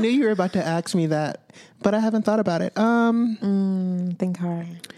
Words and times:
knew 0.00 0.08
you 0.08 0.24
were 0.24 0.30
about 0.30 0.52
to 0.54 0.64
ask 0.66 0.94
me 0.94 1.06
that, 1.06 1.50
but 1.82 1.94
I 1.94 2.00
haven't 2.00 2.22
thought 2.24 2.40
about 2.40 2.62
it. 2.62 2.76
Um, 2.78 4.16
Think 4.18 4.38
hard. 4.38 4.88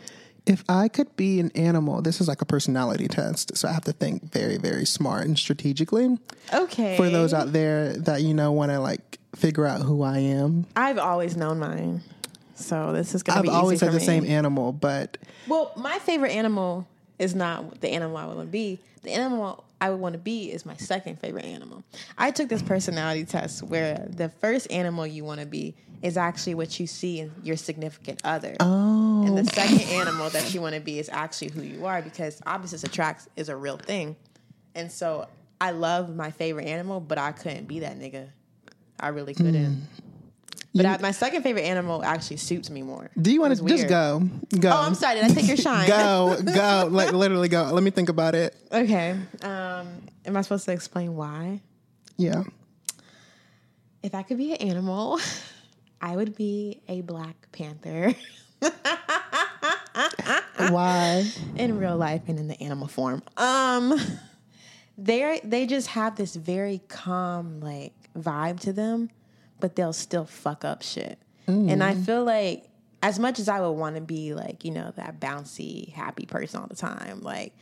if 0.47 0.65
I 0.69 0.89
could 0.89 1.15
be 1.17 1.41
an 1.41 1.51
animal, 1.55 2.03
this 2.03 2.21
is 2.21 2.29
like 2.29 2.43
a 2.43 2.45
personality 2.47 3.09
test, 3.09 3.57
so 3.57 3.69
I 3.69 3.73
have 3.73 3.85
to 3.85 3.93
think 3.93 4.33
very, 4.33 4.57
very 4.59 4.85
smart 4.87 5.27
and 5.27 5.39
strategically. 5.39 6.19
Okay. 6.53 6.97
For 6.97 7.09
those 7.09 7.33
out 7.35 7.53
there 7.53 7.93
that 7.95 8.23
you 8.23 8.35
know 8.35 8.53
want 8.53 8.71
to 8.73 8.81
like 8.81 9.19
figure 9.37 9.67
out 9.67 9.83
who 9.83 10.03
I 10.03 10.19
am, 10.19 10.67
I've 10.77 10.99
always 10.99 11.37
known 11.37 11.59
mine, 11.59 12.03
so 12.55 12.93
this 12.93 13.15
is 13.15 13.23
gonna 13.23 13.39
I've 13.41 13.45
be. 13.45 13.51
always 13.51 13.79
for 13.81 13.87
the 13.87 13.99
me. 13.99 14.05
same 14.05 14.25
animal, 14.27 14.73
but 14.73 15.19
Well, 15.49 15.73
my 15.77 15.99
favorite 16.01 16.33
animal 16.33 16.87
is 17.19 17.35
not 17.35 17.81
the 17.81 17.91
animal 17.91 18.17
I 18.17 18.27
want 18.27 18.41
to 18.41 18.47
be. 18.47 18.79
The 19.03 19.11
animal 19.13 19.65
I 19.83 19.91
would 19.91 19.99
want 19.99 20.13
to 20.13 20.19
be 20.21 20.53
is 20.53 20.65
my 20.65 20.77
second 20.77 21.19
favorite 21.19 21.45
animal. 21.45 21.83
I 22.17 22.31
took 22.31 22.49
this 22.49 22.63
personality 22.63 23.25
test 23.25 23.65
where 23.65 24.07
the 24.09 24.29
first 24.29 24.71
animal 24.71 25.05
you 25.05 25.25
want 25.25 25.41
to 25.41 25.47
be 25.47 25.75
is 26.03 26.17
actually 26.17 26.55
what 26.55 26.79
you 26.79 26.87
see 26.87 27.19
in 27.19 27.33
your 27.43 27.57
significant 27.57 28.21
other. 28.23 28.55
oh, 28.61 29.27
And 29.27 29.37
the 29.37 29.45
second 29.53 29.81
animal 29.89 30.31
that 30.31 30.55
you 30.55 30.61
want 30.61 30.77
to 30.77 30.81
be 30.81 31.01
is 31.01 31.09
actually 31.09 31.51
who 31.51 31.63
you 31.63 31.85
are 31.85 32.01
because 32.01 32.41
opposites 32.47 32.85
attracts 32.85 33.29
is 33.35 33.49
a 33.49 33.57
real 33.57 33.77
thing. 33.77 34.15
And 34.77 34.91
so 34.91 35.27
I 35.61 35.73
love 35.73 36.15
my 36.15 36.31
favorite 36.31 36.69
animal, 36.69 37.01
but 37.01 37.19
I 37.19 37.33
couldn't 37.33 37.67
be 37.67 37.81
that 37.81 37.99
nigga. 37.99 38.29
I 39.01 39.09
really 39.09 39.35
couldn't. 39.35 39.65
Hmm. 39.65 39.81
But 40.75 40.87
I, 40.87 40.97
my 40.99 41.11
second 41.11 41.43
favorite 41.43 41.63
animal 41.65 42.03
actually 42.03 42.39
suits 42.39 42.71
me 42.71 42.81
more. 42.83 43.11
do 43.21 43.31
you 43.31 43.41
want 43.43 43.55
to 43.57 43.65
just 43.65 43.89
go? 43.89 44.23
Go. 44.59 44.71
Oh, 44.71 44.87
I'm 44.87 44.95
sorry. 44.95 45.17
Did 45.21 45.31
I 45.31 45.35
take 45.35 45.47
your 45.47 45.57
shine? 45.69 45.87
Go, 45.87 46.39
go, 46.43 46.89
like 46.91 47.13
literally 47.13 47.49
go. 47.49 47.65
Let 47.73 47.83
me 47.83 47.91
think 47.91 48.09
about 48.09 48.35
it. 48.35 48.57
Okay. 48.73 49.11
Um, 49.43 49.89
am 50.25 50.35
I 50.37 50.41
supposed 50.41 50.65
to 50.65 50.73
explain 50.73 51.15
why? 51.15 51.61
Yeah. 52.17 52.45
If 54.03 54.15
I 54.15 54.23
could 54.23 54.39
be 54.39 54.53
an 54.53 54.69
animal, 54.69 55.21
I 56.01 56.17
would 56.17 56.35
be 56.35 56.81
a 56.89 57.03
black 57.03 57.53
panther 57.53 58.15
Why? 60.71 61.31
in 61.57 61.79
real 61.79 61.97
life 61.97 62.23
and 62.29 62.39
in 62.39 62.49
the 62.49 62.61
animal 62.63 62.89
form. 62.89 63.23
Um, 63.37 64.01
they 64.97 65.41
they 65.45 65.67
just 65.67 65.89
have 65.89 66.17
this 66.17 66.35
very 66.35 66.81
calm 66.89 67.61
like 67.61 67.93
vibe 68.17 68.61
to 68.61 68.73
them, 68.73 69.11
but 69.63 69.77
they'll 69.77 69.93
still 69.95 70.27
fuck 70.27 70.65
up 70.67 70.83
shit. 70.83 71.19
And 71.47 71.83
I 71.83 71.95
feel 71.95 72.25
like 72.25 72.69
as 73.03 73.19
much 73.19 73.39
as 73.39 73.49
I 73.49 73.61
would 73.61 73.73
want 73.73 73.97
to 73.97 74.01
be 74.03 74.33
like 74.35 74.65
you 74.65 74.71
know 74.71 74.93
that 74.97 75.21
bouncy 75.21 75.93
happy 75.93 76.27
person 76.27 76.61
all 76.61 76.67
the 76.67 76.77
time, 76.77 77.21
like 77.23 77.55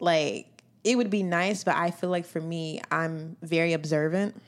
like 0.00 0.46
it 0.84 0.96
would 0.96 1.10
be 1.10 1.22
nice, 1.22 1.64
but 1.64 1.76
I 1.76 1.90
feel 1.90 2.10
like 2.10 2.26
for 2.26 2.40
me, 2.40 2.80
I'm 2.90 3.36
very 3.42 3.72
observant. 3.72 4.40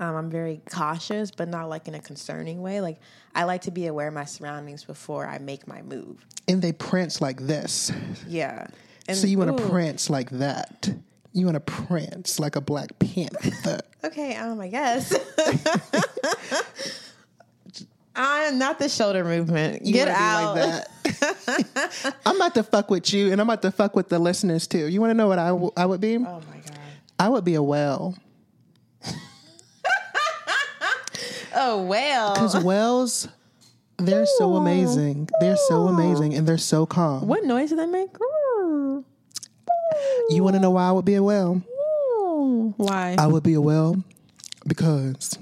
Um, 0.00 0.16
I'm 0.16 0.30
very 0.30 0.60
cautious, 0.70 1.30
but 1.30 1.48
not 1.48 1.68
like 1.68 1.88
in 1.88 1.94
a 1.94 2.00
concerning 2.00 2.60
way. 2.62 2.80
Like 2.80 2.98
I 3.34 3.44
like 3.44 3.62
to 3.62 3.70
be 3.70 3.86
aware 3.86 4.08
of 4.08 4.14
my 4.14 4.24
surroundings 4.24 4.84
before 4.84 5.26
I 5.26 5.38
make 5.38 5.66
my 5.66 5.82
move. 5.82 6.24
And 6.48 6.60
they 6.60 6.72
prance 6.72 7.20
like 7.20 7.40
this. 7.40 7.90
Yeah. 8.28 8.66
And, 9.08 9.16
So 9.16 9.26
you 9.26 9.38
want 9.38 9.56
to 9.56 9.68
prance 9.68 10.10
like 10.10 10.30
that. 10.30 10.92
You 11.34 11.44
want 11.46 11.56
to 11.56 11.60
prance 11.60 12.38
like 12.40 12.56
a 12.56 12.60
black 12.62 12.98
panther. 12.98 13.80
Okay, 14.04 14.36
um, 14.36 14.60
I 14.60 14.68
guess. 14.68 15.14
I'm 18.14 18.58
not 18.58 18.78
the 18.78 18.88
shoulder 18.90 19.24
movement. 19.24 19.84
You 19.84 19.94
Get 19.94 20.08
out. 20.08 20.56
like 20.56 20.84
that. 21.04 22.16
I'm 22.26 22.36
about 22.36 22.54
to 22.56 22.62
fuck 22.62 22.90
with 22.90 23.14
you, 23.14 23.32
and 23.32 23.40
I'm 23.40 23.48
about 23.48 23.62
to 23.62 23.70
fuck 23.70 23.96
with 23.96 24.10
the 24.10 24.18
listeners 24.18 24.66
too. 24.66 24.86
You 24.88 25.00
want 25.00 25.10
to 25.10 25.14
know 25.14 25.26
what 25.26 25.38
I, 25.38 25.48
w- 25.48 25.72
I 25.74 25.86
would 25.86 26.02
be? 26.02 26.16
Oh 26.16 26.20
my 26.20 26.58
god. 26.66 26.78
I 27.18 27.28
would 27.30 27.44
be 27.44 27.54
a 27.54 27.62
whale. 27.62 28.14
Oh 31.56 31.82
well. 31.84 32.34
Because 32.34 32.62
whales, 32.62 33.28
they're 33.96 34.26
so 34.26 34.56
amazing. 34.56 35.28
They're 35.40 35.56
so 35.56 35.86
amazing, 35.88 36.34
and 36.34 36.46
they're 36.46 36.58
so 36.58 36.84
calm. 36.84 37.26
What 37.26 37.44
noise 37.44 37.70
do 37.70 37.76
they 37.76 37.86
make? 37.86 38.10
You 40.30 40.42
want 40.42 40.54
to 40.56 40.60
know 40.60 40.70
why 40.70 40.88
I 40.88 40.92
would 40.92 41.04
be 41.04 41.14
a 41.14 41.22
whale? 41.22 41.54
Why? 42.76 43.16
I 43.18 43.26
would 43.26 43.42
be 43.42 43.54
a 43.54 43.60
whale 43.60 44.02
because 44.66 45.38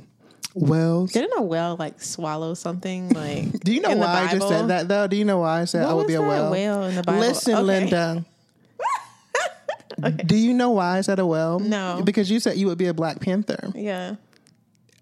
whales. 0.54 1.12
Didn't 1.12 1.38
a 1.38 1.42
whale 1.42 1.76
like 1.78 2.00
swallow 2.02 2.54
something? 2.54 3.10
Like 3.10 3.60
Do 3.64 3.72
you 3.72 3.80
know 3.80 3.96
why 3.96 4.28
I 4.28 4.32
just 4.32 4.48
said 4.48 4.68
that 4.68 4.88
though? 4.88 5.06
Do 5.06 5.16
you 5.16 5.24
know 5.24 5.38
why 5.38 5.60
I 5.60 5.64
said 5.64 5.84
I 5.84 5.92
would 5.94 6.06
be 6.06 6.14
a 6.14 6.20
that 6.20 6.50
whale? 6.50 6.82
in 6.84 6.94
the 6.96 7.02
Bible? 7.02 7.20
Listen, 7.20 7.54
Okay. 7.54 7.62
Linda. 7.62 8.24
Do 10.26 10.36
you 10.36 10.54
know 10.54 10.70
why 10.70 10.98
I 10.98 11.00
said 11.02 11.18
a 11.18 11.26
whale? 11.26 11.58
No. 11.60 12.00
Because 12.04 12.30
you 12.30 12.40
said 12.40 12.56
you 12.56 12.66
would 12.66 12.78
be 12.78 12.86
a 12.86 12.94
Black 12.94 13.20
Panther. 13.20 13.70
Yeah. 13.74 14.16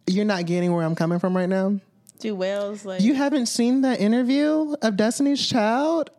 You're 0.06 0.24
not 0.24 0.46
getting 0.46 0.72
where 0.74 0.84
I'm 0.84 0.94
coming 0.96 1.18
from 1.20 1.36
right 1.36 1.48
now. 1.48 1.78
Do 2.18 2.34
whales 2.34 2.84
like 2.84 3.00
You 3.00 3.14
haven't 3.14 3.46
seen 3.46 3.80
that 3.82 4.00
interview 4.00 4.74
of 4.82 4.96
Destiny's 4.96 5.46
Child 5.46 6.10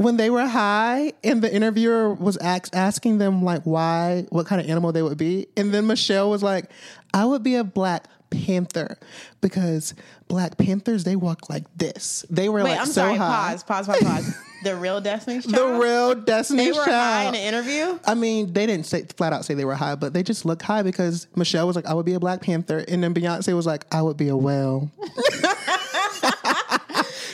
when 0.00 0.16
they 0.16 0.30
were 0.30 0.46
high, 0.46 1.12
and 1.22 1.42
the 1.42 1.54
interviewer 1.54 2.14
was 2.14 2.38
ax- 2.40 2.70
asking 2.72 3.18
them 3.18 3.44
like 3.44 3.62
why, 3.64 4.24
what 4.30 4.46
kind 4.46 4.58
of 4.60 4.66
animal 4.68 4.92
they 4.92 5.02
would 5.02 5.18
be, 5.18 5.46
and 5.58 5.74
then 5.74 5.86
Michelle 5.86 6.30
was 6.30 6.42
like, 6.42 6.70
"I 7.12 7.26
would 7.26 7.42
be 7.42 7.56
a 7.56 7.64
black 7.64 8.06
panther 8.30 8.96
because 9.42 9.92
black 10.28 10.56
panthers 10.56 11.04
they 11.04 11.16
walk 11.16 11.50
like 11.50 11.64
this. 11.76 12.24
They 12.30 12.48
were 12.48 12.62
Wait, 12.62 12.70
like 12.70 12.80
I'm 12.80 12.86
so 12.86 12.92
sorry. 12.92 13.16
high. 13.16 13.50
Pause. 13.50 13.64
Pause. 13.64 13.86
Pause. 13.88 14.02
Pause. 14.02 14.34
the 14.64 14.76
real 14.76 15.00
Destiny's 15.02 15.44
Child. 15.44 15.56
The 15.56 15.78
real 15.78 16.14
Destiny. 16.14 16.64
They 16.64 16.70
Destiny's 16.70 16.76
were 16.76 16.84
high 16.92 17.24
in 17.24 17.32
Child. 17.32 17.34
the 17.34 17.40
interview. 17.40 17.98
I 18.06 18.14
mean, 18.14 18.52
they 18.54 18.66
didn't 18.66 18.86
say 18.86 19.04
flat 19.18 19.32
out 19.34 19.44
say 19.44 19.52
they 19.52 19.64
were 19.66 19.74
high, 19.74 19.96
but 19.96 20.14
they 20.14 20.22
just 20.22 20.46
looked 20.46 20.62
high 20.62 20.82
because 20.82 21.26
Michelle 21.36 21.66
was 21.66 21.76
like, 21.76 21.86
"I 21.86 21.92
would 21.92 22.06
be 22.06 22.14
a 22.14 22.20
Black 22.20 22.40
Panther," 22.40 22.78
and 22.88 23.02
then 23.04 23.12
Beyonce 23.12 23.54
was 23.54 23.66
like, 23.66 23.84
"I 23.92 24.00
would 24.00 24.16
be 24.16 24.28
a 24.28 24.36
whale." 24.36 24.90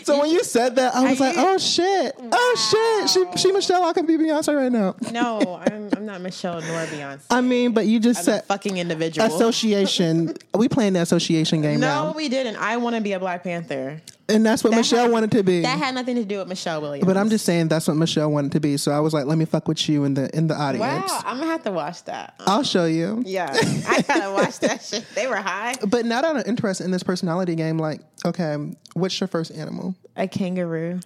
so 0.07 0.21
when 0.21 0.31
you 0.31 0.45
said 0.45 0.77
that, 0.77 0.95
I 0.95 1.11
was 1.11 1.21
Are 1.21 1.25
like, 1.25 1.37
"Oh 1.37 1.59
shit! 1.59 2.15
Oh 2.19 3.07
shit! 3.07 3.11
She 3.11 3.41
she 3.41 3.53
Michelle, 3.53 3.85
I 3.85 3.93
can 3.93 4.07
be 4.07 4.17
Beyonce 4.17 4.55
right 4.55 4.73
now." 4.73 4.95
No, 5.13 5.61
I'm, 5.67 5.91
I'm 5.97 6.07
not 6.07 6.21
Michelle 6.21 6.61
nor 6.61 6.87
Beyonce. 6.87 7.25
I 7.31 7.41
mean, 7.41 7.73
but 7.73 7.87
you 7.87 8.01
just 8.01 8.21
I'm 8.21 8.23
a 8.23 8.25
said 8.39 8.45
fucking 8.45 8.79
individual. 8.79 9.27
association. 9.27 10.35
Are 10.55 10.59
we 10.59 10.69
playing 10.69 10.95
the 10.95 11.03
association 11.03 11.63
game 11.63 11.81
no, 11.81 11.87
now, 11.87 12.13
we 12.13 12.29
didn't. 12.29 12.57
I 12.57 12.77
want 12.77 12.97
to 12.97 13.03
be 13.03 13.13
a 13.13 13.19
Black 13.19 13.43
Panther. 13.43 14.01
And 14.29 14.45
that's 14.45 14.65
what 14.65 14.71
That 14.71 14.77
Michelle 14.79 15.05
had- 15.05 15.13
wanted 15.13 15.31
to 15.33 15.43
be. 15.43 15.63
That 15.63 15.79
had 15.79 15.95
nothing 15.95 16.17
to 16.17 16.25
do 16.25 16.39
with 16.39 16.49
Michelle 16.49 16.81
Williams. 16.81 17.07
but 17.07 17.17
I'm 17.17 17.31
just 17.31 17.45
saying 17.45 17.69
that's 17.69 17.87
what 17.89 17.97
Michelle 17.97 18.31
wanted 18.31 18.53
to 18.53 18.61
be. 18.61 18.77
So 18.77 18.91
I 18.93 19.01
was 19.01 19.13
like, 19.15 19.27
"Let 19.27 19.39
me 19.39 19.45
fuck 19.45 19.69
with 19.69 19.89
you 19.89 20.05
in 20.05 20.15
the 20.15 20.29
in 20.37 20.47
the 20.49 20.55
audience." 20.55 21.11
wow. 21.11 21.23
I'm 21.25 21.39
gonna 21.39 21.51
have 21.51 21.63
to 21.65 21.73
watch 21.73 22.05
that. 22.05 22.35
I'll 22.41 22.63
show 22.65 22.87
you. 22.87 23.23
Yeah, 23.27 23.49
I 23.89 24.03
gotta 24.03 24.33
watch 24.33 24.59
that 24.61 24.83
shit. 24.83 25.05
They 25.15 25.27
were 25.27 25.37
high. 25.37 25.75
But 25.87 26.05
now 26.07 26.23
that 26.23 26.35
I'm 26.37 26.43
interested 26.47 26.85
in 26.85 26.91
this 26.91 27.03
personality 27.03 27.55
game, 27.55 27.79
like, 27.79 28.01
okay, 28.25 28.57
what's 28.95 29.21
your 29.21 29.29
first 29.29 29.53
animal? 29.53 29.95
A 30.17 30.27
kangaroo. 30.27 31.01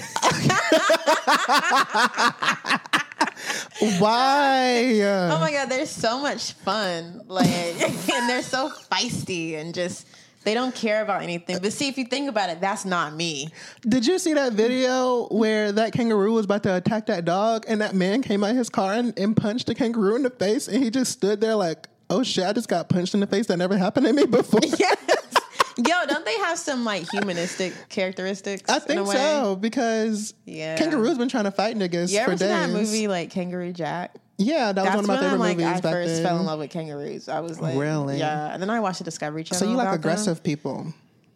Why? 3.99 4.99
Oh 5.31 5.39
my 5.39 5.51
god, 5.51 5.69
they're 5.69 5.85
so 5.85 6.19
much 6.19 6.53
fun. 6.53 7.21
Like, 7.27 7.47
and 7.81 8.29
they're 8.29 8.41
so 8.43 8.69
feisty 8.91 9.55
and 9.55 9.73
just 9.73 10.05
they 10.43 10.53
don't 10.53 10.73
care 10.73 11.01
about 11.01 11.21
anything. 11.21 11.59
But 11.61 11.73
see, 11.73 11.87
if 11.87 11.97
you 11.97 12.05
think 12.05 12.29
about 12.29 12.49
it, 12.49 12.61
that's 12.61 12.85
not 12.85 13.13
me. 13.13 13.49
Did 13.81 14.05
you 14.07 14.17
see 14.19 14.33
that 14.33 14.53
video 14.53 15.27
where 15.27 15.71
that 15.73 15.91
kangaroo 15.93 16.33
was 16.33 16.45
about 16.45 16.63
to 16.63 16.75
attack 16.75 17.07
that 17.07 17.25
dog 17.25 17.65
and 17.67 17.81
that 17.81 17.93
man 17.93 18.21
came 18.21 18.43
out 18.43 18.55
his 18.55 18.69
car 18.69 18.93
and, 18.93 19.17
and 19.19 19.35
punched 19.35 19.67
the 19.67 19.75
kangaroo 19.75 20.15
in 20.15 20.23
the 20.23 20.29
face 20.29 20.67
and 20.67 20.81
he 20.83 20.89
just 20.89 21.11
stood 21.11 21.41
there 21.41 21.55
like, 21.55 21.87
oh 22.09 22.23
shit, 22.23 22.45
I 22.45 22.53
just 22.53 22.67
got 22.69 22.89
punched 22.89 23.13
in 23.13 23.19
the 23.19 23.27
face. 23.27 23.47
That 23.47 23.57
never 23.57 23.77
happened 23.77 24.05
to 24.07 24.13
me 24.13 24.25
before. 24.25 24.61
Yes. 24.79 24.97
Yo, 25.77 25.93
don't 26.07 26.25
they 26.25 26.37
have 26.39 26.59
some 26.59 26.83
like 26.83 27.09
humanistic 27.09 27.71
characteristics? 27.87 28.69
I 28.69 28.79
think 28.79 29.07
so 29.07 29.55
because 29.55 30.33
Yeah. 30.45 30.75
kangaroo's 30.77 31.17
been 31.17 31.29
trying 31.29 31.45
to 31.45 31.51
fight 31.51 31.77
niggas 31.77 32.11
You 32.11 32.17
for 32.17 32.31
ever 32.31 32.37
seen 32.37 32.47
days. 32.49 32.49
that 32.49 32.69
movie 32.69 33.07
like 33.07 33.29
Kangaroo 33.29 33.71
Jack? 33.71 34.15
Yeah, 34.39 34.71
that 34.71 34.83
was 34.85 34.95
one 34.95 34.99
of 35.03 35.07
my 35.07 35.13
when 35.15 35.19
favorite 35.21 35.33
I'm 35.33 35.39
like 35.39 35.57
movies 35.57 35.69
I 35.69 35.81
back 35.81 35.91
first 35.93 36.13
then. 36.15 36.23
fell 36.23 36.39
in 36.39 36.45
love 36.45 36.59
with 36.59 36.71
kangaroos. 36.71 37.27
I 37.29 37.41
was 37.41 37.59
like, 37.59 37.77
Really? 37.77 38.17
yeah. 38.19 38.51
And 38.53 38.61
then 38.61 38.69
I 38.69 38.79
watched 38.79 38.97
the 38.99 39.03
Discovery 39.03 39.43
Channel. 39.43 39.59
so 39.59 39.69
you 39.69 39.75
like 39.75 39.83
about 39.85 39.91
them. 39.91 39.99
aggressive 39.99 40.41
people, 40.43 40.93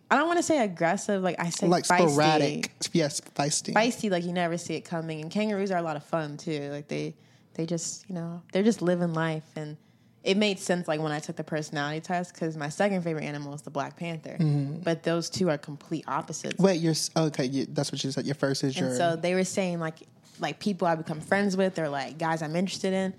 I 0.09 0.15
don't 0.15 0.27
want 0.27 0.37
to 0.39 0.43
say 0.43 0.63
aggressive. 0.63 1.21
Like 1.21 1.35
I 1.39 1.49
say, 1.49 1.67
like 1.67 1.83
feisty. 1.85 2.09
sporadic. 2.09 2.71
Yes, 2.93 3.19
feisty. 3.21 3.73
Feisty, 3.73 4.09
like 4.09 4.23
you 4.23 4.31
never 4.33 4.57
see 4.57 4.75
it 4.75 4.81
coming. 4.81 5.21
And 5.21 5.29
kangaroos 5.29 5.69
are 5.71 5.77
a 5.77 5.81
lot 5.83 5.95
of 5.97 6.03
fun 6.05 6.37
too. 6.37 6.69
Like 6.71 6.87
they, 6.87 7.13
they 7.55 7.65
just 7.65 8.07
you 8.09 8.15
know 8.15 8.41
they're 8.51 8.63
just 8.63 8.81
living 8.81 9.13
life 9.13 9.45
and. 9.55 9.77
It 10.23 10.37
made 10.37 10.57
sense 10.57 10.87
like 10.87 11.01
when 11.01 11.11
I 11.11 11.19
took 11.19 11.35
the 11.35 11.43
personality 11.43 11.99
test 11.99 12.33
because 12.33 12.55
my 12.55 12.69
second 12.69 13.01
favorite 13.01 13.25
animal 13.25 13.53
is 13.55 13.61
the 13.61 13.69
Black 13.69 13.97
Panther, 13.97 14.37
Mm-hmm. 14.39 14.77
but 14.77 15.03
those 15.03 15.29
two 15.29 15.49
are 15.49 15.57
complete 15.57 16.05
opposites. 16.07 16.57
Wait, 16.59 16.79
you're 16.79 16.93
okay. 17.17 17.43
You, 17.43 17.65
that's 17.65 17.91
what 17.91 18.01
you 18.01 18.09
said. 18.09 18.25
Your 18.25 18.35
first 18.35 18.63
is 18.63 18.79
your. 18.79 18.87
And 18.87 18.95
so 18.95 19.17
they 19.17 19.35
were 19.35 19.43
saying 19.43 19.81
like 19.81 19.95
like 20.39 20.59
people 20.59 20.87
I 20.87 20.95
become 20.95 21.21
friends 21.21 21.55
with 21.57 21.77
or 21.79 21.89
like 21.89 22.17
guys 22.17 22.41
I'm 22.41 22.55
interested 22.55 22.93
in 22.93 23.13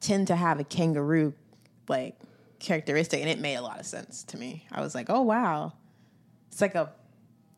tend 0.00 0.28
to 0.28 0.36
have 0.36 0.60
a 0.60 0.64
kangaroo 0.64 1.32
like 1.88 2.16
characteristic 2.58 3.20
and 3.20 3.28
it 3.30 3.38
made 3.38 3.54
a 3.56 3.62
lot 3.62 3.80
of 3.80 3.86
sense 3.86 4.24
to 4.24 4.36
me. 4.36 4.66
I 4.72 4.80
was 4.80 4.94
like, 4.94 5.06
"Oh 5.08 5.22
wow." 5.22 5.72
It's 6.50 6.60
like 6.60 6.74
a 6.74 6.90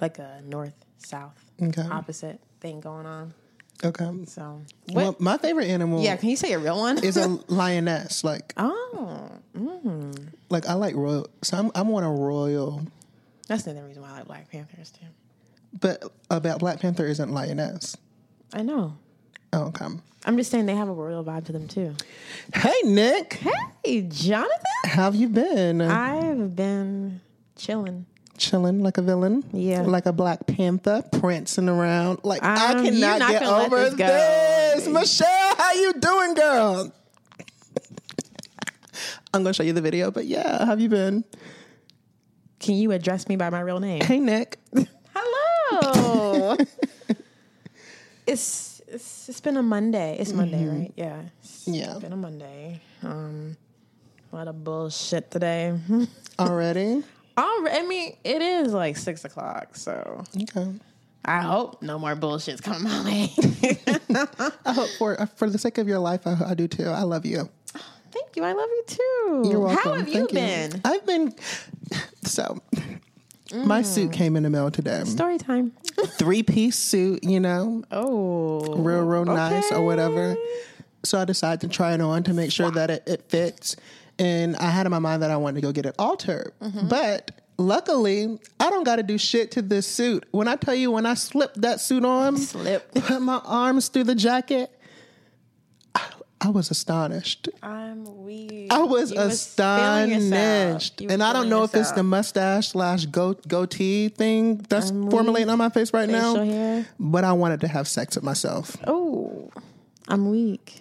like 0.01 0.19
a 0.19 0.43
north 0.45 0.75
south 0.99 1.45
Okay. 1.63 1.83
opposite 1.91 2.41
thing 2.61 2.81
going 2.81 3.07
on. 3.07 3.35
Okay. 3.83 4.11
So, 4.27 4.61
what? 4.93 4.95
Well, 4.95 5.17
my 5.19 5.39
favorite 5.39 5.69
animal. 5.69 6.03
Yeah, 6.03 6.17
can 6.17 6.29
you 6.29 6.37
say 6.37 6.53
a 6.53 6.59
real 6.59 6.79
one? 6.79 7.03
is 7.03 7.17
a 7.17 7.29
lioness. 7.49 8.23
Like, 8.23 8.53
oh, 8.59 9.31
mm. 9.57 10.29
like 10.51 10.67
I 10.67 10.75
like 10.75 10.95
royal. 10.95 11.29
So 11.43 11.57
I'm 11.57 11.71
I'm 11.75 11.91
on 11.91 12.05
a 12.05 12.11
royal. 12.13 12.83
That's 13.49 13.63
the 13.63 13.75
reason 13.83 14.03
why 14.03 14.11
I 14.11 14.13
like 14.19 14.27
Black 14.27 14.51
Panthers 14.51 14.91
too. 14.91 15.07
But 15.81 16.05
about 16.31 16.59
Black 16.59 16.81
Panther 16.81 17.07
isn't 17.07 17.33
lioness. 17.33 17.97
I 18.53 18.63
know. 18.63 18.97
Oh, 19.53 19.65
okay. 19.67 19.87
I'm 20.27 20.37
just 20.37 20.51
saying 20.51 20.67
they 20.67 20.75
have 20.75 20.89
a 20.89 20.93
royal 20.93 21.25
vibe 21.25 21.47
to 21.47 21.53
them 21.53 21.67
too. 21.67 21.95
Hey, 22.55 22.75
Nick. 22.85 23.43
Hey, 23.85 24.03
Jonathan. 24.03 24.51
How 24.85 25.05
have 25.05 25.15
you 25.15 25.29
been? 25.29 25.81
I've 25.81 26.55
been 26.55 27.21
chilling. 27.57 28.07
Chilling 28.37 28.83
like 28.83 28.99
a 28.99 29.03
villain. 29.03 29.45
Yeah. 29.53 29.83
Like 29.83 30.07
a 30.07 30.13
Black 30.13 30.47
Panther, 30.47 31.03
prancing 31.13 31.69
around. 31.69 32.21
Like 32.23 32.43
Um, 32.43 32.51
I 32.57 32.75
cannot 32.75 33.19
not 33.19 33.31
get 33.31 33.43
over 33.43 33.91
this 33.91 34.85
this. 34.85 34.89
Michelle, 34.89 35.57
how 35.57 35.73
you 35.73 35.93
doing, 35.95 36.35
girl? 36.35 36.93
I'm 39.35 39.43
gonna 39.43 39.55
show 39.55 39.63
you 39.63 39.73
the 39.73 39.83
video, 39.83 40.11
but 40.11 40.27
yeah, 40.27 40.59
how 40.59 40.67
have 40.67 40.81
you 40.81 40.89
been? 40.89 41.25
Can 42.59 42.75
you 42.75 42.93
address 42.93 43.29
me 43.29 43.37
by 43.37 43.49
my 43.51 43.61
real 43.61 43.81
name? 43.81 44.03
Hey, 44.03 44.19
Nick. 44.19 44.59
Hello. 45.15 46.57
it's, 48.31 48.81
it's 48.89 49.29
it's 49.29 49.41
been 49.41 49.57
a 49.57 49.63
Monday. 49.63 50.17
It's 50.19 50.33
Monday, 50.33 50.67
right? 50.67 50.93
Yeah. 50.97 51.23
It's 51.43 51.67
Yeah. 51.67 51.93
It's 51.93 52.01
been 52.01 52.13
a 52.13 52.17
Monday. 52.17 52.81
Um, 53.03 53.57
a 54.33 54.37
lot 54.37 54.49
of 54.49 54.63
bullshit 54.65 55.31
today. 55.31 55.77
Already? 56.39 57.03
Right, 57.37 57.73
I 57.73 57.87
mean, 57.87 58.17
it 58.23 58.43
is 58.43 58.73
like 58.73 58.97
six 58.97 59.25
o'clock, 59.25 59.75
so 59.77 60.25
Okay. 60.43 60.73
I 61.25 61.41
hope 61.41 61.83
no 61.83 61.99
more 61.99 62.15
bullshit's 62.15 62.61
coming 62.61 62.83
my 62.85 63.05
way. 63.05 63.33
I 64.65 64.73
hope 64.73 64.89
for 64.99 65.17
for 65.37 65.49
the 65.51 65.59
sake 65.59 65.79
of 65.79 65.87
your 65.89 65.99
life, 65.99 66.27
I, 66.27 66.37
I 66.49 66.55
do 66.55 66.69
too. 66.69 66.85
I 66.87 67.03
love 67.03 67.27
you. 67.27 67.49
Thank 68.13 68.37
you. 68.37 68.43
I 68.45 68.53
love 68.53 68.69
you 68.69 68.85
too. 68.87 69.43
You're 69.51 69.61
welcome. 69.61 69.85
How 69.85 69.95
have 69.95 70.09
you 70.09 70.27
Thank 70.27 70.33
been? 70.33 70.81
I've 70.85 71.07
been 71.07 71.35
so. 72.25 72.61
My 73.53 73.83
suit 73.83 74.13
came 74.13 74.37
in 74.37 74.43
the 74.45 74.51
mail 74.51 74.71
today. 74.71 75.05
Story 75.05 75.39
time. 75.39 75.73
Three 76.19 76.43
piece 76.43 76.77
suit, 76.79 77.25
you 77.25 77.41
know, 77.41 77.83
Oh, 77.91 78.75
real, 78.77 79.03
real 79.03 79.25
nice 79.25 79.71
or 79.73 79.85
whatever. 79.85 80.37
So 81.05 81.19
I 81.19 81.25
decided 81.25 81.61
to 81.63 81.69
try 81.69 81.95
it 81.95 82.01
on 82.01 82.23
to 82.25 82.35
make 82.35 82.53
sure 82.53 82.71
that 82.71 82.91
it, 82.91 83.03
it 83.07 83.23
fits. 83.29 83.77
And 84.19 84.55
I 84.57 84.69
had 84.71 84.87
in 84.87 84.91
my 84.91 84.99
mind 84.99 85.23
that 85.23 85.31
I 85.31 85.37
wanted 85.37 85.57
to 85.57 85.67
go 85.67 85.73
get 85.73 85.87
it 85.87 85.95
altered. 85.99 86.53
Mm-hmm. 86.61 86.89
But 86.89 87.31
luckily, 87.57 88.39
I 88.59 88.69
don't 88.71 88.85
got 88.85 88.97
to 88.97 89.03
do 89.03 89.17
shit 89.17 89.51
to 89.53 89.63
this 89.63 89.87
suit. 89.87 90.27
When 90.31 90.47
I 90.47 90.57
tell 90.57 90.75
you, 90.75 90.91
when 90.91 91.07
I 91.07 91.15
slipped 91.15 91.63
that 91.63 91.81
suit 91.81 92.05
on, 92.05 92.37
Slip. 92.37 92.93
put 92.95 93.23
my 93.23 93.41
arms 93.45 93.89
through 93.89 94.05
the 94.05 94.15
jacket, 94.15 94.71
I, 96.41 96.47
I 96.47 96.51
was 96.51 96.71
astonished. 96.71 97.49
I'm 97.63 98.25
weak. 98.25 98.73
I 98.73 98.83
was 98.83 99.13
You 99.13 99.21
astonished, 99.21 101.01
was 101.01 101.13
and 101.13 101.23
I 101.23 101.33
don't 101.33 101.49
know 101.49 101.65
if 101.65 101.75
it's 101.75 101.93
the 101.93 102.03
mustache 102.03 102.69
slash 102.69 103.07
go 103.07 103.35
goatee 103.35 104.09
thing 104.09 104.57
that's 104.69 104.91
formulating 104.91 105.51
on 105.51 105.59
my 105.59 105.69
face 105.69 105.93
right 105.93 106.09
Facial 106.09 106.37
now. 106.37 106.45
hair. 106.45 106.87
But 106.99 107.25
I 107.25 107.33
wanted 107.33 107.61
to 107.63 107.69
have 107.69 107.87
sex 107.89 108.15
with 108.17 108.25
myself. 108.25 108.77
Oh, 108.87 109.51
I'm 110.09 110.31
weak. 110.31 110.81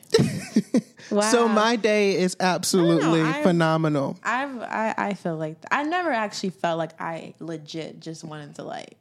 wow. 1.11 1.21
So 1.21 1.47
my 1.47 1.75
day 1.75 2.15
is 2.15 2.35
absolutely 2.39 3.21
I- 3.21 3.44
phenomenal. 3.44 4.17
I've 4.23 4.61
I, 4.61 4.94
I 4.97 5.13
feel 5.13 5.35
like 5.38 5.57
I 5.71 5.83
never 5.83 6.11
actually 6.11 6.51
felt 6.51 6.77
like 6.77 7.00
I 7.01 7.33
legit 7.39 8.00
just 8.00 8.23
wanted 8.23 8.56
to 8.56 8.63
like 8.63 8.97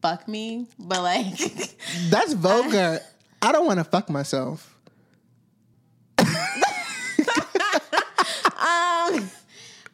fuck 0.00 0.26
me, 0.26 0.66
but 0.78 1.02
like 1.02 1.38
That's 2.08 2.32
vulgar. 2.32 3.00
I 3.42 3.52
don't 3.52 3.66
want 3.66 3.78
to 3.78 3.84
fuck 3.84 4.08
myself. 4.08 4.68
um 8.62 9.30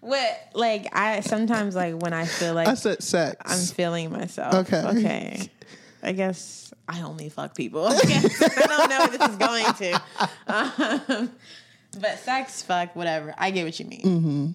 what 0.01 0.41
like 0.55 0.87
I 0.93 1.21
sometimes 1.21 1.75
like 1.75 2.01
when 2.01 2.13
I 2.13 2.25
feel 2.25 2.55
like 2.55 2.69
I 2.69 2.75
said 2.75 3.03
sex. 3.03 3.37
I'm 3.45 3.75
feeling 3.75 4.11
myself. 4.13 4.55
Okay. 4.55 4.83
Okay. 4.83 5.51
I 6.03 6.13
guess 6.13 6.73
I 6.89 7.03
only 7.03 7.29
fuck 7.29 7.57
people. 7.57 7.87
I. 7.89 7.95
I 7.95 8.67
don't 8.67 8.91
know 8.91 8.99
where 8.99 9.19
this 9.19 9.29
is 9.29 9.37
going 9.37 9.75
to. 9.75 10.03
Um, 10.47 11.33
but 12.01 12.19
sex, 12.19 12.63
fuck, 12.63 12.95
whatever. 12.95 13.35
I 13.37 13.51
get 13.51 13.65
what 13.65 13.79
you 13.81 13.87
mean. 13.87 14.03
Mm-hmm. 14.03 14.51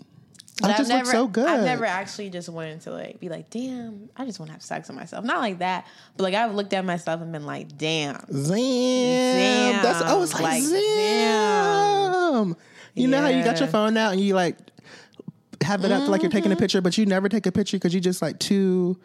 But 0.61 0.69
I 0.69 0.77
just 0.77 0.89
look 0.89 0.97
never, 0.99 1.11
so 1.11 1.27
good. 1.27 1.47
I've 1.47 1.63
never 1.63 1.85
actually 1.85 2.29
just 2.29 2.47
wanted 2.47 2.81
to 2.81 2.91
like 2.91 3.19
be 3.19 3.27
like, 3.27 3.49
damn, 3.49 4.09
I 4.15 4.25
just 4.25 4.39
want 4.39 4.49
to 4.49 4.53
have 4.53 4.61
sex 4.61 4.87
with 4.87 4.95
myself. 4.95 5.25
Not 5.25 5.41
like 5.41 5.59
that, 5.59 5.87
but 6.15 6.23
like 6.23 6.35
I've 6.35 6.53
looked 6.53 6.73
at 6.73 6.85
myself 6.85 7.21
and 7.21 7.31
been 7.31 7.45
like, 7.45 7.75
damn. 7.75 8.23
damn, 8.31 9.83
That's 9.83 10.01
I 10.03 10.13
was 10.13 10.33
like, 10.33 10.43
Like, 10.43 10.61
Zam. 10.61 12.55
You 12.93 13.07
know 13.07 13.21
how 13.21 13.29
you 13.29 13.43
got 13.43 13.59
your 13.59 13.67
phone 13.67 13.97
out 13.97 14.13
and 14.13 14.21
you 14.21 14.35
like 14.35 14.57
have 15.63 15.83
it 15.86 15.92
up 15.92 16.07
like 16.07 16.21
you're 16.21 16.31
taking 16.31 16.51
a 16.51 16.56
picture, 16.56 16.81
but 16.81 16.98
you 16.98 17.06
never 17.06 17.30
take 17.30 17.45
a 17.45 17.51
picture 17.51 17.77
because 17.77 17.94
you 17.94 18.00
just 18.01 18.21
like 18.21 18.39
too 18.39 18.98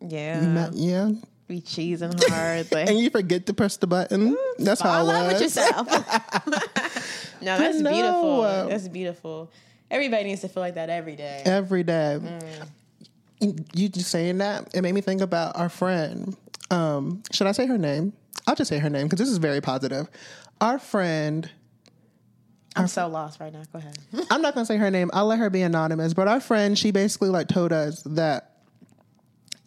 Yeah. 0.00 0.40
ma- 0.40 0.70
yeah. 0.72 1.10
be 1.48 1.60
cheesing 1.60 2.18
hard. 2.30 2.66
Like, 2.72 2.88
and 2.88 2.98
you 2.98 3.10
forget 3.10 3.46
to 3.46 3.54
press 3.54 3.76
the 3.76 3.86
button. 3.86 4.36
That's 4.58 4.80
how 4.80 4.90
I 4.90 5.00
love 5.02 5.26
with 5.26 5.34
was. 5.34 5.42
yourself. 5.42 5.86
no, 7.42 7.58
that's 7.58 7.82
beautiful. 7.82 8.42
That's 8.42 8.88
beautiful. 8.88 9.50
Everybody 9.90 10.24
needs 10.24 10.40
to 10.42 10.48
feel 10.48 10.62
like 10.62 10.74
that 10.74 10.88
every 10.90 11.16
day. 11.16 11.42
Every 11.44 11.82
day. 11.82 12.18
Mm. 12.20 12.66
You- 13.40 13.56
You 13.74 13.88
just 13.88 14.10
saying 14.10 14.38
that 14.38 14.70
it 14.74 14.82
made 14.82 14.92
me 14.94 15.00
think 15.00 15.20
about 15.20 15.56
our 15.56 15.68
friend. 15.68 16.36
Um, 16.70 17.22
should 17.32 17.46
I 17.46 17.52
say 17.52 17.66
her 17.66 17.76
name? 17.76 18.12
I'll 18.46 18.54
just 18.54 18.68
say 18.70 18.78
her 18.78 18.88
name 18.88 19.06
because 19.06 19.18
this 19.18 19.28
is 19.28 19.38
very 19.38 19.60
positive. 19.60 20.08
Our 20.60 20.78
friend. 20.78 21.50
I'm 22.76 22.86
so 22.88 23.06
lost 23.08 23.38
right 23.40 23.52
now. 23.52 23.62
Go 23.72 23.78
ahead. 23.78 23.98
I'm 24.30 24.40
not 24.42 24.54
gonna 24.54 24.66
say 24.66 24.76
her 24.76 24.90
name. 24.90 25.10
I'll 25.12 25.26
let 25.26 25.38
her 25.38 25.50
be 25.50 25.62
anonymous. 25.62 26.14
But 26.14 26.28
our 26.28 26.40
friend, 26.40 26.78
she 26.78 26.90
basically 26.90 27.28
like 27.28 27.48
told 27.48 27.72
us 27.72 28.02
that 28.04 28.52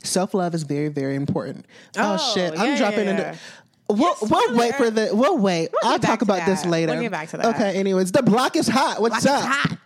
self 0.04 0.34
love 0.34 0.56
is 0.56 0.63
very, 0.63 0.88
very 0.88 1.16
important. 1.16 1.66
Oh, 1.98 2.18
Oh, 2.19 2.34
shit! 2.34 2.54
yeah, 2.56 2.62
I'm 2.64 2.78
dropping 2.78 3.06
yeah. 3.06 3.12
into. 3.30 3.40
We'll, 3.88 4.16
we'll 4.24 4.57
wait 4.57 4.74
for 4.76 4.90
the. 4.90 5.09
We'll 5.14 5.38
wait. 5.38 5.69
I'll 5.83 5.94
get 5.94 6.02
back 6.02 6.09
talk 6.09 6.21
about 6.24 6.45
this 6.47 6.66
later. 6.66 6.94
We'll 6.94 7.02
get 7.04 7.12
back 7.12 7.30
to 7.30 7.38
that. 7.38 7.56
Okay. 7.56 7.78
Anyways, 7.78 8.12
the 8.12 8.24
block 8.24 8.56
is 8.56 8.68
hot. 8.68 9.00
What's 9.00 9.24
Block 9.24 9.44
up? 9.44 9.50
hot. 9.52 9.78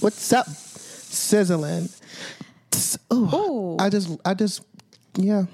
What's 0.00 0.32
up? 0.32 0.46
Sizzling. 0.48 1.88
Ooh. 3.12 3.16
Ooh. 3.34 3.76
I 3.78 3.88
just. 3.88 4.18
I 4.24 4.34
just. 4.34 4.62
Yeah. 5.16 5.44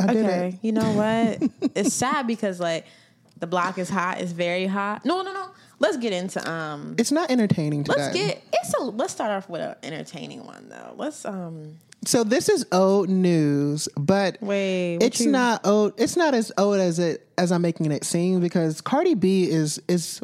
I 0.00 0.06
did 0.06 0.24
it. 0.24 0.28
Okay. 0.28 0.58
You 0.62 0.72
know 0.72 0.90
what? 0.92 1.50
it's 1.74 1.92
sad 1.92 2.26
because 2.26 2.60
like 2.60 2.86
the 3.38 3.46
block 3.46 3.76
is 3.78 3.90
hot. 3.90 4.20
It's 4.22 4.32
very 4.32 4.66
hot. 4.66 5.04
No, 5.04 5.20
no, 5.22 5.32
no. 5.34 5.48
Let's 5.80 5.96
get 5.96 6.12
into 6.12 6.48
um. 6.50 6.94
It's 6.98 7.12
not 7.12 7.30
entertaining 7.30 7.84
today. 7.84 8.00
Let's 8.00 8.14
get 8.14 8.42
it's 8.52 8.74
a. 8.74 8.82
Let's 8.82 9.12
start 9.12 9.30
off 9.30 9.48
with 9.48 9.60
an 9.60 9.76
entertaining 9.82 10.44
one 10.44 10.68
though. 10.68 10.94
Let's 10.96 11.24
um. 11.24 11.78
so 12.04 12.24
this 12.24 12.48
is 12.48 12.66
old 12.72 13.08
news, 13.08 13.88
but 13.96 14.38
Wait. 14.40 14.98
it's 15.00 15.20
you- 15.20 15.30
not 15.30 15.66
old. 15.66 15.94
It's 15.96 16.16
not 16.16 16.34
as 16.34 16.50
old 16.58 16.78
as 16.78 16.98
it 16.98 17.28
as 17.38 17.52
I'm 17.52 17.62
making 17.62 17.90
it 17.92 18.04
seem 18.04 18.40
because 18.40 18.80
Cardi 18.80 19.14
B 19.14 19.48
is 19.48 19.80
is 19.88 20.20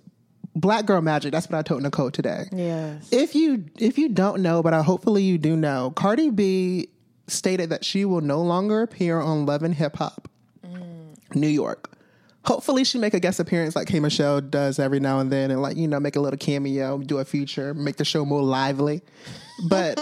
black 0.56 0.86
girl 0.86 1.00
magic. 1.00 1.32
That's 1.32 1.48
what 1.48 1.58
I 1.58 1.62
told 1.62 1.82
Nicole 1.82 2.10
today. 2.10 2.44
Yes. 2.52 3.08
If 3.12 3.34
you 3.34 3.64
if 3.78 3.96
you 3.98 4.08
don't 4.08 4.42
know, 4.42 4.62
but 4.62 4.74
I 4.74 4.82
hopefully 4.82 5.22
you 5.22 5.38
do 5.38 5.56
know, 5.56 5.92
Cardi 5.94 6.30
B 6.30 6.88
stated 7.28 7.70
that 7.70 7.84
she 7.84 8.04
will 8.04 8.20
no 8.20 8.42
longer 8.42 8.82
appear 8.82 9.20
on 9.20 9.46
Love 9.46 9.62
and 9.62 9.74
Hip 9.74 9.96
Hop 9.96 10.28
New 11.34 11.48
York. 11.48 11.90
Hopefully 12.44 12.84
she 12.84 12.98
make 12.98 13.14
a 13.14 13.20
guest 13.20 13.40
appearance 13.40 13.74
like 13.74 13.88
K 13.88 14.00
Michelle 14.00 14.40
does 14.40 14.78
every 14.78 15.00
now 15.00 15.18
and 15.18 15.32
then 15.32 15.50
and 15.50 15.62
like, 15.62 15.76
you 15.76 15.88
know, 15.88 15.98
make 15.98 16.16
a 16.16 16.20
little 16.20 16.36
cameo, 16.36 16.98
do 16.98 17.18
a 17.18 17.24
feature, 17.24 17.72
make 17.72 17.96
the 17.96 18.04
show 18.04 18.24
more 18.24 18.42
lively. 18.42 19.02
But 19.68 19.98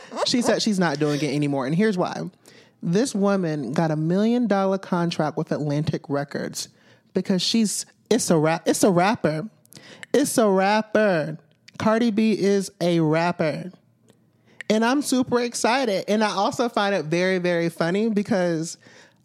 she 0.26 0.42
said 0.42 0.62
she's 0.62 0.78
not 0.78 0.98
doing 0.98 1.20
it 1.20 1.34
anymore. 1.34 1.66
And 1.66 1.74
here's 1.74 1.96
why. 1.96 2.30
This 2.82 3.14
woman 3.14 3.72
got 3.72 3.90
a 3.90 3.96
million 3.96 4.46
dollar 4.46 4.78
contract 4.78 5.36
with 5.36 5.52
Atlantic 5.52 6.02
Records 6.08 6.68
because 7.14 7.40
she's 7.40 7.86
it's 8.10 8.30
a 8.30 8.38
rap 8.38 8.62
it's 8.66 8.82
a 8.82 8.90
rapper. 8.90 9.48
It's 10.12 10.38
a 10.38 10.48
rapper. 10.48 11.38
Cardi 11.78 12.10
B 12.10 12.32
is 12.32 12.70
a 12.80 13.00
rapper. 13.00 13.70
And 14.68 14.84
I'm 14.84 15.02
super 15.02 15.40
excited. 15.40 16.04
And 16.08 16.24
I 16.24 16.30
also 16.30 16.68
find 16.68 16.94
it 16.94 17.04
very, 17.04 17.38
very 17.38 17.68
funny 17.68 18.08
because 18.08 18.78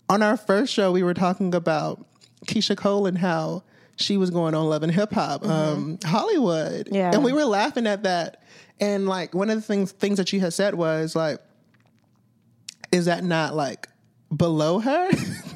on 0.09 0.21
our 0.21 0.37
first 0.37 0.71
show, 0.73 0.91
we 0.91 1.03
were 1.03 1.13
talking 1.13 1.55
about 1.55 2.05
Keyshia 2.45 2.77
Cole 2.77 3.07
and 3.07 3.17
how 3.17 3.63
she 3.95 4.17
was 4.17 4.29
going 4.29 4.55
on 4.55 4.65
Love 4.65 4.83
and 4.83 4.91
Hip 4.91 5.12
Hop, 5.13 5.45
um, 5.45 6.00
Hollywood. 6.03 6.89
Yeah. 6.91 7.12
And 7.13 7.24
we 7.24 7.33
were 7.33 7.45
laughing 7.45 7.88
at 7.88 8.03
that. 8.03 8.43
And 8.79 9.07
like 9.07 9.36
one 9.36 9.50
of 9.50 9.55
the 9.55 9.62
things 9.62 9.91
things 9.91 10.17
that 10.17 10.33
you 10.33 10.39
had 10.39 10.53
said 10.53 10.74
was 10.75 11.15
like, 11.15 11.39
is 12.91 13.05
that 13.05 13.24
not 13.24 13.55
like 13.55 13.88
below 14.36 14.79
her? 14.79 15.10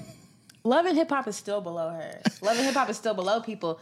Love 0.63 0.86
and 0.86 0.98
hip 0.98 1.10
hop 1.10 1.27
is 1.27 1.36
still 1.36 1.62
below 1.62 1.89
her. 1.89 2.22
Love 2.42 2.58
and 2.58 2.65
hip 2.65 2.75
hop 2.75 2.89
is 2.89 2.98
still 2.98 3.13
below 3.13 3.39
people. 3.39 3.80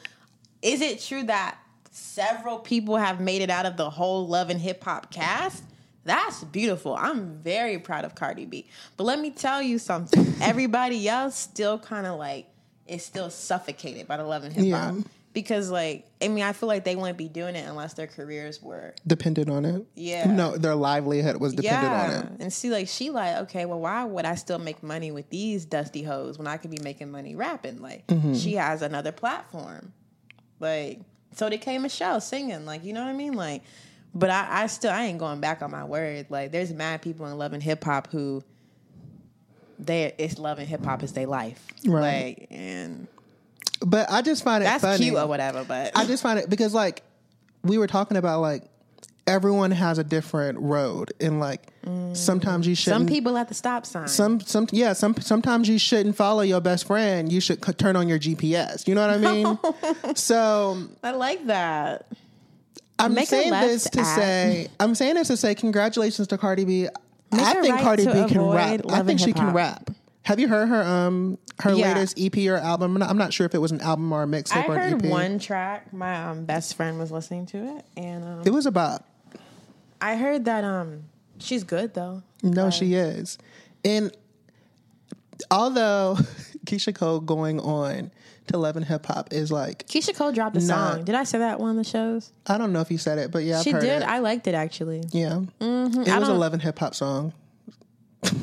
Is 0.62 0.82
it 0.82 1.00
true 1.02 1.24
that 1.24 1.58
several 1.92 2.60
people 2.60 2.98
have 2.98 3.20
made 3.20 3.42
it 3.42 3.50
out 3.50 3.66
of 3.66 3.78
the 3.78 3.90
whole 3.90 4.28
Love 4.28 4.50
and 4.50 4.60
hip 4.60 4.84
hop 4.84 5.12
cast? 5.12 5.64
That's 6.06 6.44
beautiful. 6.44 6.96
I'm 6.96 7.38
very 7.38 7.80
proud 7.80 8.04
of 8.04 8.16
Cardi 8.16 8.46
B. 8.46 8.66
But 8.98 9.06
let 9.06 9.20
me 9.20 9.32
tell 9.32 9.62
you 9.62 9.80
something. 9.80 10.36
Everybody 10.42 11.08
else 11.08 11.38
still 11.38 11.80
kind 11.80 12.06
of 12.06 12.18
like 12.20 12.48
is 12.88 13.06
still 13.06 13.30
suffocated 13.30 14.08
by 14.08 14.18
the 14.18 14.24
love 14.24 14.44
and 14.44 14.54
hip 14.54 14.72
hop. 14.74 14.96
Yeah. 14.96 15.02
Because 15.34 15.72
like 15.72 16.06
I 16.22 16.28
mean, 16.28 16.44
I 16.44 16.54
feel 16.54 16.68
like 16.70 16.84
they 16.84 16.96
wouldn't 16.96 17.18
be 17.18 17.28
doing 17.28 17.56
it 17.56 17.68
unless 17.68 17.94
their 17.96 18.06
careers 18.06 18.62
were 18.62 18.94
dependent 19.08 19.50
on 19.50 19.66
it. 19.66 19.84
Yeah. 19.96 20.26
No, 20.32 20.56
their 20.58 20.76
livelihood 20.76 21.38
was 21.38 21.54
dependent 21.54 21.92
on 21.94 22.12
it. 22.12 22.26
And 22.40 22.54
see, 22.54 22.70
like 22.70 22.88
she 22.88 23.10
like, 23.10 23.38
okay, 23.44 23.66
well, 23.66 23.80
why 23.80 24.04
would 24.04 24.26
I 24.26 24.36
still 24.36 24.60
make 24.60 24.84
money 24.84 25.12
with 25.12 25.30
these 25.32 25.66
dusty 25.66 26.04
hoes 26.04 26.38
when 26.38 26.46
I 26.46 26.58
could 26.58 26.70
be 26.70 26.78
making 26.84 27.10
money 27.10 27.36
rapping? 27.36 27.82
Like 27.82 28.06
Mm-hmm. 28.08 28.36
she 28.36 28.54
has 28.56 28.84
another 28.84 29.12
platform. 29.12 29.92
Like 30.60 31.00
so 31.36 31.50
they 31.50 31.58
came 31.58 31.82
Michelle 31.82 32.22
singing, 32.22 32.66
like, 32.66 32.84
you 32.84 32.94
know 32.94 33.02
what 33.02 33.10
I 33.10 33.14
mean? 33.14 33.34
Like 33.34 33.64
but 34.16 34.30
I, 34.30 34.64
I 34.64 34.68
still 34.68 34.92
I 34.92 35.06
ain't 35.06 35.18
going 35.18 35.40
back 35.42 35.64
on 35.64 35.72
my 35.72 35.84
word. 35.84 36.28
Like 36.30 36.52
there's 36.52 36.72
mad 36.72 37.02
people 37.02 37.26
in 37.26 37.36
love 37.40 37.54
and 37.54 37.64
hip 37.64 37.84
hop 37.84 38.12
who 38.12 38.44
they 39.80 40.14
it's 40.18 40.38
love 40.38 40.60
and 40.60 40.68
hip 40.68 40.84
hop 40.84 41.04
is 41.04 41.14
their 41.14 41.28
life. 41.28 41.66
Right. 41.86 42.38
Like 42.40 42.48
and 42.52 43.08
But 43.86 44.12
I 44.12 44.22
just 44.22 44.44
find 44.44 44.64
it 44.64 44.66
that's 44.68 44.84
funny. 44.84 45.06
cute 45.06 45.18
or 45.18 45.28
whatever, 45.28 45.64
but 45.64 45.92
I 45.96 46.06
just 46.06 46.24
find 46.24 46.40
it 46.40 46.50
because 46.50 46.74
like 46.74 47.04
we 47.64 47.78
were 47.78 47.88
talking 47.88 48.18
about 48.18 48.42
like 48.42 48.64
everyone 49.26 49.72
has 49.72 49.98
a 49.98 50.04
different 50.04 50.60
road 50.60 51.14
and 51.22 51.40
like 51.40 51.62
mm. 51.86 52.16
sometimes 52.16 52.68
you 52.68 52.76
shouldn't 52.76 53.00
some 53.02 53.08
people 53.08 53.38
at 53.38 53.48
the 53.48 53.54
stop 53.54 53.86
sign. 53.86 54.06
some 54.06 54.40
some 54.42 54.68
yeah 54.74 54.92
some 54.92 55.16
sometimes 55.22 55.70
you 55.70 55.80
shouldn't 55.80 56.14
follow 56.14 56.42
your 56.42 56.60
best 56.60 56.86
friend 56.86 57.32
you 57.32 57.40
should 57.40 57.64
c- 57.64 57.72
turn 57.72 57.96
on 57.96 58.10
your 58.10 58.20
gps 58.20 58.86
you 58.86 58.94
know 58.94 59.08
what 59.08 59.10
i 59.12 59.18
mean 59.18 60.16
so 60.16 60.78
I 61.04 61.12
like 61.12 61.46
that. 61.48 62.06
i'm 63.00 63.14
Make 63.14 63.30
saying 63.30 63.52
this 63.52 63.90
to 63.92 64.02
app. 64.02 64.06
say 64.20 64.68
i'm 64.82 64.94
saying 64.94 65.16
this 65.16 65.30
to 65.30 65.38
say 65.38 65.56
congratulations 65.56 66.28
to 66.28 66.38
cardi 66.38 66.66
b 66.66 66.90
i 67.40 67.54
think 67.62 67.76
right 67.76 67.84
cardi 67.84 68.06
b 68.06 68.26
can 68.28 68.42
rap 68.42 68.82
i 68.90 69.04
think 69.04 69.20
she 69.20 69.34
can 69.34 69.54
rap 69.54 69.90
have 70.24 70.40
you 70.40 70.48
heard 70.48 70.68
her 70.70 70.82
um 70.84 71.38
her 71.60 71.72
Yeah. 71.74 71.94
latest 71.94 72.20
ep 72.20 72.38
or 72.38 72.58
album 72.58 72.94
I'm 72.94 73.00
not, 73.00 73.10
I'm 73.10 73.18
not 73.18 73.34
sure 73.34 73.46
if 73.46 73.54
it 73.54 73.60
was 73.60 73.72
an 73.72 73.82
album 73.82 74.12
or 74.12 74.24
a 74.24 74.26
mixtape 74.26 74.68
or 74.68 74.76
an 74.76 74.82
heard 74.82 75.06
ep 75.06 75.12
one 75.12 75.38
track. 75.38 75.94
My 75.94 76.24
um, 76.30 76.46
best 76.46 76.76
friend 76.76 76.98
was 76.98 77.12
listening 77.12 77.46
to 77.48 77.78
it, 77.78 77.86
and 77.98 78.24
um, 78.24 78.42
it 78.46 78.50
was 78.52 78.66
about 78.66 79.04
I 80.02 80.16
heard 80.16 80.46
that 80.46 80.64
um 80.64 81.04
she's 81.40 81.64
good 81.64 81.94
though. 81.94 82.24
No, 82.42 82.70
she 82.70 82.94
is. 82.96 83.38
And 83.86 84.16
although 85.52 86.18
Keyshia 86.66 86.96
Cole 86.96 87.20
going 87.20 87.60
on 87.60 88.12
to 88.48 88.58
Love 88.58 88.76
and 88.76 88.86
Hip 88.86 89.06
Hop 89.06 89.32
is 89.32 89.52
like, 89.52 89.88
Keyshia 89.88 90.16
Cole 90.16 90.32
dropped 90.32 90.58
a 90.58 90.60
Nah. 90.60 90.92
song. 90.94 91.04
Did 91.06 91.16
I 91.16 91.24
say 91.24 91.38
that 91.40 91.60
one 91.60 91.72
of 91.72 91.76
the 91.78 91.84
shows? 91.84 92.32
I 92.48 92.58
don't 92.58 92.74
know 92.74 92.82
if 92.82 92.92
you 92.92 92.98
said 92.98 93.18
it, 93.18 93.32
but 93.32 93.44
yeah, 93.44 93.58
I've 93.60 93.64
she 93.64 93.72
did. 93.74 93.84
it. 93.84 94.04
I 94.04 94.20
liked 94.20 94.48
it 94.48 94.54
actually. 94.56 95.04
yeah, 95.12 95.40
Mm-hmm. 95.62 96.02
it 96.02 96.10
I 96.10 96.20
was 96.20 96.28
a 96.30 96.34
Love 96.34 96.54
and 96.54 96.62
Hip 96.62 96.78
Hop 96.80 96.94
song. 96.96 97.34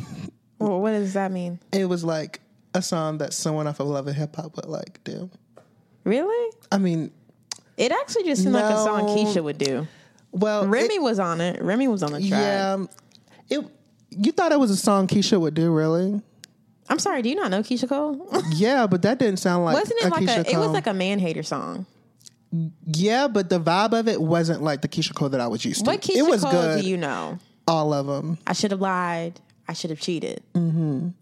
Well, 0.59 0.81
what 0.81 0.91
does 0.91 1.15
that 1.15 1.33
mean? 1.33 1.59
It 1.73 1.87
was 1.87 2.05
like 2.05 2.41
a 2.75 2.83
song 2.83 3.17
that 3.19 3.33
someone 3.33 3.67
off 3.67 3.81
of 3.81 3.87
Love 3.87 4.07
and 4.09 4.17
Hip 4.17 4.37
Hop 4.37 4.57
would 4.57 4.67
like 4.67 5.03
do. 5.05 5.31
Really? 6.05 6.53
I 6.71 6.77
mean, 6.79 7.11
It 7.79 7.93
actually 7.93 8.25
just 8.25 8.43
seemed 8.43 8.55
like 8.55 8.65
a 8.65 8.77
song 8.77 9.03
Keyshia 9.09 9.43
would 9.43 9.57
do. 9.57 9.87
well, 10.33 10.67
Remy 10.67 10.97
it- 10.97 11.03
was 11.03 11.19
on 11.19 11.41
it. 11.41 11.63
Remy 11.63 11.89
was 11.89 12.03
on 12.03 12.13
the 12.13 12.19
track. 12.21 12.31
yeah, 12.31 12.85
it. 13.49 13.65
You 14.11 14.33
thought 14.33 14.53
it 14.53 14.59
was 14.61 14.71
a 14.71 14.77
song 14.77 15.07
Keyshia 15.07 15.41
would 15.41 15.55
do, 15.55 15.73
really? 15.73 16.21
I'm 16.91 16.99
sorry. 16.99 17.23
Do 17.23 17.29
you 17.31 17.37
not 17.37 17.51
know 17.51 17.61
Keyshia 17.63 17.89
Cole? 17.89 18.29
Yeah, 18.53 18.87
but 18.87 19.03
that 19.03 19.19
didn't 19.19 19.39
sound 19.39 19.65
like 19.65 19.75
Wasn't 19.77 20.03
a 20.03 20.07
it 20.07 20.11
like 20.11 20.23
Keyshia 20.25 20.41
a? 20.41 20.45
Cole. 20.45 20.55
It 20.55 20.59
was 20.67 20.73
like 20.75 20.87
a 20.87 20.93
man 20.95 21.19
hater 21.21 21.43
song. 21.43 21.87
yeah, 22.87 23.29
but 23.29 23.49
the 23.49 23.61
vibe 23.61 23.99
of 23.99 24.09
it 24.09 24.21
wasn't 24.21 24.63
like 24.63 24.83
the 24.83 24.89
Keyshia 24.89 25.15
Cole 25.15 25.29
that 25.31 25.41
I 25.41 25.47
was 25.47 25.65
used 25.65 25.85
to. 25.85 25.91
What 25.91 26.03
Keyshia 26.03 26.17
it 26.17 26.23
was 26.29 26.43
Cole 26.43 26.51
good. 26.53 26.83
do 26.83 26.89
you 26.89 26.97
know? 26.97 27.39
all 27.69 27.95
of 27.95 28.07
them. 28.07 28.37
I 28.47 28.53
should 28.53 28.73
have 28.73 28.81
lied. 28.81 29.39
I 29.69 29.73
should 29.73 29.91
have 29.91 30.01
cheated. 30.01 30.43
Um, 30.57 31.15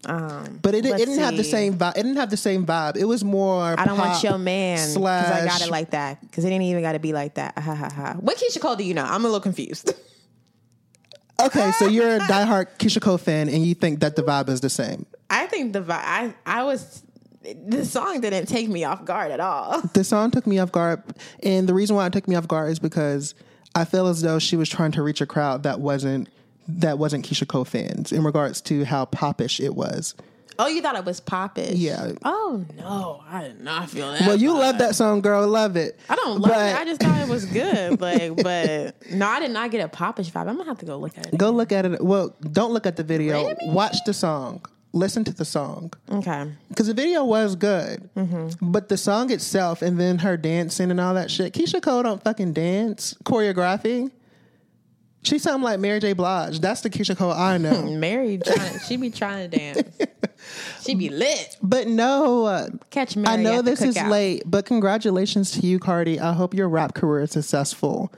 But 0.63 0.73
it, 0.73 0.83
it 0.83 0.97
didn't 0.97 1.19
have 1.19 1.37
the 1.37 1.43
same 1.43 1.75
vibe. 1.77 1.91
It 1.91 2.01
didn't 2.01 2.15
have 2.15 2.31
the 2.31 2.37
same 2.37 2.65
vibe. 2.65 2.97
It 2.97 3.05
was 3.05 3.23
more. 3.23 3.79
I 3.79 3.85
don't 3.85 3.99
want 3.99 4.23
your 4.23 4.39
man 4.39 4.77
because. 4.87 5.05
I 5.05 5.45
got 5.45 5.61
it 5.61 5.69
like 5.69 5.91
that. 5.91 6.19
Because 6.21 6.45
it 6.45 6.49
ain't 6.49 6.63
even 6.63 6.81
got 6.81 6.93
to 6.93 6.99
be 6.99 7.13
like 7.13 7.35
that. 7.35 7.55
Ha 7.59 7.75
ha 7.75 7.89
ha. 7.93 8.15
What 8.19 8.37
Keyshia 8.37 8.59
Cole 8.59 8.75
do 8.75 8.83
you 8.83 8.95
know? 8.95 9.03
I'm 9.05 9.21
a 9.23 9.27
little 9.27 9.39
confused. 9.39 9.93
okay, 11.39 11.71
so 11.73 11.87
you're 11.87 12.15
a 12.15 12.19
diehard 12.21 12.67
Keyshia 12.79 13.01
Cole 13.01 13.19
fan, 13.19 13.49
and 13.49 13.63
you 13.63 13.75
think 13.75 13.99
that 13.99 14.15
the 14.15 14.23
vibe 14.23 14.49
is 14.49 14.61
the 14.61 14.69
same. 14.71 15.05
I 15.29 15.45
think 15.47 15.73
the 15.73 15.85
I 15.89 16.33
I 16.45 16.63
was 16.63 17.03
the 17.65 17.85
song 17.85 18.19
didn't 18.21 18.47
take 18.47 18.67
me 18.69 18.83
off 18.83 19.05
guard 19.05 19.31
at 19.31 19.39
all. 19.39 19.81
The 19.93 20.03
song 20.03 20.31
took 20.31 20.45
me 20.45 20.59
off 20.59 20.71
guard, 20.71 21.01
and 21.43 21.67
the 21.69 21.73
reason 21.73 21.95
why 21.95 22.05
it 22.07 22.13
took 22.13 22.27
me 22.27 22.35
off 22.35 22.47
guard 22.47 22.71
is 22.71 22.79
because 22.79 23.33
I 23.75 23.85
feel 23.85 24.07
as 24.07 24.21
though 24.21 24.39
she 24.39 24.55
was 24.57 24.67
trying 24.69 24.91
to 24.93 25.01
reach 25.03 25.21
a 25.21 25.25
crowd 25.25 25.63
that 25.63 25.79
wasn't 25.79 26.29
that 26.67 26.97
wasn't 26.99 27.25
Keyshia 27.25 27.47
Cole 27.47 27.65
fans 27.65 28.11
in 28.11 28.23
regards 28.23 28.61
to 28.61 28.83
how 28.85 29.05
popish 29.05 29.59
it 29.59 29.75
was. 29.75 30.15
Oh, 30.61 30.67
you 30.67 30.81
thought 30.81 30.95
it 30.97 31.05
was 31.05 31.21
popish? 31.21 31.75
Yeah. 31.75 32.11
Oh 32.25 32.65
no, 32.77 33.23
I 33.29 33.43
did 33.43 33.61
not 33.61 33.89
feel 33.89 34.11
that. 34.11 34.21
Well, 34.27 34.35
you 34.35 34.51
love 34.53 34.77
that 34.79 34.93
song, 34.93 35.21
girl. 35.21 35.47
Love 35.47 35.77
it. 35.77 35.97
I 36.09 36.15
don't 36.17 36.41
love 36.41 36.51
But 36.51 36.69
it. 36.73 36.75
I 36.81 36.83
just 36.83 36.99
thought 37.01 37.21
it 37.21 37.29
was 37.29 37.45
good. 37.45 38.01
Like, 38.01 38.35
but 38.43 39.09
no, 39.11 39.25
I 39.25 39.39
did 39.39 39.51
not 39.51 39.71
get 39.71 39.79
a 39.79 39.87
popish 39.87 40.29
vibe. 40.31 40.49
I'm 40.49 40.57
gonna 40.57 40.65
have 40.65 40.79
to 40.79 40.85
go 40.85 40.97
look 40.97 41.17
at 41.17 41.27
it. 41.27 41.37
go 41.37 41.49
look 41.51 41.71
at 41.71 41.85
it. 41.85 42.03
Well, 42.03 42.35
don't 42.51 42.73
look 42.73 42.85
at 42.85 42.97
the 42.97 43.03
video. 43.03 43.47
Really? 43.47 43.55
Watch 43.69 43.95
the 44.05 44.13
song. 44.13 44.65
Listen 44.91 45.23
to 45.25 45.33
the 45.33 45.45
song. 45.45 45.93
Okay. 46.11 46.51
because 46.69 46.87
the 46.87 46.93
video 46.95 47.23
was 47.23 47.55
good, 47.55 48.09
Mm-hmm. 48.15 48.71
but 48.71 48.89
the 48.89 48.97
song 48.97 49.31
itself 49.31 49.81
and 49.83 49.99
then 49.99 50.17
her 50.19 50.35
dancing 50.35 50.89
and 50.89 50.99
all 50.99 51.13
that 51.13 51.29
shit. 51.29 51.53
Keyshia 51.53 51.81
Cole 51.81 52.01
don't 52.03 52.23
fucking 52.23 52.53
dance 52.53 53.13
choreography. 53.23 54.09
She 55.21 55.37
sound 55.37 55.63
like 55.63 55.79
Mary 55.79 55.99
J. 55.99 56.13
Blige. 56.13 56.59
That's 56.59 56.81
the 56.81 56.89
Keyshia 56.89 57.15
Cole 57.17 57.31
I 57.31 57.57
know. 57.57 57.83
Mary, 57.91 58.37
trying, 58.39 58.79
she 58.79 58.97
be 58.97 59.09
trying 59.11 59.49
to 59.49 59.57
dance. 59.57 59.83
She 60.83 60.95
be 60.95 61.09
lit. 61.09 61.57
but 61.61 61.87
no, 61.87 62.45
uh, 62.45 62.69
Catch 62.89 63.17
Mary. 63.17 63.27
I 63.27 63.35
know 63.35 63.61
this 63.61 63.81
is 63.81 64.01
late, 64.03 64.43
but 64.45 64.65
congratulations 64.65 65.51
to 65.51 65.59
you, 65.59 65.77
Cardi. 65.79 66.17
I 66.19 66.31
hope 66.31 66.53
your 66.53 66.69
rap 66.69 66.93
career 66.95 67.23
is 67.23 67.31
successful. 67.31 68.11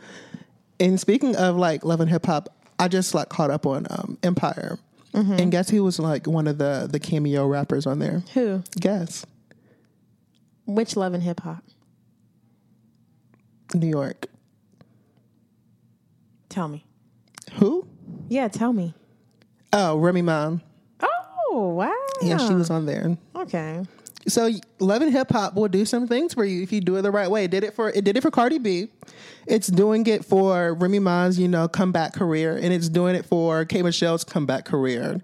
And 0.79 0.99
speaking 0.99 1.35
of 1.35 1.57
like 1.57 1.83
love 1.83 1.99
and 1.99 2.09
hip 2.09 2.27
hop, 2.27 2.49
I 2.77 2.87
just 2.87 3.15
like 3.15 3.29
caught 3.29 3.49
up 3.49 3.65
on 3.65 3.87
um, 3.89 4.17
Empire, 4.21 4.77
Mm-hmm. 5.13 5.33
and 5.33 5.51
guess 5.51 5.69
who 5.69 5.83
was 5.83 5.99
like 5.99 6.25
one 6.25 6.47
of 6.47 6.57
the 6.57 6.87
the 6.89 6.99
cameo 6.99 7.45
rappers 7.45 7.85
on 7.85 7.99
there? 7.99 8.23
Who? 8.33 8.63
Guess 8.79 9.25
Which 10.65 10.95
love 10.95 11.13
and 11.13 11.21
hip 11.21 11.41
hop? 11.41 11.63
New 13.73 13.87
York. 13.87 14.27
Tell 16.49 16.67
me. 16.67 16.85
Who? 17.53 17.87
Yeah, 18.29 18.47
tell 18.47 18.73
me. 18.73 18.93
Oh, 19.73 19.97
Remy 19.97 20.21
Ma. 20.21 20.57
Oh 21.01 21.67
wow. 21.75 21.93
Yeah, 22.21 22.37
she 22.37 22.53
was 22.53 22.69
on 22.69 22.85
there. 22.85 23.17
Okay. 23.35 23.83
So 24.27 24.49
Love 24.79 25.01
and 25.01 25.11
Hip 25.11 25.31
Hop 25.31 25.55
will 25.55 25.67
do 25.67 25.85
some 25.85 26.07
things 26.07 26.33
for 26.33 26.45
you 26.45 26.61
if 26.61 26.71
you 26.71 26.81
do 26.81 26.95
it 26.97 27.01
the 27.01 27.11
right 27.11 27.29
way. 27.29 27.45
It 27.45 27.51
did 27.51 27.63
it 27.63 27.73
for 27.73 27.89
it 27.89 28.03
did 28.03 28.17
it 28.17 28.21
for 28.21 28.31
Cardi 28.31 28.59
B. 28.59 28.89
It's 29.47 29.67
doing 29.67 30.05
it 30.07 30.23
for 30.23 30.75
Remy 30.75 30.99
Ma's, 30.99 31.39
you 31.39 31.47
know, 31.47 31.67
comeback 31.67 32.13
career, 32.13 32.55
and 32.55 32.71
it's 32.71 32.89
doing 32.89 33.15
it 33.15 33.25
for 33.25 33.65
K 33.65 33.81
Michelle's 33.81 34.23
comeback 34.23 34.65
career. 34.65 35.21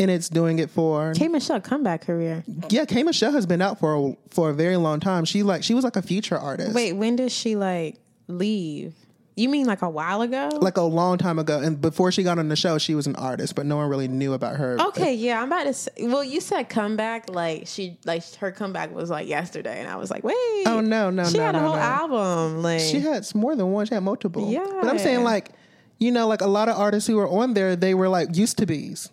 And 0.00 0.12
it's 0.12 0.28
doing 0.28 0.60
it 0.60 0.70
for 0.70 1.12
K 1.14 1.26
Michelle 1.26 1.60
comeback 1.60 2.02
career. 2.02 2.44
yeah. 2.68 2.84
K 2.84 3.02
Michelle 3.02 3.32
has 3.32 3.46
been 3.46 3.60
out 3.60 3.80
for 3.80 3.94
a, 4.10 4.16
for 4.30 4.50
a 4.50 4.54
very 4.54 4.76
long 4.76 5.00
time. 5.00 5.24
She 5.24 5.42
like 5.42 5.64
she 5.64 5.74
was 5.74 5.82
like 5.82 5.96
a 5.96 6.02
future 6.02 6.38
artist, 6.38 6.72
Wait, 6.72 6.92
when 6.92 7.16
did 7.16 7.32
she 7.32 7.56
like 7.56 7.96
leave? 8.28 8.94
You 9.38 9.48
mean 9.48 9.66
like 9.66 9.82
a 9.82 9.88
while 9.88 10.22
ago? 10.22 10.50
like 10.60 10.76
a 10.76 10.82
long 10.82 11.16
time 11.16 11.38
ago. 11.38 11.60
And 11.60 11.80
before 11.80 12.10
she 12.10 12.22
got 12.22 12.38
on 12.38 12.48
the 12.48 12.56
show, 12.56 12.76
she 12.78 12.94
was 12.94 13.06
an 13.06 13.14
artist, 13.16 13.54
but 13.54 13.66
no 13.66 13.76
one 13.76 13.88
really 13.88 14.08
knew 14.08 14.32
about 14.32 14.56
her. 14.56 14.76
Okay, 14.88 15.14
yeah, 15.14 15.40
I'm 15.40 15.46
about 15.46 15.64
to. 15.64 15.74
Say, 15.74 15.90
well, 16.00 16.24
you 16.24 16.40
said 16.40 16.68
comeback, 16.68 17.30
like 17.30 17.66
she, 17.66 17.98
like 18.04 18.24
her 18.36 18.50
comeback 18.50 18.92
was 18.94 19.10
like 19.10 19.28
yesterday, 19.28 19.78
and 19.80 19.88
I 19.88 19.96
was 19.96 20.10
like, 20.10 20.24
wait, 20.24 20.34
Oh, 20.66 20.80
no, 20.82 21.10
no, 21.10 21.24
she 21.24 21.32
no, 21.34 21.38
She 21.38 21.38
had 21.38 21.54
a 21.54 21.60
whole 21.60 21.74
no. 21.76 21.80
album, 21.80 22.62
like 22.62 22.80
She 22.80 23.00
had 23.00 23.24
more 23.34 23.54
than 23.54 23.70
one. 23.70 23.86
She 23.86 23.94
had 23.94 24.02
multiple. 24.02 24.50
Yeah. 24.50 24.66
But 24.80 24.88
I'm 24.88 24.98
saying 24.98 25.22
like, 25.22 25.50
you 25.98 26.10
know, 26.10 26.26
like 26.26 26.40
a 26.40 26.46
lot 26.46 26.68
of 26.68 26.76
artists 26.76 27.06
who 27.06 27.16
were 27.16 27.28
on 27.28 27.54
there, 27.54 27.76
they 27.76 27.94
were 27.94 28.08
like 28.08 28.36
used 28.36 28.58
to 28.58 28.66
be's. 28.66 29.10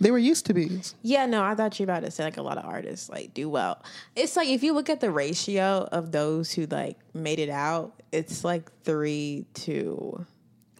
They 0.00 0.10
were 0.10 0.18
used 0.18 0.46
to 0.46 0.54
be. 0.54 0.80
Yeah, 1.02 1.26
no, 1.26 1.42
I 1.42 1.54
thought 1.54 1.78
you 1.78 1.86
were 1.86 1.92
about 1.92 2.04
to 2.04 2.10
say 2.10 2.24
like 2.24 2.36
a 2.36 2.42
lot 2.42 2.58
of 2.58 2.64
artists 2.64 3.08
like 3.08 3.34
do 3.34 3.48
well. 3.48 3.82
It's 4.14 4.36
like 4.36 4.48
if 4.48 4.62
you 4.62 4.72
look 4.72 4.88
at 4.88 5.00
the 5.00 5.10
ratio 5.10 5.88
of 5.90 6.12
those 6.12 6.52
who 6.52 6.66
like 6.66 6.98
made 7.14 7.38
it 7.38 7.50
out, 7.50 8.00
it's 8.12 8.44
like 8.44 8.70
three 8.84 9.46
to 9.54 10.24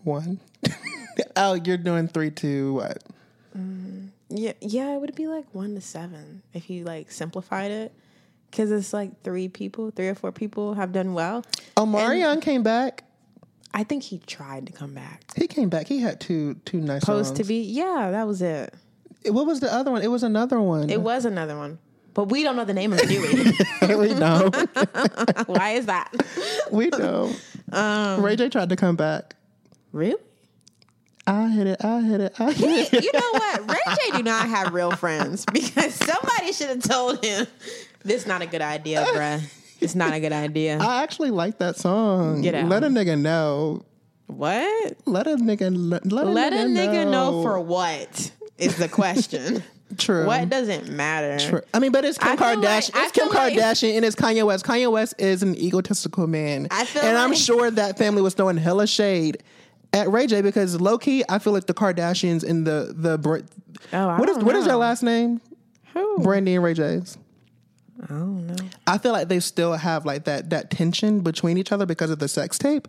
One. 0.05 0.41
oh, 1.37 1.55
you're 1.55 1.77
doing 1.77 2.09
three, 2.09 2.31
two, 2.31 2.75
what? 2.75 3.03
Mm-hmm. 3.57 4.07
yeah, 4.31 4.53
yeah. 4.61 4.95
It 4.95 5.01
would 5.01 5.15
be 5.15 5.27
like 5.27 5.47
one 5.53 5.75
to 5.75 5.81
seven 5.81 6.43
if 6.53 6.71
you 6.71 6.85
like 6.85 7.11
simplified 7.11 7.71
it, 7.71 7.93
because 8.51 8.71
it's 8.71 8.93
like 8.93 9.23
three 9.23 9.49
people, 9.49 9.91
three 9.91 10.09
or 10.09 10.15
four 10.15 10.33
people 10.33 10.75
have 10.75 10.93
done 10.93 11.15
well. 11.15 11.45
Omarion 11.77 12.41
came 12.41 12.63
back. 12.63 13.05
I 13.75 13.85
think 13.85 14.03
he 14.03 14.19
tried 14.19 14.67
to 14.67 14.73
come 14.73 14.95
back. 14.95 15.23
He 15.37 15.47
came 15.47 15.69
back. 15.69 15.89
He 15.89 16.01
had 16.01 16.21
two 16.21 16.55
two 16.65 16.81
nice 16.81 17.01
Supposed 17.03 17.37
to 17.37 17.45
be, 17.45 17.63
yeah, 17.63 18.11
that 18.13 18.27
was 18.27 18.43
it. 18.43 18.75
What 19.31 19.47
was 19.47 19.61
the 19.61 19.73
other 19.73 19.91
one? 19.91 20.03
It 20.03 20.11
was 20.11 20.23
another 20.23 20.61
one. 20.61 20.91
It 20.91 21.01
was 21.01 21.25
another 21.25 21.57
one, 21.57 21.79
but 22.15 22.25
we 22.31 22.43
don't 22.43 22.57
know 22.57 22.65
the 22.65 22.75
name 22.75 22.93
of 22.93 23.01
it, 23.03 23.09
do 23.09 23.21
we? 23.89 24.09
we 24.09 24.15
know. 24.15 24.51
Why 25.47 25.71
is 25.73 25.87
that? 25.87 26.13
we 26.71 26.89
know. 26.89 27.33
Um, 27.73 28.23
Ray 28.23 28.37
J 28.37 28.49
tried 28.49 28.69
to 28.71 28.77
come 28.77 28.97
back. 28.97 29.35
Really? 29.93 30.17
I 31.27 31.49
hit 31.49 31.67
it. 31.67 31.85
I 31.85 32.01
hit 32.01 32.21
it. 32.23 32.33
I 32.41 32.53
hit 32.53 32.93
it. 32.95 33.05
you 33.05 33.13
know 33.13 33.31
what? 33.33 33.71
Ray 33.71 33.95
J 34.11 34.17
do 34.17 34.23
not 34.23 34.49
have 34.49 34.73
real 34.73 34.93
friends 34.93 35.45
because 35.53 35.95
somebody 35.95 36.53
should 36.53 36.69
have 36.69 36.83
told 36.83 37.23
him 37.25 37.47
This 38.03 38.27
not 38.27 38.41
a 38.43 38.47
good 38.47 38.63
idea, 38.63 39.05
bruh. 39.05 39.43
It's 39.81 39.95
not 39.95 40.13
a 40.15 40.21
good 40.21 40.33
idea. 40.33 40.79
I 40.81 41.03
actually 41.03 41.31
like 41.31 41.59
that 41.59 41.77
song. 41.77 42.43
Get 42.43 42.55
out. 42.55 42.69
Let 42.69 42.83
a 42.83 42.89
nigga 42.89 43.21
know. 43.21 43.85
What? 44.27 44.97
Let 45.07 45.27
a 45.27 45.37
nigga 45.37 45.71
let, 45.73 46.11
let 46.11 46.27
a 46.27 46.31
Let 46.31 46.53
a 46.53 46.57
nigga, 46.57 46.89
nigga 47.07 47.11
know 47.11 47.43
for 47.43 47.61
what 47.61 48.33
is 48.59 48.77
the 48.77 48.89
question. 48.89 49.63
True. 49.97 50.27
what 50.27 50.51
doesn't 50.51 50.91
matter? 50.91 51.39
True. 51.49 51.61
I 51.73 51.79
mean, 51.79 51.93
but 51.93 52.05
it's 52.05 52.19
Kim 52.19 52.37
Kardashian. 52.37 52.63
like- 52.95 53.05
it's 53.07 53.13
Kim 53.13 53.29
like- 53.31 53.55
Kardashian 53.55 53.97
and 53.97 54.05
it's 54.05 54.15
Kanye 54.15 54.45
West. 54.45 54.67
Kanye 54.67 54.93
West 54.93 55.15
is 55.19 55.43
an 55.43 55.57
egotistical 55.57 56.27
man. 56.27 56.69
I 56.71 56.85
feel 56.85 57.03
and 57.03 57.17
I'm 57.17 57.35
sure 57.35 57.71
that 57.71 57.97
family 57.97 58.21
was 58.21 58.35
throwing 58.35 58.59
hella 58.59 58.87
shade 58.87 59.43
at 59.95 60.11
Ray 60.11 60.27
J 60.27 60.43
because 60.43 60.79
low 60.79 60.99
key, 60.99 61.25
I 61.31 61.39
feel 61.39 61.55
like 61.55 61.67
the 61.67 61.73
Kardashians 61.75 62.45
and 62.47 62.67
the 62.67 62.93
the 62.95 63.17
Br- 63.17 63.39
Oh, 63.95 64.09
I 64.11 64.19
what 64.21 64.29
is 64.29 64.37
what 64.39 64.55
is 64.57 64.67
their 64.67 64.77
last 64.77 65.03
name? 65.03 65.41
Who? 65.95 66.19
Brandy 66.19 66.55
and 66.55 66.63
Ray 66.63 66.75
J's. 66.75 67.17
I 68.05 68.07
don't 68.07 68.47
know. 68.47 68.57
I 68.87 68.99
feel 68.99 69.13
like 69.13 69.29
they 69.29 69.41
still 69.41 69.73
have 69.75 70.07
like 70.07 70.25
that 70.25 70.51
that 70.51 70.71
tension 70.71 71.21
between 71.21 71.59
each 71.59 71.73
other 71.73 71.87
because 71.87 72.11
of 72.11 72.19
the 72.19 72.29
sex 72.29 72.59
tape. 72.59 72.87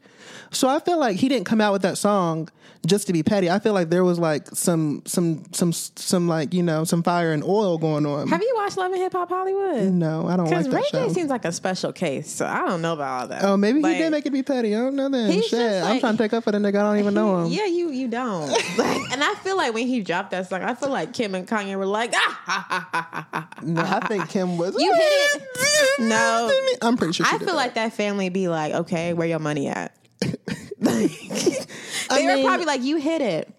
So 0.51 0.67
I 0.67 0.79
feel 0.79 0.99
like 0.99 1.17
he 1.17 1.27
didn't 1.29 1.45
come 1.45 1.61
out 1.61 1.73
with 1.73 1.81
that 1.81 1.97
song 1.97 2.49
just 2.85 3.07
to 3.07 3.13
be 3.13 3.23
petty. 3.23 3.49
I 3.49 3.59
feel 3.59 3.73
like 3.73 3.89
there 3.89 4.03
was 4.03 4.19
like 4.19 4.47
some 4.47 5.01
some 5.05 5.43
some 5.51 5.73
some 5.73 6.27
like 6.27 6.53
you 6.53 6.63
know 6.63 6.83
some 6.83 7.01
fire 7.03 7.31
and 7.33 7.43
oil 7.43 7.77
going 7.77 8.05
on. 8.05 8.27
Have 8.27 8.41
you 8.41 8.53
watched 8.55 8.77
Love 8.77 8.91
and 8.91 9.01
Hip 9.01 9.13
Hop 9.13 9.29
Hollywood? 9.29 9.91
no, 9.91 10.27
I 10.27 10.37
don't 10.37 10.45
like 10.45 10.49
Because 10.49 10.67
that 10.67 10.75
Ray 10.75 10.83
show. 10.91 11.07
J 11.07 11.13
seems 11.13 11.29
like 11.29 11.45
a 11.45 11.51
special 11.51 11.91
case, 11.91 12.29
so 12.31 12.45
I 12.45 12.59
don't 12.67 12.81
know 12.81 12.93
about 12.93 13.21
all 13.21 13.27
that. 13.29 13.43
Oh, 13.43 13.57
maybe 13.57 13.81
Like, 13.81 13.95
he 13.95 14.01
did 14.03 14.11
make 14.11 14.25
it 14.25 14.31
be 14.31 14.43
petty. 14.43 14.75
I 14.75 14.79
don't 14.79 14.95
know 14.95 15.09
then. 15.09 15.31
Shit, 15.33 15.49
just 15.49 15.89
I'm 15.89 15.99
trying 15.99 16.17
to 16.17 16.23
take 16.23 16.33
up 16.33 16.43
for 16.43 16.51
the 16.51 16.59
nigga. 16.59 16.75
I 16.75 16.83
don't 16.83 16.99
even 16.99 17.13
know 17.13 17.39
him. 17.45 17.51
Yeah, 17.51 17.65
you 17.65 17.89
you 17.89 18.07
don't. 18.07 18.49
Like, 18.77 19.11
and 19.11 19.23
I 19.23 19.33
feel 19.35 19.57
like 19.57 19.73
when 19.73 19.87
he 19.87 19.99
dropped 20.01 20.31
that 20.31 20.47
song, 20.47 20.61
I 20.61 20.73
feel 20.75 20.89
like 20.89 21.11
Kim 21.11 21.35
and 21.35 21.45
Kanye 21.45 21.75
were 21.77 21.85
like, 21.85 22.13
ah, 22.15 22.41
ha, 22.45 22.65
ha, 22.69 22.89
ha, 22.93 23.07
ha, 23.11 23.27
ha. 23.33 23.49
No, 23.61 23.81
I 23.81 23.99
think 24.07 24.29
Kim 24.29 24.57
was. 24.57 24.75
You 24.79 24.93
hit 24.99 25.41
it. 25.41 25.99
No. 26.01 26.51
I'm 26.81 26.97
pretty 26.97 27.13
sure. 27.13 27.25
I 27.25 27.37
feel 27.37 27.47
that. 27.47 27.55
like 27.55 27.73
that 27.75 27.93
family 27.93 28.29
be 28.29 28.47
like, 28.47 28.73
okay, 28.73 29.13
where 29.13 29.27
your 29.27 29.39
money 29.39 29.67
at? 29.67 29.95
Like, 30.81 31.11
they 32.09 32.25
were 32.25 32.35
mean- 32.35 32.45
probably 32.45 32.65
like, 32.65 32.81
you 32.81 32.95
hit 32.97 33.21
it. 33.21 33.53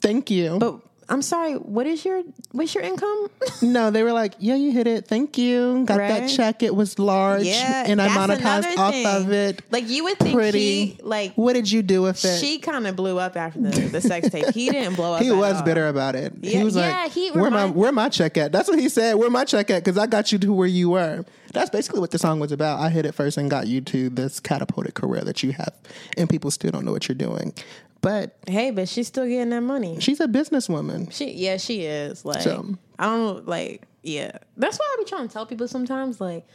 Thank 0.00 0.30
you. 0.30 0.56
But 0.58 0.80
I'm 1.08 1.22
sorry, 1.22 1.54
what 1.54 1.86
is 1.86 2.04
your 2.04 2.22
what's 2.52 2.74
your 2.74 2.82
income? 2.82 3.28
no, 3.62 3.90
they 3.90 4.02
were 4.02 4.12
like, 4.12 4.34
yeah, 4.38 4.56
you 4.56 4.72
hit 4.72 4.86
it. 4.86 5.06
Thank 5.06 5.38
you. 5.38 5.84
Got 5.86 5.98
that 5.98 6.28
check. 6.28 6.62
It 6.62 6.74
was 6.74 6.98
large, 6.98 7.44
yeah, 7.44 7.84
and 7.86 8.02
I 8.02 8.08
monetized 8.08 8.76
off 8.76 8.94
of 8.94 9.30
it. 9.30 9.62
Like 9.70 9.88
you 9.88 10.04
would 10.04 10.18
think 10.18 10.34
Pretty. 10.34 10.86
he 10.86 10.98
like 11.02 11.34
What 11.34 11.52
did 11.52 11.70
you 11.70 11.82
do 11.82 12.02
with 12.02 12.24
it? 12.24 12.40
she 12.40 12.58
kind 12.58 12.86
of 12.86 12.96
blew 12.96 13.18
up 13.18 13.36
after 13.36 13.60
the, 13.60 13.80
the 13.88 14.00
sex 14.00 14.30
tape. 14.30 14.52
He 14.52 14.68
didn't 14.70 14.94
blow 14.96 15.14
up. 15.14 15.22
he 15.22 15.30
was 15.30 15.56
all. 15.56 15.62
bitter 15.62 15.88
about 15.88 16.16
it. 16.16 16.32
Yeah, 16.40 16.58
he 16.58 16.64
was 16.64 16.74
yeah, 16.74 17.02
like, 17.02 17.12
he 17.12 17.30
"Where 17.30 17.50
my 17.50 17.66
where 17.66 17.92
my 17.92 18.08
check 18.08 18.36
at?" 18.36 18.50
That's 18.50 18.68
what 18.68 18.78
he 18.78 18.88
said. 18.88 19.14
Where 19.14 19.30
my 19.30 19.44
check 19.44 19.70
at? 19.70 19.84
Because 19.84 19.98
I 19.98 20.06
got 20.06 20.32
you 20.32 20.38
to 20.38 20.52
where 20.52 20.66
you 20.66 20.90
were. 20.90 21.24
That's 21.52 21.70
basically 21.70 22.00
what 22.00 22.10
the 22.10 22.18
song 22.18 22.40
was 22.40 22.52
about. 22.52 22.80
I 22.80 22.90
hit 22.90 23.06
it 23.06 23.12
first 23.12 23.38
and 23.38 23.48
got 23.48 23.66
you 23.66 23.80
to 23.80 24.10
this 24.10 24.40
catapulted 24.40 24.94
career 24.94 25.22
that 25.22 25.42
you 25.42 25.52
have, 25.52 25.72
and 26.16 26.28
people 26.28 26.50
still 26.50 26.70
don't 26.72 26.84
know 26.84 26.92
what 26.92 27.08
you're 27.08 27.14
doing. 27.16 27.54
But 28.00 28.36
Hey, 28.46 28.70
but 28.70 28.88
she's 28.88 29.08
still 29.08 29.26
getting 29.26 29.50
that 29.50 29.62
money. 29.62 29.98
she's 30.00 30.20
a 30.20 30.28
businesswoman. 30.28 31.12
She 31.12 31.32
yeah, 31.32 31.56
she 31.56 31.82
is. 31.82 32.24
Like 32.24 32.42
So- 32.42 32.76
I 32.98 33.04
don't 33.06 33.46
like 33.48 33.82
yeah. 34.02 34.38
That's 34.56 34.78
why 34.78 34.84
I 34.92 35.02
be 35.02 35.08
trying 35.08 35.26
to 35.26 35.32
tell 35.32 35.46
people 35.46 35.66
sometimes 35.68 36.20
like 36.20 36.46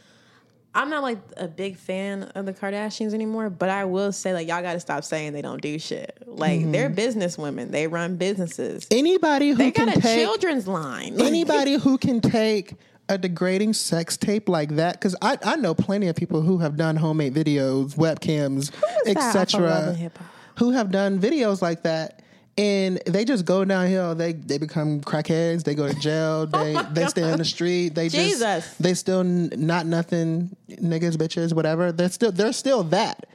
I'm 0.74 0.88
not 0.88 1.02
like 1.02 1.18
a 1.36 1.46
big 1.48 1.76
fan 1.76 2.22
of 2.34 2.46
the 2.46 2.54
Kardashians 2.54 3.12
anymore, 3.12 3.50
but 3.50 3.68
I 3.68 3.84
will 3.84 4.10
say 4.10 4.32
like 4.32 4.48
y'all 4.48 4.62
got 4.62 4.72
to 4.72 4.80
stop 4.80 5.04
saying 5.04 5.34
they 5.34 5.42
don't 5.42 5.60
do 5.60 5.78
shit. 5.78 6.16
Like 6.26 6.60
Mm-hmm. 6.60 6.72
they're 6.72 6.88
business 6.88 7.36
women. 7.36 7.70
They 7.70 7.86
run 7.88 8.16
businesses. 8.16 8.86
Anybody 8.90 9.50
who 9.50 9.56
They 9.56 9.70
can 9.70 9.86
got 9.88 9.98
a 9.98 10.00
take 10.00 10.24
children's 10.24 10.66
line. 10.66 11.16
Anybody 11.20 11.74
who 11.74 11.98
can 11.98 12.22
take 12.22 12.74
a 13.10 13.18
degrading 13.18 13.74
sex 13.74 14.16
tape 14.16 14.48
like 14.48 14.76
that 14.76 14.94
because 14.94 15.14
I, 15.20 15.36
I 15.42 15.56
know 15.56 15.74
plenty 15.74 16.08
of 16.08 16.16
people 16.16 16.40
who 16.40 16.56
have 16.58 16.76
done 16.78 16.96
homemade 16.96 17.34
videos 17.34 17.94
webcams 17.96 18.70
that 19.04 19.16
off 19.18 19.54
of 19.54 19.60
Love 19.60 19.88
etc? 20.00 20.10
Who 20.58 20.70
have 20.72 20.90
done 20.90 21.18
videos 21.20 21.62
like 21.62 21.82
that 21.82 22.22
and 22.58 23.00
they 23.06 23.24
just 23.24 23.44
go 23.46 23.64
downhill. 23.64 24.14
They 24.14 24.32
they 24.34 24.58
become 24.58 25.00
crackheads. 25.00 25.64
They 25.64 25.74
go 25.74 25.88
to 25.88 25.94
jail. 25.98 26.46
They 26.52 26.76
oh 26.76 26.82
they 26.92 27.06
stay 27.06 27.22
on 27.22 27.38
the 27.38 27.44
street. 27.44 27.94
They 27.94 28.06
Oh 28.06 28.08
Jesus. 28.10 28.40
just 28.40 28.82
they 28.82 28.94
still 28.94 29.20
n- 29.20 29.50
not 29.56 29.86
nothing 29.86 30.54
niggas 30.70 31.16
bitches 31.16 31.54
whatever. 31.54 31.92
They're 31.92 32.10
still 32.10 32.30
they're 32.32 32.52
still 32.52 32.82
that 32.84 33.26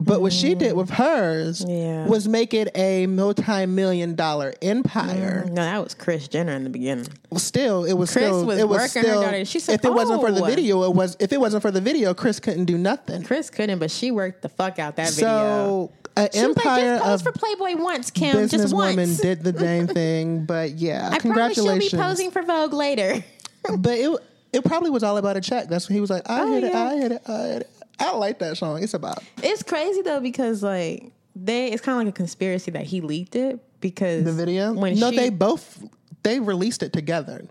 but 0.00 0.20
what 0.20 0.32
she 0.32 0.54
did 0.54 0.68
mm-hmm. 0.70 0.78
with 0.78 0.90
hers 0.90 1.64
Yeah. 1.66 2.06
was 2.06 2.28
make 2.28 2.54
it 2.54 2.68
a 2.76 3.06
multi-million 3.06 4.14
dollar 4.14 4.54
empire 4.62 5.44
mm, 5.46 5.50
no, 5.50 5.62
that 5.62 5.82
was 5.82 5.94
Kris 5.94 6.28
Jenner 6.28 6.52
in 6.52 6.64
the 6.64 6.70
beginning. 6.70 7.08
Well, 7.30 7.40
still 7.40 7.84
it 7.84 7.94
was 7.94 8.12
Kris 8.12 8.24
still 8.26 8.46
was 8.46 8.58
it 8.58 8.68
was 8.68 8.78
working 8.78 9.02
her 9.02 9.08
still 9.08 9.22
daughter. 9.22 9.44
She 9.44 9.58
said, 9.60 9.74
if 9.74 9.84
it 9.84 9.92
wasn't 9.92 10.20
for 10.20 10.30
the 10.30 10.42
"Oh." 10.42 10.46
video 10.46 10.82
it 10.84 10.94
was 10.94 11.16
if 11.18 11.32
it 11.32 11.40
wasn't 11.40 11.62
for 11.62 11.70
the 11.70 11.80
video 11.80 12.14
kris 12.14 12.38
couldn't 12.40 12.66
do 12.66 12.78
nothing 12.78 13.22
Kris 13.24 13.50
couldn't, 13.50 13.78
but 13.78 13.90
she 13.90 14.10
worked 14.10 14.42
the 14.42 14.48
fuck 14.48 14.78
out 14.78 14.96
that 14.96 15.10
video. 15.12 15.28
so 15.28 15.92
an 16.16 16.28
She 16.32 16.46
was 16.46 16.56
like, 16.56 16.66
empire 16.66 16.98
just 16.98 17.04
pose 17.04 17.22
for 17.22 17.32
Playboy 17.32 17.76
once, 17.82 18.10
Kim. 18.10 18.32
Just 18.48 18.54
businesswomen 18.54 18.96
once. 18.96 19.18
did 19.20 19.42
the 19.44 19.52
dang 19.64 19.86
thing 19.88 20.44
but 20.44 20.72
yeah 20.72 21.10
I 21.12 21.18
promise 21.18 21.54
she'll 21.54 21.78
be 21.78 21.90
posing 21.90 22.30
for 22.30 22.42
Vogue 22.42 22.72
later. 22.72 23.22
but 23.78 23.98
it 23.98 24.20
it 24.52 24.64
probably 24.64 24.90
was 24.90 25.02
all 25.02 25.16
about 25.18 25.36
a 25.36 25.40
check 25.40 25.68
that's 25.68 25.88
what 25.88 25.94
he 25.94 26.00
was 26.00 26.08
like 26.10 26.22
i 26.30 26.40
Oh, 26.40 26.52
hit 26.52 26.64
it 26.64 26.74
i 26.74 26.96
hit 26.96 27.12
it 27.12 27.22
i 27.28 27.42
hit 27.48 27.62
it 27.62 27.70
i 28.00 28.12
like 28.12 28.38
that 28.38 28.56
song. 28.56 28.82
It's 28.82 28.94
about 28.94 29.22
It's 29.42 29.62
crazy 29.62 30.02
though 30.02 30.20
because 30.20 30.62
like 30.62 31.12
they, 31.34 31.70
it's 31.70 31.82
kind 31.82 32.00
of 32.00 32.06
like 32.06 32.14
a 32.14 32.16
conspiracy 32.16 32.72
that 32.72 32.84
he 32.84 33.00
leaked 33.00 33.36
it 33.36 33.60
because 33.80 34.24
the 34.24 34.32
video? 34.32 34.72
When 34.72 34.98
no 34.98 35.10
she, 35.10 35.16
they 35.16 35.30
both 35.30 35.82
they 36.22 36.40
released 36.40 36.82
it 36.82 36.92
together. 36.92 37.46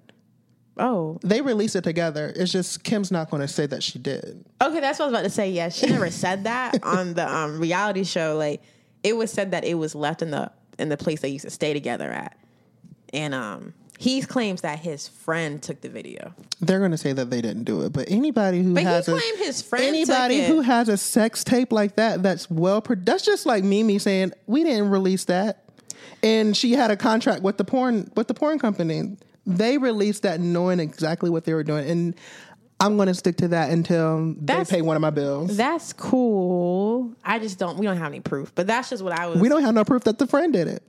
Oh. 0.79 1.17
They 1.23 1.41
released 1.41 1.75
it 1.75 1.83
together. 1.83 2.31
It's 2.35 2.51
just 2.51 2.83
kim's 2.83 3.11
not 3.11 3.31
going 3.31 3.41
to 3.41 3.47
say 3.47 3.65
that 3.65 3.81
she 3.81 3.97
did. 3.97 4.45
Okay, 4.61 4.79
that's 4.79 4.99
what 4.99 5.05
I 5.05 5.07
was 5.09 5.19
about 5.19 5.23
to 5.23 5.29
say. 5.31 5.49
Yeah, 5.49 5.69
she 5.69 5.87
never 5.87 6.11
said 6.11 6.43
that 6.43 6.83
on 6.83 7.13
the 7.15 7.27
um, 7.27 7.59
reality 7.59 8.03
show. 8.03 8.35
Like 8.37 8.61
it 9.03 9.15
was 9.15 9.31
said 9.31 9.51
that 9.51 9.63
it 9.63 9.75
was 9.75 9.95
left 9.95 10.21
in 10.21 10.31
the 10.31 10.51
in 10.77 10.89
the 10.89 10.97
place 10.97 11.21
they 11.21 11.29
used 11.29 11.45
to 11.45 11.51
stay 11.51 11.73
together 11.73 12.11
at, 12.11 12.37
and 13.13 13.33
um 13.33 13.73
he 13.99 14.21
claims 14.21 14.61
that 14.61 14.79
his 14.79 15.07
friend 15.07 15.61
took 15.61 15.81
the 15.81 15.89
video. 15.89 16.33
they're 16.61 16.79
going 16.79 16.91
to 16.91 16.97
say 16.97 17.13
that 17.13 17.29
they 17.29 17.41
didn't 17.41 17.63
do 17.63 17.81
it 17.81 17.93
but 17.93 18.09
anybody 18.09 18.61
who 18.61 18.73
But 18.73 18.81
he 18.81 18.85
has 18.85 19.07
a, 19.07 19.19
his 19.37 19.61
friend 19.61 19.83
anybody 19.85 20.45
who 20.45 20.61
has 20.61 20.89
a 20.89 20.97
sex 20.97 21.43
tape 21.43 21.71
like 21.71 21.95
that 21.95 22.23
that's 22.23 22.49
well 22.49 22.81
pro- 22.81 22.95
that's 22.97 23.25
just 23.25 23.45
like 23.45 23.63
Mimi 23.63 23.99
saying 23.99 24.33
we 24.45 24.63
didn't 24.63 24.89
release 24.89 25.25
that 25.25 25.63
and 26.23 26.55
she 26.55 26.73
had 26.73 26.91
a 26.91 26.97
contract 26.97 27.41
with 27.43 27.57
the 27.57 27.63
porn 27.65 28.11
with 28.15 28.27
the 28.27 28.33
porn 28.33 28.59
company 28.59 29.17
they 29.45 29.77
released 29.77 30.23
that 30.23 30.39
knowing 30.39 30.79
exactly 30.79 31.29
what 31.29 31.45
they 31.45 31.53
were 31.53 31.63
doing 31.63 31.89
and 31.89 32.15
I'm 32.79 32.95
going 32.95 33.07
to 33.07 33.15
stick 33.15 33.37
to 33.37 33.47
that 33.47 33.71
until 33.71 34.35
That's- 34.39 34.69
they 34.69 34.75
pay 34.77 34.81
one 34.83 34.95
of 34.95 35.01
my 35.01 35.09
bills 35.09 35.57
That's 35.57 35.93
cool. 35.93 37.11
I 37.25 37.39
just 37.39 37.57
don't. 37.57 37.77
We 37.79 37.87
don't 37.87 37.97
have 37.97 38.07
any 38.11 38.19
proof, 38.19 38.53
but 38.53 38.67
that's 38.67 38.91
just 38.91 39.01
what 39.03 39.13
I 39.17 39.25
was. 39.25 39.39
we 39.39 39.49
don't 39.49 39.63
have 39.63 39.73
no 39.73 39.83
proof 39.83 40.03
that 40.03 40.19
the 40.19 40.27
friend 40.27 40.53
did 40.53 40.67
it 40.67 40.83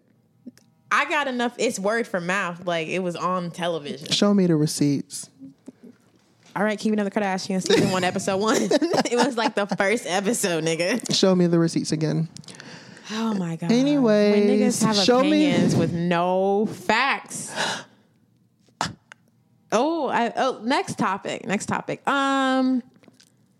I 0.90 1.08
got 1.08 1.28
enough. 1.28 1.54
It's 1.58 1.78
word 1.78 2.06
for 2.06 2.20
mouth. 2.20 2.66
Like 2.66 2.88
it 2.88 3.00
was 3.00 3.16
on 3.16 3.50
television. 3.50 4.08
show 4.10 4.32
me 4.32 4.46
the 4.46 4.56
receipts 4.56 5.28
All 6.56 6.64
right, 6.64 6.78
keeping 6.78 6.98
up 6.98 7.04
the 7.04 7.10
Kardashians, 7.10 7.66
season 7.66 7.90
one, 7.90 8.04
episode 8.04 8.38
one. 8.38 8.56
it 8.62 9.16
was 9.16 9.36
like 9.36 9.54
the 9.54 9.66
first 9.66 10.06
episode, 10.06 10.64
nigga. 10.64 11.14
show 11.14 11.34
me 11.34 11.46
the 11.46 11.58
receipts 11.58 11.92
again 11.92 12.28
Oh 13.10 13.34
my 13.34 13.56
god. 13.56 13.72
Anyways, 13.72 14.34
when 14.34 14.48
niggas 14.58 14.84
have 14.84 14.96
show 14.96 15.22
me- 15.22 15.46
opinions 15.46 15.74
with 15.76 15.92
no 15.92 16.66
facts. 16.66 17.52
Oh, 19.70 20.08
I, 20.08 20.32
oh, 20.34 20.62
next 20.64 20.96
topic. 20.96 21.46
Next 21.46 21.66
topic. 21.66 22.00
Um, 22.08 22.82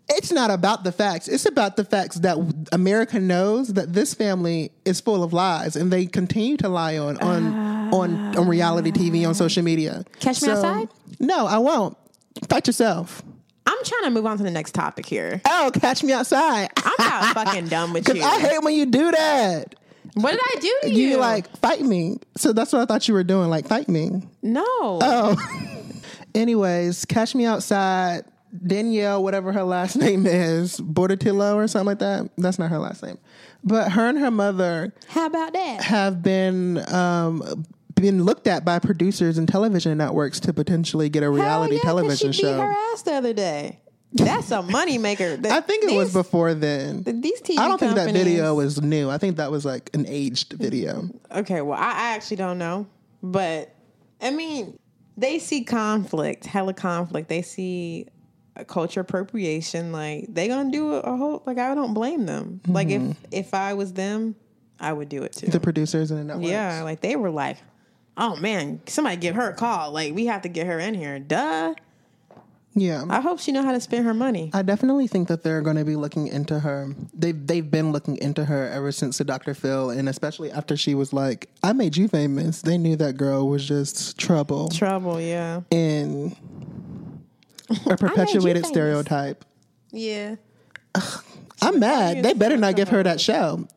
it's 0.09 0.31
not 0.31 0.51
about 0.51 0.83
the 0.83 0.91
facts. 0.91 1.27
It's 1.27 1.45
about 1.45 1.75
the 1.75 1.85
facts 1.85 2.17
that 2.17 2.37
America 2.71 3.19
knows 3.19 3.69
that 3.69 3.93
this 3.93 4.13
family 4.13 4.71
is 4.85 4.99
full 4.99 5.23
of 5.23 5.33
lies, 5.33 5.75
and 5.75 5.91
they 5.91 6.05
continue 6.05 6.57
to 6.57 6.69
lie 6.69 6.97
on 6.97 7.17
on 7.17 7.69
on, 7.93 8.37
on 8.37 8.47
reality 8.47 8.91
TV 8.91 9.23
on 9.23 9.31
ah. 9.31 9.33
social 9.33 9.63
media. 9.63 10.03
Catch 10.19 10.41
me 10.41 10.49
outside? 10.49 10.89
No, 11.19 11.47
I 11.47 11.57
won't. 11.57 11.97
Fight 12.47 12.67
yourself. 12.67 13.23
I'm 13.65 13.83
trying 13.83 14.03
to 14.03 14.09
move 14.09 14.25
on 14.25 14.37
to 14.37 14.43
the 14.43 14.51
next 14.51 14.73
topic 14.73 15.05
here. 15.05 15.41
Oh, 15.47 15.71
catch 15.73 16.03
me 16.03 16.13
outside. 16.13 16.69
I'm 16.77 16.93
about 16.97 17.33
fucking 17.33 17.67
done 17.67 17.93
with 17.93 18.05
Because 18.05 18.19
you. 18.19 18.25
I 18.25 18.39
hate 18.39 18.63
when 18.63 18.73
you 18.73 18.85
do 18.85 19.11
that. 19.11 19.75
what 20.15 20.31
did 20.31 20.39
I 20.41 20.59
do 20.59 20.79
to 20.83 20.89
you? 20.89 21.09
You 21.09 21.17
like 21.17 21.55
fight 21.57 21.81
me. 21.81 22.17
So 22.35 22.53
that's 22.53 22.73
what 22.73 22.81
I 22.81 22.85
thought 22.85 23.07
you 23.07 23.13
were 23.13 23.23
doing. 23.23 23.49
Like 23.49 23.67
fight 23.67 23.89
me. 23.89 24.23
no. 24.41 24.63
Oh. 24.65 25.35
Anyways, 26.35 27.05
catch 27.05 27.33
me 27.33 27.45
outside. 27.45 28.23
Danielle, 28.65 29.23
whatever 29.23 29.51
her 29.51 29.63
last 29.63 29.95
name 29.97 30.25
is, 30.25 30.79
Bordatillo 30.79 31.55
or 31.55 31.67
something 31.67 31.87
like 31.87 31.99
that. 31.99 32.29
That's 32.37 32.59
not 32.59 32.69
her 32.69 32.79
last 32.79 33.03
name. 33.03 33.17
But 33.63 33.91
her 33.91 34.07
and 34.07 34.17
her 34.17 34.31
mother 34.31 34.93
How 35.07 35.25
about 35.27 35.53
that? 35.53 35.83
have 35.83 36.23
been 36.23 36.77
um, 36.93 37.65
been 37.95 38.23
looked 38.23 38.47
at 38.47 38.63
by 38.63 38.79
producers 38.79 39.37
and 39.37 39.47
television 39.47 39.97
networks 39.97 40.39
to 40.41 40.53
potentially 40.53 41.09
get 41.09 41.23
a 41.23 41.29
reality 41.29 41.75
yeah, 41.75 41.81
television 41.81 42.31
she 42.31 42.43
beat 42.43 42.47
show. 42.49 42.61
her 42.61 42.75
ass 42.93 43.01
the 43.03 43.13
other 43.13 43.33
day. 43.33 43.79
That's 44.13 44.49
a 44.51 44.61
moneymaker. 44.63 45.45
I 45.51 45.61
think 45.61 45.83
it 45.83 45.95
was 45.95 46.13
before 46.13 46.55
then. 46.55 47.03
These 47.03 47.41
TV 47.41 47.59
I 47.59 47.67
don't 47.67 47.77
think 47.77 47.95
that 47.95 48.11
video 48.11 48.55
was 48.55 48.81
new. 48.81 49.09
I 49.09 49.19
think 49.19 49.37
that 49.37 49.51
was 49.51 49.65
like 49.65 49.91
an 49.93 50.05
aged 50.07 50.53
video. 50.53 51.09
Okay, 51.31 51.61
well, 51.61 51.77
I, 51.77 51.91
I 51.91 52.15
actually 52.15 52.37
don't 52.37 52.57
know, 52.57 52.87
but 53.21 53.75
I 54.19 54.31
mean, 54.31 54.79
they 55.15 55.37
see 55.37 55.63
conflict, 55.63 56.45
hella 56.45 56.73
conflict. 56.73 57.29
They 57.29 57.43
see 57.43 58.07
culture 58.67 59.01
appropriation. 59.01 59.91
Like 59.91 60.25
they 60.29 60.47
gonna 60.47 60.71
do 60.71 60.93
a, 60.93 61.15
whole. 61.15 61.43
Like 61.45 61.57
I 61.57 61.75
don't 61.75 61.93
blame 61.93 62.25
them. 62.25 62.61
Like 62.67 62.89
if 62.89 63.01
mm-hmm. 63.01 63.25
if 63.31 63.53
I 63.53 63.73
was 63.73 63.93
them, 63.93 64.35
I 64.79 64.93
would 64.93 65.09
do 65.09 65.23
it 65.23 65.33
too. 65.33 65.47
The 65.47 65.59
producers 65.59 66.11
and 66.11 66.19
the 66.19 66.23
networks. 66.23 66.49
yeah, 66.49 66.83
like 66.83 67.01
they 67.01 67.15
were 67.15 67.31
like, 67.31 67.57
oh 68.17 68.35
man, 68.35 68.81
somebody 68.87 69.17
give 69.17 69.35
her 69.35 69.49
a 69.49 69.53
call. 69.53 69.91
Like 69.91 70.13
we 70.13 70.27
have 70.27 70.43
to 70.43 70.49
get 70.49 70.67
her 70.67 70.79
in 70.79 70.93
here. 70.93 71.19
Duh. 71.19 71.73
Yeah. 72.75 73.03
I 73.09 73.19
hope 73.19 73.39
she 73.39 73.51
know 73.51 73.63
how 73.63 73.71
to 73.71 73.81
spend 73.81 74.05
her 74.05 74.13
money. 74.13 74.51
I 74.53 74.61
definitely 74.61 75.07
think 75.07 75.27
that 75.27 75.43
they're 75.43 75.61
going 75.61 75.75
to 75.75 75.83
be 75.83 75.95
looking 75.95 76.27
into 76.27 76.59
her. 76.59 76.93
They've 77.13 77.47
they've 77.47 77.69
been 77.69 77.91
looking 77.91 78.17
into 78.17 78.45
her 78.45 78.69
ever 78.69 78.91
since 78.91 79.17
the 79.17 79.23
Dr. 79.23 79.53
Phil, 79.53 79.89
and 79.89 80.07
especially 80.07 80.51
after 80.51 80.77
she 80.77 80.95
was 80.95 81.11
like, 81.11 81.49
"I 81.63 81.73
made 81.73 81.97
you 81.97 82.07
famous." 82.07 82.61
They 82.61 82.77
knew 82.77 82.95
that 82.97 83.17
girl 83.17 83.47
was 83.47 83.67
just 83.67 84.17
trouble 84.17 84.69
Trouble, 84.69 85.19
yeah, 85.19 85.61
and 85.71 86.35
a 87.85 87.97
perpetuated 87.97 88.65
stereotype. 88.65 89.45
yeah. 89.91 90.35
I'm 91.61 91.79
mad. 91.79 92.23
They 92.23 92.33
better 92.33 92.57
not 92.57 92.75
give 92.75 92.89
her 92.89 93.03
that 93.03 93.19
show. 93.19 93.67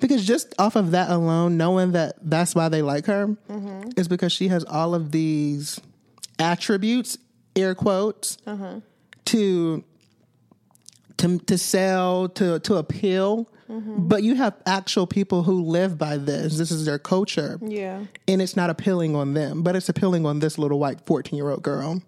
Because 0.00 0.24
just 0.26 0.54
off 0.58 0.76
of 0.76 0.92
that 0.92 1.10
alone, 1.10 1.56
knowing 1.56 1.92
that 1.92 2.14
that's 2.22 2.54
why 2.54 2.68
they 2.68 2.82
like 2.82 3.06
her 3.06 3.28
Mm-hmm. 3.48 3.90
is 3.96 4.08
because 4.08 4.30
she 4.32 4.48
has 4.48 4.62
all 4.64 4.94
of 4.94 5.10
these 5.10 5.80
attributes, 6.38 7.18
air 7.56 7.74
quotes, 7.74 8.38
Uh-huh. 8.46 8.80
to 9.26 9.84
to 11.18 11.38
to 11.38 11.58
sell, 11.58 12.28
to 12.30 12.58
to 12.60 12.74
appeal. 12.76 13.48
Mm-hmm. 13.70 14.06
But 14.06 14.22
you 14.22 14.36
have 14.36 14.54
actual 14.64 15.06
people 15.08 15.42
who 15.42 15.62
live 15.62 15.98
by 15.98 16.18
this. 16.18 16.56
This 16.58 16.70
is 16.70 16.84
their 16.84 16.98
culture. 17.00 17.58
Yeah. 17.60 18.04
And 18.28 18.40
it's 18.40 18.54
not 18.54 18.70
appealing 18.70 19.16
on 19.16 19.34
them, 19.34 19.62
but 19.64 19.74
it's 19.74 19.88
appealing 19.88 20.24
on 20.26 20.38
this 20.38 20.56
little 20.58 20.78
white 20.78 21.04
14 21.06 21.36
year 21.36 21.50
old 21.50 21.62
girl. 21.62 22.00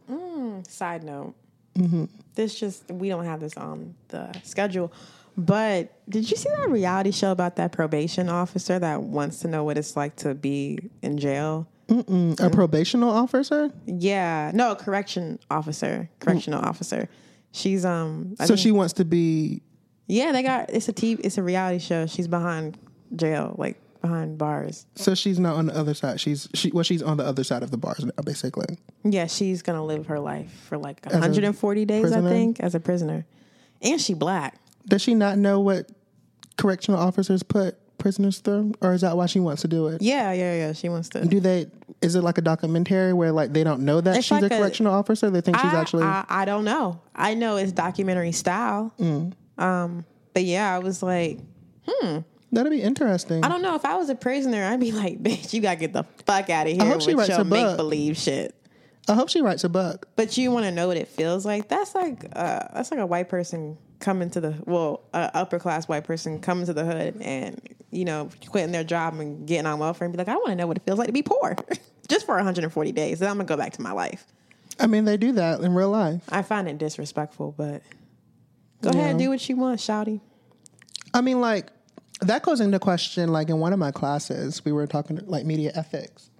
Side 0.68 1.02
note. 1.04 1.34
Mm-hmm. 1.74 2.04
This 2.34 2.58
just 2.58 2.90
we 2.90 3.08
don't 3.08 3.24
have 3.24 3.40
this 3.40 3.56
on 3.56 3.94
the 4.08 4.32
schedule. 4.42 4.92
But 5.36 5.92
did 6.08 6.28
you 6.30 6.36
see 6.36 6.48
that 6.56 6.68
reality 6.68 7.12
show 7.12 7.30
about 7.30 7.56
that 7.56 7.70
probation 7.72 8.28
officer 8.28 8.78
that 8.78 9.02
wants 9.02 9.38
to 9.40 9.48
know 9.48 9.62
what 9.62 9.78
it's 9.78 9.96
like 9.96 10.16
to 10.16 10.34
be 10.34 10.78
in 11.02 11.16
jail? 11.18 11.68
A 11.88 11.94
probational 11.94 13.10
officer? 13.12 13.70
Yeah, 13.86 14.50
no, 14.52 14.74
correction 14.74 15.38
officer, 15.50 16.10
correctional 16.20 16.60
officer. 16.60 17.08
She's 17.52 17.84
um. 17.84 18.34
I 18.40 18.44
So 18.44 18.48
think- 18.48 18.60
she 18.60 18.72
wants 18.72 18.92
to 18.94 19.04
be 19.04 19.62
yeah, 20.06 20.32
they 20.32 20.42
got 20.42 20.70
it's 20.70 20.88
a 20.88 20.92
TV, 20.92 21.20
it's 21.22 21.38
a 21.38 21.42
reality 21.42 21.78
show. 21.78 22.06
She's 22.06 22.28
behind 22.28 22.76
jail, 23.16 23.54
like 23.58 23.80
behind 24.00 24.38
bars. 24.38 24.86
So 24.94 25.14
she's 25.14 25.38
not 25.38 25.56
on 25.56 25.66
the 25.66 25.76
other 25.76 25.94
side. 25.94 26.20
She's 26.20 26.48
she 26.54 26.70
well, 26.70 26.84
she's 26.84 27.02
on 27.02 27.16
the 27.16 27.24
other 27.24 27.44
side 27.44 27.62
of 27.62 27.70
the 27.70 27.76
bars 27.76 28.04
now, 28.04 28.10
basically. 28.24 28.78
Yeah, 29.04 29.26
she's 29.26 29.62
gonna 29.62 29.84
live 29.84 30.06
her 30.06 30.20
life 30.20 30.50
for 30.68 30.78
like 30.78 31.04
140 31.04 31.84
days, 31.84 32.12
I 32.12 32.20
think, 32.20 32.60
as 32.60 32.74
a 32.74 32.80
prisoner, 32.80 33.26
and 33.82 34.00
she 34.00 34.14
black. 34.14 34.58
Does 34.86 35.02
she 35.02 35.14
not 35.14 35.38
know 35.38 35.60
what 35.60 35.90
correctional 36.56 37.00
officers 37.00 37.42
put 37.42 37.76
prisoners 37.98 38.38
through, 38.38 38.72
or 38.80 38.94
is 38.94 39.00
that 39.02 39.16
why 39.16 39.26
she 39.26 39.40
wants 39.40 39.62
to 39.62 39.68
do 39.68 39.88
it? 39.88 40.00
Yeah, 40.00 40.32
yeah, 40.32 40.54
yeah. 40.54 40.72
She 40.72 40.88
wants 40.88 41.08
to. 41.10 41.24
Do 41.24 41.40
they? 41.40 41.66
Is 42.00 42.14
it 42.14 42.22
like 42.22 42.38
a 42.38 42.42
documentary 42.42 43.12
where 43.12 43.32
like 43.32 43.52
they 43.52 43.64
don't 43.64 43.80
know 43.84 44.00
that 44.00 44.16
It's 44.18 44.26
she's 44.26 44.40
like 44.40 44.50
a 44.50 44.54
a- 44.54 44.58
correctional 44.58 44.94
officer? 44.94 45.30
They 45.30 45.40
think 45.40 45.58
she's 45.58 45.72
actually. 45.74 46.04
I, 46.04 46.24
I 46.28 46.44
don't 46.44 46.64
know. 46.64 47.00
I 47.14 47.34
know 47.34 47.56
it's 47.56 47.72
documentary 47.72 48.32
style. 48.32 48.94
Mm. 48.98 49.32
Um, 49.58 50.04
but 50.32 50.44
yeah, 50.44 50.72
I 50.74 50.78
was 50.78 51.02
like, 51.02 51.40
That'd 52.50 52.72
be 52.72 52.80
interesting. 52.82 53.44
I 53.44 53.48
don't 53.48 53.62
know 53.62 53.74
if 53.74 53.84
I 53.84 53.96
was 53.96 54.08
a 54.08 54.14
prisoner, 54.14 54.64
I'd 54.64 54.80
be 54.80 54.92
like, 54.92 55.22
bitch, 55.22 55.52
you 55.52 55.60
gotta 55.60 55.76
get 55.76 55.92
the 55.92 56.04
fuck 56.24 56.50
out 56.50 56.66
of 56.66 56.72
here 56.72 56.82
I 56.82 56.86
hope 56.86 56.96
with 56.96 57.04
she 57.04 57.14
writes 57.14 57.28
your 57.28 57.40
a 57.40 57.44
book. 57.44 57.68
make 57.68 57.76
believe 57.76 58.16
shit. 58.16 58.54
I 59.08 59.14
hope 59.14 59.30
she 59.30 59.40
writes 59.40 59.64
a 59.64 59.68
book. 59.68 60.08
But 60.16 60.36
you 60.36 60.50
want 60.50 60.66
to 60.66 60.70
know 60.70 60.88
what 60.88 60.98
it 60.98 61.08
feels 61.08 61.46
like? 61.46 61.68
That's 61.68 61.94
like 61.94 62.24
uh, 62.36 62.68
that's 62.74 62.90
like 62.90 63.00
a 63.00 63.06
white 63.06 63.28
person 63.28 63.78
coming 64.00 64.30
to 64.30 64.40
the 64.40 64.54
well, 64.66 65.02
a 65.14 65.30
upper 65.34 65.58
class 65.58 65.88
white 65.88 66.04
person 66.04 66.40
coming 66.40 66.66
to 66.66 66.72
the 66.72 66.84
hood 66.84 67.16
and 67.20 67.60
you 67.90 68.04
know 68.04 68.28
quitting 68.48 68.70
their 68.72 68.84
job 68.84 69.18
and 69.18 69.46
getting 69.46 69.66
on 69.66 69.78
welfare 69.78 70.06
and 70.06 70.12
be 70.12 70.18
like, 70.18 70.28
I 70.28 70.34
want 70.34 70.48
to 70.48 70.54
know 70.56 70.66
what 70.66 70.76
it 70.76 70.84
feels 70.84 70.98
like 70.98 71.06
to 71.06 71.12
be 71.12 71.22
poor, 71.22 71.56
just 72.08 72.26
for 72.26 72.34
140 72.34 72.92
days. 72.92 73.18
Then 73.18 73.30
I'm 73.30 73.36
gonna 73.36 73.46
go 73.46 73.56
back 73.56 73.72
to 73.74 73.82
my 73.82 73.92
life. 73.92 74.26
I 74.78 74.86
mean, 74.86 75.06
they 75.06 75.16
do 75.16 75.32
that 75.32 75.60
in 75.60 75.74
real 75.74 75.90
life. 75.90 76.22
I 76.28 76.42
find 76.42 76.68
it 76.68 76.78
disrespectful, 76.78 77.54
but 77.56 77.82
go 78.82 78.90
ahead 78.90 79.10
and 79.10 79.18
do 79.18 79.30
what 79.30 79.48
you 79.48 79.56
want, 79.56 79.80
Shouty. 79.80 80.20
I 81.14 81.22
mean, 81.22 81.40
like 81.40 81.68
that 82.20 82.42
goes 82.42 82.60
into 82.60 82.78
question. 82.78 83.32
Like 83.32 83.48
in 83.48 83.58
one 83.58 83.72
of 83.72 83.78
my 83.78 83.90
classes, 83.90 84.64
we 84.64 84.72
were 84.72 84.86
talking 84.86 85.18
like 85.26 85.44
media 85.46 85.72
ethics. 85.74 86.30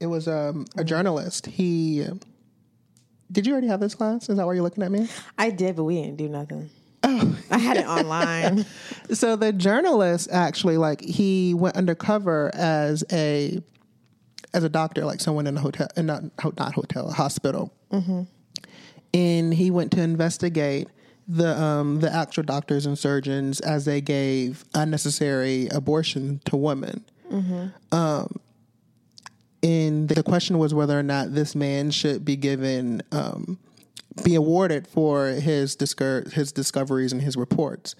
It 0.00 0.06
was 0.06 0.28
um, 0.28 0.66
a 0.76 0.84
journalist. 0.84 1.46
He 1.46 2.06
did 3.30 3.46
you 3.46 3.52
already 3.52 3.66
have 3.68 3.80
this 3.80 3.94
class? 3.94 4.28
Is 4.28 4.36
that 4.36 4.46
why 4.46 4.54
you're 4.54 4.62
looking 4.62 4.84
at 4.84 4.90
me? 4.90 5.08
I 5.36 5.50
did, 5.50 5.76
but 5.76 5.84
we 5.84 6.00
didn't 6.00 6.16
do 6.16 6.28
nothing. 6.28 6.70
oh 7.02 7.36
I 7.50 7.58
had 7.58 7.76
it 7.76 7.86
online. 7.86 8.64
So 9.12 9.36
the 9.36 9.52
journalist 9.52 10.28
actually 10.32 10.78
like 10.78 11.00
he 11.00 11.54
went 11.54 11.76
undercover 11.76 12.50
as 12.54 13.04
a 13.12 13.62
as 14.52 14.64
a 14.64 14.68
doctor, 14.68 15.04
like 15.04 15.20
someone 15.20 15.46
in 15.46 15.56
a 15.56 15.60
hotel, 15.60 15.88
and 15.96 16.06
not 16.06 16.24
not 16.58 16.74
hotel, 16.74 17.08
a 17.08 17.12
hospital, 17.12 17.72
and 19.14 19.54
he 19.54 19.70
went 19.70 19.92
to 19.92 20.02
investigate 20.02 20.88
the 21.28 21.60
um, 21.60 22.00
the 22.00 22.12
actual 22.12 22.42
doctors 22.42 22.86
and 22.86 22.98
surgeons 22.98 23.60
as 23.60 23.84
they 23.84 24.00
gave 24.00 24.64
unnecessary 24.74 25.68
abortion 25.68 26.40
to 26.44 26.56
women. 26.56 27.04
Um, 27.92 28.40
and 29.62 30.08
the 30.08 30.22
question 30.22 30.58
was 30.58 30.72
whether 30.72 30.98
or 30.98 31.02
not 31.02 31.34
this 31.34 31.54
man 31.56 31.90
should 31.90 32.24
be 32.24 32.36
given 32.36 33.02
um, 33.10 33.58
be 34.22 34.34
awarded 34.34 34.86
for 34.86 35.26
his 35.28 35.74
discover 35.74 36.28
his 36.30 36.52
discoveries 36.52 37.12
and 37.12 37.20
his 37.20 37.36
reports, 37.36 37.96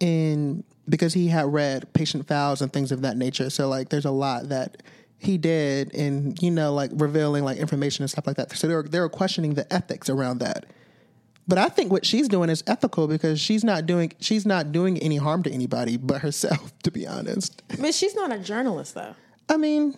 and 0.00 0.64
because 0.88 1.14
he 1.14 1.28
had 1.28 1.52
read 1.52 1.92
patient 1.94 2.26
files 2.26 2.62
and 2.62 2.72
things 2.72 2.92
of 2.92 3.02
that 3.02 3.16
nature. 3.16 3.50
So 3.50 3.68
like, 3.68 3.88
there's 3.88 4.04
a 4.04 4.10
lot 4.10 4.48
that 4.50 4.82
he 5.18 5.38
did, 5.38 5.94
and 5.94 6.40
you 6.42 6.50
know, 6.50 6.72
like 6.74 6.90
revealing 6.94 7.44
like 7.44 7.58
information 7.58 8.02
and 8.02 8.10
stuff 8.10 8.26
like 8.26 8.36
that. 8.36 8.52
So 8.52 8.68
they 8.68 8.74
were 8.74 8.82
they 8.82 9.00
were 9.00 9.08
questioning 9.08 9.54
the 9.54 9.72
ethics 9.72 10.10
around 10.10 10.38
that. 10.38 10.66
But 11.48 11.56
I 11.58 11.70
think 11.70 11.90
what 11.90 12.04
she's 12.04 12.28
doing 12.28 12.50
is 12.50 12.62
ethical 12.66 13.08
because 13.08 13.40
she's 13.40 13.64
not 13.64 13.86
doing 13.86 14.12
she's 14.20 14.44
not 14.44 14.70
doing 14.70 14.98
any 14.98 15.16
harm 15.16 15.42
to 15.44 15.50
anybody 15.50 15.96
but 15.96 16.20
herself. 16.20 16.72
To 16.82 16.90
be 16.90 17.06
honest, 17.06 17.62
but 17.80 17.94
she's 17.94 18.14
not 18.14 18.32
a 18.32 18.38
journalist 18.38 18.94
though. 18.94 19.14
I 19.48 19.56
mean, 19.56 19.96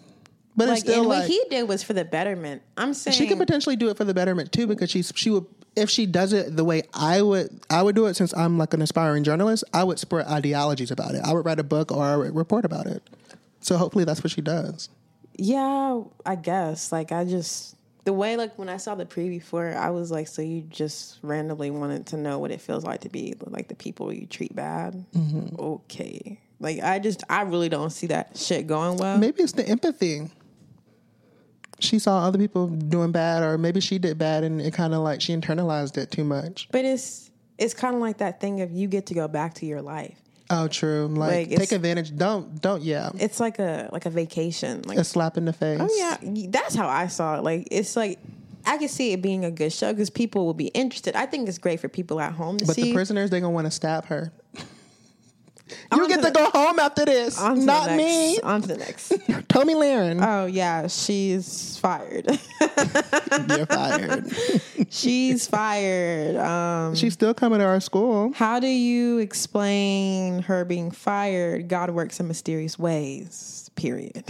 but 0.56 0.68
it's 0.68 0.80
still 0.80 1.00
and 1.00 1.08
like 1.08 1.22
what 1.22 1.28
he 1.28 1.42
did 1.50 1.68
was 1.68 1.82
for 1.82 1.92
the 1.92 2.04
betterment. 2.04 2.62
I'm 2.76 2.94
saying 2.94 3.16
she 3.16 3.26
could 3.26 3.38
potentially 3.38 3.76
do 3.76 3.88
it 3.90 3.96
for 3.96 4.04
the 4.04 4.14
betterment 4.14 4.52
too 4.52 4.66
because 4.66 4.90
she's 4.90 5.12
she 5.16 5.30
would 5.30 5.44
if 5.76 5.90
she 5.90 6.06
does 6.06 6.32
it 6.32 6.56
the 6.56 6.64
way 6.64 6.82
I 6.94 7.22
would 7.22 7.60
I 7.68 7.82
would 7.82 7.94
do 7.96 8.06
it 8.06 8.14
since 8.14 8.32
I'm 8.34 8.58
like 8.58 8.74
an 8.74 8.82
aspiring 8.82 9.24
journalist 9.24 9.64
I 9.72 9.84
would 9.84 9.98
spread 9.98 10.26
ideologies 10.26 10.90
about 10.90 11.14
it 11.14 11.22
I 11.24 11.32
would 11.32 11.44
write 11.44 11.60
a 11.60 11.64
book 11.64 11.92
or 11.92 12.04
I 12.04 12.16
would 12.16 12.34
report 12.34 12.64
about 12.64 12.86
it 12.86 13.02
so 13.60 13.76
hopefully 13.76 14.04
that's 14.04 14.22
what 14.24 14.32
she 14.32 14.40
does 14.40 14.88
Yeah, 15.36 16.02
I 16.26 16.34
guess. 16.34 16.90
Like 16.92 17.12
I 17.12 17.24
just 17.24 17.76
the 18.04 18.12
way 18.12 18.36
like 18.36 18.58
when 18.58 18.68
I 18.68 18.76
saw 18.78 18.94
the 18.94 19.04
preview 19.04 19.42
for 19.42 19.68
it, 19.68 19.74
I 19.74 19.90
was 19.90 20.10
like, 20.10 20.26
so 20.28 20.42
you 20.42 20.62
just 20.62 21.18
randomly 21.22 21.70
wanted 21.70 22.06
to 22.08 22.16
know 22.16 22.38
what 22.38 22.50
it 22.50 22.60
feels 22.60 22.84
like 22.84 23.00
to 23.02 23.08
be 23.08 23.34
like 23.46 23.68
the 23.68 23.74
people 23.74 24.12
you 24.12 24.26
treat 24.26 24.54
bad. 24.54 25.04
Mm-hmm. 25.14 25.60
Okay. 25.60 26.40
Like 26.58 26.80
I 26.82 26.98
just 26.98 27.24
I 27.28 27.42
really 27.42 27.68
don't 27.68 27.90
see 27.90 28.06
that 28.08 28.36
shit 28.36 28.66
going 28.66 28.96
well. 28.98 29.18
maybe 29.18 29.42
it's 29.42 29.52
the 29.52 29.66
empathy 29.66 30.28
she 31.78 31.98
saw 31.98 32.26
other 32.26 32.38
people 32.38 32.66
doing 32.68 33.10
bad 33.10 33.42
or 33.42 33.56
maybe 33.56 33.80
she 33.80 33.98
did 33.98 34.18
bad 34.18 34.44
and 34.44 34.60
it 34.60 34.74
kind 34.74 34.92
of 34.92 35.00
like 35.00 35.20
she 35.22 35.34
internalized 35.34 35.96
it 35.96 36.10
too 36.10 36.24
much 36.24 36.68
But 36.70 36.84
it's 36.84 37.30
it's 37.56 37.74
kind 37.74 37.94
of 37.94 38.00
like 38.00 38.18
that 38.18 38.40
thing 38.40 38.60
of 38.60 38.70
you 38.70 38.88
get 38.88 39.06
to 39.06 39.14
go 39.14 39.28
back 39.28 39.54
to 39.54 39.66
your 39.66 39.82
life. 39.82 40.18
Oh 40.50 40.68
true 40.68 41.06
like, 41.08 41.48
Like, 41.48 41.58
take 41.58 41.72
advantage 41.72 42.16
don't 42.16 42.60
don't 42.60 42.82
yeah 42.82 43.10
It's 43.18 43.40
like 43.40 43.58
a 43.58 43.88
like 43.92 44.06
a 44.06 44.10
vacation. 44.10 44.82
Like 44.82 44.98
a 44.98 45.04
slap 45.04 45.36
in 45.36 45.44
the 45.44 45.52
face 45.52 45.78
Oh 45.80 45.88
yeah, 45.96 46.16
that's 46.48 46.74
how 46.74 46.88
I 46.88 47.06
saw 47.06 47.38
it. 47.38 47.44
Like 47.44 47.68
it's 47.70 47.96
like 47.96 48.18
I 48.66 48.78
could 48.78 48.90
see 48.90 49.12
it 49.12 49.22
being 49.22 49.44
a 49.44 49.50
good 49.50 49.72
show 49.72 49.92
because 49.92 50.10
people 50.10 50.44
will 50.44 50.54
be 50.54 50.66
interested. 50.68 51.16
I 51.16 51.26
think 51.26 51.48
it's 51.48 51.58
great 51.58 51.80
for 51.80 51.88
people 51.88 52.20
at 52.20 52.32
home 52.32 52.58
to 52.58 52.66
but 52.66 52.76
see. 52.76 52.82
the 52.82 52.92
prisoners 52.92 53.30
they're 53.30 53.40
gonna 53.40 53.52
want 53.52 53.66
to 53.66 53.70
stab 53.70 54.06
her 54.06 54.32
you 55.94 56.08
get 56.08 56.20
to 56.20 56.26
to 56.26 56.30
go 56.32 56.50
home 56.50 56.78
after 56.78 57.04
this 57.04 57.40
On 57.40 57.54
to 57.54 57.60
the 57.60 57.66
not 57.66 57.96
me 57.96 58.38
On 58.40 58.60
to 58.62 58.68
the 58.68 58.76
next. 58.76 59.08
Tomi 59.48 59.74
Lahren 59.74 60.20
oh 60.26 60.46
yeah, 60.46 60.86
she's 60.86 61.76
fired. 61.78 62.26
you're 63.48 63.66
fired 63.66 64.32
she's 64.90 65.46
fired. 65.46 66.36
Um, 66.36 66.94
She's 66.94 67.12
still 67.14 67.34
coming 67.34 67.58
to 67.60 67.64
our 67.64 67.80
school. 67.80 68.32
how 68.34 68.58
do 68.60 68.66
you 68.66 69.18
explain 69.18 70.42
her 70.42 70.64
being 70.64 70.90
fired? 70.90 71.68
God 71.68 71.90
works 71.90 72.20
in 72.20 72.26
mysterious 72.28 72.78
ways. 72.78 73.70
Period. 73.76 74.24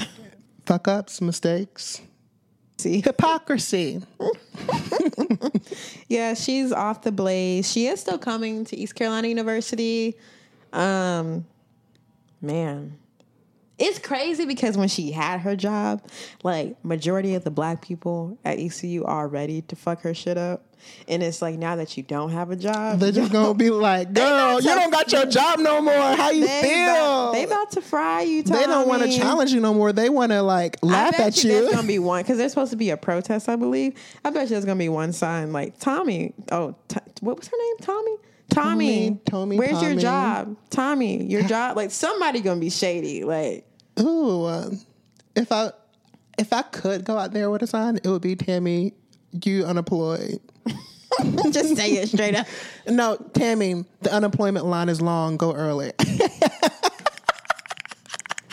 Fuck 0.67 0.87
ups, 0.89 1.21
mistakes, 1.21 2.01
See, 2.79 3.01
hypocrisy. 3.01 4.03
yeah, 6.09 6.35
she's 6.35 6.73
off 6.73 7.03
the 7.03 7.13
blaze. 7.13 7.71
She 7.71 7.87
is 7.87 8.01
still 8.01 8.19
coming 8.19 8.65
to 8.67 8.77
East 8.77 8.95
Carolina 8.95 9.29
University. 9.29 10.17
Um, 10.73 11.47
man, 12.41 12.97
It's 13.79 13.99
crazy 13.99 14.45
because 14.45 14.77
when 14.77 14.89
she 14.89 15.11
had 15.13 15.41
her 15.41 15.57
job, 15.57 16.03
like 16.43 16.83
majority 16.85 17.35
of 17.35 17.45
the 17.45 17.51
black 17.51 17.81
people 17.83 18.39
at 18.45 18.59
ECU 18.59 19.05
are 19.05 19.27
ready 19.27 19.63
to 19.63 19.77
fuck 19.77 20.03
her 20.03 20.13
shit 20.15 20.37
up. 20.37 20.65
And 21.09 21.23
it's 21.23 21.43
like 21.43 21.59
now 21.59 21.77
that 21.77 21.97
you 21.99 22.03
don't 22.03 22.31
have 22.31 22.51
a 22.51 22.57
job, 22.57 23.01
They're 23.01 23.13
just 23.13 23.31
gonna 23.33 23.53
be 23.53 23.69
like, 23.69 24.13
"Girl, 24.15 24.55
you 24.55 24.61
to- 24.69 24.75
don't 24.75 24.91
got 24.91 25.13
your 25.13 25.27
job 25.27 25.59
no 25.59 25.83
more. 25.83 25.93
How 25.93 26.31
you 26.31 26.47
they 26.47 26.63
feel?" 26.63 26.85
about, 26.95 27.33
they 27.33 27.45
about 27.45 27.71
to 27.73 27.83
fry 27.83 28.23
you. 28.23 28.43
They 28.43 28.65
don't 28.65 28.89
want 28.89 29.03
to 29.03 29.15
challenge 29.15 29.53
you 29.53 29.61
no 29.61 29.75
more. 29.75 29.93
They 29.93 30.09
want 30.09 30.33
to 30.33 30.41
like 30.43 30.79
laugh 30.83 31.19
at 31.21 31.45
you. 31.45 31.51
you. 31.53 31.61
There's 31.61 31.75
gonna 31.75 31.87
be 31.87 31.99
one 32.13 32.23
because 32.23 32.39
there's 32.39 32.53
supposed 32.53 32.71
to 32.71 32.79
be 32.79 32.89
a 32.91 32.97
protest, 32.97 33.47
I 33.51 33.57
believe. 33.57 33.93
I 34.25 34.31
bet 34.31 34.45
you 34.45 34.49
there's 34.51 34.65
gonna 34.65 34.79
be 34.79 34.89
one 34.89 35.13
sign 35.13 35.53
like 35.53 35.79
Tomi. 35.79 36.33
Oh, 36.51 36.75
t- 36.89 36.97
what 37.21 37.39
was 37.39 37.49
her 37.49 37.57
name? 37.59 37.77
Tomi. 37.83 38.17
Tomi. 38.51 39.21
Tomi, 39.27 39.59
Where's 39.59 39.81
your 39.83 39.95
job? 39.97 40.57
Tomi, 40.71 41.25
your 41.25 41.43
job. 41.49 41.77
Like 41.77 41.91
somebody 41.91 42.41
gonna 42.41 42.61
be 42.61 42.71
shady. 42.71 43.25
Like 43.25 43.67
Ooh, 43.99 44.45
uh, 44.45 44.71
if 45.35 45.51
I 45.53 45.73
if 46.39 46.53
I 46.53 46.63
could 46.63 47.05
go 47.05 47.19
out 47.19 47.33
there 47.33 47.51
with 47.51 47.63
a 47.63 47.67
sign, 47.67 47.97
it 48.03 48.07
would 48.09 48.23
be 48.23 48.37
Tammy, 48.37 48.95
you 49.45 49.65
unemployed. 49.65 50.41
just 51.51 51.77
say 51.77 51.93
it 51.93 52.09
straight 52.09 52.35
up. 52.35 52.47
No, 52.89 53.17
Tammy, 53.35 53.85
the 54.03 54.13
unemployment 54.13 54.65
line 54.67 54.89
is 54.89 55.01
long. 55.01 55.37
Go 55.37 55.53
early. 55.55 55.93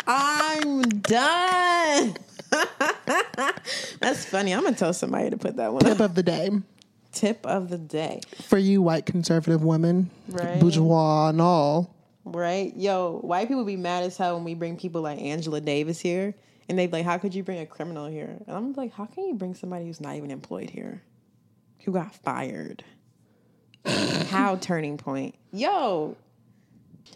I'm 0.06 0.82
done. 0.90 2.16
That's 4.00 4.26
funny. 4.26 4.54
I'm 4.54 4.64
gonna 4.64 4.76
tell 4.76 4.94
somebody 4.94 5.30
to 5.32 5.38
put 5.38 5.56
that 5.58 5.74
one 5.74 5.82
Tip 5.84 5.94
up. 6.00 6.12
of 6.12 6.16
the 6.16 6.24
day 6.24 6.50
Tip 7.12 7.46
of 7.46 7.70
the 7.70 7.78
day. 7.78 8.22
for 8.42 8.58
you, 8.58 8.82
white 8.82 9.06
conservative 9.06 9.64
women, 9.64 10.10
Right. 10.30 10.60
bourgeois 10.60 11.30
and 11.30 11.42
all. 11.42 11.94
Right? 12.26 12.76
Yo, 12.76 13.20
white 13.24 13.48
people 13.48 13.64
be 13.64 13.78
mad 13.78 14.04
as 14.04 14.18
hell 14.18 14.36
when 14.36 14.44
we 14.44 14.54
bring 14.54 14.78
people 14.78 15.02
like 15.02 15.20
Angela 15.20 15.62
Davis 15.62 16.00
here. 16.00 16.36
And 16.70 16.78
they 16.78 16.86
be 16.88 16.92
like, 16.98 17.06
how 17.06 17.18
could 17.18 17.34
you 17.34 17.44
bring 17.44 17.60
a 17.60 17.66
criminal 17.66 18.08
here? 18.08 18.38
And 18.46 18.56
I'm 18.56 18.74
like, 18.74 18.92
how 18.94 19.06
can 19.06 19.24
you 19.26 19.36
bring 19.36 19.56
somebody 19.56 19.86
who's 19.86 20.02
not 20.02 20.16
even 20.18 20.32
employed 20.32 20.70
here? 20.70 21.02
Who 21.86 21.94
got 21.94 22.14
fired? 22.14 22.84
how 24.30 24.58
turning 24.58 24.98
point? 24.98 25.36
Yo. 25.54 26.18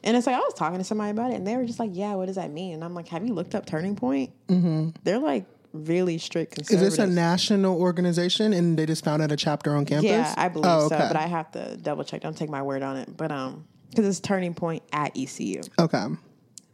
And 0.04 0.16
it's 0.16 0.26
like, 0.26 0.36
I 0.38 0.40
was 0.40 0.54
talking 0.54 0.78
to 0.78 0.86
somebody 0.86 1.12
about 1.12 1.32
it 1.32 1.36
and 1.36 1.46
they 1.46 1.58
were 1.58 1.66
just 1.66 1.80
like, 1.80 1.92
yeah, 1.94 2.14
what 2.16 2.28
does 2.28 2.38
that 2.38 2.50
mean? 2.50 2.76
And 2.76 2.84
I'm 2.84 2.94
like, 2.96 3.10
have 3.10 3.28
you 3.28 3.34
looked 3.34 3.54
up 3.56 3.66
turning 3.66 3.96
point? 3.98 4.32
Mm-hmm. 4.48 4.92
They're 5.04 5.20
like 5.20 5.46
really 5.74 6.18
strict 6.18 6.60
Is 6.72 6.80
this 6.80 6.98
a 6.98 7.08
national 7.08 7.80
organization 7.80 8.54
and 8.54 8.78
they 8.78 8.86
just 8.86 9.04
founded 9.04 9.32
a 9.32 9.38
chapter 9.38 9.76
on 9.76 9.86
campus? 9.86 10.10
Yeah, 10.10 10.34
I 10.38 10.50
believe 10.50 10.70
Oh, 10.70 10.90
so, 10.90 10.98
but 10.98 11.16
I 11.16 11.28
have 11.28 11.52
to 11.52 11.78
double 11.78 12.04
check. 12.04 12.22
Don't 12.22 12.38
take 12.38 12.50
my 12.50 12.62
word 12.62 12.84
on 12.84 12.98
it. 12.98 13.16
But 13.16 13.32
um, 13.32 13.66
because 13.90 14.06
it's 14.06 14.20
turning 14.20 14.54
point 14.54 14.84
at 14.92 15.18
ECU. 15.18 15.62
okay. 15.80 16.06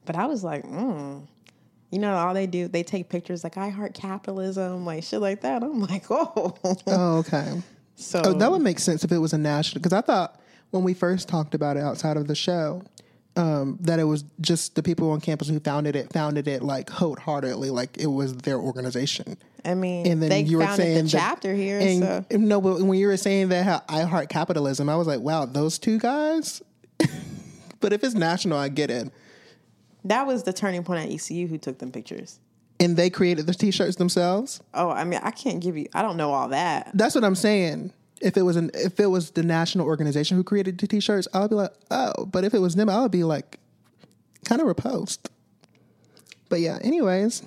But 0.06 0.16
I 0.16 0.26
was 0.26 0.44
like, 0.44 0.64
mm. 0.64 1.28
you 1.92 2.00
know, 2.00 2.16
all 2.16 2.34
they 2.34 2.48
do, 2.48 2.68
they 2.68 2.84
take 2.84 3.10
pictures 3.10 3.44
like 3.44 3.58
I 3.58 3.70
heart 3.70 3.94
capitalism, 3.94 4.86
like 4.86 5.04
shit 5.04 5.20
like 5.20 5.42
that. 5.42 5.64
I'm 5.64 5.82
like, 5.82 6.06
oh, 6.10 6.56
Oh, 6.88 7.18
okay. 7.18 7.62
so 7.96 8.22
Oh, 8.24 8.34
that 8.34 8.50
would 8.52 8.62
make 8.62 8.80
sense 8.80 9.04
if 9.04 9.12
it 9.12 9.18
was 9.18 9.34
a 9.34 9.38
national. 9.38 9.82
Because 9.82 9.94
I 9.94 10.02
thought 10.02 10.40
when 10.72 10.84
we 10.84 10.94
first 10.94 11.28
talked 11.28 11.54
about 11.54 11.78
it 11.78 11.84
outside 11.84 12.18
of 12.18 12.28
the 12.28 12.36
show, 12.36 12.84
um, 13.38 13.78
that 13.82 14.00
it 14.00 14.04
was 14.04 14.26
just 14.42 14.76
the 14.76 14.84
people 14.84 15.12
on 15.12 15.22
campus 15.22 15.48
who 15.48 15.60
founded 15.60 15.96
it 15.96 16.12
founded 16.12 16.48
it 16.48 16.64
like 16.64 16.90
wholeheartedly, 16.90 17.70
like 17.70 17.98
it 17.98 18.08
was 18.08 18.36
their 18.38 18.58
organization. 18.60 19.38
I 19.64 19.76
mean, 19.76 20.08
And 20.08 20.22
then 20.22 20.30
they 20.30 20.42
you 20.42 20.58
were 20.58 20.68
saying 20.68 20.96
the 20.96 21.04
that- 21.04 21.10
chapter 21.20 21.54
here, 21.54 21.80
And 21.80 22.04
so 22.04 22.26
no, 22.32 22.60
but 22.60 22.82
when 22.82 22.98
you 23.00 23.08
were 23.08 23.18
saying 23.18 23.50
that 23.50 23.66
how 23.66 23.82
I 23.88 24.02
heart 24.04 24.30
capitalism, 24.30 24.90
I 24.90 24.96
was 24.96 25.08
like, 25.08 25.20
wow, 25.20 25.46
those 25.46 25.78
two 25.78 26.00
guys. 26.00 26.62
but 27.80 27.94
if 27.94 28.04
it's 28.04 28.16
national, 28.16 28.58
I 28.58 28.70
get 28.70 28.90
it. 28.90 29.10
that 30.06 30.26
was 30.26 30.44
the 30.44 30.54
turning 30.54 30.84
point 30.84 31.06
at 31.06 31.14
ECU 31.14 31.48
who 31.48 31.58
took 31.58 31.78
them 31.80 31.92
pictures. 31.92 32.40
And 32.80 32.96
they 32.96 33.10
created 33.10 33.48
the 33.48 33.54
t-shirts 33.54 33.96
themselves. 33.98 34.62
Oh, 34.74 34.90
I 34.90 35.04
mean, 35.04 35.20
I 35.24 35.32
can't 35.32 35.60
give 35.60 35.76
you, 35.78 35.88
I 35.94 36.02
don't 36.04 36.16
know 36.18 36.32
all 36.32 36.50
that. 36.50 36.92
That's 36.94 37.16
what 37.16 37.24
I'm 37.24 37.36
saying. 37.36 37.92
If 38.22 38.38
it 38.38 38.42
was 38.42 38.56
an 38.56 38.72
if 38.74 39.00
it 39.00 39.08
was 39.08 39.32
the 39.32 39.44
national 39.44 39.86
organization 39.86 40.38
who 40.38 40.44
created 40.44 40.78
the 40.78 40.88
t-shirts, 40.88 41.28
I 41.34 41.42
would 41.42 41.50
be 41.50 41.56
like, 41.56 41.74
oh. 41.92 42.26
But 42.26 42.44
if 42.44 42.54
it 42.54 42.60
was 42.60 42.76
them, 42.76 42.90
I 42.90 43.02
would 43.02 43.12
be 43.12 43.24
like, 43.24 43.60
kind 44.46 44.62
of 44.62 44.68
repulsed. 44.68 45.30
But 46.50 46.62
yeah. 46.62 46.80
Anyways, 46.82 47.44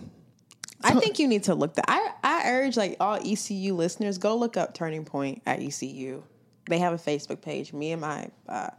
I 0.83 0.95
think 0.95 1.19
you 1.19 1.29
need 1.29 1.45
to 1.45 1.55
look 1.55 1.75
that. 1.75 1.87
I, 1.89 2.13
I 2.23 2.51
urge 2.51 2.77
like 2.77 2.97
all 3.01 3.17
ECU 3.17 3.75
listeners 3.75 4.19
go 4.19 4.37
look 4.37 4.57
up 4.57 4.75
Turning 4.75 5.05
Point 5.05 5.43
at 5.47 5.61
ECU. 5.61 6.23
They 6.67 6.79
have 6.79 6.93
a 6.93 6.97
Facebook 6.97 7.43
page. 7.43 7.73
Me 7.73 7.93
and 7.93 8.01
my 8.01 8.29
uh, 8.49 8.71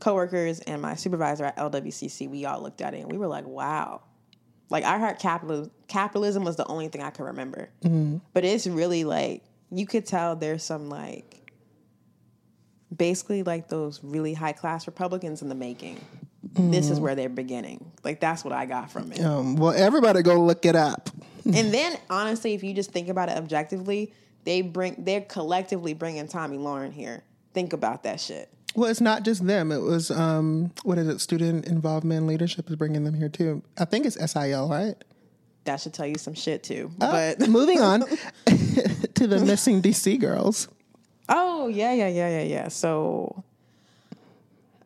coworkers 0.00 0.60
and 0.60 0.82
my 0.82 0.94
supervisor 0.94 1.44
at 1.44 1.56
LWCC, 1.56 2.28
we 2.28 2.44
all 2.44 2.60
looked 2.60 2.80
at 2.80 2.94
it 2.94 3.00
and 3.00 3.12
we 3.12 3.18
were 3.18 3.28
like, 3.28 3.46
wow. 3.46 4.02
Like 4.68 4.84
I 4.84 4.98
heard 4.98 5.18
capitalism. 5.18 5.70
Capitalism 5.86 6.44
was 6.44 6.56
the 6.56 6.66
only 6.66 6.88
thing 6.88 7.02
I 7.02 7.10
could 7.10 7.26
remember, 7.26 7.68
but 8.34 8.44
it's 8.44 8.66
really 8.66 9.04
like 9.04 9.44
you 9.70 9.86
could 9.86 10.06
tell 10.06 10.36
there's 10.36 10.62
some 10.62 10.88
like 10.88 11.50
basically 12.94 13.42
like 13.42 13.68
those 13.68 14.00
really 14.02 14.34
high 14.34 14.52
class 14.52 14.86
Republicans 14.86 15.42
in 15.42 15.48
the 15.48 15.54
making. 15.54 16.00
This 16.54 16.90
is 16.90 17.00
where 17.00 17.14
they're 17.14 17.28
beginning. 17.28 17.90
Like 18.04 18.20
that's 18.20 18.44
what 18.44 18.52
I 18.52 18.66
got 18.66 18.90
from 18.90 19.10
it. 19.12 19.20
um, 19.20 19.56
well, 19.56 19.72
everybody 19.76 20.22
go 20.22 20.40
look 20.40 20.64
it 20.64 20.76
up. 20.76 21.10
And 21.46 21.72
then 21.72 21.96
honestly, 22.10 22.54
if 22.54 22.64
you 22.64 22.74
just 22.74 22.90
think 22.90 23.08
about 23.08 23.28
it 23.28 23.38
objectively, 23.38 24.12
they 24.42 24.62
bring 24.62 24.96
they're 24.98 25.20
collectively 25.20 25.94
bringing 25.94 26.26
Tomi 26.26 26.58
Lahren 26.58 26.92
here. 26.92 27.22
Think 27.54 27.72
about 27.72 28.02
that 28.02 28.18
shit. 28.20 28.48
Well, 28.74 28.90
it's 28.90 29.00
not 29.00 29.22
just 29.24 29.46
them. 29.46 29.70
It 29.70 29.78
was 29.80 30.10
um, 30.10 30.72
what 30.82 30.98
is 30.98 31.06
it? 31.06 31.20
Student 31.20 31.66
involvement 31.66 32.26
leadership 32.26 32.68
is 32.68 32.74
bringing 32.74 33.04
them 33.04 33.14
here 33.14 33.28
too. 33.28 33.62
I 33.78 33.84
think 33.84 34.06
it's 34.06 34.16
SIL, 34.32 34.68
right? 34.68 34.96
That 35.66 35.80
should 35.80 35.94
tell 35.94 36.06
you 36.06 36.16
some 36.16 36.34
shit 36.34 36.64
too. 36.64 36.90
Uh, 37.00 37.34
But 37.38 37.48
moving 37.48 37.80
on 37.80 38.02
to 39.16 39.26
the 39.26 39.40
missing 39.44 39.82
DC 39.82 40.18
girls. 40.20 40.68
oh 41.28 41.68
yeah, 41.68 41.92
yeah, 41.92 42.08
yeah, 42.08 42.28
yeah, 42.28 42.42
yeah. 42.42 42.68
So 42.68 43.42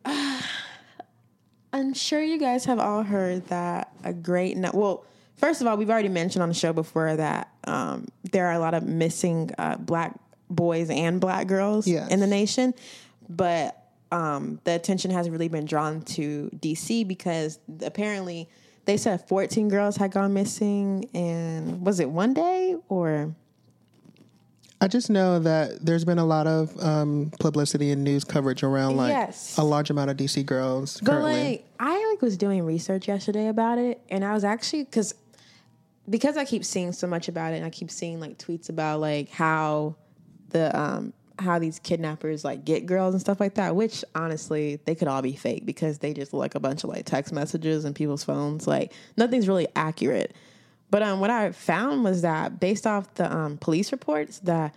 I'm 1.73 1.93
sure 1.93 2.21
you 2.21 2.37
guys 2.37 2.65
have 2.65 2.79
all 2.79 3.03
heard 3.03 3.47
that 3.47 3.91
a 4.03 4.13
great 4.13 4.57
no- 4.57 4.71
well. 4.73 5.05
First 5.37 5.59
of 5.61 5.65
all, 5.67 5.75
we've 5.75 5.89
already 5.89 6.09
mentioned 6.09 6.43
on 6.43 6.49
the 6.49 6.55
show 6.55 6.71
before 6.71 7.15
that 7.15 7.49
um, 7.63 8.07
there 8.31 8.45
are 8.47 8.53
a 8.53 8.59
lot 8.59 8.75
of 8.75 8.83
missing 8.83 9.49
uh, 9.57 9.75
black 9.77 10.13
boys 10.51 10.89
and 10.91 11.19
black 11.19 11.47
girls 11.47 11.87
Yes. 11.87 12.11
in 12.11 12.19
the 12.19 12.27
nation, 12.27 12.75
but 13.27 13.87
um, 14.11 14.59
the 14.65 14.73
attention 14.75 15.09
has 15.11 15.29
really 15.31 15.47
been 15.47 15.65
drawn 15.65 16.01
to 16.01 16.49
DC 16.59 17.07
because 17.07 17.57
apparently 17.81 18.49
they 18.85 18.97
said 18.97 19.27
14 19.27 19.67
girls 19.69 19.95
had 19.97 20.11
gone 20.11 20.33
missing, 20.33 21.09
and 21.15 21.83
was 21.83 21.99
it 21.99 22.09
one 22.09 22.33
day 22.35 22.75
or? 22.89 23.33
I 24.83 24.87
just 24.87 25.11
know 25.11 25.37
that 25.39 25.85
there's 25.85 26.03
been 26.03 26.17
a 26.17 26.25
lot 26.25 26.47
of 26.47 26.75
um, 26.83 27.31
publicity 27.39 27.91
and 27.91 28.03
news 28.03 28.23
coverage 28.23 28.63
around 28.63 28.97
like 28.97 29.11
Yes. 29.11 29.55
a 29.59 29.63
large 29.63 29.91
amount 29.91 30.09
of 30.09 30.17
DC 30.17 30.43
girls 30.43 30.99
But 31.01 31.11
currently. 31.11 31.43
like, 31.51 31.65
I 31.79 32.09
like 32.11 32.21
was 32.23 32.35
doing 32.35 32.63
research 32.63 33.07
yesterday 33.07 33.47
about 33.47 33.77
it, 33.77 34.01
and 34.09 34.25
I 34.25 34.33
was 34.33 34.43
actually 34.43 34.83
because 34.85 35.13
because 36.09 36.35
I 36.35 36.45
keep 36.45 36.65
seeing 36.65 36.91
so 36.93 37.05
much 37.05 37.27
about 37.27 37.53
it, 37.53 37.57
and 37.57 37.65
I 37.65 37.69
keep 37.69 37.91
seeing 37.91 38.19
like 38.19 38.39
tweets 38.39 38.69
about 38.69 38.99
like 38.99 39.29
how 39.29 39.95
the 40.49 40.77
um 40.77 41.13
how 41.39 41.57
these 41.59 41.79
kidnappers 41.79 42.43
like 42.43 42.65
get 42.65 42.85
girls 42.87 43.13
and 43.13 43.21
stuff 43.21 43.39
like 43.39 43.55
that. 43.55 43.75
Which 43.75 44.03
honestly, 44.15 44.79
they 44.85 44.95
could 44.95 45.07
all 45.07 45.21
be 45.21 45.33
fake 45.35 45.63
because 45.65 45.99
they 45.99 46.13
just 46.13 46.33
look 46.33 46.39
like 46.41 46.55
a 46.55 46.59
bunch 46.59 46.83
of 46.83 46.89
like 46.89 47.05
text 47.05 47.31
messages 47.31 47.85
and 47.85 47.95
people's 47.95 48.23
phones. 48.23 48.65
Like 48.65 48.93
nothing's 49.15 49.47
really 49.47 49.67
accurate. 49.75 50.35
But 50.91 51.01
um, 51.01 51.21
what 51.21 51.29
I 51.29 51.51
found 51.53 52.03
was 52.03 52.21
that 52.21 52.59
based 52.59 52.85
off 52.85 53.13
the 53.15 53.33
um, 53.33 53.57
police 53.57 53.91
reports, 53.93 54.39
that 54.39 54.75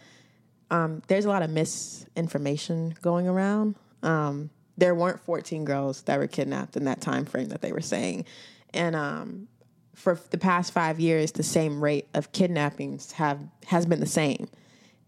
um, 0.70 1.02
there's 1.08 1.24
a 1.24 1.28
lot 1.28 1.42
of 1.42 1.50
misinformation 1.50 2.94
going 3.02 3.28
around. 3.28 3.74
Um, 4.02 4.50
there 4.78 4.94
weren't 4.94 5.20
14 5.20 5.64
girls 5.64 6.02
that 6.02 6.18
were 6.18 6.28
kidnapped 6.28 6.76
in 6.76 6.84
that 6.84 7.00
time 7.00 7.26
frame 7.26 7.48
that 7.48 7.60
they 7.60 7.72
were 7.72 7.80
saying, 7.80 8.24
and 8.72 8.96
um, 8.96 9.48
for 9.94 10.18
the 10.30 10.38
past 10.38 10.72
five 10.72 10.98
years, 10.98 11.32
the 11.32 11.42
same 11.42 11.82
rate 11.82 12.08
of 12.14 12.32
kidnappings 12.32 13.12
have 13.12 13.40
has 13.66 13.86
been 13.86 14.00
the 14.00 14.06
same. 14.06 14.48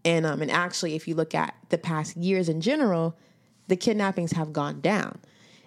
And 0.05 0.25
um, 0.25 0.41
and 0.41 0.51
actually, 0.51 0.95
if 0.95 1.07
you 1.07 1.15
look 1.15 1.35
at 1.35 1.53
the 1.69 1.77
past 1.77 2.15
years 2.15 2.47
in 2.47 2.61
general, 2.61 3.17
the 3.67 3.75
kidnappings 3.75 4.33
have 4.33 4.53
gone 4.53 4.79
down. 4.81 5.19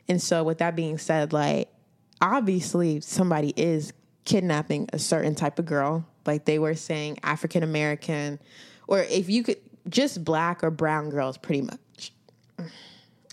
And 0.08 0.20
so, 0.20 0.42
with 0.44 0.58
that 0.58 0.76
being 0.76 0.96
said, 0.98 1.32
like 1.32 1.68
obviously 2.20 3.00
somebody 3.00 3.52
is 3.56 3.92
kidnapping 4.24 4.88
a 4.92 4.98
certain 4.98 5.34
type 5.34 5.58
of 5.58 5.66
girl. 5.66 6.06
Like 6.26 6.44
they 6.44 6.58
were 6.58 6.74
saying 6.74 7.18
African 7.22 7.62
American, 7.62 8.38
or 8.86 9.00
if 9.00 9.28
you 9.28 9.42
could 9.42 9.58
just 9.88 10.24
black 10.24 10.62
or 10.62 10.70
brown 10.70 11.10
girls, 11.10 11.38
pretty 11.38 11.62
much. 11.62 12.12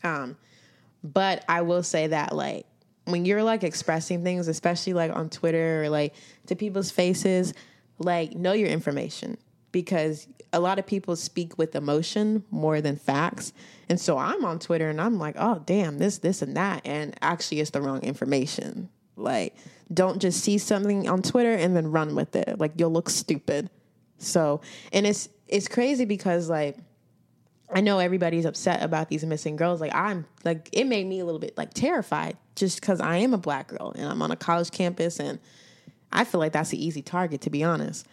Um, 0.04 0.38
but 1.04 1.44
I 1.48 1.62
will 1.62 1.84
say 1.84 2.08
that 2.08 2.36
like 2.36 2.66
when 3.06 3.26
you're 3.26 3.44
like 3.44 3.64
expressing 3.64 4.24
things, 4.24 4.48
especially 4.48 4.94
like 4.94 5.16
on 5.16 5.30
Twitter 5.30 5.84
or 5.84 5.90
like 5.90 6.14
to 6.48 6.56
people's 6.56 6.92
faces, 6.92 7.54
like 8.00 8.36
know 8.36 8.54
your 8.54 8.70
information 8.70 9.38
because 9.72 10.28
a 10.54 10.60
lot 10.60 10.80
of 10.80 10.86
people 10.86 11.16
speak 11.16 11.58
with 11.58 11.76
emotion 11.76 12.44
more 12.52 12.82
than 12.82 12.96
facts. 12.96 13.54
And 13.90 14.00
so 14.00 14.18
I'm 14.18 14.44
on 14.46 14.60
Twitter 14.60 14.90
and 14.90 15.00
I'm 15.00 15.20
like, 15.20 15.36
oh 15.38 15.62
damn, 15.66 15.98
this, 15.98 16.20
this, 16.20 16.42
and 16.42 16.56
that, 16.58 16.82
and 16.86 17.16
actually 17.22 17.60
it's 17.60 17.72
the 17.72 17.82
wrong 17.82 18.02
information. 18.04 18.90
Like 19.16 19.56
don't 19.94 20.22
just 20.22 20.44
see 20.44 20.58
something 20.58 21.08
on 21.08 21.22
Twitter 21.22 21.54
and 21.54 21.76
then 21.76 21.92
run 21.92 22.16
with 22.16 22.36
it. 22.36 22.60
Like 22.60 22.74
you'll 22.78 22.92
look 22.92 23.10
stupid. 23.10 23.70
So, 24.18 24.62
and 24.92 25.06
it's 25.06 25.30
it's 25.48 25.68
crazy 25.68 26.06
because 26.06 26.50
like 26.50 26.78
I 27.70 27.82
know 27.82 28.00
everybody's 28.00 28.46
upset 28.46 28.84
about 28.84 29.10
these 29.10 29.26
missing 29.26 29.56
girls. 29.56 29.82
Like 29.82 29.94
I'm 29.94 30.26
like 30.44 30.70
it 30.72 30.86
made 30.86 31.06
me 31.06 31.20
a 31.20 31.26
little 31.26 31.40
bit 31.40 31.58
like 31.58 31.74
terrified 31.74 32.38
just 32.56 32.82
because 32.82 33.00
I 33.00 33.18
am 33.18 33.34
a 33.34 33.38
black 33.38 33.68
girl 33.68 33.94
and 33.96 34.08
I'm 34.08 34.22
on 34.22 34.32
a 34.32 34.36
college 34.36 34.72
campus 34.72 35.20
and 35.20 35.40
I 36.12 36.24
feel 36.24 36.40
like 36.40 36.54
that's 36.54 36.72
an 36.72 36.80
easy 36.80 37.02
target 37.02 37.42
to 37.42 37.50
be 37.50 37.64
honest. 37.64 38.06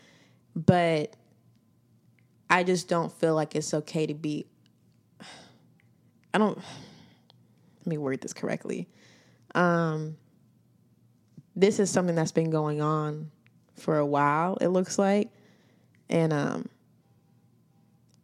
But 0.55 1.15
I 2.51 2.63
just 2.63 2.89
don't 2.89 3.13
feel 3.13 3.35
like 3.35 3.57
it's 3.57 3.75
okay 3.75 4.07
to 4.07 4.15
be 4.15 4.47
I 6.35 6.39
don't 6.39 6.59
let 6.59 7.87
me 7.87 7.99
word 7.99 8.21
this 8.21 8.33
correctly. 8.33 8.89
Um 9.55 10.17
this 11.57 11.79
is 11.79 11.91
something 11.91 12.15
that's 12.15 12.33
been 12.33 12.51
going 12.51 12.81
on 12.81 13.31
for 13.75 13.99
a 13.99 14.07
while, 14.07 14.57
it 14.61 14.69
looks 14.69 14.99
like. 14.99 15.31
And 16.09 16.33
um 16.33 16.69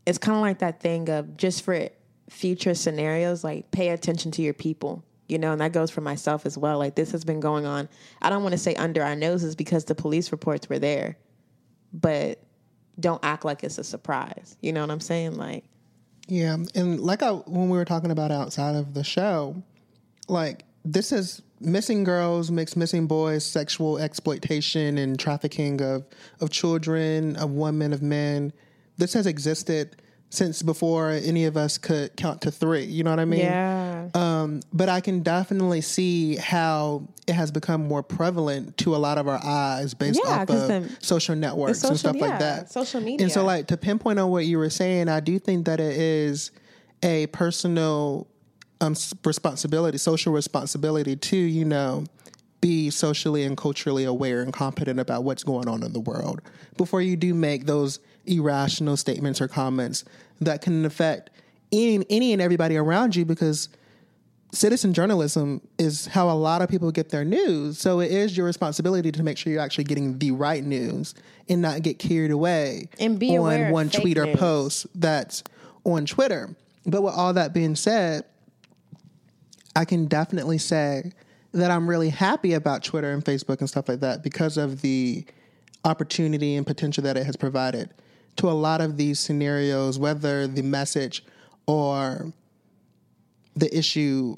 it's 0.06 0.18
kind 0.18 0.36
of 0.36 0.42
like 0.42 0.58
that 0.58 0.80
thing 0.80 1.08
of 1.08 1.36
just 1.36 1.62
for 1.62 1.88
future 2.28 2.74
scenarios, 2.74 3.44
like 3.44 3.70
pay 3.70 3.90
attention 3.90 4.30
to 4.32 4.42
your 4.42 4.54
people, 4.54 5.04
you 5.28 5.38
know, 5.38 5.52
and 5.52 5.60
that 5.60 5.72
goes 5.72 5.90
for 5.90 6.00
myself 6.00 6.46
as 6.46 6.56
well. 6.56 6.78
Like 6.78 6.94
this 6.94 7.12
has 7.12 7.24
been 7.24 7.40
going 7.40 7.66
on. 7.66 7.88
I 8.22 8.30
don't 8.30 8.42
want 8.42 8.52
to 8.52 8.58
say 8.58 8.74
under 8.76 9.02
our 9.02 9.14
noses 9.14 9.54
because 9.54 9.84
the 9.84 9.94
police 9.94 10.32
reports 10.32 10.68
were 10.68 10.78
there, 10.78 11.16
but 11.92 12.40
don't 12.98 13.22
act 13.24 13.44
like 13.44 13.62
it's 13.62 13.78
a 13.78 13.84
surprise. 13.84 14.56
You 14.60 14.72
know 14.72 14.80
what 14.80 14.90
I'm 14.90 15.00
saying? 15.00 15.36
Like, 15.36 15.64
Yeah, 16.28 16.56
and 16.74 17.00
like 17.00 17.22
I 17.22 17.32
when 17.32 17.68
we 17.68 17.76
were 17.76 17.84
talking 17.84 18.10
about 18.10 18.30
outside 18.30 18.76
of 18.76 18.94
the 18.94 19.04
show, 19.04 19.62
like 20.28 20.64
this 20.84 21.12
is 21.12 21.42
missing 21.60 22.04
girls, 22.04 22.50
mixed 22.50 22.76
missing 22.76 23.06
boys, 23.06 23.44
sexual 23.44 23.98
exploitation 23.98 24.98
and 24.98 25.18
trafficking 25.18 25.80
of 25.82 26.04
of 26.40 26.50
children, 26.50 27.36
of 27.36 27.50
women, 27.50 27.92
of 27.92 28.02
men. 28.02 28.52
This 28.98 29.12
has 29.14 29.26
existed 29.26 29.96
since 30.32 30.62
before 30.62 31.10
any 31.10 31.44
of 31.44 31.56
us 31.56 31.76
could 31.76 32.16
count 32.16 32.40
to 32.42 32.52
three. 32.52 32.84
You 32.84 33.02
know 33.02 33.10
what 33.10 33.18
I 33.18 33.24
mean? 33.24 33.40
yeah, 33.40 34.08
Um, 34.14 34.60
but 34.72 34.88
I 34.88 35.00
can 35.00 35.22
definitely 35.22 35.80
see 35.80 36.36
how 36.36 37.08
it 37.26 37.32
has 37.34 37.50
become 37.50 37.88
more 37.88 38.04
prevalent 38.04 38.76
to 38.78 38.94
a 38.94 38.98
lot 38.98 39.18
of 39.18 39.26
our 39.26 39.40
eyes 39.44 39.92
based 39.94 40.20
Yeah, 40.24 40.42
off 40.42 40.48
of 40.50 40.68
the- 40.68 40.88
social 41.00 41.34
networks 41.34 41.82
and 41.82 41.98
social- 41.98 42.12
stuff 42.12 42.16
like 42.20 42.38
that. 42.38 42.70
social 42.70 43.00
media. 43.00 43.24
And 43.24 43.32
so, 43.32 43.44
like 43.44 43.66
to 43.68 43.76
pinpoint 43.76 44.20
on 44.20 44.30
what 44.30 44.46
you 44.46 44.58
were 44.58 44.70
saying, 44.70 45.08
I 45.08 45.18
do 45.18 45.36
think 45.40 45.66
that 45.66 45.80
it 45.80 45.96
is 45.96 46.52
a 47.02 47.26
personal 47.28 48.28
um, 48.80 48.94
responsibility, 49.24 49.98
social 49.98 50.32
responsibility 50.32 51.16
to 51.16 51.36
you 51.36 51.64
know 51.64 52.04
be 52.60 52.90
socially 52.90 53.44
and 53.44 53.56
culturally 53.56 54.04
aware 54.04 54.42
and 54.42 54.52
competent 54.52 55.00
about 55.00 55.24
what's 55.24 55.42
going 55.42 55.68
on 55.68 55.82
in 55.82 55.92
the 55.92 56.00
world 56.00 56.42
before 56.76 57.00
you 57.00 57.16
do 57.16 57.32
make 57.32 57.66
those 57.66 58.00
irrational 58.26 58.96
statements 58.96 59.40
or 59.40 59.48
comments 59.48 60.04
that 60.40 60.60
can 60.60 60.84
affect 60.84 61.30
any, 61.72 62.04
any 62.10 62.32
and 62.32 62.42
everybody 62.42 62.76
around 62.76 63.16
you 63.16 63.24
because 63.24 63.68
citizen 64.52 64.92
journalism 64.92 65.60
is 65.78 66.06
how 66.06 66.28
a 66.28 66.34
lot 66.34 66.60
of 66.60 66.68
people 66.68 66.90
get 66.90 67.10
their 67.10 67.24
news. 67.24 67.78
So 67.78 68.00
it 68.00 68.10
is 68.10 68.36
your 68.36 68.46
responsibility 68.46 69.12
to 69.12 69.22
make 69.22 69.38
sure 69.38 69.52
you're 69.52 69.62
actually 69.62 69.84
getting 69.84 70.18
the 70.18 70.32
right 70.32 70.64
news 70.64 71.14
and 71.48 71.62
not 71.62 71.82
get 71.82 71.98
carried 71.98 72.30
away 72.30 72.88
And 72.98 73.18
be 73.18 73.36
on 73.38 73.70
one 73.70 73.90
tweet 73.90 74.18
or 74.18 74.26
news. 74.26 74.36
post 74.36 74.86
that's 74.94 75.44
on 75.84 76.06
Twitter. 76.06 76.54
But 76.84 77.02
with 77.02 77.14
all 77.14 77.32
that 77.34 77.52
being 77.52 77.76
said, 77.76 78.24
I 79.76 79.84
can 79.84 80.06
definitely 80.06 80.58
say 80.58 81.12
that 81.52 81.70
I'm 81.70 81.88
really 81.88 82.10
happy 82.10 82.54
about 82.54 82.84
Twitter 82.84 83.12
and 83.12 83.24
Facebook 83.24 83.60
and 83.60 83.68
stuff 83.68 83.88
like 83.88 84.00
that 84.00 84.22
because 84.22 84.56
of 84.56 84.82
the 84.82 85.24
opportunity 85.84 86.56
and 86.56 86.66
potential 86.66 87.02
that 87.04 87.16
it 87.16 87.26
has 87.26 87.36
provided 87.36 87.90
to 88.36 88.48
a 88.48 88.52
lot 88.52 88.80
of 88.80 88.96
these 88.96 89.18
scenarios, 89.18 89.98
whether 89.98 90.46
the 90.46 90.62
message 90.62 91.24
or 91.66 92.32
the 93.56 93.76
issue 93.76 94.36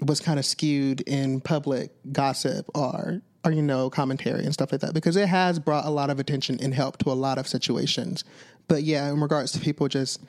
was 0.00 0.20
kind 0.20 0.38
of 0.38 0.44
skewed 0.44 1.00
in 1.02 1.40
public 1.40 1.90
gossip 2.12 2.68
or 2.74 3.20
or 3.44 3.52
you 3.52 3.62
know 3.62 3.90
commentary 3.90 4.44
and 4.44 4.54
stuff 4.54 4.72
like 4.72 4.80
that 4.80 4.94
because 4.94 5.16
it 5.16 5.28
has 5.28 5.58
brought 5.58 5.84
a 5.84 5.90
lot 5.90 6.10
of 6.10 6.18
attention 6.18 6.58
and 6.62 6.74
help 6.74 6.98
to 6.98 7.10
a 7.10 7.12
lot 7.12 7.38
of 7.38 7.46
situations. 7.46 8.24
But 8.68 8.82
yeah, 8.82 9.10
in 9.10 9.20
regards 9.20 9.52
to 9.52 9.60
people 9.60 9.88
just 9.88 10.20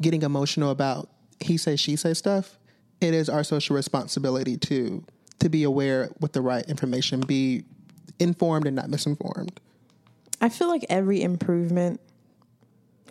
getting 0.00 0.22
emotional 0.22 0.70
about 0.70 1.08
he 1.40 1.56
say 1.56 1.76
she 1.76 1.96
say 1.96 2.14
stuff, 2.14 2.58
it 3.00 3.14
is 3.14 3.28
our 3.28 3.44
social 3.44 3.76
responsibility 3.76 4.56
to 4.56 5.04
to 5.40 5.48
be 5.48 5.62
aware 5.62 6.10
with 6.20 6.32
the 6.32 6.40
right 6.40 6.64
information, 6.68 7.20
be 7.20 7.64
informed 8.18 8.66
and 8.66 8.74
not 8.74 8.90
misinformed. 8.90 9.60
I 10.40 10.48
feel 10.48 10.66
like 10.68 10.84
every 10.90 11.22
improvement 11.22 12.00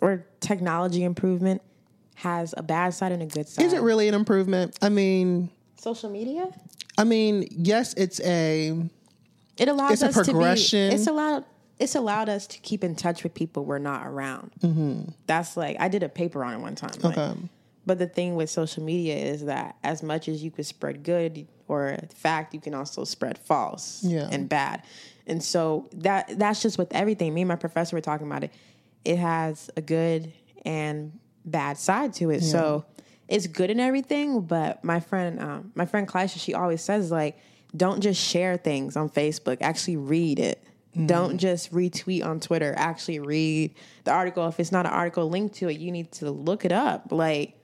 or 0.02 0.26
technology 0.40 1.04
improvement 1.04 1.62
has 2.16 2.52
a 2.56 2.62
bad 2.62 2.90
side 2.94 3.12
and 3.12 3.22
a 3.22 3.26
good 3.26 3.48
side. 3.48 3.64
Is 3.64 3.72
it 3.72 3.80
really 3.80 4.08
an 4.08 4.14
improvement? 4.14 4.78
I 4.82 4.88
mean, 4.90 5.48
social 5.80 6.10
media? 6.10 6.48
I 6.98 7.04
mean, 7.04 7.46
yes, 7.50 7.94
it's 7.94 8.20
a 8.20 8.78
It 9.56 9.68
allows 9.68 9.92
It's 9.92 10.02
a 10.02 10.08
us 10.08 10.14
to 10.26 10.32
progression. 10.32 10.90
be. 10.90 10.94
It's 10.96 11.06
allowed. 11.06 11.44
It's 11.78 11.94
allowed 11.94 12.28
us 12.28 12.46
to 12.48 12.58
keep 12.58 12.82
in 12.82 12.96
touch 12.96 13.22
with 13.22 13.34
people 13.34 13.64
we're 13.64 13.78
not 13.78 14.04
around. 14.06 14.50
Mm-hmm. 14.60 15.10
That's 15.26 15.56
like 15.56 15.76
I 15.80 15.88
did 15.88 16.02
a 16.02 16.08
paper 16.08 16.44
on 16.44 16.54
it 16.54 16.58
one 16.58 16.74
time. 16.74 16.90
like, 17.02 17.16
Okay. 17.16 17.38
But 17.88 17.98
the 17.98 18.06
thing 18.06 18.36
with 18.36 18.48
social 18.50 18.82
media 18.84 19.16
is 19.16 19.44
that 19.46 19.76
as 19.82 20.02
much 20.02 20.28
as 20.28 20.42
you 20.44 20.50
could 20.52 20.66
spread 20.66 21.02
good 21.02 21.48
or 21.66 21.98
fact, 22.14 22.54
you 22.54 22.60
can 22.60 22.74
also 22.74 23.02
spread 23.04 23.36
false 23.38 24.02
Yeah. 24.04 24.28
and 24.30 24.48
bad. 24.48 24.82
And 25.26 25.42
so 25.42 25.88
that 25.94 26.38
that's 26.38 26.62
just 26.62 26.78
with 26.78 26.92
everything. 26.94 27.34
Me 27.34 27.42
and 27.42 27.48
my 27.48 27.56
professor 27.56 27.96
were 27.96 28.00
talking 28.00 28.26
about 28.26 28.44
it. 28.44 28.52
It 29.04 29.18
has 29.18 29.70
a 29.76 29.82
good 29.82 30.32
and 30.64 31.18
bad 31.44 31.76
side 31.78 32.12
to 32.14 32.30
it. 32.30 32.42
So 32.42 32.84
it's 33.26 33.46
good 33.46 33.70
in 33.70 33.80
everything. 33.80 34.42
But 34.42 34.82
my 34.84 35.00
friend, 35.00 35.40
um, 35.40 35.72
my 35.74 35.84
friend 35.86 36.06
Kleisha, 36.08 36.38
she 36.38 36.54
always 36.54 36.82
says 36.82 37.10
like, 37.10 37.36
don't 37.76 38.00
just 38.00 38.20
share 38.22 38.56
things 38.56 38.96
on 38.96 39.10
Facebook. 39.10 39.58
Actually 39.60 39.96
read 39.98 40.38
it. 40.38 40.62
Don't 41.06 41.38
just 41.38 41.72
retweet 41.72 42.24
on 42.24 42.40
Twitter. 42.40 42.74
Actually 42.76 43.20
read 43.20 43.74
the 44.04 44.10
article. 44.10 44.48
If 44.48 44.58
it's 44.58 44.72
not 44.72 44.84
an 44.86 44.92
article 44.92 45.28
linked 45.30 45.54
to 45.56 45.68
it, 45.68 45.78
you 45.78 45.92
need 45.92 46.10
to 46.12 46.30
look 46.30 46.64
it 46.64 46.72
up. 46.72 47.12
Like 47.12 47.54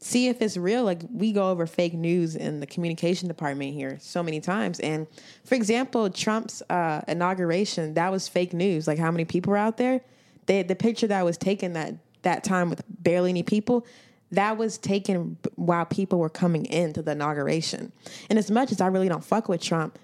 see 0.00 0.28
if 0.28 0.40
it's 0.40 0.56
real. 0.56 0.84
Like 0.84 1.02
we 1.12 1.32
go 1.32 1.50
over 1.50 1.66
fake 1.66 1.94
news 1.94 2.36
in 2.36 2.60
the 2.60 2.66
communication 2.66 3.28
department 3.28 3.74
here 3.74 3.98
so 4.00 4.22
many 4.22 4.40
times. 4.40 4.80
And 4.80 5.06
for 5.44 5.54
example, 5.54 6.08
Trump's 6.10 6.62
uh, 6.70 7.02
inauguration, 7.08 7.94
that 7.94 8.10
was 8.10 8.28
fake 8.28 8.52
news. 8.52 8.86
Like 8.86 8.98
how 8.98 9.10
many 9.10 9.24
people 9.24 9.50
were 9.50 9.56
out 9.56 9.76
there? 9.76 10.00
They, 10.46 10.62
the 10.62 10.76
picture 10.76 11.06
that 11.08 11.24
was 11.24 11.36
taken 11.36 11.74
that 11.74 11.94
that 12.22 12.44
time 12.44 12.68
with 12.68 12.82
barely 12.88 13.30
any 13.30 13.42
people, 13.42 13.86
that 14.32 14.56
was 14.58 14.76
taken 14.76 15.36
while 15.54 15.84
people 15.84 16.18
were 16.18 16.28
coming 16.28 16.66
into 16.66 17.00
the 17.02 17.12
inauguration. 17.12 17.92
And 18.28 18.38
as 18.38 18.50
much 18.50 18.72
as 18.72 18.80
I 18.80 18.88
really 18.88 19.08
don't 19.08 19.24
fuck 19.24 19.48
with 19.48 19.62
Trump, 19.62 19.98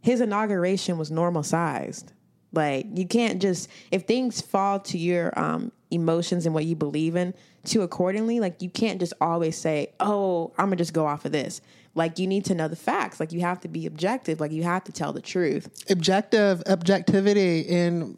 his 0.00 0.20
inauguration 0.20 0.98
was 0.98 1.10
normal 1.10 1.42
sized. 1.42 2.11
Like 2.52 2.86
you 2.94 3.06
can't 3.06 3.40
just 3.40 3.68
if 3.90 4.02
things 4.02 4.40
fall 4.40 4.80
to 4.80 4.98
your 4.98 5.38
um, 5.38 5.72
emotions 5.90 6.46
and 6.46 6.54
what 6.54 6.64
you 6.64 6.76
believe 6.76 7.16
in 7.16 7.34
to 7.64 7.82
accordingly. 7.82 8.40
Like 8.40 8.60
you 8.62 8.70
can't 8.70 9.00
just 9.00 9.14
always 9.20 9.56
say, 9.56 9.92
"Oh, 10.00 10.52
I'm 10.58 10.66
gonna 10.66 10.76
just 10.76 10.92
go 10.92 11.06
off 11.06 11.24
of 11.24 11.32
this." 11.32 11.60
Like 11.94 12.18
you 12.18 12.26
need 12.26 12.44
to 12.46 12.54
know 12.54 12.68
the 12.68 12.76
facts. 12.76 13.20
Like 13.20 13.32
you 13.32 13.40
have 13.40 13.60
to 13.60 13.68
be 13.68 13.86
objective. 13.86 14.40
Like 14.40 14.52
you 14.52 14.62
have 14.62 14.84
to 14.84 14.92
tell 14.92 15.12
the 15.12 15.20
truth. 15.20 15.68
objective 15.90 16.62
objectivity 16.66 17.60
in 17.60 18.16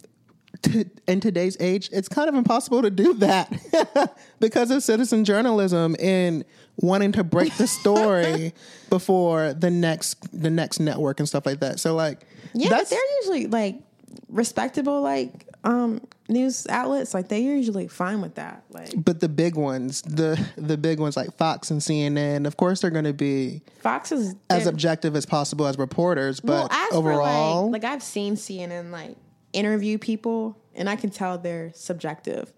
t- 0.63 0.87
in 1.07 1.21
today's 1.21 1.57
age 1.61 1.89
it's 1.93 2.09
kind 2.09 2.29
of 2.29 2.35
impossible 2.35 2.83
to 2.83 2.91
do 2.91 3.15
that 3.15 4.17
because 4.41 4.71
of 4.71 4.83
citizen 4.83 5.25
journalism 5.25 5.97
and 6.01 6.45
wanting 6.77 7.13
to 7.13 7.25
break 7.25 7.55
the 7.57 7.67
story 7.67 8.55
before 8.91 9.53
the 9.55 9.71
next 9.71 10.17
the 10.33 10.51
next 10.51 10.81
network 10.81 11.19
and 11.21 11.29
stuff 11.29 11.45
like 11.47 11.61
that 11.61 11.79
so 11.81 11.95
like 11.95 12.25
Yeah, 12.55 12.69
but 12.71 12.89
they're 12.89 13.17
usually 13.21 13.47
like 13.47 13.81
respectable, 14.29 15.01
like 15.03 15.49
um 15.65 16.01
news 16.29 16.67
outlets. 16.69 17.15
Like 17.15 17.29
they're 17.29 17.39
usually 17.39 17.89
fine 17.89 18.21
with 18.21 18.35
that. 18.37 18.65
Like 18.71 18.93
but 18.97 19.21
the 19.21 19.29
big 19.29 19.57
ones 19.57 20.03
the 20.03 20.43
the 20.57 20.77
big 20.77 21.01
ones 21.01 21.17
like 21.17 21.37
fox 21.37 21.71
and 21.71 21.81
cnn 21.81 22.47
of 22.47 22.57
course 22.57 22.81
they're 22.81 22.91
going 22.91 23.05
to 23.05 23.13
be 23.13 23.63
Fox 23.81 24.13
is 24.13 24.35
as 24.51 24.67
objective 24.67 25.17
as 25.17 25.27
possible 25.27 25.67
as 25.67 25.79
reporters 25.79 26.41
but 26.41 26.69
as 26.71 26.93
overall 26.93 27.71
like, 27.71 27.83
like 27.83 27.93
I've 27.93 28.03
seen 28.03 28.37
CNN 28.37 28.91
like 28.91 29.17
interview 29.53 29.99
people, 29.99 30.59
and 30.75 30.91
I 30.91 30.97
can 30.97 31.11
tell 31.11 31.39
they're 31.39 31.73
subjective. 31.75 32.53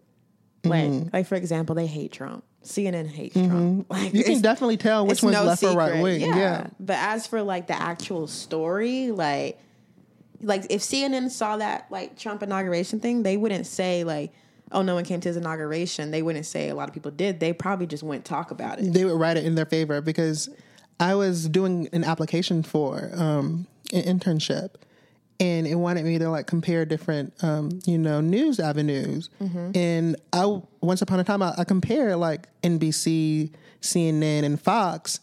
Like, 0.64 0.84
Mm-hmm. 0.84 1.08
like 1.12 1.26
for 1.26 1.34
example, 1.36 1.74
they 1.76 1.86
hate 1.86 2.10
Trump. 2.10 2.42
CNN 2.64 3.06
hates 3.06 3.34
Trump. 3.34 3.86
Like 3.90 4.12
you 4.14 4.24
can 4.24 4.40
definitely 4.40 4.78
tell 4.78 5.06
which 5.06 5.22
one's 5.22 5.34
no 5.36 5.44
left 5.44 5.62
or 5.62 5.76
right 5.76 5.92
secret. 5.92 6.02
wing 6.02 6.20
yeah. 6.22 6.68
But 6.80 6.96
as 6.98 7.26
for 7.26 7.42
like 7.42 7.68
the 7.68 7.80
actual 7.80 8.26
story, 8.26 9.12
like 9.12 9.60
like 10.42 10.66
if 10.70 10.80
CNN 10.82 11.30
saw 11.30 11.56
that 11.56 11.86
like 11.90 12.18
Trump 12.18 12.42
inauguration 12.42 13.00
thing, 13.00 13.22
they 13.22 13.36
wouldn't 13.36 13.66
say 13.66 14.04
like, 14.04 14.32
oh 14.72 14.82
no 14.82 14.94
one 14.94 15.04
came 15.04 15.20
to 15.20 15.28
his 15.28 15.36
inauguration. 15.36 16.10
They 16.10 16.22
wouldn't 16.22 16.46
say 16.46 16.68
a 16.68 16.74
lot 16.74 16.88
of 16.88 16.94
people 16.94 17.10
did. 17.10 17.40
They 17.40 17.52
probably 17.52 17.86
just 17.86 18.02
wouldn't 18.02 18.24
talk 18.24 18.50
about 18.50 18.78
it. 18.78 18.92
they 18.92 19.04
would 19.04 19.18
write 19.18 19.36
it 19.36 19.44
in 19.44 19.54
their 19.54 19.66
favor 19.66 20.00
because 20.00 20.48
I 20.98 21.14
was 21.14 21.48
doing 21.48 21.88
an 21.92 22.04
application 22.04 22.62
for 22.62 23.10
um, 23.14 23.66
an 23.92 24.02
internship, 24.18 24.70
and 25.38 25.66
it 25.66 25.74
wanted 25.74 26.04
me 26.06 26.18
to 26.18 26.30
like 26.30 26.46
compare 26.46 26.84
different, 26.86 27.34
um, 27.44 27.80
you 27.84 27.98
know, 27.98 28.20
news 28.22 28.58
avenues. 28.58 29.28
And 29.74 30.16
I 30.32 30.60
once 30.80 31.02
upon 31.02 31.20
a 31.20 31.24
time 31.24 31.42
I, 31.42 31.54
I 31.58 31.64
compared 31.64 32.16
like 32.16 32.48
NBC, 32.62 33.50
CNN, 33.82 34.44
and 34.44 34.58
Fox, 34.60 35.20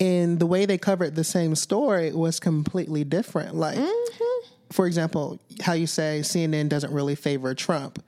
and 0.00 0.38
the 0.40 0.46
way 0.46 0.66
they 0.66 0.76
covered 0.78 1.14
the 1.14 1.22
same 1.24 1.54
story 1.54 2.12
was 2.12 2.40
completely 2.40 3.04
different. 3.04 3.54
Like, 3.54 3.78
for 4.72 4.86
example, 4.86 5.40
how 5.62 5.72
you 5.72 5.86
say 5.86 6.20
CNN 6.22 6.68
doesn't 6.68 6.92
really 6.92 7.14
favor 7.14 7.54
Trump. 7.54 8.02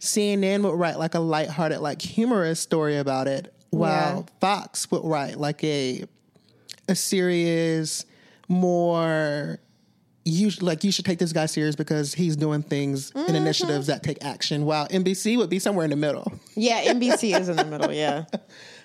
CNN 0.00 0.62
would 0.62 0.78
write 0.78 0.98
like 0.98 1.14
a 1.14 1.20
lighthearted, 1.20 1.80
like 1.80 2.00
humorous 2.00 2.60
story 2.60 2.96
about 2.96 3.28
it, 3.28 3.54
while 3.70 4.26
Yeah. 4.26 4.34
Fox 4.40 4.90
would 4.90 5.04
write 5.04 5.38
like 5.38 5.62
a 5.64 6.04
a 6.88 6.94
serious, 6.94 8.04
more 8.48 9.60
you 10.24 10.50
like 10.60 10.84
you 10.84 10.92
should 10.92 11.04
take 11.04 11.18
this 11.18 11.32
guy 11.32 11.46
serious 11.46 11.76
because 11.76 12.14
he's 12.14 12.36
doing 12.36 12.62
things 12.62 13.10
and 13.14 13.26
mm-hmm. 13.26 13.36
initiatives 13.36 13.86
that 13.86 14.02
take 14.02 14.22
action. 14.24 14.64
While 14.64 14.86
NBC 14.88 15.36
would 15.38 15.50
be 15.50 15.58
somewhere 15.58 15.84
in 15.84 15.90
the 15.90 15.96
middle. 15.96 16.32
Yeah, 16.54 16.92
NBC 16.92 17.38
is 17.38 17.48
in 17.48 17.56
the 17.56 17.64
middle. 17.64 17.92
Yeah. 17.92 18.24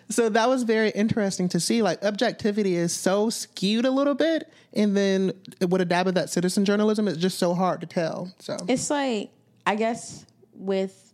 So 0.09 0.29
that 0.29 0.47
was 0.47 0.63
very 0.63 0.89
interesting 0.91 1.49
to 1.49 1.59
see. 1.59 1.81
Like 1.81 2.03
objectivity 2.03 2.75
is 2.75 2.93
so 2.93 3.29
skewed 3.29 3.85
a 3.85 3.91
little 3.91 4.13
bit, 4.13 4.51
and 4.73 4.95
then 4.95 5.33
with 5.67 5.81
a 5.81 5.85
dab 5.85 6.07
of 6.07 6.13
that 6.15 6.29
citizen 6.29 6.65
journalism, 6.65 7.07
it's 7.07 7.17
just 7.17 7.39
so 7.39 7.53
hard 7.53 7.81
to 7.81 7.87
tell. 7.87 8.31
So 8.39 8.57
It's 8.67 8.89
like, 8.89 9.31
I 9.65 9.75
guess 9.75 10.25
with 10.53 11.13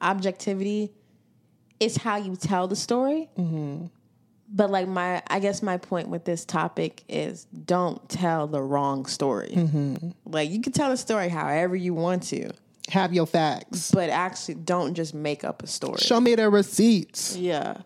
objectivity, 0.00 0.92
it's 1.78 1.96
how 1.96 2.16
you 2.16 2.36
tell 2.36 2.68
the 2.68 2.76
story. 2.76 3.28
Mm-hmm. 3.38 3.86
But 4.48 4.70
like 4.70 4.86
my, 4.86 5.22
I 5.26 5.40
guess 5.40 5.62
my 5.62 5.76
point 5.76 6.08
with 6.08 6.24
this 6.24 6.44
topic 6.44 7.02
is 7.08 7.44
don't 7.44 8.08
tell 8.08 8.46
the 8.46 8.62
wrong 8.62 9.06
story. 9.06 9.52
Mm-hmm. 9.54 10.10
Like 10.24 10.50
you 10.50 10.60
can 10.60 10.72
tell 10.72 10.92
a 10.92 10.96
story 10.96 11.28
however 11.28 11.74
you 11.74 11.94
want 11.94 12.22
to, 12.24 12.50
have 12.88 13.12
your 13.12 13.26
facts. 13.26 13.90
but 13.90 14.08
actually 14.08 14.54
don't 14.54 14.94
just 14.94 15.14
make 15.14 15.42
up 15.42 15.62
a 15.62 15.66
story. 15.66 15.98
Show 15.98 16.20
me 16.20 16.36
the 16.36 16.48
receipts. 16.48 17.36
Yeah. 17.36 17.78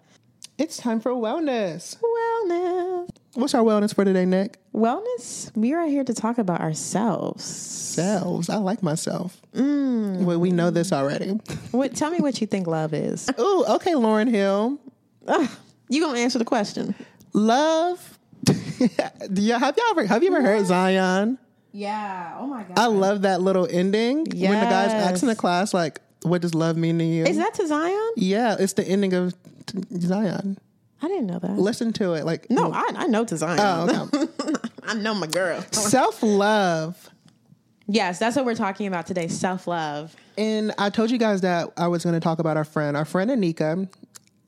It's 0.60 0.76
time 0.76 1.00
for 1.00 1.12
wellness. 1.12 1.96
Wellness. 2.02 3.08
What's 3.32 3.54
our 3.54 3.62
wellness 3.64 3.94
for 3.94 4.04
today, 4.04 4.26
Nick? 4.26 4.58
Wellness. 4.74 5.50
We 5.56 5.72
are 5.72 5.86
here 5.86 6.04
to 6.04 6.12
talk 6.12 6.36
about 6.36 6.60
ourselves. 6.60 7.42
Selves. 7.46 8.50
I 8.50 8.56
like 8.56 8.82
myself. 8.82 9.40
Mm. 9.54 10.24
Well, 10.24 10.38
we 10.38 10.50
know 10.50 10.68
this 10.68 10.92
already. 10.92 11.30
What? 11.70 11.94
Tell 11.96 12.10
me 12.10 12.18
what 12.18 12.42
you 12.42 12.46
think 12.46 12.66
love 12.66 12.92
is. 12.92 13.30
Ooh, 13.40 13.64
okay, 13.68 13.92
Lauryn 13.92 14.28
Hill. 14.28 14.78
You 15.88 16.02
gonna 16.02 16.18
answer 16.18 16.38
the 16.38 16.44
question? 16.44 16.94
Love. 17.32 18.18
Do 18.44 18.52
you 19.40 19.54
have 19.54 19.74
you 19.78 19.86
ever 19.92 20.04
have 20.04 20.22
you 20.22 20.28
ever 20.28 20.42
heard 20.42 20.66
Zion? 20.66 21.38
Yeah. 21.72 22.36
Oh 22.38 22.46
my 22.46 22.64
god. 22.64 22.78
I 22.78 22.84
love 22.84 23.22
that 23.22 23.40
little 23.40 23.66
ending 23.70 24.18
when 24.18 24.26
the 24.28 24.66
guy's 24.66 24.92
Yes. 24.92 25.12
asking 25.12 25.28
the 25.30 25.36
class 25.36 25.72
like, 25.72 26.00
"What 26.22 26.42
does 26.42 26.54
love 26.54 26.76
mean 26.76 26.98
to 26.98 27.04
you?" 27.04 27.24
Is 27.24 27.38
that 27.38 27.54
to 27.54 27.66
Zion? 27.66 28.10
yeah, 28.16 28.56
it's 28.58 28.74
the 28.74 28.86
ending 28.86 29.14
of 29.14 29.34
Zion. 30.00 30.58
I 31.02 31.08
didn't 31.08 31.26
know 31.26 31.38
that. 31.38 31.58
Listen 31.58 31.92
to 31.94 32.12
it, 32.14 32.24
like 32.26 32.50
No, 32.50 32.72
I, 32.72 32.84
I 32.94 33.06
know 33.06 33.24
to 33.24 33.36
Zion. 33.36 33.58
Oh, 33.60 34.08
okay. 34.14 34.58
I 34.82 34.94
know 34.94 35.14
my 35.14 35.26
girl. 35.26 35.62
self 35.72 36.22
love. 36.22 37.08
yes, 37.86 38.18
that's 38.18 38.36
what 38.36 38.44
we're 38.44 38.54
talking 38.54 38.86
about 38.86 39.06
today. 39.06 39.28
Self 39.28 39.66
love. 39.66 40.14
And 40.36 40.72
I 40.78 40.90
told 40.90 41.10
you 41.10 41.18
guys 41.18 41.40
that 41.42 41.70
I 41.76 41.88
was 41.88 42.02
going 42.04 42.14
to 42.14 42.20
talk 42.20 42.38
about 42.38 42.56
our 42.56 42.64
friend, 42.64 42.96
our 42.96 43.04
friend 43.04 43.30
Anika. 43.30 43.88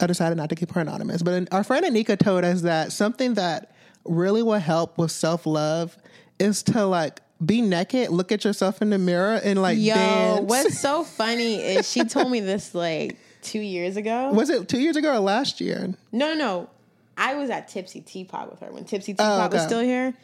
I 0.00 0.06
decided 0.06 0.36
not 0.36 0.48
to 0.48 0.56
keep 0.56 0.72
her 0.72 0.80
anonymous, 0.80 1.22
but 1.22 1.48
our 1.52 1.62
friend 1.62 1.84
Anika 1.86 2.18
told 2.18 2.44
us 2.44 2.62
that 2.62 2.90
something 2.92 3.34
that 3.34 3.72
really 4.04 4.42
will 4.42 4.58
help 4.58 4.98
with 4.98 5.10
self 5.12 5.46
love 5.46 5.96
is 6.38 6.62
to 6.64 6.84
like 6.86 7.20
be 7.44 7.60
naked, 7.62 8.10
look 8.10 8.30
at 8.32 8.44
yourself 8.44 8.82
in 8.82 8.90
the 8.90 8.98
mirror, 8.98 9.40
and 9.44 9.60
like 9.62 9.78
Yo, 9.78 9.94
dance. 9.94 10.40
what's 10.42 10.78
so 10.80 11.04
funny 11.04 11.56
is 11.56 11.90
she 11.90 12.04
told 12.04 12.30
me 12.30 12.40
this 12.40 12.74
like 12.74 13.16
two 13.42 13.60
years 13.60 13.96
ago. 13.96 14.30
was 14.32 14.48
it 14.50 14.68
two 14.68 14.80
years 14.80 14.96
ago 14.96 15.12
or 15.14 15.18
last 15.18 15.60
year? 15.60 15.94
No, 16.12 16.28
no, 16.32 16.34
no. 16.34 16.70
I 17.16 17.34
was 17.34 17.50
at 17.50 17.68
Tipsy 17.68 18.00
Teapot 18.00 18.50
with 18.50 18.60
her 18.60 18.72
when 18.72 18.84
Tipsy 18.84 19.12
Oh, 19.12 19.16
Teapot 19.16 19.52
was 19.52 19.62
still 19.62 19.80
here. 19.82 20.14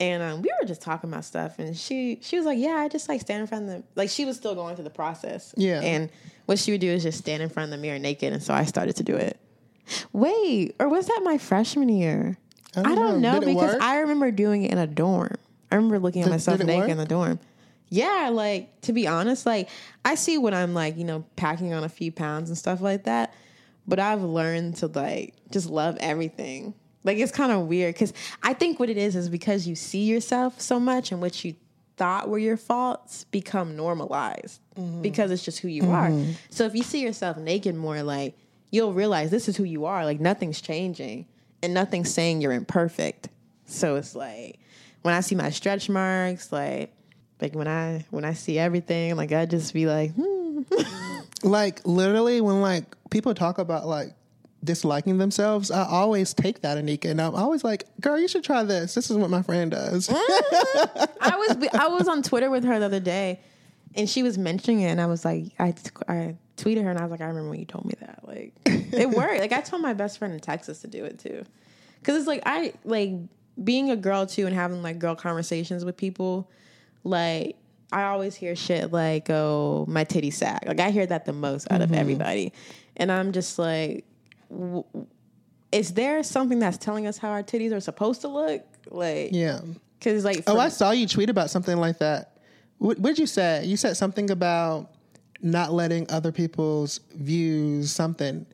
And 0.00 0.22
um, 0.22 0.42
we 0.42 0.50
were 0.60 0.66
just 0.68 0.80
talking 0.80 1.10
about 1.10 1.24
stuff, 1.24 1.58
and 1.58 1.76
she 1.76 2.18
she 2.22 2.36
was 2.36 2.46
like, 2.46 2.56
"Yeah, 2.58 2.76
I 2.76 2.86
just 2.88 3.08
like 3.08 3.20
stand 3.20 3.40
in 3.40 3.46
front 3.48 3.64
of 3.64 3.70
the 3.70 3.82
like." 3.96 4.10
She 4.10 4.24
was 4.24 4.36
still 4.36 4.54
going 4.54 4.76
through 4.76 4.84
the 4.84 4.90
process, 4.90 5.52
Yeah. 5.56 5.80
And 5.80 6.08
what 6.46 6.60
she 6.60 6.70
would 6.70 6.80
do 6.80 6.86
is 6.88 7.02
just 7.02 7.18
stand 7.18 7.42
in 7.42 7.48
front 7.48 7.64
of 7.72 7.76
the 7.76 7.82
mirror 7.82 7.98
naked, 7.98 8.32
and 8.32 8.40
so 8.40 8.54
I 8.54 8.64
started 8.64 8.94
to 8.96 9.02
do 9.02 9.16
it. 9.16 9.40
Wait, 10.12 10.76
or 10.78 10.88
was 10.88 11.06
that 11.06 11.20
my 11.24 11.36
freshman 11.38 11.88
year? 11.88 12.38
I 12.76 12.82
don't 12.82 12.94
don't, 12.94 13.20
know. 13.20 13.32
know, 13.34 13.40
because 13.40 13.72
work? 13.74 13.82
I 13.82 13.98
remember 13.98 14.30
doing 14.30 14.62
it 14.62 14.70
in 14.70 14.78
a 14.78 14.86
dorm. 14.86 15.34
I 15.72 15.74
remember 15.76 15.98
looking 15.98 16.22
at 16.22 16.26
Did- 16.26 16.30
myself 16.30 16.58
did 16.58 16.66
naked 16.68 16.80
work? 16.82 16.90
in 16.90 16.96
the 16.98 17.04
dorm. 17.06 17.40
Yeah, 17.90 18.30
like 18.32 18.80
to 18.82 18.92
be 18.92 19.06
honest, 19.06 19.46
like 19.46 19.68
I 20.04 20.14
see 20.14 20.38
when 20.38 20.54
I'm 20.54 20.74
like, 20.74 20.96
you 20.96 21.04
know, 21.04 21.24
packing 21.36 21.72
on 21.72 21.84
a 21.84 21.88
few 21.88 22.12
pounds 22.12 22.50
and 22.50 22.58
stuff 22.58 22.80
like 22.80 23.04
that. 23.04 23.34
But 23.86 23.98
I've 23.98 24.22
learned 24.22 24.76
to 24.76 24.86
like 24.88 25.34
just 25.50 25.68
love 25.68 25.96
everything. 26.00 26.74
Like 27.04 27.18
it's 27.18 27.32
kind 27.32 27.52
of 27.52 27.62
weird 27.62 27.94
because 27.94 28.12
I 28.42 28.52
think 28.52 28.78
what 28.78 28.90
it 28.90 28.98
is 28.98 29.16
is 29.16 29.28
because 29.28 29.66
you 29.66 29.74
see 29.74 30.04
yourself 30.04 30.60
so 30.60 30.78
much 30.78 31.10
and 31.12 31.22
what 31.22 31.44
you 31.44 31.54
thought 31.96 32.28
were 32.28 32.38
your 32.38 32.56
faults 32.56 33.24
become 33.24 33.76
normalized 33.76 34.60
mm-hmm. 34.78 35.02
because 35.02 35.30
it's 35.30 35.44
just 35.44 35.60
who 35.60 35.68
you 35.68 35.90
are. 35.90 36.08
Mm-hmm. 36.08 36.32
So 36.50 36.64
if 36.64 36.74
you 36.74 36.82
see 36.82 37.00
yourself 37.00 37.36
naked 37.38 37.74
more, 37.74 38.02
like 38.02 38.38
you'll 38.70 38.92
realize 38.92 39.30
this 39.30 39.48
is 39.48 39.56
who 39.56 39.64
you 39.64 39.86
are. 39.86 40.04
Like 40.04 40.20
nothing's 40.20 40.60
changing 40.60 41.26
and 41.62 41.74
nothing's 41.74 42.12
saying 42.12 42.40
you're 42.40 42.52
imperfect. 42.52 43.28
So 43.66 43.96
it's 43.96 44.14
like 44.14 44.60
when 45.02 45.14
I 45.14 45.20
see 45.20 45.34
my 45.34 45.50
stretch 45.50 45.88
marks, 45.88 46.52
like 46.52 46.92
like 47.40 47.54
when 47.54 47.68
I 47.68 48.04
when 48.10 48.24
I 48.24 48.32
see 48.32 48.58
everything, 48.58 49.16
like 49.16 49.32
I 49.32 49.46
just 49.46 49.72
be 49.72 49.86
like, 49.86 50.12
hmm. 50.12 50.62
Like 51.42 51.86
literally, 51.86 52.40
when 52.40 52.60
like 52.60 52.84
people 53.10 53.34
talk 53.34 53.58
about 53.58 53.86
like 53.86 54.14
disliking 54.64 55.18
themselves, 55.18 55.70
I 55.70 55.84
always 55.84 56.34
take 56.34 56.62
that 56.62 56.78
Anika, 56.78 57.10
and 57.10 57.20
I'm 57.20 57.34
always 57.34 57.62
like, 57.62 57.84
"Girl, 58.00 58.18
you 58.18 58.26
should 58.26 58.42
try 58.42 58.64
this. 58.64 58.94
This 58.94 59.10
is 59.10 59.16
what 59.16 59.30
my 59.30 59.42
friend 59.42 59.70
does." 59.70 60.08
I 60.12 61.36
was 61.36 61.68
I 61.72 61.88
was 61.88 62.08
on 62.08 62.22
Twitter 62.22 62.50
with 62.50 62.64
her 62.64 62.78
the 62.80 62.86
other 62.86 63.00
day, 63.00 63.40
and 63.94 64.10
she 64.10 64.22
was 64.22 64.36
mentioning 64.36 64.80
it, 64.80 64.88
and 64.88 65.00
I 65.00 65.06
was 65.06 65.24
like, 65.24 65.52
I 65.60 65.74
I 66.08 66.36
tweeted 66.56 66.82
her, 66.82 66.90
and 66.90 66.98
I 66.98 67.02
was 67.02 67.12
like, 67.12 67.20
I 67.20 67.26
remember 67.26 67.50
when 67.50 67.60
you 67.60 67.66
told 67.66 67.84
me 67.84 67.94
that. 68.00 68.26
Like, 68.26 68.52
it 68.66 69.08
worked. 69.10 69.38
Like, 69.38 69.52
I 69.52 69.60
told 69.60 69.80
my 69.80 69.94
best 69.94 70.18
friend 70.18 70.34
in 70.34 70.40
Texas 70.40 70.80
to 70.80 70.88
do 70.88 71.04
it 71.04 71.20
too, 71.20 71.44
because 72.00 72.16
it's 72.16 72.26
like 72.26 72.42
I 72.44 72.72
like 72.84 73.12
being 73.62 73.92
a 73.92 73.96
girl 73.96 74.26
too, 74.26 74.46
and 74.46 74.54
having 74.54 74.82
like 74.82 74.98
girl 74.98 75.14
conversations 75.14 75.84
with 75.84 75.96
people. 75.96 76.50
Like, 77.04 77.56
I 77.92 78.04
always 78.04 78.34
hear 78.34 78.54
shit 78.54 78.92
like, 78.92 79.30
"Oh, 79.30 79.86
my 79.88 80.04
titty 80.04 80.30
sack." 80.30 80.64
Like, 80.66 80.80
I 80.80 80.90
hear 80.90 81.06
that 81.06 81.24
the 81.24 81.32
most 81.32 81.70
out 81.70 81.80
of 81.80 81.90
mm-hmm. 81.90 82.00
everybody, 82.00 82.52
and 82.96 83.10
I'm 83.10 83.32
just 83.32 83.58
like. 83.58 84.04
W- 84.50 84.84
is 85.70 85.92
there 85.92 86.22
something 86.22 86.58
that's 86.58 86.78
telling 86.78 87.06
us 87.06 87.18
how 87.18 87.28
our 87.28 87.42
titties 87.42 87.74
are 87.74 87.80
supposed 87.80 88.22
to 88.22 88.28
look? 88.28 88.62
Like, 88.90 89.30
yeah. 89.32 89.60
because 89.98 90.24
like, 90.24 90.42
Oh, 90.46 90.58
I 90.58 90.70
saw 90.70 90.92
you 90.92 91.06
tweet 91.06 91.28
about 91.28 91.50
something 91.50 91.76
like 91.76 91.98
that. 91.98 92.38
What 92.78 92.98
what 92.98 93.10
did 93.10 93.18
you 93.18 93.26
say? 93.26 93.64
You 93.64 93.76
said 93.76 93.96
something 93.96 94.30
about 94.30 94.90
not 95.42 95.72
letting 95.72 96.10
other 96.10 96.32
people's 96.32 97.00
views 97.14 97.92
something. 97.92 98.46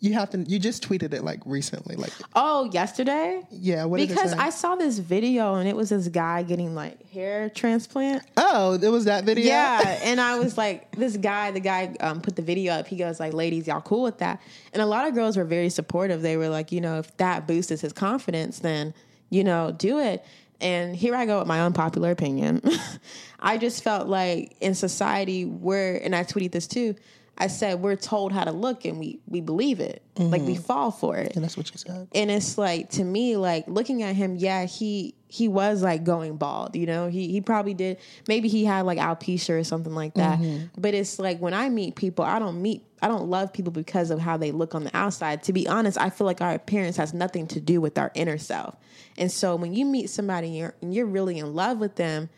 You 0.00 0.12
have 0.14 0.30
to. 0.30 0.38
You 0.38 0.58
just 0.58 0.88
tweeted 0.88 1.12
it 1.12 1.24
like 1.24 1.40
recently. 1.44 1.96
Like, 1.96 2.12
Oh, 2.36 2.70
yesterday? 2.72 3.42
yeah. 3.50 3.84
What 3.84 3.98
did 3.98 4.10
it 4.10 4.14
Because? 4.14 4.32
I 4.32 4.50
saw 4.50 4.76
this 4.76 4.98
video 4.98 5.56
and 5.56 5.68
it 5.68 5.74
was 5.74 5.88
this 5.88 6.06
guy 6.08 6.42
getting 6.44 6.74
like 6.74 7.10
hair 7.10 7.50
transplant. 7.50 8.22
oh, 8.36 8.74
it 8.80 8.88
was 8.88 9.06
that 9.06 9.24
video. 9.24 9.46
Yeah, 9.46 9.98
and 10.04 10.20
I 10.20 10.38
was 10.38 10.56
like, 10.56 10.92
this 10.96 11.16
guy, 11.16 11.50
the 11.50 11.60
guy 11.60 11.96
um, 12.00 12.20
put 12.20 12.36
the 12.36 12.42
video 12.42 12.74
up. 12.74 12.86
He 12.86 12.96
goes 12.96 13.18
like, 13.18 13.32
"Ladies, 13.32 13.66
y'all 13.66 13.80
cool 13.80 14.02
with 14.04 14.18
that?" 14.18 14.40
And 14.72 14.80
a 14.80 14.86
lot 14.86 15.08
of 15.08 15.14
girls 15.14 15.36
were 15.36 15.44
very 15.44 15.68
supportive. 15.68 16.22
They 16.22 16.36
were 16.36 16.48
like, 16.48 16.70
you 16.70 16.80
know, 16.80 16.98
if 16.98 17.16
that 17.16 17.46
boosted 17.48 17.80
his 17.80 17.92
confidence, 17.92 18.60
then 18.60 18.94
you 19.30 19.42
know, 19.44 19.72
do 19.76 19.98
it. 19.98 20.24
And 20.60 20.96
here 20.96 21.14
I 21.14 21.26
go 21.26 21.38
with 21.38 21.46
my 21.48 21.60
unpopular 21.60 22.10
opinion. 22.10 22.62
I 23.40 23.58
just 23.58 23.84
felt 23.84 24.08
like 24.08 24.56
in 24.60 24.74
society, 24.74 25.44
we're 25.44 25.96
and 25.96 26.14
I 26.16 26.24
tweeted 26.24 26.52
this 26.52 26.66
too. 26.66 26.94
I 27.40 27.46
said 27.46 27.80
we're 27.80 27.96
told 27.96 28.32
how 28.32 28.42
to 28.42 28.50
look 28.50 28.84
and 28.84 28.98
we 28.98 29.20
we 29.28 29.40
believe 29.40 29.78
it, 29.78 30.02
like 30.18 30.42
we 30.42 30.54
mm-hmm. 30.54 30.62
fall 30.62 30.90
for 30.90 31.16
it. 31.16 31.36
And 31.36 31.44
that's 31.44 31.56
what 31.56 31.70
you 31.70 31.78
said. 31.78 32.08
and 32.12 32.30
it's 32.30 32.58
like 32.58 32.90
to 32.90 33.04
me 33.04 33.36
like 33.36 33.68
looking 33.68 34.02
at 34.02 34.16
him 34.16 34.34
yeah 34.34 34.64
he 34.64 35.14
he 35.28 35.46
was 35.46 35.82
like 35.82 36.02
going 36.02 36.36
bald 36.36 36.74
you 36.74 36.84
know? 36.84 37.06
He 37.08 37.28
he 37.28 37.40
probably 37.40 37.74
did. 37.74 37.98
Maybe 38.26 38.48
he 38.48 38.64
had 38.64 38.82
like 38.82 38.98
alopecia 38.98 39.60
or 39.60 39.62
something 39.62 39.94
like 39.94 40.14
that. 40.14 40.40
Mm-hmm. 40.40 40.80
But 40.80 40.94
it's 40.94 41.20
like 41.20 41.38
when 41.38 41.54
i 41.54 41.68
meet 41.68 41.94
people 41.94 42.24
i 42.24 42.40
don't 42.40 42.60
meet 42.60 42.84
i 43.00 43.06
don't 43.06 43.28
love 43.28 43.52
people 43.52 43.72
because 43.72 44.10
of 44.10 44.18
how 44.18 44.36
they 44.36 44.50
look 44.50 44.74
on 44.74 44.82
the 44.82 44.96
outside. 44.96 45.44
To 45.44 45.52
be 45.52 45.68
honest 45.68 45.96
i 45.96 46.10
feel 46.10 46.26
like 46.26 46.40
our 46.40 46.54
appearance 46.54 46.96
has 46.96 47.14
nothing 47.14 47.46
to 47.48 47.60
do 47.60 47.80
with 47.80 47.98
our 47.98 48.10
inner 48.14 48.38
self. 48.38 48.74
And 49.16 49.30
so 49.30 49.54
when 49.54 49.74
you 49.74 49.84
meet 49.84 50.10
somebody 50.10 50.48
and 50.48 50.56
you're, 50.56 50.74
and 50.82 50.94
you're 50.94 51.06
really 51.06 51.38
in 51.38 51.54
love 51.54 51.78
with 51.78 51.94
them 51.94 52.30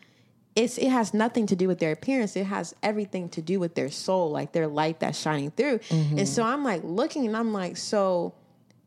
it's 0.55 0.77
it 0.77 0.89
has 0.89 1.13
nothing 1.13 1.47
to 1.47 1.55
do 1.55 1.67
with 1.67 1.79
their 1.79 1.91
appearance. 1.93 2.35
It 2.35 2.45
has 2.45 2.75
everything 2.83 3.29
to 3.29 3.41
do 3.41 3.59
with 3.59 3.75
their 3.75 3.89
soul, 3.89 4.31
like 4.31 4.51
their 4.51 4.67
light 4.67 4.99
that's 4.99 5.19
shining 5.19 5.51
through. 5.51 5.79
And 5.89 6.27
so 6.27 6.43
I'm 6.43 6.63
like 6.63 6.81
looking 6.83 7.25
and 7.25 7.37
I'm 7.37 7.53
like, 7.53 7.77
so 7.77 8.33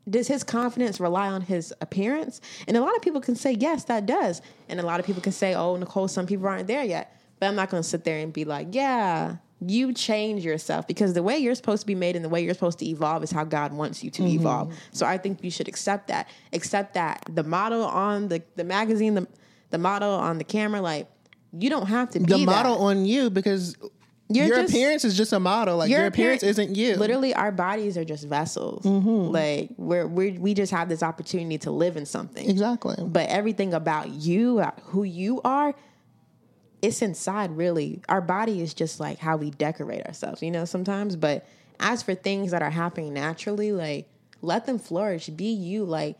does 0.09 0.29
his 0.29 0.45
confidence 0.45 1.01
rely 1.01 1.29
on 1.29 1.41
his 1.41 1.73
appearance? 1.81 2.43
And 2.69 2.77
a 2.77 2.81
lot 2.83 2.95
of 2.95 3.01
people 3.01 3.23
can 3.23 3.35
say 3.37 3.53
yes, 3.53 3.85
that 3.85 4.05
does. 4.05 4.43
And 4.69 4.79
a 4.79 4.83
lot 4.83 5.01
of 5.01 5.07
people 5.07 5.23
can 5.23 5.33
say, 5.33 5.55
oh, 5.55 5.77
Nicole, 5.77 6.09
some 6.09 6.27
people 6.27 6.47
aren't 6.47 6.67
there 6.67 6.85
yet. 6.85 7.19
But 7.41 7.47
I'm 7.47 7.57
not 7.57 7.71
going 7.71 7.83
to 7.83 7.89
sit 7.89 8.05
there 8.05 8.19
and 8.19 8.31
be 8.31 8.45
like, 8.45 8.69
yeah, 8.73 9.37
you 9.67 9.95
change 9.95 10.45
yourself 10.45 10.87
because 10.87 11.15
the 11.15 11.23
way 11.23 11.39
you're 11.39 11.55
supposed 11.55 11.81
to 11.81 11.87
be 11.87 11.95
made 11.95 12.17
and 12.17 12.25
the 12.25 12.29
way 12.29 12.45
you're 12.45 12.53
supposed 12.53 12.79
to 12.81 12.87
evolve 12.87 13.23
is 13.23 13.31
how 13.31 13.45
God 13.45 13.73
wants 13.73 14.05
you 14.05 14.11
to 14.11 14.23
Mm-hmm. 14.23 14.41
evolve. 14.41 14.75
So 14.93 15.07
I 15.07 15.17
think 15.17 15.43
you 15.43 15.51
should 15.51 15.69
accept 15.69 16.09
that. 16.09 16.29
Accept 16.53 16.93
that 16.95 17.23
the 17.33 17.43
model 17.43 17.85
on 17.85 18.29
the, 18.29 18.43
the 18.57 18.65
magazine, 18.65 19.15
the 19.15 19.27
the 19.71 19.79
model 19.79 20.11
on 20.11 20.39
the 20.39 20.45
camera, 20.45 20.81
like 20.81 21.09
you 21.59 21.71
don't 21.71 21.87
have 21.87 22.11
to 22.11 22.21
be 22.21 22.27
the 22.27 22.39
that. 22.39 22.47
model 22.47 22.79
on 22.85 23.05
you 23.07 23.31
because 23.31 23.77
You're 24.29 24.47
your 24.47 24.57
just- 24.63 24.73
appearance 24.73 25.05
is 25.05 25.17
just 25.17 25.33
a 25.33 25.41
model. 25.41 25.77
Like 25.79 25.91
your, 25.91 26.07
appearance, 26.07 26.43
isn't 26.43 26.75
you. 26.77 26.97
Literally, 26.97 27.35
our 27.35 27.53
bodies 27.53 27.97
are 27.99 28.05
just 28.05 28.27
vessels. 28.27 28.85
Mm-hmm. 28.85 29.33
Like 29.33 29.71
we're, 29.77 30.07
we're 30.07 30.39
we 30.41 30.55
just 30.55 30.73
have 30.73 30.89
this 30.89 31.03
opportunity 31.03 31.59
to 31.59 31.71
live 31.71 31.97
in 31.97 32.07
something. 32.07 32.49
Exactly. 32.49 32.97
But 32.99 33.29
everything 33.29 33.75
about 33.75 34.09
you, 34.11 34.61
who 34.85 35.05
you 35.05 35.41
are, 35.45 35.75
it's 36.83 37.03
inside. 37.03 37.51
Really, 37.57 38.03
our 38.09 38.21
body 38.21 38.61
is 38.61 38.75
just 38.75 39.01
like 39.01 39.19
how 39.19 39.37
we 39.37 39.51
decorate 39.51 40.07
ourselves. 40.07 40.43
You 40.43 40.51
know, 40.51 40.65
sometimes. 40.65 41.17
But 41.17 41.47
as 41.81 42.03
for 42.03 42.15
things 42.15 42.51
that 42.51 42.63
are 42.63 42.71
happening 42.71 43.15
naturally, 43.15 43.73
like 43.73 44.09
let 44.43 44.67
them 44.67 44.79
flourish. 44.79 45.29
Be 45.29 45.47
you. 45.53 45.85
Like, 45.85 46.17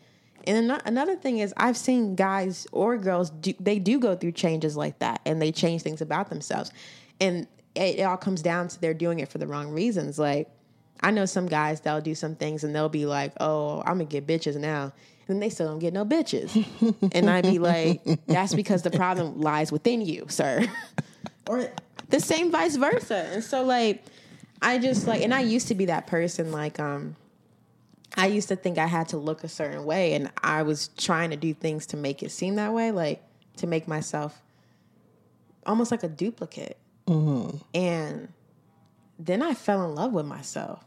and 0.47 0.71
ano- 0.71 0.81
another 0.85 1.15
thing 1.15 1.39
is, 1.39 1.53
I've 1.57 1.77
seen 1.77 2.15
guys 2.15 2.67
or 2.71 2.97
girls 2.97 3.29
do 3.29 3.53
they 3.59 3.79
do 3.79 3.99
go 3.99 4.15
through 4.15 4.33
changes 4.33 4.75
like 4.75 4.99
that, 4.99 5.21
and 5.25 5.41
they 5.41 5.51
change 5.51 5.81
things 5.81 6.01
about 6.01 6.29
themselves, 6.29 6.71
and 7.19 7.47
it, 7.75 7.99
it 7.99 8.03
all 8.03 8.17
comes 8.17 8.41
down 8.41 8.67
to 8.69 8.81
they're 8.81 8.93
doing 8.93 9.19
it 9.19 9.29
for 9.29 9.37
the 9.37 9.47
wrong 9.47 9.69
reasons. 9.69 10.17
Like, 10.17 10.49
I 11.01 11.11
know 11.11 11.25
some 11.25 11.47
guys 11.47 11.81
that'll 11.81 12.01
do 12.01 12.15
some 12.15 12.35
things 12.35 12.63
and 12.63 12.73
they'll 12.73 12.89
be 12.89 13.05
like, 13.05 13.33
"Oh, 13.39 13.79
I'm 13.81 13.97
gonna 13.97 14.05
get 14.05 14.25
bitches 14.25 14.55
now," 14.55 14.83
and 14.83 14.93
then 15.27 15.39
they 15.39 15.49
still 15.49 15.67
don't 15.67 15.79
get 15.79 15.93
no 15.93 16.05
bitches, 16.05 16.65
and 17.11 17.29
I'd 17.29 17.43
be 17.43 17.59
like, 17.59 18.01
"That's 18.27 18.53
because 18.53 18.81
the 18.81 18.91
problem 18.91 19.41
lies 19.41 19.71
within 19.71 20.01
you, 20.01 20.25
sir," 20.29 20.65
or 21.47 21.69
the 22.09 22.19
same 22.19 22.51
vice 22.51 22.75
versa. 22.75 23.29
And 23.33 23.43
so, 23.43 23.63
like, 23.63 24.03
I 24.61 24.77
just 24.77 25.07
like, 25.07 25.21
and 25.21 25.33
I 25.33 25.41
used 25.41 25.67
to 25.67 25.75
be 25.75 25.85
that 25.85 26.07
person. 26.07 26.51
Like, 26.51 26.79
um, 26.79 27.15
I 28.17 28.27
used 28.27 28.47
to 28.49 28.55
think 28.55 28.77
I 28.77 28.87
had 28.87 29.09
to 29.09 29.17
look 29.17 29.43
a 29.43 29.47
certain 29.47 29.85
way, 29.85 30.13
and 30.13 30.31
I 30.41 30.63
was 30.63 30.89
trying 30.97 31.31
to 31.31 31.35
do 31.35 31.53
things 31.53 31.85
to 31.87 31.97
make 31.97 32.23
it 32.23 32.31
seem 32.31 32.55
that 32.55 32.73
way, 32.73 32.91
like 32.91 33.21
to 33.57 33.67
make 33.67 33.87
myself 33.87 34.41
almost 35.65 35.91
like 35.91 36.03
a 36.03 36.07
duplicate. 36.07 36.77
Mm-hmm. 37.07 37.57
And 37.73 38.29
then 39.19 39.41
I 39.41 39.53
fell 39.53 39.83
in 39.85 39.95
love 39.95 40.13
with 40.13 40.25
myself. 40.25 40.83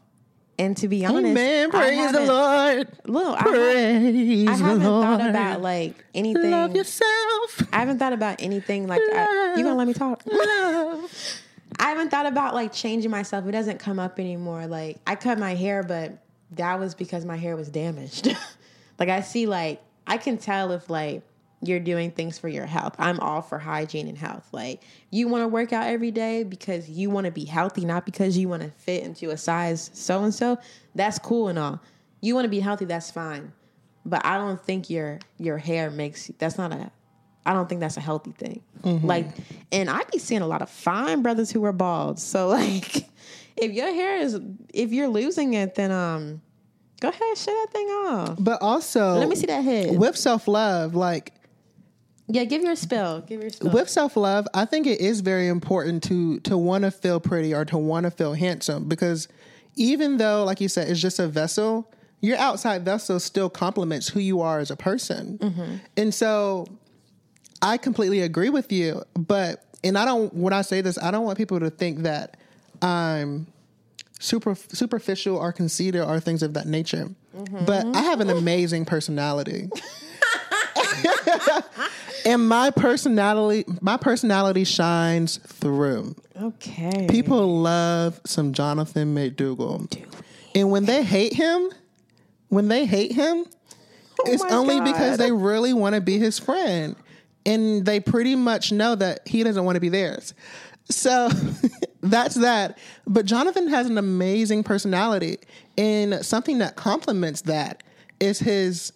And 0.57 0.75
to 0.77 0.89
be 0.89 1.05
honest, 1.05 1.25
Amen. 1.25 1.69
I 1.69 1.71
Praise 1.71 2.11
the 2.11 2.25
Lord. 2.25 2.87
Look, 3.05 3.39
I, 3.39 3.43
Praise 3.43 4.49
I 4.49 4.55
haven't 4.55 4.83
Lord. 4.83 5.05
thought 5.05 5.29
about 5.29 5.61
like 5.61 6.03
anything. 6.13 6.51
Love 6.51 6.75
yourself. 6.75 7.63
I 7.71 7.79
haven't 7.79 7.99
thought 7.99 8.11
about 8.11 8.41
anything 8.41 8.85
like 8.85 8.99
I, 9.01 9.53
you 9.55 9.63
gonna 9.63 9.75
let 9.75 9.87
me 9.87 9.93
talk. 9.93 10.21
Love. 10.25 11.09
I 11.79 11.89
haven't 11.91 12.09
thought 12.09 12.25
about 12.25 12.53
like 12.53 12.73
changing 12.73 13.09
myself. 13.09 13.47
It 13.47 13.53
doesn't 13.53 13.79
come 13.79 13.99
up 13.99 14.19
anymore. 14.19 14.67
Like 14.67 14.97
I 15.07 15.15
cut 15.15 15.39
my 15.39 15.55
hair, 15.55 15.81
but 15.81 16.17
that 16.51 16.79
was 16.79 16.95
because 16.95 17.25
my 17.25 17.37
hair 17.37 17.55
was 17.55 17.69
damaged. 17.69 18.27
like 18.99 19.09
I 19.09 19.21
see 19.21 19.45
like 19.45 19.81
I 20.07 20.17
can 20.17 20.37
tell 20.37 20.71
if 20.71 20.89
like 20.89 21.23
you're 21.61 21.79
doing 21.79 22.11
things 22.11 22.39
for 22.39 22.47
your 22.47 22.65
health. 22.65 22.95
I'm 22.97 23.19
all 23.19 23.41
for 23.41 23.59
hygiene 23.59 24.07
and 24.07 24.17
health. 24.17 24.47
Like 24.51 24.83
you 25.11 25.27
want 25.27 25.43
to 25.43 25.47
work 25.47 25.73
out 25.73 25.87
every 25.87 26.11
day 26.11 26.43
because 26.43 26.89
you 26.89 27.09
want 27.09 27.25
to 27.25 27.31
be 27.31 27.45
healthy, 27.45 27.85
not 27.85 28.05
because 28.05 28.37
you 28.37 28.47
want 28.47 28.63
to 28.63 28.69
fit 28.69 29.03
into 29.03 29.29
a 29.29 29.37
size 29.37 29.91
so 29.93 30.23
and 30.23 30.33
so. 30.33 30.57
That's 30.95 31.19
cool 31.19 31.49
and 31.49 31.59
all. 31.59 31.81
You 32.21 32.35
want 32.35 32.45
to 32.45 32.49
be 32.49 32.59
healthy, 32.59 32.85
that's 32.85 33.11
fine. 33.11 33.53
But 34.05 34.25
I 34.25 34.37
don't 34.37 34.61
think 34.61 34.89
your 34.89 35.19
your 35.37 35.57
hair 35.57 35.91
makes 35.91 36.31
that's 36.39 36.57
not 36.57 36.71
a 36.71 36.91
I 37.45 37.53
don't 37.53 37.67
think 37.67 37.81
that's 37.81 37.97
a 37.97 38.01
healthy 38.01 38.31
thing. 38.31 38.61
Mm-hmm. 38.83 39.07
Like, 39.07 39.25
and 39.71 39.89
I 39.89 40.03
be 40.11 40.19
seeing 40.19 40.41
a 40.41 40.47
lot 40.47 40.61
of 40.61 40.69
fine 40.69 41.21
brothers 41.21 41.49
who 41.49 41.63
are 41.65 41.71
bald. 41.71 42.19
So 42.19 42.47
like, 42.49 43.09
if 43.57 43.71
your 43.71 43.87
hair 43.93 44.17
is 44.17 44.39
if 44.73 44.91
you're 44.91 45.07
losing 45.07 45.53
it, 45.53 45.75
then 45.75 45.91
um, 45.91 46.41
go 47.01 47.09
ahead 47.09 47.37
shave 47.37 47.55
that 47.55 47.67
thing 47.71 47.87
off. 47.87 48.37
But 48.39 48.61
also, 48.61 49.15
Let 49.15 49.29
me 49.29 49.35
see 49.35 49.47
that 49.47 49.63
head. 49.63 49.97
with 49.97 50.17
self 50.17 50.47
love, 50.47 50.95
like 50.95 51.33
yeah, 52.31 52.43
give 52.43 52.61
your 52.61 52.75
spill. 52.75 53.21
Give 53.21 53.41
your 53.41 53.49
spill. 53.49 53.71
with 53.71 53.89
self 53.89 54.15
love, 54.15 54.47
I 54.53 54.65
think 54.65 54.85
it 54.85 54.99
is 55.01 55.21
very 55.21 55.47
important 55.47 56.03
to 56.03 56.39
to 56.41 56.57
want 56.57 56.83
to 56.83 56.91
feel 56.91 57.19
pretty 57.19 57.53
or 57.53 57.65
to 57.65 57.77
want 57.77 58.03
to 58.05 58.11
feel 58.11 58.33
handsome 58.33 58.87
because 58.87 59.27
even 59.75 60.17
though, 60.17 60.43
like 60.43 60.59
you 60.61 60.67
said, 60.67 60.89
it's 60.89 60.99
just 60.99 61.19
a 61.19 61.27
vessel, 61.27 61.91
your 62.21 62.37
outside 62.37 62.83
vessel 62.83 63.19
still 63.19 63.49
complements 63.49 64.09
who 64.09 64.19
you 64.19 64.41
are 64.41 64.59
as 64.59 64.69
a 64.71 64.75
person. 64.75 65.79
And 65.95 66.13
so, 66.13 66.65
I 67.61 67.77
completely 67.77 68.21
agree 68.21 68.49
with 68.49 68.71
you. 68.71 69.03
But 69.15 69.63
and 69.83 69.97
I 69.97 70.05
don't 70.05 70.33
when 70.33 70.53
I 70.53 70.61
say 70.61 70.81
this, 70.81 70.97
I 71.01 71.11
don't 71.11 71.23
want 71.25 71.37
people 71.37 71.59
to 71.61 71.69
think 71.69 71.99
that 71.99 72.37
I'm 72.81 73.47
super 74.19 74.55
superficial 74.55 75.37
or 75.37 75.51
conceited 75.53 76.01
or 76.01 76.19
things 76.19 76.43
of 76.43 76.53
that 76.55 76.67
nature. 76.67 77.09
But 77.65 77.85
I 77.95 78.01
have 78.01 78.19
an 78.21 78.29
amazing 78.29 78.85
personality. 78.85 79.69
and 82.25 82.47
my 82.47 82.69
personality 82.71 83.65
my 83.81 83.97
personality 83.97 84.63
shines 84.63 85.37
through. 85.37 86.15
okay. 86.41 87.07
People 87.09 87.61
love 87.61 88.19
some 88.25 88.53
Jonathan 88.53 89.15
McDougal. 89.15 90.05
And 90.55 90.71
when 90.71 90.85
they 90.85 91.03
hate 91.03 91.33
him, 91.33 91.69
when 92.49 92.67
they 92.67 92.85
hate 92.85 93.11
him, 93.13 93.45
oh 94.19 94.23
it's 94.25 94.43
Oh 94.43 94.49
my 94.49 94.55
only 94.55 94.75
God. 94.77 94.85
because 94.85 95.17
they 95.17 95.31
really 95.31 95.73
want 95.73 95.95
to 95.95 96.01
be 96.01 96.17
his 96.17 96.39
friend. 96.39 96.95
And 97.45 97.85
they 97.85 97.99
pretty 97.99 98.35
much 98.35 98.71
know 98.71 98.95
that 98.95 99.27
he 99.27 99.43
doesn't 99.43 99.63
want 99.63 99.75
to 99.75 99.79
be 99.79 99.89
theirs. 99.89 100.33
So 100.89 101.29
that's 102.01 102.35
that. 102.35 102.77
But 103.07 103.25
Jonathan 103.25 103.67
has 103.69 103.87
an 103.87 103.97
amazing 103.97 104.63
personality. 104.63 105.37
And 105.77 106.25
something 106.25 106.57
that 106.59 106.75
complements 106.75 107.41
that 107.41 107.83
is 108.19 108.39
his 108.39 108.91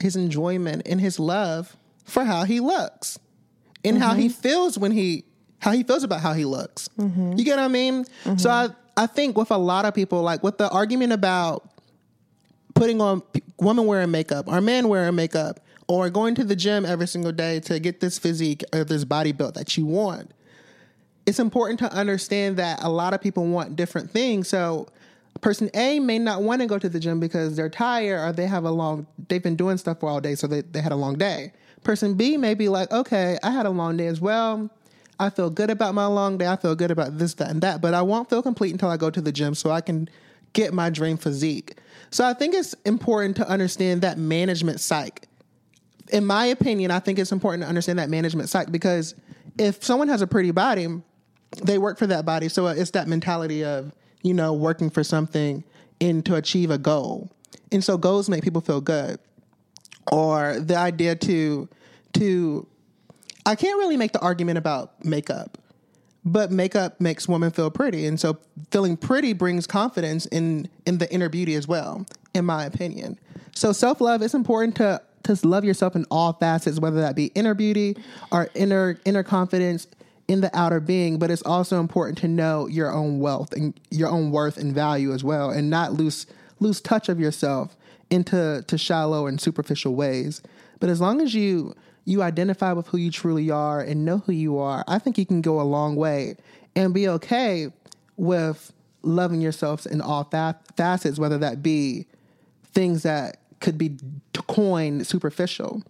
his 0.00 0.14
enjoyment 0.16 0.82
and 0.86 1.00
his 1.00 1.18
love 1.18 1.76
for 2.04 2.24
how 2.24 2.44
he 2.44 2.60
looks 2.60 3.18
and 3.84 3.98
how 3.98 4.10
Mm-hmm. 4.12 4.20
he 4.20 4.28
feels 4.28 4.78
when 4.78 4.92
he 4.92 5.24
how 5.60 5.72
he 5.72 5.82
feels 5.82 6.02
about 6.04 6.20
how 6.20 6.32
he 6.34 6.44
looks. 6.44 6.88
Mm-hmm. 6.98 7.32
You 7.38 7.44
get 7.44 7.56
what 7.56 7.64
I 7.64 7.68
mean? 7.68 8.04
So 8.36 8.50
I 8.50 8.68
I 8.96 9.06
think 9.06 9.36
with 9.38 9.50
a 9.50 9.56
lot 9.58 9.84
of 9.84 9.94
people 9.94 10.22
like 10.22 10.42
with 10.42 10.58
the 10.58 10.68
argument 10.70 11.12
about 11.12 11.68
putting 12.74 13.00
on 13.00 13.20
p- 13.22 13.42
women 13.58 13.86
wearing 13.86 14.10
makeup 14.10 14.46
or 14.48 14.60
men 14.60 14.88
wearing 14.88 15.14
makeup 15.14 15.60
or 15.88 16.10
going 16.10 16.34
to 16.34 16.44
the 16.44 16.56
gym 16.56 16.84
every 16.84 17.06
single 17.06 17.32
day 17.32 17.60
to 17.60 17.78
get 17.80 18.00
this 18.00 18.18
physique 18.18 18.62
or 18.74 18.84
this 18.84 19.04
body 19.04 19.32
built 19.32 19.54
that 19.54 19.76
you 19.76 19.86
want. 19.86 20.30
It's 21.26 21.38
important 21.40 21.78
to 21.80 21.92
understand 21.92 22.56
that 22.58 22.82
a 22.82 22.88
lot 22.88 23.12
of 23.12 23.20
people 23.20 23.46
want 23.46 23.76
different 23.76 24.10
things. 24.10 24.48
So 24.48 24.88
person 25.40 25.70
A 25.74 26.00
may 26.00 26.18
not 26.18 26.42
want 26.42 26.62
to 26.62 26.66
go 26.66 26.78
to 26.78 26.88
the 26.88 27.00
gym 27.00 27.20
because 27.20 27.56
they're 27.56 27.68
tired 27.68 28.20
or 28.20 28.32
they 28.32 28.46
have 28.46 28.64
a 28.64 28.70
long 28.70 29.06
they've 29.28 29.42
been 29.42 29.56
doing 29.56 29.76
stuff 29.76 30.00
for 30.00 30.08
all 30.08 30.20
day 30.20 30.34
so 30.34 30.46
they, 30.46 30.62
they 30.62 30.80
had 30.80 30.92
a 30.92 30.96
long 30.96 31.16
day. 31.18 31.52
Person 31.84 32.14
B 32.14 32.36
may 32.36 32.54
be 32.54 32.68
like, 32.68 32.90
okay, 32.90 33.38
I 33.42 33.50
had 33.50 33.66
a 33.66 33.70
long 33.70 33.96
day 33.96 34.06
as 34.06 34.20
well. 34.20 34.70
I 35.18 35.30
feel 35.30 35.50
good 35.50 35.70
about 35.70 35.94
my 35.94 36.06
long 36.06 36.36
day. 36.38 36.46
I 36.46 36.56
feel 36.56 36.74
good 36.74 36.90
about 36.90 37.18
this, 37.18 37.34
that, 37.34 37.50
and 37.50 37.62
that, 37.62 37.80
but 37.80 37.94
I 37.94 38.02
won't 38.02 38.28
feel 38.28 38.42
complete 38.42 38.72
until 38.72 38.88
I 38.88 38.96
go 38.96 39.10
to 39.10 39.20
the 39.20 39.32
gym 39.32 39.54
so 39.54 39.70
I 39.70 39.80
can 39.80 40.08
get 40.52 40.74
my 40.74 40.90
dream 40.90 41.16
physique. 41.16 41.78
So 42.10 42.24
I 42.24 42.34
think 42.34 42.54
it's 42.54 42.74
important 42.84 43.36
to 43.36 43.48
understand 43.48 44.02
that 44.02 44.18
management 44.18 44.80
psych. 44.80 45.28
In 46.12 46.24
my 46.24 46.46
opinion, 46.46 46.90
I 46.90 46.98
think 46.98 47.18
it's 47.18 47.32
important 47.32 47.62
to 47.62 47.68
understand 47.68 47.98
that 47.98 48.10
management 48.10 48.48
psych 48.48 48.70
because 48.70 49.14
if 49.58 49.82
someone 49.82 50.08
has 50.08 50.22
a 50.22 50.26
pretty 50.26 50.50
body, 50.50 50.88
they 51.62 51.78
work 51.78 51.98
for 51.98 52.06
that 52.06 52.24
body. 52.24 52.48
So 52.48 52.66
uh, 52.66 52.74
it's 52.76 52.90
that 52.92 53.08
mentality 53.08 53.64
of, 53.64 53.92
you 54.22 54.34
know, 54.34 54.52
working 54.52 54.90
for 54.90 55.04
something 55.04 55.64
and 56.00 56.24
to 56.26 56.34
achieve 56.34 56.70
a 56.70 56.78
goal. 56.78 57.30
And 57.72 57.82
so 57.82 57.96
goals 57.96 58.28
make 58.28 58.42
people 58.42 58.60
feel 58.60 58.80
good. 58.80 59.18
Or 60.12 60.60
the 60.60 60.76
idea 60.76 61.16
to 61.16 61.68
to 62.14 62.66
I 63.44 63.54
can't 63.54 63.78
really 63.78 63.96
make 63.96 64.12
the 64.12 64.20
argument 64.20 64.58
about 64.58 65.04
makeup, 65.04 65.58
but 66.24 66.50
makeup 66.50 67.00
makes 67.00 67.28
women 67.28 67.50
feel 67.50 67.70
pretty, 67.70 68.06
and 68.06 68.18
so 68.18 68.38
feeling 68.70 68.96
pretty 68.96 69.32
brings 69.32 69.66
confidence 69.66 70.26
in 70.26 70.68
in 70.84 70.98
the 70.98 71.12
inner 71.12 71.28
beauty 71.28 71.54
as 71.54 71.66
well, 71.66 72.06
in 72.34 72.44
my 72.44 72.64
opinion. 72.64 73.18
So 73.54 73.72
self 73.72 74.00
love 74.00 74.22
is 74.22 74.34
important 74.34 74.76
to 74.76 75.02
to 75.24 75.38
love 75.46 75.64
yourself 75.64 75.96
in 75.96 76.06
all 76.10 76.32
facets, 76.34 76.78
whether 76.78 77.00
that 77.00 77.16
be 77.16 77.26
inner 77.34 77.54
beauty 77.54 77.96
or 78.30 78.48
inner 78.54 79.00
inner 79.04 79.24
confidence 79.24 79.88
in 80.28 80.40
the 80.40 80.56
outer 80.56 80.80
being. 80.80 81.18
But 81.18 81.30
it's 81.30 81.42
also 81.42 81.80
important 81.80 82.18
to 82.18 82.28
know 82.28 82.66
your 82.66 82.92
own 82.92 83.20
wealth 83.20 83.52
and 83.52 83.78
your 83.90 84.08
own 84.08 84.30
worth 84.30 84.56
and 84.56 84.74
value 84.74 85.12
as 85.12 85.24
well, 85.24 85.50
and 85.50 85.70
not 85.70 85.94
lose 85.94 86.26
lose 86.60 86.80
touch 86.80 87.08
of 87.08 87.20
yourself 87.20 87.76
into 88.10 88.64
to 88.66 88.78
shallow 88.78 89.26
and 89.26 89.40
superficial 89.40 89.94
ways. 89.94 90.42
But 90.80 90.90
as 90.90 91.00
long 91.00 91.20
as 91.20 91.34
you 91.34 91.74
you 92.04 92.22
identify 92.22 92.72
with 92.72 92.86
who 92.86 92.98
you 92.98 93.10
truly 93.10 93.50
are 93.50 93.80
and 93.80 94.04
know 94.04 94.18
who 94.18 94.32
you 94.32 94.58
are, 94.58 94.84
I 94.86 94.98
think 94.98 95.18
you 95.18 95.26
can 95.26 95.42
go 95.42 95.60
a 95.60 95.62
long 95.62 95.96
way 95.96 96.36
and 96.76 96.94
be 96.94 97.08
okay 97.08 97.72
with 98.16 98.72
loving 99.02 99.40
yourself 99.40 99.86
in 99.86 100.00
all 100.00 100.24
fa- 100.24 100.60
facets, 100.76 101.18
whether 101.18 101.38
that 101.38 101.62
be 101.62 102.06
things 102.72 103.02
that 103.02 103.38
could 103.60 103.78
be 103.78 103.96
coined 104.46 105.06
superficial. 105.06 105.82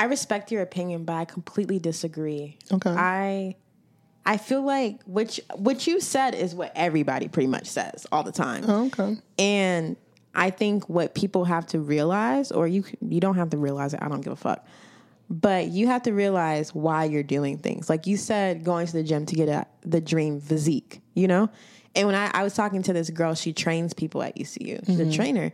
I 0.00 0.04
respect 0.04 0.50
your 0.50 0.62
opinion, 0.62 1.04
but 1.04 1.12
I 1.12 1.26
completely 1.26 1.78
disagree. 1.78 2.56
Okay. 2.72 2.90
I 2.90 3.56
I 4.24 4.38
feel 4.38 4.62
like 4.62 5.02
which 5.04 5.42
what 5.56 5.86
you 5.86 6.00
said 6.00 6.34
is 6.34 6.54
what 6.54 6.72
everybody 6.74 7.28
pretty 7.28 7.48
much 7.48 7.66
says 7.66 8.06
all 8.10 8.22
the 8.22 8.32
time. 8.32 8.64
Oh, 8.66 8.86
okay. 8.86 9.18
And 9.38 9.98
I 10.34 10.48
think 10.48 10.88
what 10.88 11.14
people 11.14 11.44
have 11.44 11.66
to 11.66 11.80
realize, 11.80 12.50
or 12.50 12.66
you 12.66 12.82
you 13.02 13.20
don't 13.20 13.34
have 13.36 13.50
to 13.50 13.58
realize 13.58 13.92
it. 13.92 14.00
I 14.02 14.08
don't 14.08 14.22
give 14.22 14.32
a 14.32 14.36
fuck. 14.36 14.66
But 15.28 15.66
you 15.66 15.86
have 15.88 16.04
to 16.04 16.12
realize 16.12 16.74
why 16.74 17.04
you're 17.04 17.22
doing 17.22 17.58
things. 17.58 17.90
Like 17.90 18.06
you 18.06 18.16
said, 18.16 18.64
going 18.64 18.86
to 18.86 18.94
the 18.94 19.02
gym 19.02 19.26
to 19.26 19.34
get 19.34 19.50
a, 19.50 19.66
the 19.82 20.00
dream 20.00 20.40
physique. 20.40 21.02
You 21.12 21.28
know. 21.28 21.50
And 21.94 22.06
when 22.06 22.16
I, 22.16 22.30
I 22.32 22.42
was 22.42 22.54
talking 22.54 22.82
to 22.84 22.94
this 22.94 23.10
girl, 23.10 23.34
she 23.34 23.52
trains 23.52 23.92
people 23.92 24.22
at 24.22 24.40
ECU. 24.40 24.78
She's 24.86 24.98
a 24.98 25.12
trainer, 25.12 25.52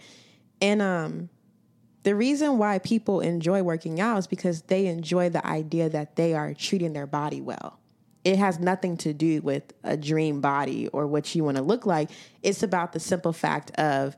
and 0.60 0.80
um, 0.80 1.30
the 2.06 2.14
reason 2.14 2.56
why 2.56 2.78
people 2.78 3.18
enjoy 3.18 3.64
working 3.64 4.00
out 4.00 4.16
is 4.18 4.28
because 4.28 4.62
they 4.62 4.86
enjoy 4.86 5.28
the 5.28 5.44
idea 5.44 5.88
that 5.88 6.14
they 6.14 6.34
are 6.34 6.54
treating 6.54 6.92
their 6.92 7.04
body 7.08 7.40
well. 7.40 7.80
It 8.22 8.38
has 8.38 8.60
nothing 8.60 8.96
to 8.98 9.12
do 9.12 9.42
with 9.42 9.72
a 9.82 9.96
dream 9.96 10.40
body 10.40 10.86
or 10.86 11.08
what 11.08 11.34
you 11.34 11.42
want 11.42 11.56
to 11.56 11.64
look 11.64 11.84
like. 11.84 12.12
It's 12.44 12.62
about 12.62 12.92
the 12.92 13.00
simple 13.00 13.32
fact 13.32 13.72
of 13.72 14.16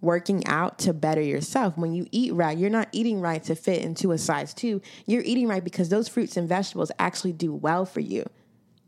working 0.00 0.48
out 0.48 0.80
to 0.80 0.92
better 0.92 1.20
yourself. 1.20 1.78
When 1.78 1.92
you 1.92 2.08
eat 2.10 2.34
right, 2.34 2.58
you're 2.58 2.70
not 2.70 2.88
eating 2.90 3.20
right 3.20 3.40
to 3.44 3.54
fit 3.54 3.82
into 3.82 4.10
a 4.10 4.18
size 4.18 4.52
two. 4.52 4.82
You're 5.06 5.22
eating 5.22 5.46
right 5.46 5.62
because 5.62 5.90
those 5.90 6.08
fruits 6.08 6.36
and 6.36 6.48
vegetables 6.48 6.90
actually 6.98 7.34
do 7.34 7.54
well 7.54 7.84
for 7.84 8.00
you. 8.00 8.28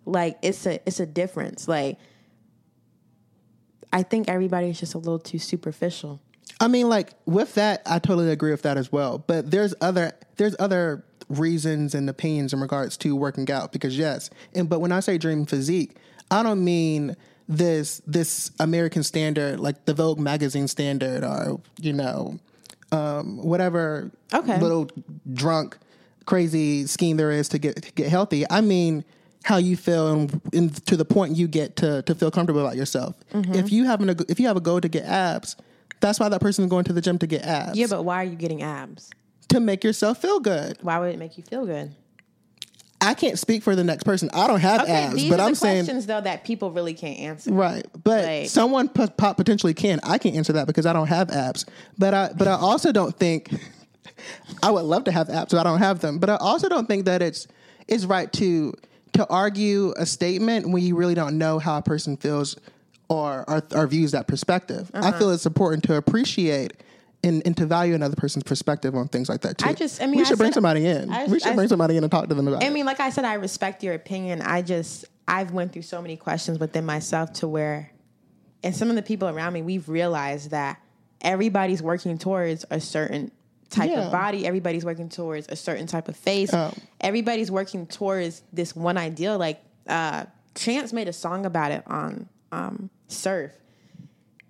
Like 0.07 0.39
it's 0.43 0.67
a 0.67 0.81
it's 0.89 0.99
a 0.99 1.07
difference. 1.07 1.69
Like 1.69 2.01
I 3.93 4.03
think 4.03 4.29
everybody's 4.29 4.81
just 4.81 4.95
a 4.95 4.99
little 4.99 5.21
too 5.21 5.39
superficial. 5.39 6.21
I 6.61 6.69
mean, 6.69 6.89
like 6.89 7.15
with 7.25 7.55
that, 7.55 7.83
I 7.87 7.99
totally 7.99 8.31
agree 8.31 8.51
with 8.51 8.63
that 8.63 8.77
as 8.77 8.93
well. 8.93 9.19
But 9.19 9.51
there's 9.51 9.75
other 9.81 10.13
there's 10.37 10.55
other 10.59 11.03
reasons 11.29 11.95
and 11.95 12.11
opinions 12.11 12.53
in 12.53 12.61
regards 12.61 12.97
to 12.99 13.15
working 13.17 13.51
out 13.51 13.73
because 13.73 13.97
yes, 13.97 14.31
and 14.55 14.69
but 14.69 14.81
when 14.81 14.93
I 14.93 15.01
say 15.01 15.17
dream 15.19 15.47
physique, 15.47 15.97
I 16.31 16.43
don't 16.43 16.63
mean 16.63 17.17
this 17.49 18.01
this 18.07 18.51
American 18.61 19.03
standard 19.03 19.59
like 19.59 19.85
the 19.87 19.95
Vogue 19.95 20.21
magazine 20.21 20.69
standard 20.69 21.25
or 21.25 21.61
you 21.81 21.93
know 21.93 22.39
um, 22.93 23.39
whatever 23.43 24.11
Okay. 24.33 24.61
little 24.61 24.89
drunk 25.33 25.77
crazy 26.27 26.87
scheme 26.87 27.17
there 27.17 27.33
is 27.33 27.49
to 27.49 27.59
get 27.59 27.83
to 27.83 27.93
get 27.93 28.09
healthy. 28.09 28.45
I 28.51 28.61
mean 28.61 29.05
how 29.45 29.57
you 29.57 29.77
feel 29.77 30.09
and, 30.13 30.41
and 30.53 30.87
to 30.87 30.97
the 30.97 31.05
point 31.05 31.37
you 31.37 31.49
get 31.49 31.77
to 31.77 32.03
to 32.03 32.15
feel 32.15 32.31
comfortable 32.31 32.61
about 32.61 32.77
yourself. 32.77 33.17
Mm-hmm. 33.33 33.55
If 33.55 33.73
you 33.73 33.85
having 33.87 34.11
a 34.11 34.17
if 34.29 34.39
you 34.39 34.47
have 34.47 34.57
a 34.57 34.61
goal 34.61 34.81
to 34.81 34.89
get 34.89 35.05
abs, 35.05 35.57
that's 36.01 36.19
why 36.21 36.29
that 36.29 36.41
person 36.41 36.65
is 36.65 36.71
going 36.71 36.85
to 36.85 36.93
the 36.93 37.01
gym 37.01 37.19
to 37.19 37.27
get 37.27 37.43
abs. 37.43 37.79
Yeah, 37.79 37.87
but 37.89 38.03
why 38.05 38.17
are 38.23 38.25
you 38.25 38.37
getting 38.37 38.63
abs? 38.63 39.11
to 39.49 39.59
make 39.59 39.83
yourself 39.83 40.19
feel 40.23 40.39
good. 40.39 40.79
Why 40.81 41.01
would 41.01 41.13
it 41.13 41.19
make 41.19 41.37
you 41.37 41.43
feel 41.43 41.67
good? 41.67 41.93
I 43.01 43.15
can't 43.15 43.37
speak 43.39 43.63
for 43.65 43.75
the 43.75 43.83
next 43.83 44.05
person. 44.05 44.31
I 44.33 44.47
don't 44.47 44.61
have 44.61 44.83
Okay, 44.83 44.93
abs, 44.93 45.29
but 45.29 45.41
are 45.41 45.49
I'm 45.49 45.55
saying 45.57 45.85
questions 45.87 46.07
though 46.07 46.21
that 46.21 46.45
people 46.45 46.71
really 46.71 46.95
can't 46.95 47.19
answer. 47.19 47.51
right. 47.53 47.85
But 48.05 48.25
Like- 48.27 48.49
someone 48.51 48.89
p- 48.89 49.07
potentially 49.17 49.75
can. 49.75 49.99
I 50.05 50.19
can't 50.19 50.37
answer 50.37 50.53
that 50.53 50.67
because 50.69 50.87
I 50.87 50.93
don't 50.93 51.09
have 51.09 51.31
abs. 51.31 51.65
But 51.99 52.15
I 52.15 52.31
but 52.37 52.47
I 52.47 52.53
also 52.53 52.93
don't 52.93 53.17
think 53.19 53.51
I 54.63 54.71
would 54.71 54.83
love 54.85 55.05
to 55.05 55.13
have 55.13 55.29
abs, 55.31 55.53
but 55.53 55.59
I 55.61 55.65
don't 55.65 55.79
have 55.81 56.01
them. 56.01 56.19
But 56.19 56.31
I 56.31 56.37
also 56.37 56.69
don't 56.69 56.87
think 56.87 57.07
that 57.07 57.23
it's 57.23 57.49
it's 57.89 58.05
right 58.05 58.31
to 58.35 58.75
to 59.15 59.27
argue 59.29 59.93
a 59.97 60.07
statement 60.07 60.69
when 60.71 60.83
you 60.85 60.95
really 60.95 61.15
don't 61.15 61.39
know 61.39 61.59
how 61.59 61.79
a 61.79 61.83
person 61.83 62.17
feels 62.17 62.57
or 63.11 63.45
or, 63.47 63.63
or 63.75 63.87
views 63.87 64.13
that 64.13 64.27
perspective. 64.27 64.91
Uh-huh. 64.95 65.09
I 65.15 65.19
feel 65.19 65.31
it's 65.31 65.45
important 65.45 65.85
to 65.85 65.97
appreciate. 65.97 66.73
And, 67.23 67.43
and 67.45 67.55
to 67.59 67.67
value 67.67 67.95
another 67.95 68.17
person's 68.17 68.45
perspective 68.45 68.95
on 68.95 69.09
things 69.09 69.29
like 69.29 69.43
that 69.43 69.59
too. 69.59 69.69
I 69.69 69.75
just- 69.75 70.01
I 70.03 70.07
mean, 70.07 70.17
we 70.17 70.23
I 70.23 70.25
should 70.25 70.39
bring 70.39 70.53
said- 70.53 70.55
somebody 70.55 70.87
in. 70.87 71.11
I- 71.11 71.27
we 71.27 71.39
should 71.39 71.53
I- 71.53 71.55
bring 71.55 71.69
somebody 71.69 71.99
in 71.99 72.03
and 72.03 72.11
talk 72.11 72.27
to 72.31 72.35
them 72.35 72.49
about 72.49 72.63
I 72.63 72.69
it. 72.69 72.73
mean, 72.73 72.87
like 72.87 72.99
I 72.99 73.11
said, 73.11 73.27
I 73.27 73.35
respect 73.35 73.83
your 73.85 73.93
opinion. 73.93 74.41
I 74.41 74.63
just 74.63 75.05
I've 75.29 75.51
went 75.53 75.75
through 75.75 75.83
so 75.83 76.01
many 76.01 76.17
questions 76.17 76.59
within 76.59 76.87
myself 76.87 77.35
to 77.35 77.47
where, 77.47 77.91
and 78.65 78.75
some 78.75 78.89
of 78.89 78.97
the 78.97 79.03
people 79.03 79.29
around 79.29 79.53
me, 79.53 79.61
we've 79.61 79.87
realized 79.87 80.51
that 80.53 80.81
everybody's 81.21 81.83
working 81.83 82.17
towards 82.17 82.65
a 82.71 82.81
certain 82.81 83.31
type 83.69 83.91
Yeah. 83.91 84.07
of 84.07 84.13
body. 84.13 84.47
Everybody's 84.47 84.87
working 84.87 85.11
towards 85.11 85.47
a 85.51 85.57
certain 85.57 85.87
type 85.87 86.09
of 86.09 86.17
face. 86.17 86.55
Oh. 86.55 86.73
Everybody's 87.03 87.51
working 87.51 87.87
towards 87.87 88.41
this 88.51 88.75
one 88.75 88.97
ideal. 88.97 89.37
Like 89.37 89.61
uh, 89.87 90.25
Chance 90.55 90.95
made 90.95 91.07
a 91.07 91.13
song 91.13 91.45
about 91.45 91.71
it 91.71 91.83
on 91.87 92.31
um, 92.51 92.89
Surf. 93.11 93.53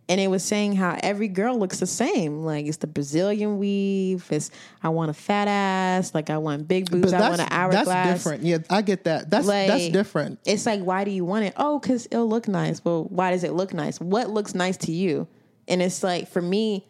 And 0.08 0.20
it 0.20 0.26
was 0.26 0.42
saying 0.42 0.74
how 0.74 0.98
every 1.04 1.28
girl 1.28 1.56
looks 1.56 1.78
the 1.78 1.86
same. 1.86 2.44
Like 2.44 2.66
it's 2.66 2.78
the 2.78 2.88
Brazilian 2.88 3.58
weave. 3.58 4.26
It's 4.30 4.50
I 4.82 4.88
want 4.88 5.08
a 5.10 5.14
fat 5.14 5.46
ass. 5.46 6.14
Like 6.14 6.30
I 6.30 6.38
want 6.38 6.66
big 6.66 6.90
boobs. 6.90 7.12
I 7.12 7.28
want 7.28 7.40
an 7.40 7.46
hourglass. 7.48 7.86
That's 7.86 8.18
different. 8.18 8.42
Yeah, 8.42 8.58
I 8.68 8.82
get 8.82 9.04
that. 9.04 9.30
That's 9.30 9.46
that's 9.46 9.88
different. 9.90 10.40
It's 10.44 10.66
like, 10.66 10.82
why 10.82 11.04
do 11.04 11.12
you 11.12 11.24
want 11.24 11.44
it? 11.44 11.54
Oh, 11.56 11.78
because 11.78 12.06
it'll 12.10 12.28
look 12.28 12.48
nice. 12.48 12.84
Well, 12.84 13.04
why 13.04 13.30
does 13.30 13.44
it 13.44 13.52
look 13.52 13.72
nice? 13.72 14.00
What 14.00 14.30
looks 14.30 14.52
nice 14.52 14.76
to 14.78 14.90
you? 14.90 15.28
And 15.68 15.80
it's 15.80 16.02
like, 16.02 16.26
for 16.26 16.42
me, 16.42 16.84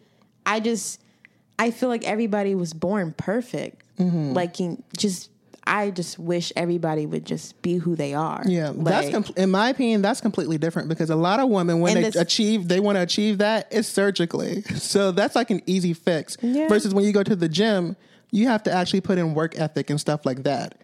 I 0.47 0.61
just, 0.61 1.03
I 1.59 1.73
feel 1.73 1.91
like 1.91 2.05
everybody 2.05 2.55
was 2.55 2.73
born 2.73 3.13
perfect. 3.13 3.83
Mm-hmm. 3.99 4.33
Like, 4.33 4.59
you 4.59 4.83
just, 4.97 5.29
I 5.71 5.91
just 5.91 6.19
wish 6.19 6.53
everybody 6.57 7.07
would 7.07 7.25
just 7.25 7.63
be 7.63 7.77
who 7.77 7.95
they 7.95 8.13
are. 8.13 8.43
Yeah, 8.45 8.73
that's 8.75 9.09
com- 9.11 9.25
in 9.37 9.53
my 9.53 9.69
opinion, 9.69 10.03
that's 10.03 10.21
completely 10.21 10.59
different 10.59 10.89
because 10.89 11.11
a 11.11 11.17
lot 11.17 11.39
of 11.39 11.49
women 11.49 11.79
when 11.79 11.95
they 11.95 12.03
this- 12.03 12.17
achieve, 12.17 12.67
they 12.67 12.81
want 12.81 12.97
to 12.97 13.03
achieve 13.03 13.39
that 13.39 13.69
it's 13.71 13.89
surgically. 13.89 14.65
So 14.91 15.13
that's 15.13 15.37
like 15.37 15.51
an 15.51 15.63
easy 15.67 15.93
fix. 15.93 16.37
Yeah. 16.43 16.67
Versus 16.67 16.93
when 16.93 17.05
you 17.05 17.13
go 17.13 17.23
to 17.23 17.37
the 17.37 17.49
gym, 17.49 17.97
you 18.33 18.49
have 18.49 18.65
to 18.65 18.73
actually 18.73 19.03
put 19.03 19.19
in 19.19 19.35
work 19.35 19.57
ethic 19.59 19.89
and 19.91 20.01
stuff 20.01 20.27
like 20.27 20.43
that. 20.43 20.75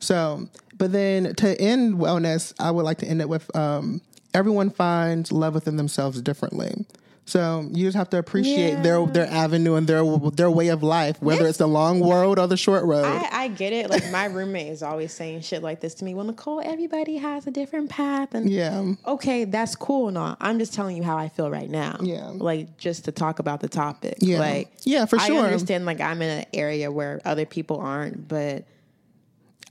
So, 0.00 0.48
but 0.76 0.90
then 0.90 1.34
to 1.36 1.60
end 1.60 1.94
wellness, 1.94 2.52
I 2.58 2.72
would 2.72 2.84
like 2.84 2.98
to 2.98 3.06
end 3.06 3.20
it 3.20 3.28
with 3.28 3.54
um, 3.56 4.00
everyone 4.34 4.70
finds 4.70 5.30
love 5.30 5.54
within 5.54 5.76
themselves 5.76 6.20
differently. 6.20 6.84
So 7.24 7.68
you 7.70 7.86
just 7.86 7.96
have 7.96 8.10
to 8.10 8.18
appreciate 8.18 8.82
their 8.82 9.06
their 9.06 9.26
avenue 9.26 9.76
and 9.76 9.86
their 9.86 10.04
their 10.30 10.50
way 10.50 10.68
of 10.68 10.82
life, 10.82 11.22
whether 11.22 11.46
it's 11.46 11.58
the 11.58 11.68
long 11.68 12.02
road 12.02 12.38
or 12.38 12.48
the 12.48 12.56
short 12.56 12.84
road. 12.84 13.04
I, 13.04 13.44
I 13.44 13.48
get 13.48 13.72
it. 13.72 13.90
Like 13.90 14.10
my 14.10 14.24
roommate 14.24 14.68
is 14.68 14.82
always 14.82 15.12
saying 15.12 15.42
shit 15.42 15.62
like 15.62 15.80
this 15.80 15.94
to 15.94 16.04
me. 16.04 16.14
Well, 16.14 16.24
Nicole, 16.24 16.60
everybody 16.60 17.16
has 17.18 17.46
a 17.46 17.52
different 17.52 17.90
path, 17.90 18.34
and 18.34 18.50
yeah. 18.50 18.94
okay, 19.06 19.44
that's 19.44 19.76
cool 19.76 20.08
and 20.08 20.18
all. 20.18 20.36
I'm 20.40 20.58
just 20.58 20.74
telling 20.74 20.96
you 20.96 21.04
how 21.04 21.16
I 21.16 21.28
feel 21.28 21.48
right 21.48 21.70
now. 21.70 21.96
Yeah. 22.02 22.28
Like 22.28 22.76
just 22.76 23.04
to 23.04 23.12
talk 23.12 23.38
about 23.38 23.60
the 23.60 23.68
topic. 23.68 24.16
Yeah. 24.18 24.40
Like 24.40 24.72
Yeah, 24.82 25.06
for 25.06 25.18
sure. 25.20 25.42
I 25.42 25.44
understand 25.44 25.86
like 25.86 26.00
I'm 26.00 26.20
in 26.22 26.40
an 26.40 26.46
area 26.52 26.90
where 26.90 27.20
other 27.24 27.46
people 27.46 27.78
aren't, 27.78 28.26
but 28.26 28.64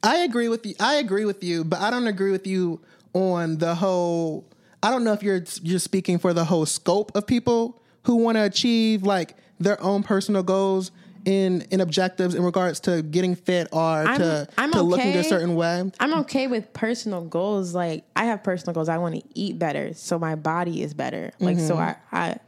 I 0.04 0.18
agree 0.18 0.48
with 0.48 0.66
you. 0.66 0.76
I 0.80 0.96
agree 0.96 1.26
with 1.26 1.44
you, 1.44 1.64
but 1.64 1.80
I 1.80 1.90
don't 1.92 2.08
agree 2.08 2.32
with 2.32 2.48
you 2.48 2.82
on 3.14 3.58
the 3.58 3.76
whole. 3.76 4.48
I 4.84 4.90
don't 4.90 5.04
know 5.04 5.14
if 5.14 5.24
you're 5.24 5.44
you're 5.62 5.80
speaking 5.80 6.18
for 6.18 6.34
the 6.34 6.46
whole 6.46 6.66
scope 6.66 7.12
of 7.16 7.28
people 7.28 7.82
who 8.04 8.16
want 8.16 8.38
to 8.38 8.44
achieve 8.44 9.04
like 9.04 9.36
their 9.60 9.82
own 9.82 10.04
personal 10.04 10.44
goals 10.44 10.92
in 11.26 11.62
in 11.70 11.82
objectives 11.82 12.34
in 12.34 12.44
regards 12.44 12.80
to 12.82 13.04
getting 13.04 13.36
fit 13.36 13.68
or 13.72 14.04
to 14.06 14.48
I'm 14.58 14.72
to 14.72 14.82
looking 14.82 15.16
a 15.16 15.24
certain 15.24 15.56
way. 15.56 15.92
I'm 16.00 16.14
okay 16.22 16.48
with 16.48 16.74
personal 16.74 17.22
goals. 17.22 17.76
Like 17.76 18.06
I 18.16 18.26
have 18.26 18.44
personal 18.44 18.74
goals. 18.74 18.90
I 18.90 18.98
want 18.98 19.16
to 19.16 19.24
eat 19.36 19.60
better 19.60 19.94
so 19.94 20.18
my 20.18 20.36
body 20.36 20.82
is 20.82 20.94
better. 20.94 21.32
Like 21.40 21.60
so 21.60 21.76
Mm-hmm. 21.76 22.16
I 22.16 22.30
I 22.30 22.40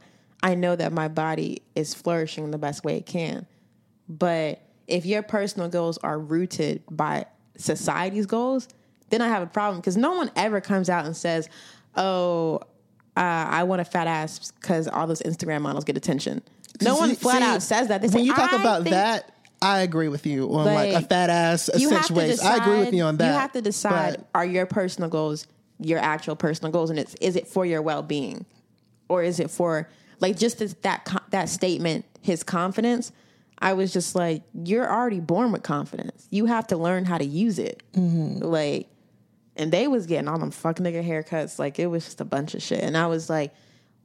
I 0.42 0.54
know 0.54 0.76
that 0.76 0.92
my 0.92 1.08
body 1.08 1.62
is 1.74 1.94
flourishing 1.94 2.50
the 2.50 2.58
best 2.58 2.84
way 2.84 2.96
it 2.96 3.06
can. 3.06 3.46
But 4.08 4.60
if 4.86 5.06
your 5.06 5.22
personal 5.22 5.68
goals 5.68 5.96
are 5.98 6.18
rooted 6.18 6.82
by 6.90 7.26
society's 7.56 8.26
goals, 8.26 8.68
then 9.10 9.22
I 9.22 9.28
have 9.28 9.42
a 9.42 9.46
problem 9.46 9.80
because 9.80 9.96
no 9.96 10.12
one 10.12 10.30
ever 10.36 10.60
comes 10.60 10.90
out 10.90 11.06
and 11.06 11.16
says, 11.16 11.48
"Oh, 11.96 12.60
uh, 13.16 13.20
I 13.20 13.64
want 13.64 13.80
a 13.80 13.84
fat 13.84 14.06
ass 14.06 14.52
because 14.60 14.88
all 14.88 15.06
those 15.06 15.22
Instagram 15.22 15.62
models 15.62 15.84
get 15.84 15.96
attention." 15.96 16.42
No 16.82 16.96
one 16.96 17.14
flat 17.14 17.38
see, 17.38 17.44
out 17.44 17.62
says 17.62 17.88
that. 17.88 18.00
They 18.02 18.08
when 18.08 18.18
say, 18.18 18.22
you 18.22 18.34
talk 18.34 18.52
"I 18.52 18.60
about 18.60 18.84
that, 18.84 19.32
I 19.62 19.80
agree 19.80 20.08
with 20.08 20.26
you 20.26 20.52
on 20.54 20.66
like, 20.66 20.92
Like, 20.92 21.04
a 21.04 21.06
fat 21.06 21.30
ass, 21.30 21.68
a 21.68 21.78
cinch 21.78 22.10
waist. 22.10 22.38
decide, 22.38 22.60
I 22.60 22.64
agree 22.64 22.78
with 22.80 22.94
you 22.94 23.04
on 23.04 23.16
that. 23.18 23.26
You 23.26 23.38
have 23.38 23.52
to 23.52 23.62
decide: 23.62 24.16
But 24.16 24.28
are 24.34 24.44
your 24.44 24.66
personal 24.66 25.08
goals 25.08 25.46
your 25.80 25.98
actual 25.98 26.36
personal 26.36 26.72
goals, 26.72 26.90
and 26.90 26.98
it's 26.98 27.14
is 27.20 27.36
it 27.36 27.48
for 27.48 27.66
your 27.66 27.82
well 27.82 28.02
being, 28.02 28.46
or 29.08 29.22
is 29.22 29.40
it 29.40 29.50
for 29.50 29.88
like 30.20 30.38
just 30.38 30.60
as 30.60 30.74
that 30.82 31.08
that 31.30 31.48
statement, 31.48 32.04
his 32.20 32.42
confidence? 32.42 33.12
I 33.60 33.72
was 33.72 33.92
just 33.92 34.14
like, 34.14 34.42
you're 34.52 34.90
already 34.90 35.20
born 35.20 35.52
with 35.52 35.62
confidence. 35.62 36.26
You 36.30 36.46
have 36.46 36.66
to 36.66 36.76
learn 36.76 37.04
how 37.04 37.18
to 37.18 37.24
use 37.24 37.58
it. 37.58 37.82
Mm-hmm. 37.92 38.44
Like, 38.44 38.88
and 39.56 39.72
they 39.72 39.88
was 39.88 40.06
getting 40.06 40.28
all 40.28 40.38
them 40.38 40.50
fuck 40.50 40.76
nigga 40.76 41.06
haircuts. 41.06 41.58
Like 41.58 41.78
it 41.78 41.86
was 41.86 42.04
just 42.04 42.20
a 42.20 42.24
bunch 42.24 42.54
of 42.54 42.62
shit. 42.62 42.80
And 42.80 42.96
I 42.96 43.06
was 43.06 43.30
like, 43.30 43.52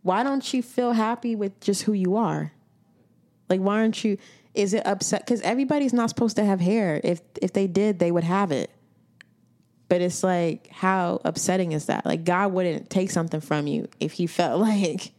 why 0.01 0.23
don't 0.23 0.53
you 0.53 0.61
feel 0.61 0.93
happy 0.93 1.35
with 1.35 1.59
just 1.59 1.83
who 1.83 1.93
you 1.93 2.15
are? 2.15 2.51
Like, 3.49 3.59
why 3.59 3.79
aren't 3.79 4.03
you? 4.03 4.17
Is 4.53 4.73
it 4.73 4.85
upset? 4.85 5.25
Because 5.25 5.41
everybody's 5.41 5.93
not 5.93 6.09
supposed 6.09 6.35
to 6.37 6.45
have 6.45 6.59
hair. 6.59 7.01
If 7.03 7.21
if 7.41 7.53
they 7.53 7.67
did, 7.67 7.99
they 7.99 8.11
would 8.11 8.23
have 8.23 8.51
it. 8.51 8.69
But 9.87 10.01
it's 10.01 10.23
like, 10.23 10.67
how 10.67 11.19
upsetting 11.25 11.71
is 11.71 11.87
that? 11.87 12.05
Like, 12.05 12.23
God 12.23 12.53
wouldn't 12.53 12.91
take 12.91 13.09
something 13.09 13.41
from 13.41 13.65
you 13.65 13.87
if 13.99 14.13
He 14.13 14.27
felt 14.27 14.61
like 14.61 15.11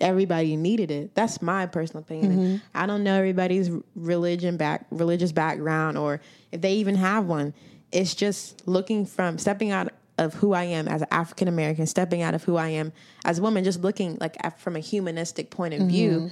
everybody 0.00 0.56
needed 0.56 0.90
it. 0.90 1.14
That's 1.14 1.42
my 1.42 1.66
personal 1.66 2.02
opinion. 2.02 2.32
Mm-hmm. 2.32 2.56
I 2.74 2.86
don't 2.86 3.02
know 3.02 3.14
everybody's 3.14 3.70
religion 3.94 4.56
back 4.56 4.86
religious 4.90 5.32
background 5.32 5.98
or 5.98 6.20
if 6.52 6.60
they 6.60 6.74
even 6.74 6.94
have 6.94 7.26
one. 7.26 7.52
It's 7.92 8.14
just 8.14 8.66
looking 8.66 9.06
from 9.06 9.38
stepping 9.38 9.70
out 9.70 9.92
of 10.18 10.34
who 10.34 10.52
I 10.52 10.64
am 10.64 10.86
as 10.86 11.02
an 11.02 11.08
African 11.10 11.48
American, 11.48 11.86
stepping 11.86 12.22
out 12.22 12.34
of 12.34 12.44
who 12.44 12.56
I 12.56 12.68
am 12.68 12.92
as 13.24 13.38
a 13.38 13.42
woman, 13.42 13.64
just 13.64 13.80
looking 13.80 14.18
like 14.20 14.36
from 14.58 14.76
a 14.76 14.80
humanistic 14.80 15.50
point 15.50 15.74
of 15.74 15.88
view. 15.88 16.10
Mm-hmm. 16.10 16.28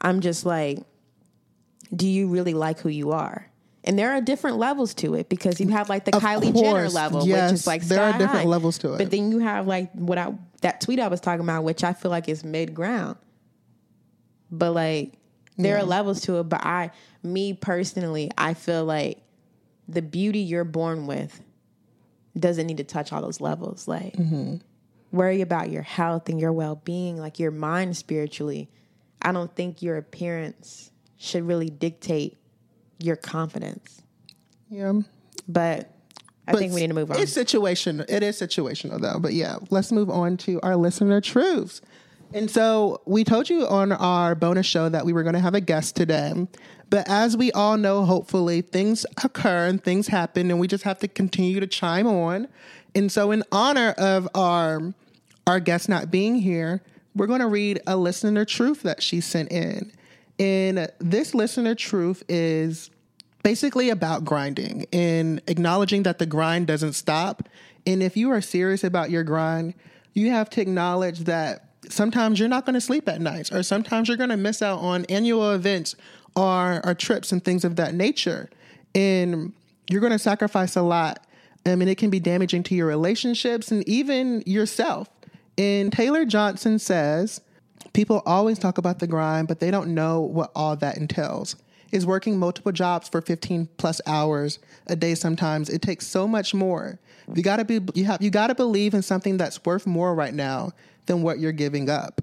I'm 0.00 0.20
just 0.20 0.46
like, 0.46 0.78
do 1.94 2.06
you 2.06 2.28
really 2.28 2.54
like 2.54 2.78
who 2.80 2.88
you 2.88 3.12
are? 3.12 3.50
And 3.84 3.98
there 3.98 4.12
are 4.12 4.20
different 4.20 4.56
levels 4.56 4.94
to 4.94 5.14
it 5.14 5.28
because 5.28 5.60
you 5.60 5.68
have 5.68 5.88
like 5.88 6.04
the 6.04 6.16
Of 6.16 6.22
Kylie 6.22 6.54
Jenner 6.54 6.88
level, 6.88 7.26
yes, 7.26 7.50
which 7.50 7.60
is 7.60 7.66
like 7.66 7.82
there 7.82 8.02
are 8.02 8.12
different 8.12 8.42
high. 8.42 8.44
levels 8.44 8.78
to 8.78 8.94
it. 8.94 8.98
But 8.98 9.10
then 9.10 9.30
you 9.30 9.38
have 9.38 9.66
like 9.66 9.92
what 9.92 10.18
I 10.18 10.34
that 10.62 10.80
tweet 10.80 10.98
I 10.98 11.08
was 11.08 11.20
talking 11.20 11.42
about, 11.42 11.62
which 11.62 11.84
I 11.84 11.92
feel 11.92 12.10
like 12.10 12.28
is 12.28 12.42
mid 12.42 12.74
ground. 12.74 13.16
But 14.50 14.72
like 14.72 15.14
there 15.56 15.78
are 15.78 15.84
levels 15.84 16.22
to 16.22 16.38
it. 16.40 16.44
But 16.44 16.64
I, 16.64 16.90
me 17.22 17.52
personally, 17.52 18.30
I 18.36 18.54
feel 18.54 18.84
like 18.84 19.18
the 19.88 20.02
beauty 20.02 20.40
you're 20.40 20.64
born 20.64 21.06
with 21.06 21.40
doesn't 22.38 22.66
need 22.66 22.76
to 22.78 22.84
touch 22.84 23.12
all 23.12 23.22
those 23.22 23.40
levels. 23.40 23.88
Like 23.88 24.14
mm-hmm. 24.14 24.56
worry 25.12 25.40
about 25.40 25.70
your 25.70 25.82
health 25.82 26.28
and 26.28 26.40
your 26.40 26.52
well 26.52 26.76
being, 26.76 27.16
like 27.16 27.38
your 27.38 27.50
mind 27.50 27.96
spiritually. 27.96 28.68
I 29.22 29.32
don't 29.32 29.54
think 29.54 29.82
your 29.82 29.96
appearance 29.96 30.90
should 31.16 31.44
really 31.46 31.70
dictate 31.70 32.38
your 32.98 33.16
confidence. 33.16 34.02
Yeah. 34.68 35.00
But 35.48 35.92
I 36.48 36.52
But 36.52 36.58
think 36.58 36.74
we 36.74 36.82
need 36.82 36.88
to 36.88 36.94
move 36.94 37.10
on. 37.10 37.18
It's 37.18 37.34
situational. 37.34 38.04
It 38.08 38.22
is 38.22 38.38
situational 38.38 39.00
though. 39.00 39.18
But 39.18 39.32
yeah, 39.32 39.56
let's 39.70 39.90
move 39.90 40.10
on 40.10 40.36
to 40.38 40.60
our 40.62 40.76
listener 40.76 41.20
truths. 41.20 41.80
And 42.34 42.50
so 42.50 43.00
we 43.06 43.24
told 43.24 43.48
you 43.48 43.66
on 43.66 43.92
our 43.92 44.34
bonus 44.34 44.66
show 44.66 44.88
that 44.88 45.06
we 45.06 45.12
were 45.12 45.22
going 45.22 45.34
to 45.34 45.40
have 45.40 45.54
a 45.54 45.60
guest 45.60 45.96
today. 45.96 46.46
But 46.88 47.08
as 47.08 47.36
we 47.36 47.50
all 47.52 47.76
know, 47.76 48.04
hopefully 48.04 48.60
things 48.60 49.04
occur 49.22 49.66
and 49.66 49.82
things 49.82 50.08
happen, 50.08 50.50
and 50.50 50.60
we 50.60 50.68
just 50.68 50.84
have 50.84 50.98
to 51.00 51.08
continue 51.08 51.60
to 51.60 51.66
chime 51.66 52.06
on. 52.06 52.48
And 52.94 53.10
so, 53.10 53.32
in 53.32 53.42
honor 53.50 53.94
of 53.98 54.28
our 54.34 54.94
our 55.46 55.60
guest 55.60 55.88
not 55.88 56.10
being 56.10 56.36
here, 56.36 56.82
we're 57.14 57.26
going 57.26 57.40
to 57.40 57.48
read 57.48 57.80
a 57.86 57.96
listener 57.96 58.44
truth 58.44 58.82
that 58.82 59.02
she 59.02 59.20
sent 59.20 59.50
in. 59.52 59.92
And 60.38 60.90
this 60.98 61.34
listener 61.34 61.74
truth 61.74 62.22
is 62.28 62.90
basically 63.42 63.90
about 63.90 64.24
grinding 64.24 64.86
and 64.92 65.40
acknowledging 65.46 66.02
that 66.02 66.18
the 66.18 66.26
grind 66.26 66.66
doesn't 66.66 66.94
stop. 66.94 67.48
And 67.86 68.02
if 68.02 68.16
you 68.16 68.30
are 68.30 68.40
serious 68.40 68.82
about 68.82 69.10
your 69.10 69.22
grind, 69.22 69.74
you 70.14 70.30
have 70.30 70.50
to 70.50 70.60
acknowledge 70.60 71.20
that 71.20 71.64
sometimes 71.88 72.40
you're 72.40 72.48
not 72.48 72.66
going 72.66 72.74
to 72.74 72.80
sleep 72.80 73.08
at 73.08 73.20
nights, 73.20 73.52
or 73.52 73.62
sometimes 73.62 74.08
you're 74.08 74.16
going 74.16 74.30
to 74.30 74.36
miss 74.36 74.62
out 74.62 74.80
on 74.80 75.04
annual 75.04 75.52
events 75.52 75.94
or 76.36 76.94
trips 76.94 77.32
and 77.32 77.44
things 77.44 77.64
of 77.64 77.76
that 77.76 77.94
nature. 77.94 78.48
And 78.94 79.52
you're 79.90 80.00
going 80.00 80.12
to 80.12 80.18
sacrifice 80.18 80.76
a 80.76 80.82
lot. 80.82 81.26
I 81.64 81.74
mean, 81.74 81.88
it 81.88 81.98
can 81.98 82.10
be 82.10 82.20
damaging 82.20 82.62
to 82.64 82.74
your 82.74 82.86
relationships 82.86 83.72
and 83.72 83.86
even 83.88 84.42
yourself. 84.46 85.08
And 85.58 85.92
Taylor 85.92 86.24
Johnson 86.24 86.78
says, 86.78 87.40
People 87.92 88.22
always 88.26 88.58
talk 88.58 88.78
about 88.78 88.98
the 88.98 89.06
grind, 89.06 89.48
but 89.48 89.60
they 89.60 89.70
don't 89.70 89.94
know 89.94 90.20
what 90.20 90.50
all 90.54 90.76
that 90.76 90.98
entails. 90.98 91.56
Is 91.92 92.04
working 92.04 92.38
multiple 92.38 92.72
jobs 92.72 93.08
for 93.08 93.22
15 93.22 93.68
plus 93.78 94.00
hours 94.06 94.58
a 94.86 94.96
day 94.96 95.14
sometimes. 95.14 95.70
It 95.70 95.82
takes 95.82 96.06
so 96.06 96.28
much 96.28 96.52
more. 96.52 96.98
You 97.32 97.42
gotta 97.42 97.64
be 97.64 97.80
you 97.94 98.04
have 98.04 98.20
you 98.20 98.28
gotta 98.28 98.54
believe 98.54 98.92
in 98.92 99.02
something 99.02 99.36
that's 99.36 99.64
worth 99.64 99.86
more 99.86 100.14
right 100.14 100.34
now 100.34 100.72
than 101.06 101.22
what 101.22 101.38
you're 101.38 101.52
giving 101.52 101.88
up. 101.88 102.20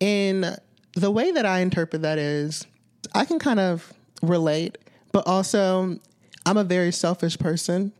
And 0.00 0.58
the 1.00 1.10
way 1.10 1.30
that 1.30 1.46
I 1.46 1.60
interpret 1.60 2.02
that 2.02 2.18
is 2.18 2.66
I 3.14 3.24
can 3.24 3.38
kind 3.38 3.60
of 3.60 3.92
relate, 4.22 4.78
but 5.12 5.26
also 5.26 5.98
I'm 6.46 6.56
a 6.56 6.64
very 6.64 6.92
selfish 6.92 7.38
person 7.38 7.92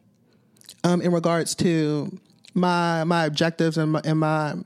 um, 0.84 1.00
in 1.02 1.12
regards 1.12 1.54
to 1.56 2.18
my 2.54 3.04
my 3.04 3.24
objectives 3.26 3.78
and 3.78 3.92
my, 3.92 4.00
and 4.04 4.18
my 4.18 4.56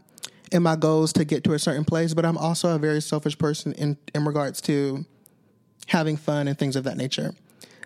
and 0.52 0.62
my 0.62 0.76
goals 0.76 1.12
to 1.14 1.24
get 1.24 1.44
to 1.44 1.54
a 1.54 1.58
certain 1.58 1.84
place. 1.84 2.14
But 2.14 2.24
I'm 2.24 2.38
also 2.38 2.74
a 2.74 2.78
very 2.78 3.00
selfish 3.00 3.36
person 3.38 3.72
in 3.72 3.96
in 4.14 4.24
regards 4.24 4.60
to 4.62 5.04
having 5.88 6.16
fun 6.16 6.48
and 6.48 6.58
things 6.58 6.76
of 6.76 6.84
that 6.84 6.96
nature. 6.96 7.34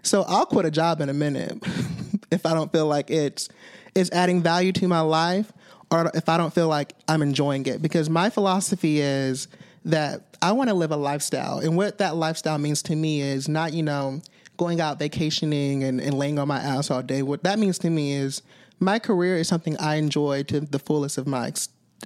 So 0.02 0.24
I'll 0.28 0.46
quit 0.46 0.66
a 0.66 0.70
job 0.70 1.00
in 1.00 1.08
a 1.08 1.14
minute 1.14 1.58
if 2.30 2.46
I 2.46 2.54
don't 2.54 2.70
feel 2.70 2.86
like 2.86 3.10
it's 3.10 3.48
it's 3.94 4.10
adding 4.12 4.42
value 4.42 4.72
to 4.72 4.88
my 4.88 5.00
life 5.00 5.52
or 5.90 6.10
if 6.14 6.28
I 6.28 6.36
don't 6.36 6.52
feel 6.52 6.68
like 6.68 6.92
I'm 7.08 7.22
enjoying 7.22 7.66
it 7.66 7.80
because 7.80 8.10
my 8.10 8.30
philosophy 8.30 9.00
is 9.00 9.48
that 9.86 10.35
I 10.46 10.52
want 10.52 10.68
to 10.70 10.74
live 10.74 10.92
a 10.92 10.96
lifestyle 10.96 11.58
and 11.58 11.76
what 11.76 11.98
that 11.98 12.14
lifestyle 12.14 12.56
means 12.56 12.80
to 12.82 12.94
me 12.94 13.20
is 13.20 13.48
not, 13.48 13.72
you 13.72 13.82
know, 13.82 14.22
going 14.56 14.80
out 14.80 14.96
vacationing 14.96 15.82
and, 15.82 16.00
and 16.00 16.14
laying 16.14 16.38
on 16.38 16.46
my 16.46 16.60
ass 16.60 16.88
all 16.88 17.02
day. 17.02 17.22
What 17.22 17.42
that 17.42 17.58
means 17.58 17.80
to 17.80 17.90
me 17.90 18.12
is 18.12 18.42
my 18.78 19.00
career 19.00 19.38
is 19.38 19.48
something 19.48 19.76
I 19.78 19.96
enjoy 19.96 20.44
to 20.44 20.60
the 20.60 20.78
fullest 20.78 21.18
of 21.18 21.26
my 21.26 21.52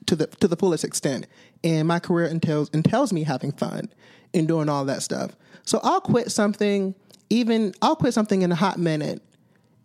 to 0.06 0.16
the 0.16 0.26
to 0.26 0.48
the 0.48 0.56
fullest 0.56 0.84
extent. 0.84 1.26
And 1.62 1.86
my 1.86 1.98
career 1.98 2.28
entails 2.28 2.70
entails 2.70 3.12
me 3.12 3.24
having 3.24 3.52
fun 3.52 3.90
and 4.32 4.48
doing 4.48 4.70
all 4.70 4.86
that 4.86 5.02
stuff. 5.02 5.32
So 5.66 5.78
I'll 5.82 6.00
quit 6.00 6.32
something, 6.32 6.94
even 7.28 7.74
I'll 7.82 7.94
quit 7.94 8.14
something 8.14 8.40
in 8.40 8.50
a 8.52 8.56
hot 8.56 8.78
minute 8.78 9.20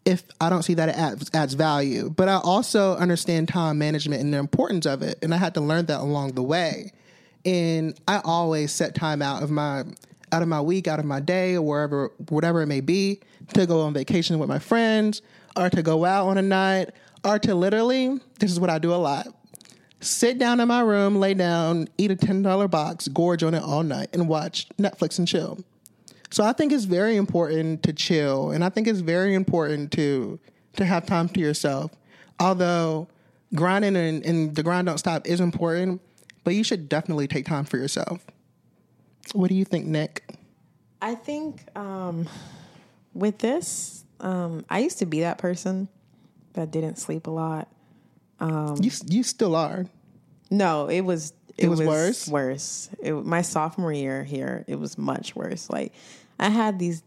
if 0.06 0.24
I 0.40 0.50
don't 0.50 0.64
see 0.64 0.76
that 0.76 0.88
it 0.88 0.96
adds, 0.98 1.30
adds 1.34 1.56
value. 1.56 2.10
But 2.10 2.30
I 2.30 2.38
also 2.38 2.96
understand 2.96 3.50
time 3.50 3.80
management 3.80 4.22
and 4.22 4.34
the 4.34 4.38
importance 4.38 4.86
of 4.86 5.02
it, 5.02 5.20
and 5.22 5.34
I 5.34 5.38
had 5.38 5.56
to 5.56 5.62
learn 5.62 5.88
that 5.88 6.00
along 6.00 6.36
the 6.36 6.44
way. 6.44 6.94
And 7.46 8.00
I 8.08 8.22
always 8.26 8.72
set 8.72 8.96
time 8.96 9.22
out 9.22 9.44
of 9.44 9.52
my 9.52 9.84
out 10.32 10.42
of 10.42 10.48
my 10.48 10.60
week, 10.60 10.88
out 10.88 11.00
of 11.00 11.06
my 11.06 11.20
day, 11.20 11.56
or 11.56 11.62
wherever 11.62 12.12
whatever 12.30 12.62
it 12.62 12.68
may 12.68 12.82
be, 12.82 13.20
to 13.54 13.66
go 13.66 13.82
on 13.82 13.94
vacation 13.94 14.40
with 14.40 14.50
my 14.50 14.60
friends, 14.60 15.22
or 15.56 15.70
to 15.70 15.82
go 15.84 16.06
out 16.06 16.28
on 16.28 16.38
a 16.38 16.42
night, 16.42 16.90
or 17.24 17.38
to 17.40 17.56
literally 17.56 18.20
this 18.40 18.52
is 18.52 18.60
what 18.60 18.70
I 18.70 18.80
do 18.80 18.94
a 18.94 18.98
lot. 18.98 19.28
Sit 20.02 20.38
down 20.38 20.60
in 20.60 20.68
my 20.68 20.82
room, 20.82 21.16
lay 21.16 21.34
down, 21.34 21.88
eat 21.98 22.12
a 22.12 22.16
ten 22.16 22.42
dollar 22.42 22.68
box, 22.68 23.08
gorge 23.08 23.44
on 23.44 23.54
it 23.54 23.64
all 23.64 23.84
night, 23.84 24.10
and 24.14 24.28
watch 24.28 24.68
Netflix 24.78 25.20
and 25.20 25.28
chill. 25.28 25.60
So 26.32 26.44
I 26.44 26.54
think 26.54 26.74
it's 26.74 26.86
very 26.86 27.16
important 27.16 27.84
to 27.84 27.94
chill, 27.94 28.52
and 28.52 28.64
I 28.64 28.70
think 28.70 28.88
it's 28.88 29.00
very 29.00 29.36
important 29.36 29.92
to 29.94 30.40
to 30.78 30.86
have 30.86 31.06
time 31.06 31.30
to 31.30 31.40
yourself. 31.40 31.92
Although 32.40 33.08
grinding 33.54 33.96
and, 33.96 34.26
and 34.26 34.56
the 34.56 34.64
grind 34.64 34.88
don't 34.88 34.98
stop 34.98 35.26
is 35.26 35.40
important, 35.40 36.02
but 36.46 36.56
you 36.56 36.64
should 36.64 36.88
definitely 36.88 37.28
take 37.28 37.46
time 37.46 37.66
for 37.66 37.76
yourself. 37.76 38.26
What 39.34 39.50
do 39.50 39.56
you 39.56 39.66
think, 39.66 39.88
Nick? 39.88 40.24
I 41.02 41.16
think 41.16 41.68
um, 41.76 42.30
with 43.14 43.40
this, 43.40 44.06
um, 44.22 44.64
I 44.70 44.80
used 44.80 45.00
to 45.00 45.06
be 45.06 45.22
that 45.22 45.40
person 45.40 45.90
that 46.54 46.72
didn't 46.72 46.98
sleep 47.00 47.28
a 47.28 47.32
lot. 47.32 47.68
you 48.80 48.92
you 49.08 49.24
still 49.24 49.56
are. 49.56 49.88
No, 50.52 50.88
it 50.88 51.02
was 51.02 51.34
it, 51.58 51.68
was 51.68 51.82
worse? 51.82 52.28
Worse. 52.28 52.90
It, 53.02 53.14
my 53.14 53.42
sophomore 53.42 53.92
year 53.92 54.24
here, 54.24 54.64
it 54.68 54.80
was 54.80 54.98
much 54.98 55.36
worse. 55.36 55.70
Like 55.70 55.94
I 56.40 56.50
had 56.50 56.78
these 56.78 57.02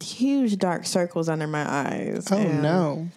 huge 0.00 0.58
dark 0.58 0.86
circles 0.86 1.28
under 1.28 1.46
my 1.46 1.70
eyes. 1.70 2.26
Oh 2.32 2.42
no. 2.42 3.08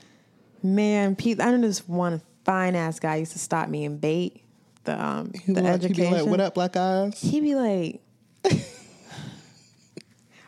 man! 0.62 1.16
Pete, 1.16 1.42
I 1.42 1.50
know 1.52 1.62
this 1.62 1.88
one 1.88 2.22
fine 2.44 2.76
ass 2.76 3.00
guy 3.00 3.16
used 3.16 3.32
to 3.32 3.40
stop 3.40 3.70
me 3.70 3.86
and 3.86 4.00
bait 4.00 4.45
the 4.86 5.04
um 5.04 5.32
the 5.32 5.40
He'd 5.40 5.56
be 5.56 5.62
like- 5.62 5.82
he'd 5.82 5.96
be 5.96 6.06
like, 6.10 6.26
"What 6.26 6.40
up, 6.42 6.54
black 6.56 6.76
eyes?" 6.78 7.20
He'd 7.22 7.42
be 7.42 7.56
like, 7.56 8.02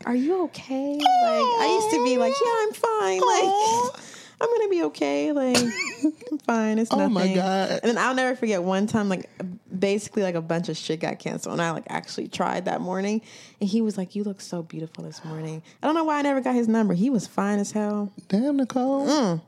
"Are 0.06 0.16
you 0.16 0.44
okay?" 0.46 0.94
Like 0.96 1.04
I 1.04 1.80
used 1.82 1.96
to 1.96 2.04
be 2.06 2.18
like, 2.18 2.34
"Yeah, 2.44 2.54
I'm 2.62 2.74
fine. 2.74 3.20
Like 3.20 4.02
I'm 4.40 4.50
gonna 4.56 4.70
be 4.70 4.84
okay. 4.84 5.32
Like 5.32 5.58
I'm 5.58 6.38
fine. 6.40 6.80
It's 6.80 6.92
nothing. 6.92 7.06
Oh 7.06 7.08
nothing." 7.10 7.30
my 7.30 7.36
God. 7.36 7.72
And 7.72 7.90
then 7.90 7.98
I'll 7.98 8.14
never 8.16 8.36
forget 8.36 8.64
one 8.64 8.88
time, 8.88 9.10
like 9.10 9.30
basically 9.78 10.24
like 10.24 10.36
a 10.36 10.42
bunch 10.42 10.70
of 10.70 10.78
shit 10.78 11.00
got 11.02 11.20
canceled, 11.20 11.54
and 11.54 11.62
I 11.62 11.72
like 11.72 11.86
actually 11.90 12.28
tried 12.28 12.66
that 12.66 12.80
morning, 12.80 13.22
and 13.60 13.70
he 13.70 13.82
was 13.82 13.98
like, 13.98 14.16
"You 14.16 14.24
look 14.24 14.40
so 14.40 14.62
beautiful 14.62 15.04
this 15.04 15.24
morning." 15.26 15.62
I 15.84 15.88
don't 15.88 15.96
know 15.96 16.04
why 16.06 16.20
I 16.20 16.22
never 16.22 16.40
got 16.42 16.56
his 16.56 16.68
number. 16.68 16.94
He 16.94 17.10
was 17.10 17.28
fine 17.28 17.60
as 17.60 17.72
hell. 17.72 18.14
Damn, 18.30 18.58
Nicole. 18.58 19.08
Mm. 19.08 19.42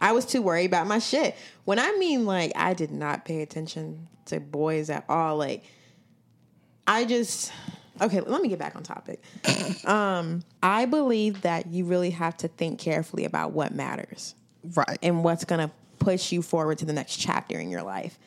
I 0.00 0.12
was 0.12 0.24
too 0.24 0.42
worried 0.42 0.66
about 0.66 0.86
my 0.86 0.98
shit. 0.98 1.36
When 1.64 1.78
I 1.78 1.92
mean 1.98 2.26
like 2.26 2.52
I 2.56 2.74
did 2.74 2.90
not 2.90 3.24
pay 3.24 3.42
attention 3.42 4.08
to 4.26 4.40
boys 4.40 4.90
at 4.90 5.04
all. 5.08 5.36
Like 5.36 5.64
I 6.86 7.04
just 7.04 7.52
okay, 8.00 8.20
let 8.20 8.40
me 8.40 8.48
get 8.48 8.58
back 8.58 8.76
on 8.76 8.82
topic. 8.82 9.22
um, 9.84 10.42
I 10.62 10.86
believe 10.86 11.42
that 11.42 11.66
you 11.66 11.84
really 11.84 12.10
have 12.10 12.36
to 12.38 12.48
think 12.48 12.78
carefully 12.80 13.24
about 13.24 13.52
what 13.52 13.74
matters 13.74 14.34
Right. 14.74 14.98
and 15.02 15.22
what's 15.22 15.44
gonna 15.44 15.70
push 15.98 16.32
you 16.32 16.40
forward 16.42 16.78
to 16.78 16.86
the 16.86 16.92
next 16.94 17.16
chapter 17.16 17.58
in 17.58 17.70
your 17.70 17.82
life. 17.82 18.18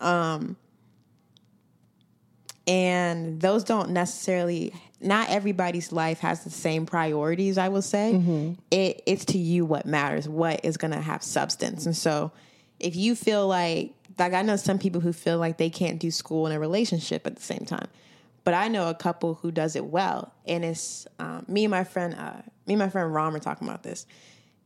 Um, 0.00 0.56
and 2.68 3.40
those 3.40 3.64
don't 3.64 3.90
necessarily 3.90 4.72
not 5.00 5.28
everybody's 5.30 5.90
life 5.90 6.20
has 6.20 6.44
the 6.44 6.50
same 6.50 6.86
priorities 6.86 7.58
i 7.58 7.68
will 7.68 7.82
say 7.82 8.12
it, 8.70 9.02
it's 9.06 9.24
to 9.24 9.38
you 9.38 9.64
what 9.64 9.86
matters 9.86 10.28
what 10.28 10.60
is 10.64 10.76
going 10.76 10.90
to 10.92 11.00
have 11.00 11.22
substance 11.22 11.86
and 11.86 11.96
so 11.96 12.30
if 12.78 12.94
you 12.94 13.16
feel 13.16 13.48
like 13.48 13.92
like 14.18 14.32
I 14.32 14.42
know 14.42 14.56
some 14.56 14.78
people 14.78 15.00
who 15.00 15.12
feel 15.12 15.38
like 15.38 15.58
they 15.58 15.70
can't 15.70 15.98
do 15.98 16.10
school 16.10 16.46
and 16.46 16.54
a 16.54 16.58
relationship 16.58 17.26
at 17.26 17.36
the 17.36 17.42
same 17.42 17.64
time. 17.64 17.88
But 18.44 18.54
I 18.54 18.68
know 18.68 18.88
a 18.88 18.94
couple 18.94 19.34
who 19.34 19.50
does 19.50 19.76
it 19.76 19.84
well, 19.84 20.32
and 20.46 20.64
it's 20.64 21.06
um, 21.18 21.44
me 21.48 21.64
and 21.64 21.70
my 21.70 21.84
friend, 21.84 22.14
uh, 22.14 22.40
me 22.66 22.74
and 22.74 22.78
my 22.78 22.88
friend 22.88 23.12
Rom 23.12 23.34
are 23.34 23.40
talking 23.40 23.68
about 23.68 23.82
this, 23.82 24.06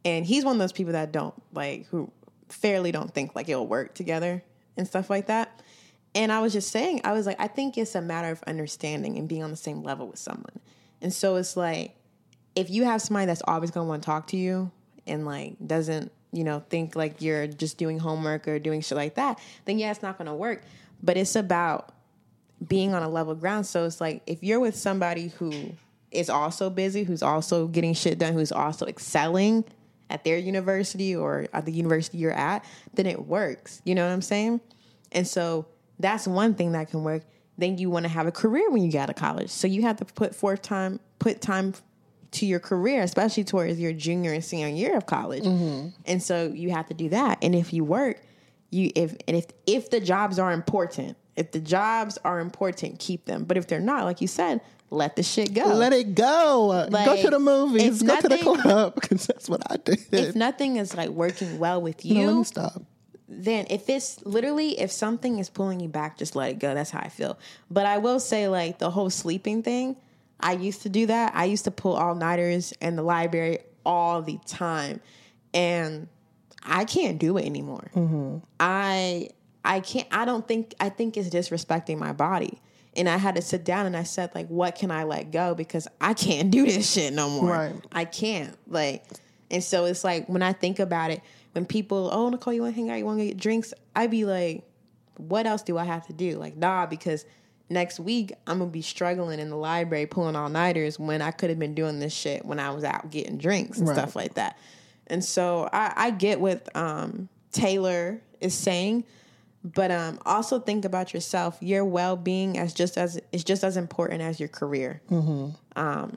and 0.05 0.24
he's 0.24 0.44
one 0.44 0.55
of 0.55 0.61
those 0.61 0.72
people 0.72 0.92
that 0.92 1.11
don't 1.11 1.34
like 1.53 1.86
who 1.86 2.11
fairly 2.48 2.92
don't 2.92 3.12
think 3.12 3.34
like 3.34 3.48
it'll 3.48 3.66
work 3.66 3.94
together 3.94 4.42
and 4.76 4.86
stuff 4.86 5.11
like 5.11 5.26
that. 5.26 5.62
And 6.14 6.30
I 6.30 6.40
was 6.40 6.52
just 6.52 6.70
saying, 6.70 7.00
I 7.04 7.12
was 7.12 7.26
like, 7.26 7.40
I 7.40 7.48
think 7.48 7.78
it's 7.78 7.94
a 7.94 8.02
matter 8.02 8.30
of 8.30 8.42
understanding 8.46 9.16
and 9.16 9.28
being 9.28 9.42
on 9.42 9.50
the 9.50 9.56
same 9.56 9.82
level 9.82 10.06
with 10.08 10.18
someone. 10.18 10.60
And 11.00 11.12
so 11.12 11.36
it's 11.36 11.56
like, 11.56 11.96
if 12.54 12.68
you 12.68 12.84
have 12.84 13.00
somebody 13.00 13.26
that's 13.26 13.42
always 13.46 13.70
gonna 13.70 13.88
want 13.88 14.02
to 14.02 14.06
talk 14.06 14.26
to 14.28 14.36
you 14.36 14.70
and 15.06 15.24
like 15.24 15.56
doesn't, 15.66 16.12
you 16.32 16.44
know, 16.44 16.62
think 16.68 16.94
like 16.94 17.22
you're 17.22 17.46
just 17.46 17.78
doing 17.78 17.98
homework 17.98 18.46
or 18.46 18.58
doing 18.58 18.82
shit 18.82 18.96
like 18.96 19.14
that, 19.14 19.40
then 19.64 19.78
yeah, 19.78 19.90
it's 19.90 20.02
not 20.02 20.18
gonna 20.18 20.34
work. 20.34 20.62
But 21.02 21.16
it's 21.16 21.34
about 21.34 21.94
being 22.66 22.94
on 22.94 23.02
a 23.02 23.08
level 23.08 23.34
ground. 23.34 23.66
So 23.66 23.86
it's 23.86 24.00
like 24.00 24.22
if 24.26 24.42
you're 24.42 24.60
with 24.60 24.76
somebody 24.76 25.28
who 25.28 25.72
is 26.10 26.28
also 26.28 26.68
busy, 26.68 27.04
who's 27.04 27.22
also 27.22 27.66
getting 27.66 27.94
shit 27.94 28.18
done, 28.18 28.34
who's 28.34 28.52
also 28.52 28.86
excelling 28.86 29.64
at 30.10 30.24
their 30.24 30.36
university 30.36 31.16
or 31.16 31.48
at 31.54 31.64
the 31.64 31.72
university 31.72 32.18
you're 32.18 32.32
at, 32.32 32.64
then 32.92 33.06
it 33.06 33.26
works. 33.26 33.80
You 33.84 33.94
know 33.94 34.06
what 34.06 34.12
I'm 34.12 34.22
saying? 34.22 34.60
And 35.10 35.26
so 35.26 35.66
that's 36.03 36.26
one 36.26 36.55
thing 36.55 36.72
that 36.72 36.90
can 36.90 37.05
work. 37.05 37.22
Then 37.59 37.78
you 37.78 37.90
want 37.90 38.05
to 38.05 38.09
have 38.09 38.26
a 38.26 38.32
career 38.32 38.70
when 38.70 38.82
you 38.82 38.90
get 38.90 39.05
out 39.05 39.11
of 39.11 39.16
college. 39.16 39.50
So 39.50 39.66
you 39.66 39.82
have 39.82 39.96
to 39.96 40.05
put 40.05 40.34
forth 40.34 40.62
time, 40.62 41.00
put 41.18 41.40
time 41.40 41.74
to 42.32 42.46
your 42.46 42.61
career, 42.61 43.03
especially 43.03 43.44
towards 43.44 43.78
your 43.78 43.92
junior 43.92 44.32
and 44.32 44.44
senior 44.44 44.68
year 44.68 44.96
of 44.96 45.07
college. 45.07 45.44
Mm-hmm. 45.44 45.88
And 46.07 46.22
so 46.22 46.46
you 46.46 46.70
have 46.70 46.86
to 46.88 46.94
do 46.94 47.11
that. 47.11 47.38
And 47.42 47.55
if 47.55 47.72
you 47.72 47.84
work, 47.84 48.20
you 48.70 48.90
if 48.94 49.16
and 49.28 49.36
if 49.36 49.46
if 49.66 49.90
the 49.90 50.00
jobs 50.00 50.38
are 50.38 50.50
important, 50.50 51.16
if 51.36 51.53
the 51.53 51.61
jobs 51.61 52.18
are 52.24 52.40
important, 52.40 52.98
keep 52.98 53.26
them. 53.26 53.44
But 53.44 53.59
if 53.59 53.66
they're 53.66 53.80
not, 53.80 54.05
like 54.05 54.20
you 54.20 54.28
said, 54.28 54.62
let 54.92 55.16
the 55.16 55.22
shit 55.22 55.55
go. 55.55 55.66
Let 55.66 55.92
it 55.92 56.14
go. 56.14 56.86
go 56.90 57.22
to 57.22 57.30
the 57.30 57.38
movies. 57.38 58.03
Go 58.03 58.20
to 58.20 58.28
the 58.28 58.38
club 58.38 58.94
because 58.94 59.26
that's 59.26 59.48
what 59.48 59.62
I 59.70 59.76
did. 59.76 60.00
if 60.12 60.34
nothing 60.34 60.76
is 60.76 60.94
like 60.94 61.11
working 61.11 61.59
well 61.59 61.80
with 61.80 62.05
No, 62.05 62.14
let 62.14 62.20
you, 62.20 62.38
me 62.38 62.44
stop. 62.44 62.82
Then 63.34 63.66
if 63.70 63.88
it's 63.88 64.24
literally 64.24 64.78
if 64.78 64.90
something 64.90 65.38
is 65.38 65.48
pulling 65.48 65.80
you 65.80 65.88
back, 65.88 66.18
just 66.18 66.36
let 66.36 66.50
it 66.50 66.58
go. 66.58 66.74
That's 66.74 66.90
how 66.90 67.00
I 67.00 67.08
feel. 67.08 67.38
But 67.70 67.86
I 67.86 67.98
will 67.98 68.20
say 68.20 68.48
like 68.48 68.78
the 68.78 68.90
whole 68.90 69.10
sleeping 69.10 69.62
thing, 69.62 69.96
I 70.40 70.52
used 70.52 70.82
to 70.82 70.88
do 70.88 71.06
that. 71.06 71.34
I 71.34 71.44
used 71.44 71.64
to 71.64 71.70
pull 71.70 71.94
all 71.94 72.14
nighters 72.14 72.72
in 72.80 72.96
the 72.96 73.02
library 73.02 73.58
all 73.84 74.22
the 74.22 74.38
time. 74.46 75.00
And 75.54 76.08
I 76.62 76.84
can't 76.84 77.18
do 77.18 77.36
it 77.38 77.46
anymore. 77.46 77.90
Mm-hmm. 77.94 78.38
I 78.60 79.30
I 79.64 79.80
can't 79.80 80.08
I 80.10 80.24
don't 80.24 80.46
think 80.46 80.74
I 80.80 80.88
think 80.88 81.16
it's 81.16 81.28
disrespecting 81.28 81.98
my 81.98 82.12
body. 82.12 82.60
And 82.94 83.08
I 83.08 83.16
had 83.16 83.36
to 83.36 83.42
sit 83.42 83.64
down 83.64 83.86
and 83.86 83.96
I 83.96 84.02
said 84.02 84.34
like 84.34 84.48
what 84.48 84.74
can 84.74 84.90
I 84.90 85.04
let 85.04 85.30
go 85.30 85.54
because 85.54 85.88
I 86.00 86.14
can't 86.14 86.50
do 86.50 86.66
this 86.66 86.92
shit 86.92 87.12
no 87.12 87.30
more. 87.30 87.50
Right. 87.50 87.74
I 87.90 88.04
can't. 88.04 88.56
Like 88.66 89.04
and 89.50 89.62
so 89.62 89.84
it's 89.84 90.04
like 90.04 90.28
when 90.28 90.42
I 90.42 90.52
think 90.52 90.78
about 90.78 91.10
it, 91.10 91.20
when 91.53 91.64
people, 91.66 92.09
oh 92.12 92.28
Nicole, 92.28 92.53
you 92.55 92.62
wanna 92.62 92.74
hang 92.74 92.90
out, 92.90 92.98
you 92.98 93.05
wanna 93.07 93.26
get 93.26 93.36
drinks, 93.36 93.72
I'd 93.94 94.11
be 94.11 94.24
like, 94.24 94.64
what 95.16 95.46
else 95.46 95.62
do 95.62 95.78
I 95.78 95.84
have 95.84 96.07
to 96.07 96.12
do? 96.12 96.38
Like, 96.38 96.57
nah, 96.57 96.86
because 96.86 97.24
next 97.68 98.00
week 98.00 98.32
I'm 98.46 98.59
gonna 98.59 98.70
be 98.70 98.82
struggling 98.82 99.38
in 99.38 99.50
the 99.50 99.57
library 99.57 100.07
pulling 100.07 100.36
all 100.36 100.48
nighters 100.48 100.98
when 100.98 101.22
I 101.22 101.30
could 101.30 101.50
have 101.50 101.59
been 101.59 101.74
doing 101.74 101.98
this 102.00 102.12
shit 102.12 102.44
when 102.44 102.59
I 102.59 102.70
was 102.70 102.84
out 102.84 103.11
getting 103.11 103.38
drinks 103.38 103.78
and 103.78 103.88
Right. 103.88 103.96
stuff 103.96 104.16
like 104.16 104.34
that. 104.34 104.57
And 105.07 105.24
so 105.24 105.68
I, 105.72 105.92
I 105.96 106.11
get 106.11 106.40
what 106.40 106.74
um, 106.76 107.28
Taylor 107.53 108.20
is 108.40 108.55
saying, 108.55 109.05
but 109.62 109.90
um, 109.90 110.18
also 110.24 110.59
think 110.59 110.84
about 110.84 111.12
yourself. 111.12 111.59
Your 111.61 111.84
well 111.84 112.16
being 112.16 112.59
as 112.59 112.72
just 112.72 112.96
as 112.96 113.20
is 113.30 113.44
just 113.44 113.62
as 113.62 113.76
important 113.76 114.22
as 114.22 114.40
your 114.40 114.48
career. 114.48 115.03
Um, 115.11 116.16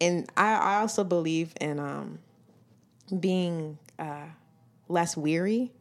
and 0.00 0.28
I, 0.36 0.54
I 0.56 0.76
also 0.80 1.04
believe 1.04 1.52
in 1.60 1.78
um, 1.78 2.18
being 3.20 3.78
uh, 3.98 4.24
less 4.88 5.16
weary. 5.16 5.72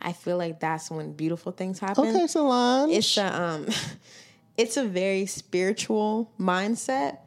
I 0.00 0.12
feel 0.12 0.36
like 0.36 0.60
that's 0.60 0.90
when 0.90 1.12
beautiful 1.12 1.52
things 1.52 1.78
happen. 1.78 2.08
Okay, 2.08 2.26
Solange. 2.26 2.92
it's 2.92 3.16
a 3.16 3.42
um 3.42 3.66
it's 4.56 4.76
a 4.76 4.84
very 4.84 5.26
spiritual 5.26 6.32
mindset 6.38 7.18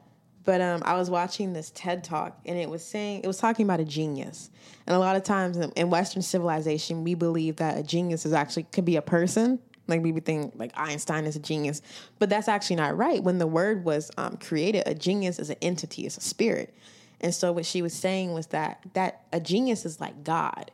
but 0.44 0.60
um 0.62 0.82
i 0.86 0.96
was 0.96 1.10
watching 1.10 1.54
this 1.54 1.72
ted 1.72 2.04
talk 2.04 2.38
and 2.46 2.58
it 2.58 2.70
was 2.70 2.84
saying 2.84 3.22
it 3.24 3.28
was 3.28 3.38
talking 3.38 3.66
about 3.66 3.80
a 3.80 3.86
genius. 3.86 4.50
And 4.86 4.96
a 4.96 5.00
lot 5.00 5.16
of 5.16 5.24
times 5.24 5.58
in, 5.58 5.72
in 5.72 5.90
western 5.90 6.22
civilization 6.22 7.04
we 7.04 7.14
believe 7.14 7.58
that 7.58 7.78
a 7.78 7.84
genius 7.84 8.26
is 8.26 8.34
actually 8.34 8.64
could 8.64 8.86
be 8.86 8.96
a 8.96 9.02
person. 9.02 9.60
Like 9.88 10.02
we 10.02 10.12
would 10.14 10.26
think 10.26 10.54
like 10.56 10.72
einstein 10.76 11.26
is 11.26 11.36
a 11.36 11.40
genius. 11.40 11.82
But 12.18 12.30
that's 12.30 12.48
actually 12.48 12.78
not 12.78 12.98
right. 12.98 13.22
When 13.22 13.38
the 13.38 13.48
word 13.48 13.84
was 13.84 14.12
um, 14.18 14.38
created 14.38 14.84
a 14.86 14.96
genius 14.96 15.40
is 15.40 15.50
an 15.50 15.58
entity 15.62 16.06
it's 16.06 16.18
a 16.18 16.22
spirit. 16.22 16.74
And 17.22 17.34
so 17.34 17.52
what 17.52 17.66
she 17.66 17.82
was 17.82 17.94
saying 17.94 18.34
was 18.34 18.48
that 18.48 18.84
that 18.94 19.24
a 19.32 19.40
genius 19.40 19.86
is 19.86 20.02
like 20.02 20.24
god 20.24 20.72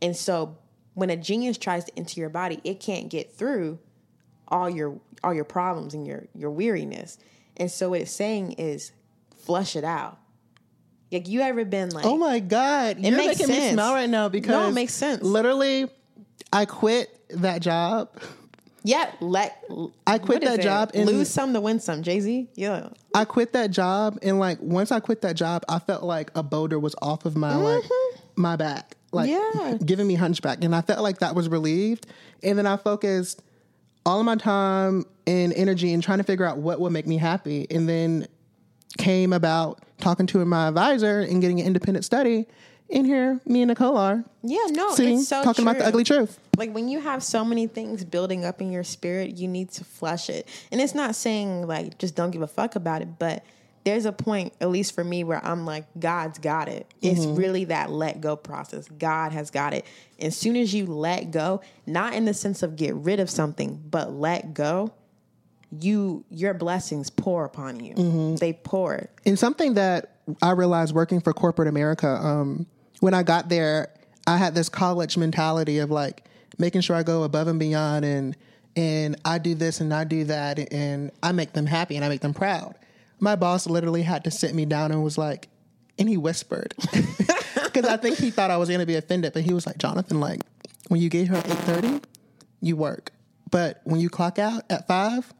and 0.00 0.16
so 0.16 0.56
when 0.94 1.10
a 1.10 1.16
genius 1.16 1.58
tries 1.58 1.84
to 1.84 1.92
enter 1.96 2.20
your 2.20 2.28
body 2.28 2.60
it 2.64 2.80
can't 2.80 3.08
get 3.08 3.32
through 3.32 3.78
all 4.48 4.68
your 4.68 4.98
all 5.22 5.34
your 5.34 5.44
problems 5.44 5.94
and 5.94 6.06
your 6.06 6.26
your 6.34 6.50
weariness. 6.50 7.18
And 7.56 7.70
so 7.70 7.90
what 7.90 8.00
it's 8.00 8.10
saying 8.10 8.52
is 8.52 8.92
flush 9.36 9.76
it 9.76 9.84
out. 9.84 10.18
Like 11.12 11.28
you 11.28 11.40
ever 11.40 11.64
been 11.64 11.90
like 11.90 12.04
Oh 12.04 12.16
my 12.16 12.38
god, 12.38 12.98
you're 12.98 13.16
makes 13.16 13.38
making 13.38 13.54
me 13.54 13.60
sense. 13.60 13.72
smell 13.74 13.94
right 13.94 14.10
now 14.10 14.28
because 14.28 14.50
No, 14.50 14.68
it 14.68 14.72
makes 14.72 14.94
sense. 14.94 15.22
Literally, 15.22 15.88
I 16.52 16.64
quit 16.64 17.08
that 17.30 17.60
job. 17.62 18.10
yeah, 18.84 19.10
let 19.20 19.64
I 20.06 20.18
quit 20.18 20.42
that 20.42 20.60
it? 20.60 20.62
job 20.62 20.90
and 20.94 21.06
lose 21.06 21.28
some 21.28 21.52
to 21.54 21.60
win 21.60 21.80
some. 21.80 22.02
Jay 22.02 22.20
Z, 22.20 22.48
yeah, 22.54 22.90
I 23.14 23.24
quit 23.24 23.52
that 23.54 23.70
job, 23.70 24.18
and 24.22 24.38
like 24.38 24.60
once 24.60 24.92
I 24.92 25.00
quit 25.00 25.22
that 25.22 25.36
job, 25.36 25.64
I 25.68 25.78
felt 25.78 26.04
like 26.04 26.30
a 26.34 26.42
boulder 26.42 26.78
was 26.78 26.94
off 27.02 27.24
of 27.24 27.36
my 27.36 27.54
like 27.56 27.84
mm-hmm. 27.84 28.20
my 28.40 28.56
back, 28.56 28.96
like 29.12 29.30
Yeah. 29.30 29.76
giving 29.84 30.06
me 30.06 30.14
hunchback, 30.14 30.62
and 30.64 30.74
I 30.74 30.80
felt 30.80 31.02
like 31.02 31.18
that 31.18 31.34
was 31.34 31.48
relieved. 31.48 32.06
And 32.42 32.58
then 32.58 32.66
I 32.66 32.76
focused 32.76 33.42
all 34.06 34.20
of 34.20 34.26
my 34.26 34.36
time 34.36 35.04
and 35.26 35.52
energy 35.52 35.92
in 35.92 36.00
trying 36.00 36.18
to 36.18 36.24
figure 36.24 36.46
out 36.46 36.58
what 36.58 36.80
would 36.80 36.92
make 36.92 37.06
me 37.06 37.16
happy, 37.18 37.66
and 37.70 37.88
then 37.88 38.26
came 38.96 39.32
about 39.32 39.82
talking 39.98 40.26
to 40.26 40.44
my 40.44 40.68
advisor 40.68 41.20
and 41.20 41.40
getting 41.40 41.60
an 41.60 41.66
independent 41.66 42.04
study. 42.04 42.46
In 42.88 43.04
here, 43.04 43.38
me 43.44 43.60
and 43.60 43.68
Nicole 43.68 43.98
are 43.98 44.24
yeah. 44.42 44.60
No, 44.70 44.94
sitting 44.94 45.18
it's 45.18 45.28
so 45.28 45.44
talking 45.44 45.62
about 45.62 45.76
the 45.76 45.84
ugly 45.84 46.04
truth. 46.04 46.38
like 46.56 46.72
when 46.72 46.88
you 46.88 47.00
have 47.00 47.22
so 47.22 47.44
many 47.44 47.66
things 47.66 48.02
building 48.02 48.46
up 48.46 48.62
in 48.62 48.72
your 48.72 48.82
spirit, 48.82 49.36
you 49.36 49.46
need 49.46 49.70
to 49.72 49.84
flush 49.84 50.30
it. 50.30 50.48
And 50.72 50.80
it's 50.80 50.94
not 50.94 51.14
saying 51.14 51.66
like 51.66 51.98
just 51.98 52.14
don't 52.14 52.30
give 52.30 52.40
a 52.40 52.46
fuck 52.46 52.76
about 52.76 53.02
it, 53.02 53.18
but 53.18 53.44
there's 53.88 54.04
a 54.04 54.12
point, 54.12 54.52
at 54.60 54.68
least 54.68 54.94
for 54.94 55.02
me, 55.02 55.24
where 55.24 55.42
I'm 55.42 55.64
like, 55.64 55.86
God's 55.98 56.38
got 56.38 56.68
it. 56.68 56.86
It's 57.00 57.24
really 57.24 57.64
that 57.66 57.90
let 57.90 58.20
go 58.20 58.36
process. 58.36 58.86
God 58.98 59.32
has 59.32 59.50
got 59.50 59.72
it. 59.72 59.86
As 60.20 60.36
soon 60.36 60.56
as 60.56 60.74
you 60.74 60.84
let 60.84 61.30
go, 61.30 61.62
not 61.86 62.12
in 62.12 62.26
the 62.26 62.34
sense 62.34 62.62
of 62.62 62.76
get 62.76 62.94
rid 62.94 63.18
of 63.18 63.30
something, 63.30 63.82
but 63.90 64.12
let 64.12 64.52
go, 64.52 64.92
you 65.80 66.24
your 66.28 66.52
blessings 66.52 67.08
pour 67.08 67.46
upon 67.46 67.80
you. 67.80 68.36
They 68.36 68.52
pour. 68.52 69.08
And 69.24 69.38
something 69.38 69.72
that 69.74 70.16
I 70.42 70.50
realized 70.50 70.94
working 70.94 71.22
for 71.22 71.32
corporate 71.32 71.68
America, 71.68 72.08
um, 72.08 72.66
when 73.00 73.14
I 73.14 73.22
got 73.22 73.48
there, 73.48 73.88
I 74.26 74.36
had 74.36 74.54
this 74.54 74.68
college 74.68 75.16
mentality 75.16 75.78
of 75.78 75.90
like 75.90 76.24
making 76.58 76.82
sure 76.82 76.94
I 76.94 77.02
go 77.02 77.22
above 77.22 77.48
and 77.48 77.58
beyond 77.58 78.04
and 78.04 78.36
and 78.76 79.16
I 79.24 79.38
do 79.38 79.54
this 79.54 79.80
and 79.80 79.94
I 79.94 80.04
do 80.04 80.24
that 80.24 80.72
and 80.72 81.10
I 81.22 81.32
make 81.32 81.54
them 81.54 81.64
happy 81.64 81.96
and 81.96 82.04
I 82.04 82.08
make 82.10 82.20
them 82.20 82.34
proud. 82.34 82.74
My 83.20 83.36
boss 83.36 83.66
literally 83.66 84.02
had 84.02 84.24
to 84.24 84.30
sit 84.30 84.54
me 84.54 84.64
down 84.64 84.92
and 84.92 85.02
was 85.02 85.18
like, 85.18 85.48
and 85.98 86.08
he 86.08 86.16
whispered 86.16 86.74
because 87.64 87.84
I 87.84 87.96
think 87.96 88.18
he 88.18 88.30
thought 88.30 88.50
I 88.50 88.56
was 88.56 88.68
going 88.68 88.80
to 88.80 88.86
be 88.86 88.94
offended, 88.94 89.32
but 89.32 89.42
he 89.42 89.52
was 89.52 89.66
like, 89.66 89.78
Jonathan, 89.78 90.20
like 90.20 90.40
when 90.88 91.00
you 91.00 91.08
get 91.08 91.26
here 91.26 91.36
at 91.36 91.48
eight 91.50 91.58
thirty, 91.58 92.00
you 92.60 92.76
work, 92.76 93.12
but 93.50 93.80
when 93.84 94.00
you 94.00 94.08
clock 94.08 94.38
out 94.38 94.62
at 94.70 94.86
five, 94.86 95.32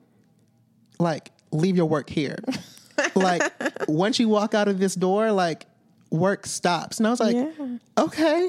like 0.99 1.31
leave 1.53 1.77
your 1.77 1.87
work 1.87 2.11
here. 2.11 2.39
like 3.15 3.43
once 3.89 4.19
you 4.19 4.29
walk 4.29 4.55
out 4.55 4.67
of 4.69 4.81
this 4.81 4.95
door, 4.97 5.31
like 5.31 5.67
work 6.11 6.47
stops. 6.47 6.99
And 6.99 7.07
I 7.07 7.11
was 7.11 7.21
like, 7.21 7.37
Yeah. 7.37 7.51
okay, 7.97 8.49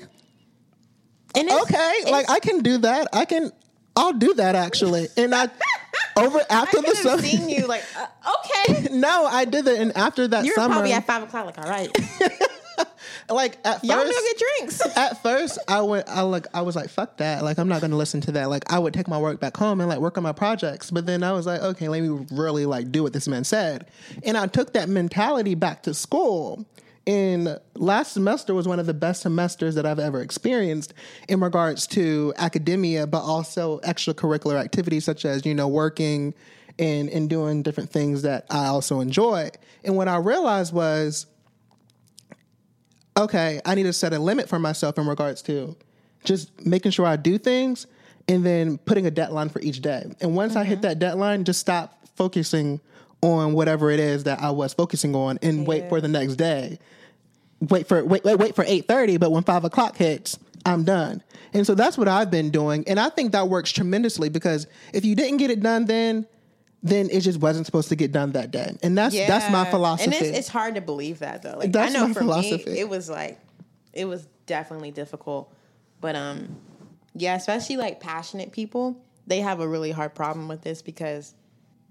And 1.36 1.48
it's, 1.48 1.62
okay, 1.64 2.12
like 2.12 2.30
I 2.30 2.40
can 2.40 2.62
do 2.62 2.80
that. 2.80 3.08
I 3.14 3.26
can, 3.26 3.52
I'll 3.96 4.14
do 4.14 4.34
that 4.36 4.56
actually. 4.56 5.08
And 5.18 5.36
I 5.36 5.50
over 6.26 6.40
after 6.50 6.80
I 6.80 6.82
the 6.82 6.96
summer. 6.96 7.22
seen 7.22 7.50
you 7.50 7.68
like, 7.68 7.84
uh, 7.98 8.08
okay. 8.66 8.88
No, 8.92 9.26
I 9.26 9.46
did 9.46 9.68
it. 9.68 9.80
And 9.80 9.96
after 9.96 10.28
that 10.28 10.46
You're 10.46 10.56
summer, 10.56 10.76
probably 10.76 10.94
at 10.94 11.06
five 11.06 11.24
o'clock, 11.24 11.46
like, 11.46 11.58
all 11.58 11.70
right, 11.70 11.90
like 13.30 13.58
at 13.66 13.84
y'all 13.84 13.98
first, 14.04 14.12
get 14.12 14.38
drinks. 14.58 14.82
at 14.98 15.22
first 15.22 15.60
I 15.68 15.82
went 15.82 16.08
I 16.10 16.22
like 16.22 16.48
I 16.54 16.62
was 16.62 16.76
like 16.76 16.90
fuck 16.90 17.18
that 17.18 17.44
like 17.44 17.58
I'm 17.58 17.68
not 17.68 17.82
going 17.82 17.92
to 17.92 17.98
listen 17.98 18.22
to 18.22 18.32
that 18.34 18.50
like 18.50 18.72
I 18.72 18.80
would 18.80 18.94
take 18.94 19.08
my 19.08 19.18
work 19.20 19.40
back 19.40 19.56
home 19.56 19.80
and 19.80 19.90
like 19.90 20.00
work 20.00 20.18
on 20.18 20.24
my 20.24 20.32
projects 20.32 20.92
but 20.92 21.06
then 21.06 21.24
I 21.24 21.32
was 21.32 21.46
like 21.46 21.62
okay 21.62 21.90
let 21.90 22.02
me 22.02 22.26
really 22.32 22.66
like 22.66 22.92
do 22.92 23.04
what 23.04 23.14
this 23.14 23.28
man 23.28 23.44
said 23.44 23.88
and 24.24 24.38
I 24.38 24.48
took 24.48 24.74
that 24.74 24.90
mentality 24.90 25.56
back 25.56 25.84
to 25.84 25.94
school 25.94 26.66
And 27.08 27.58
last 27.76 28.14
semester 28.14 28.54
was 28.54 28.68
one 28.68 28.80
of 28.80 28.86
the 28.86 28.94
best 28.94 29.22
semesters 29.24 29.76
that 29.76 29.86
I've 29.86 30.00
ever 30.00 30.22
experienced 30.22 30.94
in 31.28 31.40
regards 31.40 31.88
to 31.88 32.34
academia, 32.38 33.08
but 33.08 33.22
also 33.22 33.80
extracurricular 33.80 34.60
activities 34.60 35.06
such 35.06 35.26
as, 35.26 35.46
you 35.46 35.56
know, 35.56 35.68
working 35.68 36.34
and, 36.78 37.10
and 37.10 37.30
doing 37.30 37.64
different 37.64 37.90
things 37.90 38.22
that 38.22 38.46
I 38.50 38.68
also 38.68 39.00
enjoy. 39.00 39.50
And 39.84 39.96
what 39.96 40.08
I 40.08 40.18
realized 40.18 40.74
was, 40.74 41.26
okay, 43.18 43.60
I 43.66 43.76
need 43.76 43.84
to 43.84 43.94
set 43.94 44.14
a 44.14 44.20
limit 44.20 44.48
for 44.48 44.60
myself 44.60 44.98
in 44.98 45.08
regards 45.08 45.42
to 45.44 45.76
just 46.24 46.66
making 46.66 46.92
sure 46.92 47.06
I 47.06 47.16
do 47.16 47.38
things 47.38 47.88
and 48.28 48.46
then 48.46 48.78
putting 48.78 49.08
a 49.08 49.12
deadline 49.12 49.50
for 49.50 49.60
each 49.62 49.82
day. 49.82 50.06
And 50.22 50.36
once 50.36 50.56
I 50.56 50.64
hit 50.64 50.76
mm-hmm. 50.76 50.82
that 50.84 51.00
deadline, 51.00 51.44
just 51.44 51.60
stop 51.60 52.08
focusing 52.16 52.80
on 53.22 53.54
whatever 53.54 53.92
it 53.92 54.00
is 54.00 54.24
that 54.24 54.42
I 54.42 54.52
was 54.52 54.74
focusing 54.74 55.16
on 55.16 55.40
and 55.42 55.68
wait 55.68 55.90
for 55.90 56.00
the 56.02 56.08
next 56.08 56.36
day. 56.36 56.80
Wait 57.60 57.88
for 57.88 58.04
wait 58.06 58.24
wait 58.24 58.38
wait 58.38 58.56
for 58.56 58.64
eight 58.68 58.88
thirty, 58.88 59.18
but 59.18 59.32
when 59.32 59.44
five 59.44 59.66
o'clock 59.66 59.98
hits, 59.98 60.40
I'm 60.66 60.84
done. 60.84 61.22
And 61.54 61.66
so 61.66 61.76
that's 61.76 61.98
what 61.98 62.08
I've 62.08 62.32
been 62.32 62.52
doing, 62.52 62.84
and 62.88 63.00
I 63.00 63.10
think 63.10 63.34
that 63.34 63.50
works 63.50 63.72
tremendously 63.72 64.30
because 64.30 64.68
if 64.94 65.04
you 65.04 65.16
didn't 65.16 65.38
get 65.38 65.50
it 65.50 65.62
done 65.62 65.86
then, 65.86 66.28
then 66.84 67.10
it 67.12 67.22
just 67.22 67.40
wasn't 67.40 67.66
supposed 67.66 67.90
to 67.90 67.96
get 67.96 68.12
done 68.12 68.32
that 68.34 68.52
day, 68.52 68.78
and 68.82 68.98
that's 68.98 69.16
that's 69.16 69.52
my 69.52 69.66
philosophy. 69.70 70.06
And 70.06 70.14
it's, 70.14 70.38
it's 70.38 70.48
hard 70.48 70.76
to 70.76 70.82
believe 70.82 71.20
that 71.20 71.42
though. 71.42 71.58
Like 71.58 71.72
That's 71.72 71.94
I 71.94 71.98
know 71.98 72.14
for 72.14 72.22
philosophy. 72.22 72.72
me, 72.72 72.80
it 72.80 72.88
was 72.88 73.10
like 73.10 73.40
it 73.92 74.06
was 74.06 74.28
definitely 74.46 74.92
difficult. 74.92 75.54
But 76.00 76.16
um, 76.16 76.56
yeah, 77.14 77.36
especially 77.36 77.76
like 77.78 78.00
passionate 78.00 78.52
people, 78.54 79.02
they 79.28 79.42
have 79.42 79.60
a 79.60 79.68
really 79.68 79.92
hard 79.92 80.16
problem 80.16 80.48
with 80.48 80.62
this 80.62 80.82
because 80.82 81.34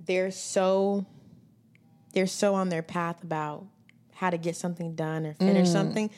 they're 0.06 0.30
so 0.30 1.04
they're 2.12 2.26
so 2.26 2.54
on 2.54 2.68
their 2.68 2.82
path 2.82 3.22
about 3.22 3.64
how 4.14 4.30
to 4.30 4.38
get 4.38 4.56
something 4.56 4.94
done 4.94 5.26
or 5.26 5.34
finish 5.34 5.68
something 5.68 6.10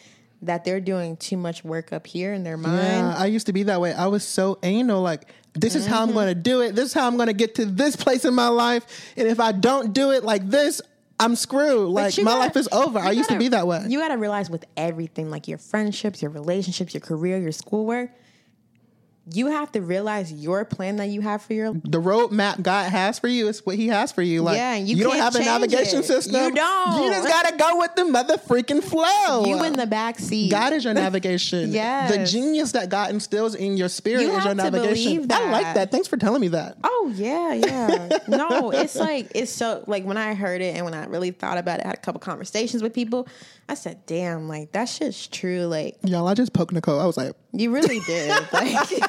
that 0.42 0.64
they're 0.64 0.80
doing 0.80 1.16
too 1.18 1.36
much 1.36 1.62
work 1.64 1.92
up 1.92 2.06
here 2.06 2.32
in 2.32 2.44
their 2.44 2.56
mind. 2.56 2.78
Yeah, 2.82 3.14
I 3.16 3.26
used 3.26 3.46
to 3.46 3.52
be 3.52 3.64
that 3.64 3.80
way. 3.80 3.92
I 3.92 4.06
was 4.06 4.24
so 4.26 4.58
anal, 4.62 5.02
like, 5.02 5.28
this 5.52 5.74
is 5.74 5.84
Mm-hmm. 5.84 5.92
how 5.92 6.02
I'm 6.02 6.12
going 6.12 6.28
to 6.28 6.34
do 6.34 6.62
it. 6.62 6.74
This 6.74 6.86
is 6.86 6.94
how 6.94 7.06
I'm 7.06 7.16
going 7.16 7.26
to 7.26 7.34
get 7.34 7.56
to 7.56 7.66
this 7.66 7.96
place 7.96 8.24
in 8.24 8.32
my 8.34 8.48
life. 8.48 9.12
And 9.18 9.28
if 9.28 9.38
I 9.40 9.52
don't 9.52 9.92
do 9.92 10.12
it 10.12 10.24
like 10.24 10.48
this, 10.48 10.80
I'm 11.18 11.36
screwed. 11.36 11.90
Like, 11.90 12.16
my 12.16 12.22
gotta- 12.24 12.38
life 12.40 12.56
is 12.56 12.68
over. 12.72 12.98
I 12.98 13.10
used 13.10 13.28
to 13.28 13.34
gotta- 13.34 13.44
be 13.44 13.48
that 13.48 13.66
way. 13.66 13.84
You 13.86 13.98
got 13.98 14.08
to 14.08 14.16
realize 14.16 14.48
with 14.48 14.64
everything, 14.78 15.28
like 15.30 15.46
your 15.48 15.58
friendships, 15.58 16.22
your 16.22 16.30
relationships, 16.30 16.94
your 16.94 17.02
career, 17.02 17.36
your 17.38 17.52
schoolwork, 17.52 18.10
you 19.32 19.46
have 19.48 19.70
to 19.72 19.80
realize 19.80 20.32
your 20.32 20.64
plan 20.64 20.96
that 20.96 21.06
you 21.08 21.20
have 21.20 21.42
for 21.42 21.52
your 21.52 21.72
the 21.72 22.00
roadmap 22.00 22.62
God 22.62 22.90
has 22.90 23.18
for 23.18 23.28
you 23.28 23.48
is 23.48 23.64
what 23.64 23.76
He 23.76 23.88
has 23.88 24.12
for 24.12 24.22
you. 24.22 24.42
Like, 24.42 24.56
Yeah, 24.56 24.74
and 24.74 24.88
you 24.88 25.02
don't 25.02 25.16
have 25.16 25.34
a 25.34 25.40
navigation 25.40 26.00
it. 26.00 26.04
system. 26.04 26.34
You 26.34 26.54
don't. 26.54 27.02
You 27.02 27.10
just 27.10 27.28
got 27.28 27.46
to 27.48 27.56
go 27.56 27.78
with 27.78 27.94
the 27.94 28.04
mother 28.04 28.36
freaking 28.36 28.82
flow. 28.82 29.44
you 29.44 29.62
in 29.64 29.74
the 29.74 29.86
back 29.86 30.18
seat. 30.18 30.50
God 30.50 30.72
is 30.72 30.84
your 30.84 30.94
navigation. 31.04 31.72
yeah, 31.72 32.10
The 32.10 32.24
genius 32.24 32.72
that 32.72 32.88
God 32.88 33.10
instills 33.10 33.54
in 33.54 33.76
your 33.76 33.88
spirit 33.88 34.22
You 34.22 34.32
is 34.36 34.44
your 34.44 34.54
navigation. 34.54 35.30
I 35.30 35.50
like 35.50 35.62
that. 35.62 35.74
that. 35.74 35.90
Thanks 35.90 36.08
for 36.08 36.16
telling 36.16 36.40
me 36.40 36.48
that. 36.48 36.76
Oh 36.82 37.12
yeah, 37.14 37.52
yeah. 37.54 38.18
no, 38.28 38.70
it's 38.70 38.96
like 38.96 39.32
it's 39.34 39.52
so 39.52 39.84
like 39.86 40.04
when 40.04 40.16
I 40.16 40.34
heard 40.34 40.60
it 40.60 40.76
and 40.76 40.84
when 40.84 40.94
I 40.94 41.06
really 41.06 41.30
thought 41.30 41.58
about 41.58 41.80
it, 41.80 41.84
I 41.86 41.88
had 41.88 41.96
a 41.96 42.00
couple 42.00 42.20
conversations 42.20 42.82
with 42.82 42.94
people. 42.94 43.28
I 43.70 43.74
said, 43.74 44.04
"Damn, 44.04 44.48
like 44.48 44.72
that 44.72 44.86
shit's 44.86 45.28
true." 45.28 45.66
Like 45.66 45.96
Y'all, 46.02 46.26
I 46.26 46.34
just 46.34 46.52
poked 46.52 46.72
Nicole. 46.72 46.98
I 46.98 47.06
was 47.06 47.16
like, 47.16 47.36
you 47.52 47.72
really 47.72 48.00
did. 48.06 48.30
like 48.52 49.00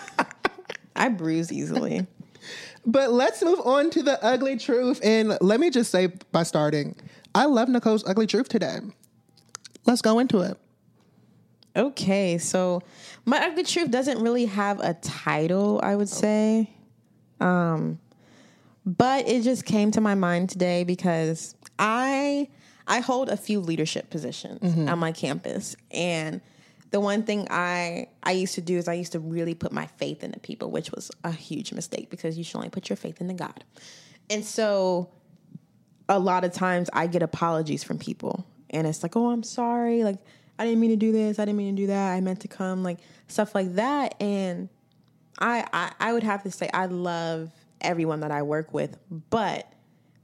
I 0.95 1.09
bruise 1.09 1.51
easily. 1.51 2.05
But 2.85 3.11
let's 3.11 3.43
move 3.43 3.59
on 3.65 3.89
to 3.91 4.03
the 4.03 4.23
ugly 4.23 4.57
truth. 4.57 4.99
And 5.03 5.35
let 5.41 5.59
me 5.59 5.71
just 5.71 5.89
say 5.91 6.09
by 6.31 6.43
starting, 6.43 6.95
I 7.33 7.45
love 7.45 7.69
Nicole's 7.69 8.07
ugly 8.07 8.27
truth 8.27 8.49
today. 8.49 8.77
Let's 9.85 10.01
go 10.03 10.19
into 10.19 10.41
it. 10.41 10.57
Okay, 11.75 12.37
so 12.37 12.81
my 13.25 13.39
ugly 13.43 13.63
truth 13.63 13.89
doesn't 13.89 14.19
really 14.19 14.45
have 14.45 14.79
a 14.79 14.93
title, 14.93 15.79
I 15.81 15.95
would 15.95 16.09
say. 16.09 16.69
Um 17.39 17.99
but 18.85 19.27
it 19.27 19.41
just 19.41 19.65
came 19.65 19.89
to 19.91 20.01
my 20.01 20.13
mind 20.15 20.49
today 20.49 20.83
because 20.83 21.55
I 21.79 22.49
I 22.87 22.99
hold 22.99 23.29
a 23.29 23.37
few 23.37 23.59
leadership 23.59 24.09
positions 24.09 24.59
mm-hmm. 24.61 24.89
on 24.89 24.99
my 24.99 25.11
campus 25.11 25.75
and 25.91 26.41
the 26.91 26.99
one 26.99 27.23
thing 27.23 27.47
I 27.49 28.07
I 28.21 28.33
used 28.33 28.55
to 28.55 28.61
do 28.61 28.77
is 28.77 28.87
I 28.87 28.93
used 28.93 29.13
to 29.13 29.19
really 29.19 29.55
put 29.55 29.71
my 29.71 29.87
faith 29.87 30.23
into 30.23 30.39
people, 30.39 30.71
which 30.71 30.91
was 30.91 31.09
a 31.23 31.31
huge 31.31 31.73
mistake 31.73 32.09
because 32.09 32.37
you 32.37 32.43
should 32.43 32.57
only 32.57 32.69
put 32.69 32.89
your 32.89 32.97
faith 32.97 33.21
into 33.21 33.33
God. 33.33 33.63
And 34.29 34.45
so 34.45 35.09
a 36.07 36.19
lot 36.19 36.43
of 36.43 36.51
times 36.51 36.89
I 36.93 37.07
get 37.07 37.23
apologies 37.23 37.83
from 37.83 37.97
people 37.97 38.45
and 38.69 38.85
it's 38.85 39.03
like, 39.03 39.15
oh, 39.15 39.31
I'm 39.31 39.43
sorry. 39.43 40.03
Like, 40.03 40.17
I 40.59 40.65
didn't 40.65 40.79
mean 40.79 40.91
to 40.91 40.97
do 40.97 41.11
this. 41.11 41.39
I 41.39 41.45
didn't 41.45 41.57
mean 41.57 41.75
to 41.75 41.81
do 41.81 41.87
that. 41.87 42.11
I 42.11 42.21
meant 42.21 42.41
to 42.41 42.47
come, 42.47 42.83
like 42.83 42.99
stuff 43.27 43.55
like 43.55 43.75
that. 43.75 44.15
And 44.21 44.69
I, 45.39 45.65
I, 45.73 45.91
I 45.99 46.13
would 46.13 46.23
have 46.23 46.43
to 46.43 46.51
say 46.51 46.69
I 46.73 46.85
love 46.85 47.51
everyone 47.79 48.19
that 48.19 48.31
I 48.31 48.43
work 48.43 48.73
with, 48.73 48.97
but 49.29 49.70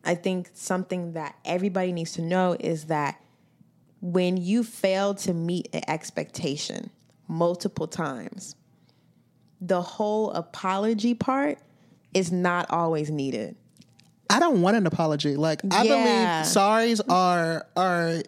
I 0.08 0.16
think 0.16 0.50
something 0.54 1.14
that 1.14 1.36
everybody 1.46 1.92
needs 1.92 2.14
to 2.14 2.22
know 2.22 2.56
is 2.60 2.86
that 2.86 3.22
when 4.02 4.38
you 4.38 4.64
fail 4.64 5.14
to 5.16 5.34
meet 5.34 5.68
an 5.74 5.82
expectation 5.88 6.90
multiple 7.28 7.88
times, 7.88 8.56
the 9.60 9.82
whole 9.82 10.32
apology 10.32 11.14
part 11.14 11.58
is 12.14 12.32
not 12.32 12.68
always 12.70 13.10
needed. 13.12 13.56
I 14.30 14.40
don't 14.40 14.62
want 14.62 14.78
an 14.78 14.88
apology. 14.88 15.36
Like 15.36 15.62
I 15.72 15.84
Yeah. 15.84 16.42
believe 16.44 16.54
sorries 16.54 17.02
are 17.10 17.66
are 17.76 18.22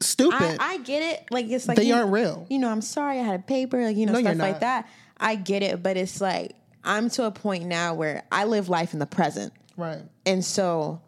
stupid. 0.00 0.56
I, 0.60 0.74
I 0.74 0.78
get 0.78 1.02
it. 1.02 1.24
Like 1.30 1.46
it's 1.48 1.66
like 1.66 1.76
They 1.76 1.84
you- 1.84 1.94
aren't 1.94 2.12
real. 2.12 2.46
You 2.48 2.58
know, 2.58 2.68
I'm 2.68 2.80
sorry 2.82 3.18
I 3.18 3.22
had 3.22 3.40
a 3.40 3.42
paper, 3.42 3.82
like 3.84 3.96
you 3.96 4.06
know, 4.06 4.12
No, 4.12 4.20
stuff 4.20 4.36
like 4.36 4.60
that. 4.60 4.88
I 5.18 5.36
get 5.36 5.62
it, 5.62 5.82
but 5.82 5.96
it's 5.96 6.20
like 6.20 6.54
I'm 6.84 7.08
to 7.10 7.24
a 7.24 7.30
point 7.30 7.64
now 7.66 7.94
where 7.94 8.24
I 8.30 8.44
live 8.44 8.68
life 8.68 8.92
in 8.92 8.98
the 9.00 9.06
present. 9.06 9.52
right. 9.76 10.02
And 10.26 10.44
so 10.44 11.00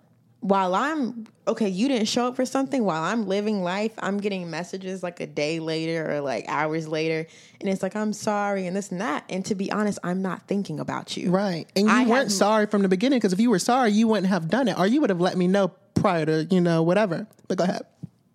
while 0.47 0.76
I'm 0.76 1.26
okay, 1.49 1.68
you 1.68 1.88
didn't 1.88 2.07
show 2.07 2.28
up 2.28 2.36
for 2.36 2.47
something, 2.47 2.84
while 2.84 3.03
I'm 3.03 3.26
living 3.26 3.62
life, 3.62 3.92
I'm 3.99 4.18
getting 4.18 4.49
messages 4.49 5.03
like 5.03 5.18
a 5.20 5.26
day 5.26 5.59
later 5.59 6.12
or 6.12 6.20
like 6.20 6.44
hours 6.47 6.86
later. 6.86 7.26
And 7.61 7.68
it's 7.68 7.82
like, 7.82 7.97
I'm 7.97 8.12
sorry 8.12 8.66
and 8.66 8.76
this 8.76 8.92
and 8.92 9.01
that. 9.01 9.24
And 9.28 9.44
to 9.47 9.55
be 9.57 9.72
honest, 9.72 9.99
I'm 10.05 10.22
not 10.22 10.47
thinking 10.47 10.78
about 10.78 11.16
you. 11.16 11.30
Right. 11.30 11.66
And 11.74 11.86
you 11.88 11.92
I 11.92 12.05
weren't 12.05 12.24
have- 12.24 12.32
sorry 12.32 12.66
from 12.66 12.82
the 12.82 12.88
beginning 12.88 13.18
because 13.18 13.32
if 13.32 13.40
you 13.40 13.51
were 13.51 13.59
sorry, 13.59 13.90
you 13.90 14.07
wouldn't 14.07 14.28
have 14.28 14.49
done 14.49 14.68
it 14.68 14.78
or 14.78 14.86
you 14.86 15.01
would 15.01 15.11
have 15.11 15.20
let 15.20 15.36
me 15.36 15.49
know 15.49 15.68
prior 15.94 16.24
to, 16.26 16.44
you 16.51 16.61
know, 16.61 16.82
whatever. 16.82 17.26
But 17.49 17.59
go 17.59 17.64
ahead. 17.64 17.82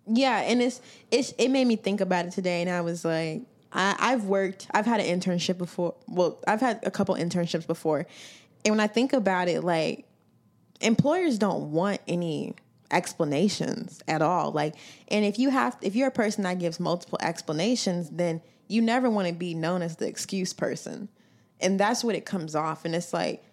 Yeah, 0.07 0.39
and 0.39 0.61
it's 0.61 0.81
it's 1.11 1.31
it 1.37 1.49
made 1.49 1.65
me 1.65 1.77
think 1.77 2.01
about 2.01 2.25
it 2.25 2.31
today, 2.31 2.61
and 2.61 2.69
I 2.69 2.81
was 2.81 3.05
like, 3.05 3.43
I, 3.71 3.95
I've 3.97 4.25
worked, 4.25 4.67
I've 4.71 4.85
had 4.87 4.99
an 4.99 5.05
internship 5.19 5.57
before. 5.57 5.93
Well, 6.07 6.39
I've 6.45 6.59
had 6.59 6.79
a 6.83 6.91
couple 6.91 7.15
internships 7.15 7.65
before, 7.65 8.05
and 8.65 8.73
when 8.73 8.79
I 8.81 8.87
think 8.87 9.13
about 9.13 9.47
it, 9.47 9.63
like 9.63 10.05
employers 10.81 11.37
don't 11.37 11.71
want 11.71 12.01
any 12.07 12.55
explanations 12.91 14.01
at 14.07 14.21
all. 14.21 14.51
Like, 14.51 14.75
and 15.07 15.25
if 15.25 15.39
you 15.39 15.49
have, 15.49 15.77
if 15.81 15.95
you're 15.95 16.09
a 16.09 16.11
person 16.11 16.43
that 16.43 16.59
gives 16.59 16.79
multiple 16.79 17.17
explanations, 17.21 18.09
then 18.09 18.41
you 18.67 18.81
never 18.81 19.09
want 19.09 19.27
to 19.27 19.33
be 19.33 19.53
known 19.53 19.81
as 19.81 19.97
the 19.97 20.07
excuse 20.07 20.53
person, 20.53 21.09
and 21.59 21.79
that's 21.79 22.03
what 22.03 22.15
it 22.15 22.25
comes 22.25 22.55
off. 22.55 22.85
And 22.85 22.95
it's 22.95 23.13
like, 23.13 23.43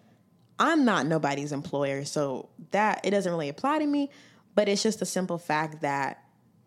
I'm 0.57 0.85
not 0.85 1.05
nobody's 1.05 1.51
employer, 1.51 2.05
so 2.05 2.49
that 2.71 3.01
it 3.05 3.11
doesn't 3.11 3.31
really 3.31 3.49
apply 3.49 3.79
to 3.79 3.87
me. 3.87 4.09
But 4.55 4.67
it's 4.67 4.83
just 4.83 5.01
a 5.01 5.05
simple 5.05 5.37
fact 5.37 5.81
that 5.81 6.23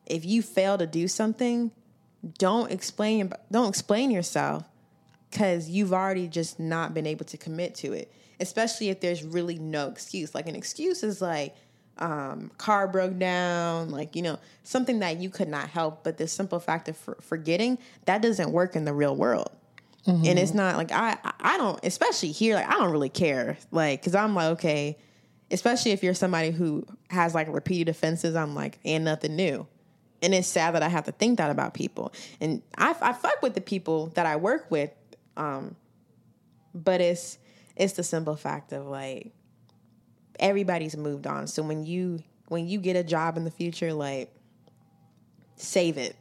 if 0.07 0.25
you 0.25 0.43
fail 0.43 0.79
to 0.79 0.87
do 0.87 1.09
something, 1.09 1.71
don't 2.39 2.71
explain 2.71 3.33
don't 3.51 3.69
explain 3.69 4.11
yourself 4.11 4.65
because 5.31 5.69
you've 5.69 5.93
already 5.93 6.29
just 6.29 6.61
not 6.61 6.95
been 6.95 7.07
able 7.07 7.25
to 7.27 7.37
commit 7.37 7.75
to 7.77 7.93
it. 7.93 8.13
Especially 8.43 8.90
if 8.90 9.01
there's 9.01 9.22
really 9.22 9.59
no 9.59 9.88
excuse. 9.88 10.34
Like 10.34 10.49
an 10.49 10.57
excuse 10.57 11.03
is 11.03 11.22
like 11.22 11.55
um, 11.99 12.51
car 12.59 12.88
broke 12.88 13.18
down, 13.18 13.90
like 13.90 14.14
you 14.14 14.22
know 14.22 14.38
something 14.64 14.99
that 14.99 15.18
you 15.18 15.30
could 15.30 15.49
not 15.49 15.68
help. 15.68 16.05
But 16.05 16.18
the 16.18 16.28
simple 16.28 16.61
fact 16.61 16.88
of 16.88 16.97
for- 16.97 17.18
forgetting 17.20 17.78
that 18.05 18.20
doesn't 18.20 18.51
work 18.53 18.76
in 18.76 18.84
the 18.84 18.93
real 18.93 19.16
world 19.16 19.51
and 20.07 20.38
it's 20.38 20.55
not 20.55 20.76
like 20.76 20.90
I 20.90 21.16
I 21.40 21.57
don't 21.57 21.78
especially 21.84 22.32
here 22.32 22.57
like 22.57 22.66
I 22.66 22.72
don't 22.72 22.90
really 22.90 23.09
care 23.09 23.57
like 23.70 24.01
because 24.01 24.14
I'm 24.14 24.34
like 24.34 24.53
okay 24.53 24.99
especially 25.51 25.93
if 25.93 26.03
you're 26.03 26.14
somebody 26.14 26.51
who 26.51 26.84
has 27.11 27.34
like 27.34 27.49
repeated 27.49 27.88
offenses 27.88 28.34
I'm 28.34 28.55
like 28.55 28.78
and 28.84 29.05
nothing 29.05 29.36
new 29.36 29.66
and 30.20 30.34
it's 30.34 30.49
sad 30.49 30.74
that 30.74 30.82
I 30.82 30.88
have 30.88 31.05
to 31.05 31.12
think 31.12 31.38
that 31.38 31.51
about 31.51 31.74
people 31.74 32.12
and 32.40 32.62
I 32.76 32.95
I 33.01 33.12
fuck 33.12 33.43
with 33.43 33.55
the 33.55 33.61
people 33.61 34.09
that 34.14 34.26
I 34.26 34.36
work 34.36 34.70
with 34.70 34.90
um 35.36 35.76
but 36.74 37.01
it's 37.01 37.38
it's 37.77 37.95
the 37.95 38.03
simple 38.03 38.37
fact 38.37 38.73
of 38.73 38.87
like 38.87 39.33
everybody's 40.39 40.97
moved 40.97 41.27
on 41.27 41.47
so 41.47 41.62
when 41.62 41.85
you 41.85 42.23
when 42.49 42.66
you 42.66 42.79
get 42.79 42.97
a 42.97 43.05
job 43.05 43.37
in 43.37 43.45
the 43.45 43.51
future 43.51 43.93
like 43.93 44.31
save 45.57 45.99
it 45.99 46.16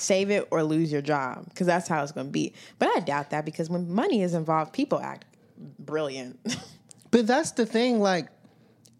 save 0.00 0.30
it 0.30 0.48
or 0.50 0.62
lose 0.62 0.90
your 0.90 1.02
job 1.02 1.44
because 1.48 1.66
that's 1.66 1.86
how 1.86 2.02
it's 2.02 2.12
going 2.12 2.26
to 2.26 2.32
be. 2.32 2.52
But 2.78 2.88
I 2.96 3.00
doubt 3.00 3.30
that 3.30 3.44
because 3.44 3.68
when 3.68 3.92
money 3.92 4.22
is 4.22 4.34
involved, 4.34 4.72
people 4.72 5.00
act 5.00 5.24
brilliant. 5.78 6.38
But 7.12 7.26
that's 7.26 7.50
the 7.50 7.66
thing. 7.66 7.98
Like, 7.98 8.28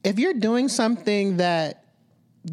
if 0.03 0.19
you're 0.19 0.35
doing 0.35 0.67
something 0.67 1.37
that 1.37 1.85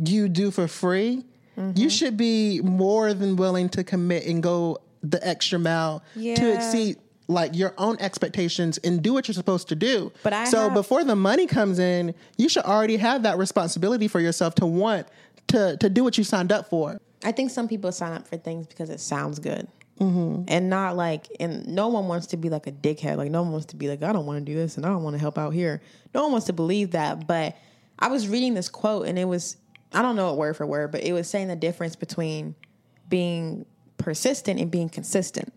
you 0.05 0.30
do 0.30 0.51
for 0.51 0.68
free, 0.68 1.26
you 1.55 1.64
mm-hmm. 1.64 1.88
should 1.88 2.16
be 2.16 2.62
more 2.62 3.12
than 3.16 3.38
willing 3.38 3.68
to 3.70 3.84
commit 3.84 4.28
and 4.28 4.43
go 4.43 4.78
the 5.01 5.26
extra 5.28 5.58
mile 5.58 6.03
to 6.14 6.53
exceed 6.53 6.97
like 7.28 7.55
your 7.55 7.73
own 7.78 7.97
expectations 7.99 8.78
and 8.80 9.01
do 9.01 9.13
what 9.13 9.28
you're 9.28 9.34
supposed 9.34 9.67
to 9.69 9.75
do. 9.75 10.11
But 10.23 10.34
I 10.34 10.45
so 10.45 10.63
have- 10.63 10.73
before 10.73 11.03
the 11.03 11.15
money 11.15 11.45
comes 11.45 11.80
in, 11.80 12.15
you 12.38 12.49
should 12.49 12.63
already 12.63 12.97
have 12.97 13.23
that 13.23 13.38
responsibility 13.38 14.07
for 14.07 14.19
yourself 14.19 14.55
to 14.55 14.65
want 14.65 15.07
to 15.47 15.78
to 15.78 15.89
do 15.89 16.03
what 16.03 16.17
you 16.17 16.23
signed 16.23 16.51
up 16.51 16.69
for. 16.69 16.99
I 17.23 17.32
think 17.32 17.51
some 17.51 17.67
people 17.67 17.91
sign 17.91 18.13
up 18.13 18.28
for 18.28 18.38
things 18.38 18.67
because 18.67 18.89
it 18.89 18.99
sounds 18.99 19.39
good. 19.39 19.67
Mm-hmm. 19.99 20.43
And 20.47 20.69
not 20.69 20.95
like, 20.95 21.28
and 21.39 21.67
no 21.67 21.88
one 21.88 22.07
wants 22.07 22.28
to 22.28 22.38
be 22.38 22.49
like 22.49 22.67
a 22.67 22.71
dickhead. 22.71 23.17
Like, 23.17 23.32
no 23.32 23.41
one 23.41 23.51
wants 23.51 23.67
to 23.67 23.75
be 23.75 23.88
like, 23.89 24.03
I 24.03 24.13
don't 24.13 24.28
want 24.28 24.45
to 24.45 24.45
do 24.45 24.55
this 24.55 24.78
and 24.78 24.86
I 24.86 24.89
don't 24.89 25.01
want 25.01 25.15
to 25.15 25.19
help 25.19 25.38
out 25.39 25.51
here. 25.51 25.82
No 26.13 26.21
one 26.23 26.32
wants 26.32 26.45
to 26.47 26.53
believe 26.53 26.91
that. 26.91 27.25
But 27.25 27.57
I 27.97 28.07
was 28.09 28.28
reading 28.28 28.53
this 28.53 28.69
quote 28.69 29.07
and 29.07 29.17
it 29.17 29.25
was, 29.25 29.57
I 29.93 30.03
don't 30.03 30.15
know 30.15 30.32
it 30.32 30.38
word 30.38 30.55
for 30.55 30.67
word, 30.67 30.91
but 30.91 31.03
it 31.03 31.13
was 31.13 31.28
saying 31.28 31.47
the 31.47 31.55
difference 31.55 31.95
between 31.95 32.53
being 33.09 33.65
persistent 33.97 34.59
and 34.59 34.69
being 34.69 34.89
consistent. 34.89 35.51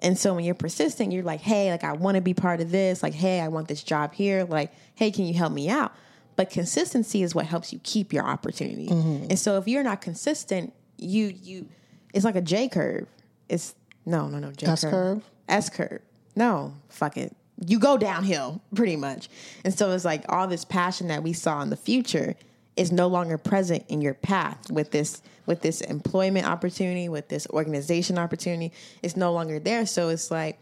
And 0.00 0.18
so 0.18 0.34
when 0.34 0.44
you're 0.44 0.54
persistent, 0.54 1.12
you're 1.12 1.22
like, 1.22 1.40
hey, 1.40 1.70
like 1.70 1.84
I 1.84 1.92
want 1.92 2.16
to 2.16 2.20
be 2.20 2.34
part 2.34 2.60
of 2.60 2.70
this. 2.70 3.02
Like, 3.02 3.14
hey, 3.14 3.40
I 3.40 3.48
want 3.48 3.68
this 3.68 3.82
job 3.82 4.12
here. 4.12 4.44
Like, 4.44 4.72
hey, 4.94 5.10
can 5.10 5.24
you 5.24 5.34
help 5.34 5.52
me 5.52 5.68
out? 5.68 5.92
But 6.36 6.50
consistency 6.50 7.22
is 7.22 7.34
what 7.34 7.46
helps 7.46 7.72
you 7.72 7.80
keep 7.82 8.12
your 8.12 8.24
opportunity. 8.24 8.88
Mm-hmm. 8.88 9.26
And 9.30 9.38
so 9.38 9.56
if 9.56 9.68
you're 9.68 9.84
not 9.84 10.00
consistent, 10.00 10.72
you 10.98 11.34
you 11.42 11.68
it's 12.12 12.24
like 12.24 12.36
a 12.36 12.42
J 12.42 12.68
curve. 12.68 13.08
It's 13.48 13.74
no, 14.04 14.28
no, 14.28 14.38
no, 14.38 14.52
J 14.52 14.66
S 14.66 14.84
curve? 14.84 15.22
S 15.48 15.70
curve. 15.70 16.02
No, 16.36 16.74
fuck 16.88 17.16
it. 17.16 17.34
You 17.64 17.78
go 17.78 17.96
downhill 17.96 18.60
pretty 18.74 18.96
much. 18.96 19.28
And 19.64 19.72
so 19.72 19.92
it's 19.92 20.04
like 20.04 20.24
all 20.28 20.48
this 20.48 20.64
passion 20.64 21.08
that 21.08 21.22
we 21.22 21.32
saw 21.32 21.62
in 21.62 21.70
the 21.70 21.76
future 21.76 22.34
is 22.76 22.90
no 22.90 23.06
longer 23.06 23.38
present 23.38 23.84
in 23.88 24.00
your 24.00 24.14
path 24.14 24.70
with 24.70 24.90
this 24.90 25.22
with 25.46 25.60
this 25.60 25.80
employment 25.82 26.46
opportunity, 26.46 27.08
with 27.08 27.28
this 27.28 27.46
organization 27.50 28.18
opportunity. 28.18 28.72
It's 29.02 29.16
no 29.16 29.32
longer 29.32 29.58
there. 29.58 29.86
So 29.86 30.08
it's 30.08 30.30
like 30.30 30.58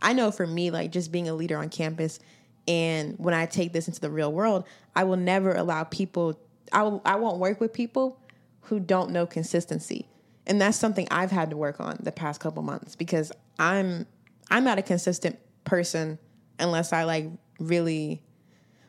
I 0.00 0.12
know 0.12 0.30
for 0.30 0.46
me, 0.46 0.70
like 0.70 0.92
just 0.92 1.10
being 1.10 1.28
a 1.28 1.34
leader 1.34 1.56
on 1.58 1.68
campus, 1.68 2.20
and 2.66 3.14
when 3.18 3.34
I 3.34 3.46
take 3.46 3.72
this 3.72 3.88
into 3.88 4.00
the 4.00 4.10
real 4.10 4.32
world, 4.32 4.64
I 4.94 5.04
will 5.04 5.16
never 5.16 5.54
allow 5.54 5.84
people. 5.84 6.38
I 6.72 6.82
will, 6.82 7.02
I 7.04 7.16
won't 7.16 7.38
work 7.38 7.60
with 7.60 7.72
people 7.72 8.20
who 8.62 8.78
don't 8.78 9.10
know 9.10 9.26
consistency, 9.26 10.06
and 10.46 10.60
that's 10.60 10.76
something 10.76 11.08
I've 11.10 11.30
had 11.30 11.50
to 11.50 11.56
work 11.56 11.80
on 11.80 11.98
the 12.00 12.12
past 12.12 12.40
couple 12.40 12.62
months 12.62 12.94
because 12.94 13.32
I'm 13.58 14.06
I'm 14.50 14.64
not 14.64 14.78
a 14.78 14.82
consistent 14.82 15.38
person 15.64 16.18
unless 16.58 16.92
I 16.92 17.04
like 17.04 17.26
really. 17.58 18.22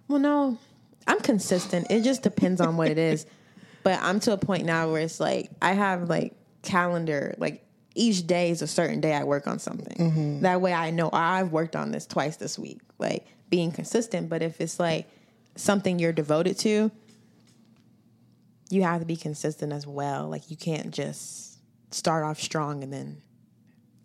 Well, 0.08 0.20
no, 0.20 0.58
I'm 1.10 1.20
consistent. 1.20 1.88
It 1.90 2.04
just 2.04 2.24
depends 2.24 2.62
on 2.62 2.78
what 2.78 2.88
it 2.88 2.98
is. 2.98 3.26
But 3.82 4.00
I'm 4.02 4.20
to 4.22 4.34
a 4.34 4.38
point 4.38 4.66
now 4.66 4.92
where 4.92 5.02
it's 5.02 5.22
like 5.22 5.50
I 5.62 5.72
have 5.72 6.10
like 6.10 6.34
calendar, 6.64 7.34
like 7.38 7.66
each 7.96 8.28
day 8.28 8.52
is 8.52 8.62
a 8.62 8.68
certain 8.68 9.00
day 9.00 9.14
I 9.14 9.24
work 9.24 9.48
on 9.48 9.58
something. 9.58 9.98
Mm-hmm. 9.98 10.42
That 10.42 10.60
way 10.60 10.74
I 10.74 10.92
know 10.92 11.10
oh, 11.12 11.18
I've 11.18 11.54
worked 11.54 11.78
on 11.78 11.92
this 11.92 12.06
twice 12.06 12.36
this 12.36 12.60
week, 12.60 12.82
like 12.98 13.26
being 13.50 13.72
consistent. 13.72 14.30
But 14.30 14.42
if 14.42 14.60
it's 14.60 14.82
like 14.82 15.08
something 15.56 15.98
you're 15.98 16.14
devoted 16.14 16.60
to, 16.60 16.92
you 18.70 18.84
have 18.84 19.00
to 19.00 19.06
be 19.06 19.16
consistent 19.16 19.72
as 19.72 19.88
well. 19.88 20.28
Like 20.28 20.52
you 20.52 20.58
can't 20.58 20.92
just 20.92 21.58
start 21.92 22.26
off 22.26 22.40
strong 22.40 22.84
and 22.84 22.92
then 22.92 23.22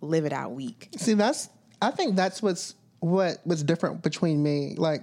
live 0.00 0.24
it 0.24 0.32
out 0.32 0.52
weak. 0.52 0.88
See, 0.96 1.14
that's 1.14 1.48
I 1.82 1.90
think 1.90 2.16
that's 2.16 2.42
what's 2.42 2.74
what 3.00 3.38
what's 3.44 3.62
different 3.62 4.02
between 4.02 4.42
me. 4.42 4.76
Like 4.76 5.02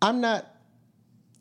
I'm 0.00 0.20
not 0.20 0.46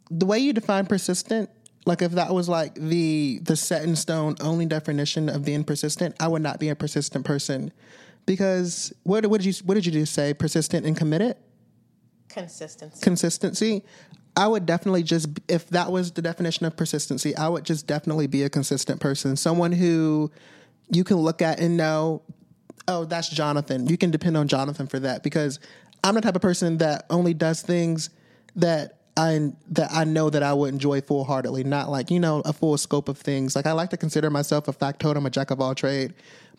the 0.09 0.25
way 0.25 0.39
you 0.39 0.53
define 0.53 0.85
persistent, 0.85 1.49
like 1.85 2.01
if 2.01 2.13
that 2.13 2.33
was 2.33 2.49
like 2.49 2.75
the 2.75 3.39
the 3.43 3.55
set 3.55 3.83
in 3.83 3.95
stone 3.95 4.35
only 4.41 4.65
definition 4.65 5.29
of 5.29 5.45
being 5.45 5.63
persistent, 5.63 6.15
I 6.19 6.27
would 6.27 6.41
not 6.41 6.59
be 6.59 6.69
a 6.69 6.75
persistent 6.75 7.25
person. 7.25 7.71
Because 8.25 8.93
what 9.03 9.25
what 9.27 9.41
did 9.41 9.45
you 9.45 9.63
what 9.65 9.75
did 9.75 9.85
you 9.85 9.91
just 9.91 10.13
say? 10.13 10.33
Persistent 10.33 10.85
and 10.85 10.97
committed? 10.97 11.37
Consistency. 12.27 13.01
consistency 13.01 13.83
i 14.35 14.45
would 14.45 14.65
definitely 14.65 15.03
just 15.03 15.29
if 15.47 15.69
that 15.69 15.89
was 15.89 16.11
the 16.11 16.21
definition 16.21 16.65
of 16.65 16.75
persistency 16.75 17.33
i 17.37 17.47
would 17.47 17.63
just 17.63 17.87
definitely 17.87 18.27
be 18.27 18.43
a 18.43 18.49
consistent 18.49 18.99
person 18.99 19.37
someone 19.37 19.71
who 19.71 20.29
you 20.89 21.05
can 21.05 21.15
look 21.15 21.41
at 21.41 21.61
and 21.61 21.77
know 21.77 22.21
oh 22.89 23.05
that's 23.05 23.29
jonathan 23.29 23.87
you 23.87 23.97
can 23.97 24.11
depend 24.11 24.35
on 24.35 24.49
jonathan 24.49 24.85
for 24.85 24.99
that 24.99 25.23
because 25.23 25.61
i'm 26.03 26.13
the 26.13 26.19
type 26.19 26.35
of 26.35 26.41
person 26.41 26.77
that 26.77 27.05
only 27.09 27.33
does 27.33 27.61
things 27.61 28.09
that 28.57 28.99
I 29.17 29.51
that 29.71 29.91
I 29.91 30.03
know 30.03 30.29
that 30.29 30.43
I 30.43 30.53
would 30.53 30.73
enjoy 30.73 31.01
full 31.01 31.23
heartedly, 31.23 31.63
not 31.63 31.89
like 31.89 32.11
you 32.11 32.19
know 32.19 32.41
a 32.45 32.53
full 32.53 32.77
scope 32.77 33.07
of 33.09 33.17
things. 33.17 33.55
Like 33.55 33.65
I 33.65 33.71
like 33.71 33.89
to 33.91 33.97
consider 33.97 34.29
myself 34.29 34.67
a 34.67 34.73
factotum, 34.73 35.25
a 35.25 35.29
jack 35.29 35.51
of 35.51 35.61
all 35.61 35.73
trade, 35.73 36.13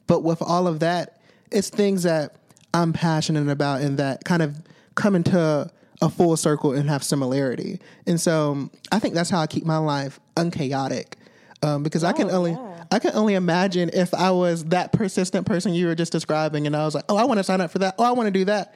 but 0.06 0.22
with 0.22 0.40
all 0.40 0.66
of 0.66 0.80
that, 0.80 1.20
it's 1.50 1.68
things 1.68 2.02
that 2.04 2.36
I'm 2.72 2.92
passionate 2.92 3.48
about 3.48 3.82
and 3.82 3.98
that 3.98 4.24
kind 4.24 4.42
of 4.42 4.56
come 4.94 5.14
into 5.14 5.70
a 6.02 6.08
full 6.10 6.36
circle 6.36 6.72
and 6.72 6.88
have 6.88 7.02
similarity. 7.02 7.80
And 8.06 8.20
so 8.20 8.52
um, 8.52 8.70
I 8.92 8.98
think 8.98 9.14
that's 9.14 9.30
how 9.30 9.40
I 9.40 9.46
keep 9.46 9.64
my 9.64 9.78
life 9.78 10.20
unchaotic. 10.36 11.16
Um, 11.62 11.82
because 11.82 12.04
I 12.04 12.12
can 12.12 12.30
Oh, 12.30 12.34
only 12.36 12.50
yeah. 12.52 12.84
I 12.90 12.98
can 12.98 13.12
only 13.14 13.34
imagine 13.34 13.90
if 13.92 14.12
I 14.14 14.30
was 14.30 14.64
that 14.66 14.92
persistent 14.92 15.46
person 15.46 15.72
you 15.74 15.86
were 15.86 15.94
just 15.94 16.12
describing, 16.12 16.66
and 16.66 16.76
I 16.76 16.84
was 16.84 16.94
like, 16.94 17.04
oh, 17.08 17.16
I 17.16 17.24
want 17.24 17.38
to 17.38 17.44
sign 17.44 17.60
up 17.60 17.70
for 17.70 17.78
that. 17.80 17.94
Oh, 17.98 18.04
I 18.04 18.12
want 18.12 18.26
to 18.28 18.30
do 18.30 18.44
that. 18.44 18.74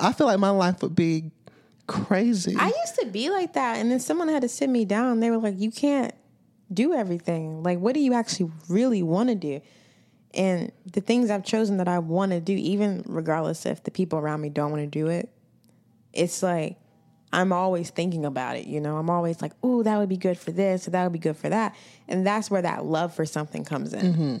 I 0.00 0.12
feel 0.12 0.26
like 0.26 0.38
my 0.38 0.50
life 0.50 0.82
would 0.82 0.96
be 0.96 1.30
crazy. 1.86 2.56
I 2.58 2.66
used 2.66 2.98
to 3.00 3.06
be 3.06 3.30
like 3.30 3.54
that, 3.54 3.76
and 3.76 3.90
then 3.90 4.00
someone 4.00 4.28
had 4.28 4.42
to 4.42 4.48
sit 4.48 4.68
me 4.68 4.84
down. 4.84 5.20
They 5.20 5.30
were 5.30 5.38
like, 5.38 5.58
"You 5.58 5.70
can't 5.70 6.14
do 6.72 6.94
everything. 6.94 7.62
Like, 7.62 7.78
what 7.78 7.94
do 7.94 8.00
you 8.00 8.14
actually 8.14 8.50
really 8.68 9.02
want 9.02 9.28
to 9.28 9.34
do?" 9.34 9.60
And 10.34 10.72
the 10.90 11.00
things 11.00 11.30
I've 11.30 11.44
chosen 11.44 11.76
that 11.76 11.88
I 11.88 11.98
want 11.98 12.32
to 12.32 12.40
do, 12.40 12.54
even 12.54 13.04
regardless 13.06 13.66
if 13.66 13.82
the 13.84 13.90
people 13.90 14.18
around 14.18 14.40
me 14.40 14.48
don't 14.48 14.70
want 14.70 14.82
to 14.82 14.86
do 14.86 15.08
it, 15.08 15.28
it's 16.12 16.42
like 16.42 16.78
I'm 17.32 17.52
always 17.52 17.90
thinking 17.90 18.24
about 18.24 18.56
it. 18.56 18.66
You 18.66 18.80
know, 18.80 18.96
I'm 18.96 19.10
always 19.10 19.40
like, 19.42 19.52
"Ooh, 19.64 19.82
that 19.82 19.98
would 19.98 20.08
be 20.08 20.16
good 20.16 20.38
for 20.38 20.52
this, 20.52 20.86
or 20.86 20.90
that 20.92 21.02
would 21.02 21.12
be 21.12 21.18
good 21.18 21.36
for 21.36 21.48
that," 21.48 21.74
and 22.08 22.26
that's 22.26 22.50
where 22.50 22.62
that 22.62 22.84
love 22.84 23.14
for 23.14 23.26
something 23.26 23.64
comes 23.64 23.92
in. 23.92 24.12
Mm-hmm. 24.12 24.36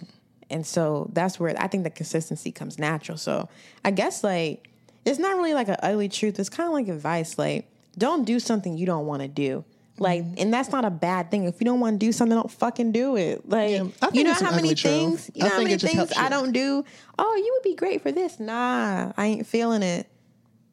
And 0.50 0.66
so 0.66 1.08
that's 1.12 1.40
where 1.40 1.54
I 1.58 1.66
think 1.66 1.84
the 1.84 1.90
consistency 1.90 2.52
comes 2.52 2.78
natural. 2.78 3.16
So 3.16 3.48
I 3.84 3.90
guess 3.90 4.22
like 4.22 4.71
it's 5.04 5.18
not 5.18 5.36
really 5.36 5.54
like 5.54 5.68
an 5.68 5.76
ugly 5.82 6.08
truth. 6.08 6.38
It's 6.38 6.48
kind 6.48 6.66
of 6.66 6.72
like 6.72 6.88
advice. 6.88 7.38
Like 7.38 7.68
don't 7.98 8.24
do 8.24 8.40
something 8.40 8.76
you 8.76 8.86
don't 8.86 9.06
want 9.06 9.22
to 9.22 9.28
do. 9.28 9.64
Like, 9.98 10.22
mm-hmm. 10.22 10.34
and 10.38 10.52
that's 10.52 10.70
not 10.70 10.84
a 10.84 10.90
bad 10.90 11.30
thing. 11.30 11.44
If 11.44 11.60
you 11.60 11.64
don't 11.64 11.78
want 11.78 12.00
to 12.00 12.06
do 12.06 12.12
something, 12.12 12.36
don't 12.36 12.50
fucking 12.50 12.92
do 12.92 13.16
it. 13.16 13.48
Like, 13.48 13.70
Yeah, 13.70 13.84
you 14.12 14.24
know 14.24 14.32
how 14.32 14.50
many 14.54 14.74
things, 14.74 15.30
you 15.34 15.44
know 15.44 15.50
how 15.50 15.62
many 15.62 15.76
things 15.76 16.12
I 16.16 16.28
don't 16.28 16.52
do. 16.52 16.84
Oh, 17.18 17.36
you 17.36 17.52
would 17.54 17.62
be 17.62 17.76
great 17.76 18.02
for 18.02 18.10
this. 18.10 18.40
Nah, 18.40 19.12
I 19.16 19.26
ain't 19.26 19.46
feeling 19.46 19.82
it. 19.82 20.08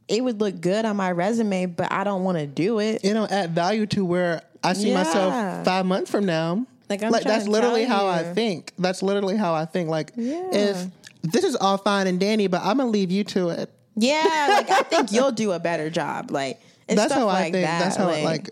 It 0.07 0.23
would 0.23 0.39
look 0.39 0.59
good 0.59 0.85
on 0.85 0.95
my 0.95 1.11
resume, 1.11 1.67
but 1.67 1.91
I 1.91 2.03
don't 2.03 2.23
want 2.23 2.39
to 2.39 2.47
do 2.47 2.79
it. 2.79 3.03
you 3.03 3.13
know, 3.13 3.27
add 3.29 3.51
value 3.51 3.85
to 3.87 4.05
where 4.05 4.41
I 4.63 4.73
see 4.73 4.89
Yeah. 4.89 5.03
myself 5.03 5.65
five 5.65 5.85
months 5.85 6.09
from 6.09 6.25
now. 6.25 6.65
Like, 6.89 7.03
I'm 7.03 7.11
like 7.11 7.23
that's 7.23 7.47
literally 7.47 7.85
how 7.85 8.07
I 8.07 8.23
think. 8.23 8.73
That's 8.79 9.03
literally 9.03 9.37
how 9.37 9.53
I 9.53 9.65
think. 9.65 9.89
Like 9.89 10.13
Yeah. 10.15 10.49
if 10.51 10.87
this 11.21 11.43
is 11.43 11.55
all 11.55 11.77
fine 11.77 12.07
and 12.07 12.19
dandy, 12.19 12.47
but 12.47 12.61
I'm 12.63 12.77
gonna 12.77 12.89
leave 12.89 13.11
you 13.11 13.23
to 13.25 13.49
it. 13.49 13.69
Yeah, 14.01 14.47
like 14.49 14.69
I 14.69 14.81
think 14.83 15.11
you'll 15.11 15.31
do 15.31 15.51
a 15.51 15.59
better 15.59 15.89
job. 15.89 16.31
Like 16.31 16.61
it's 16.87 16.95
That's 16.95 17.13
how 17.13 17.25
like 17.25 17.37
I 17.37 17.51
think. 17.51 17.65
That. 17.65 17.79
That's 17.79 17.95
how 17.95 18.07
like, 18.07 18.23
like 18.23 18.49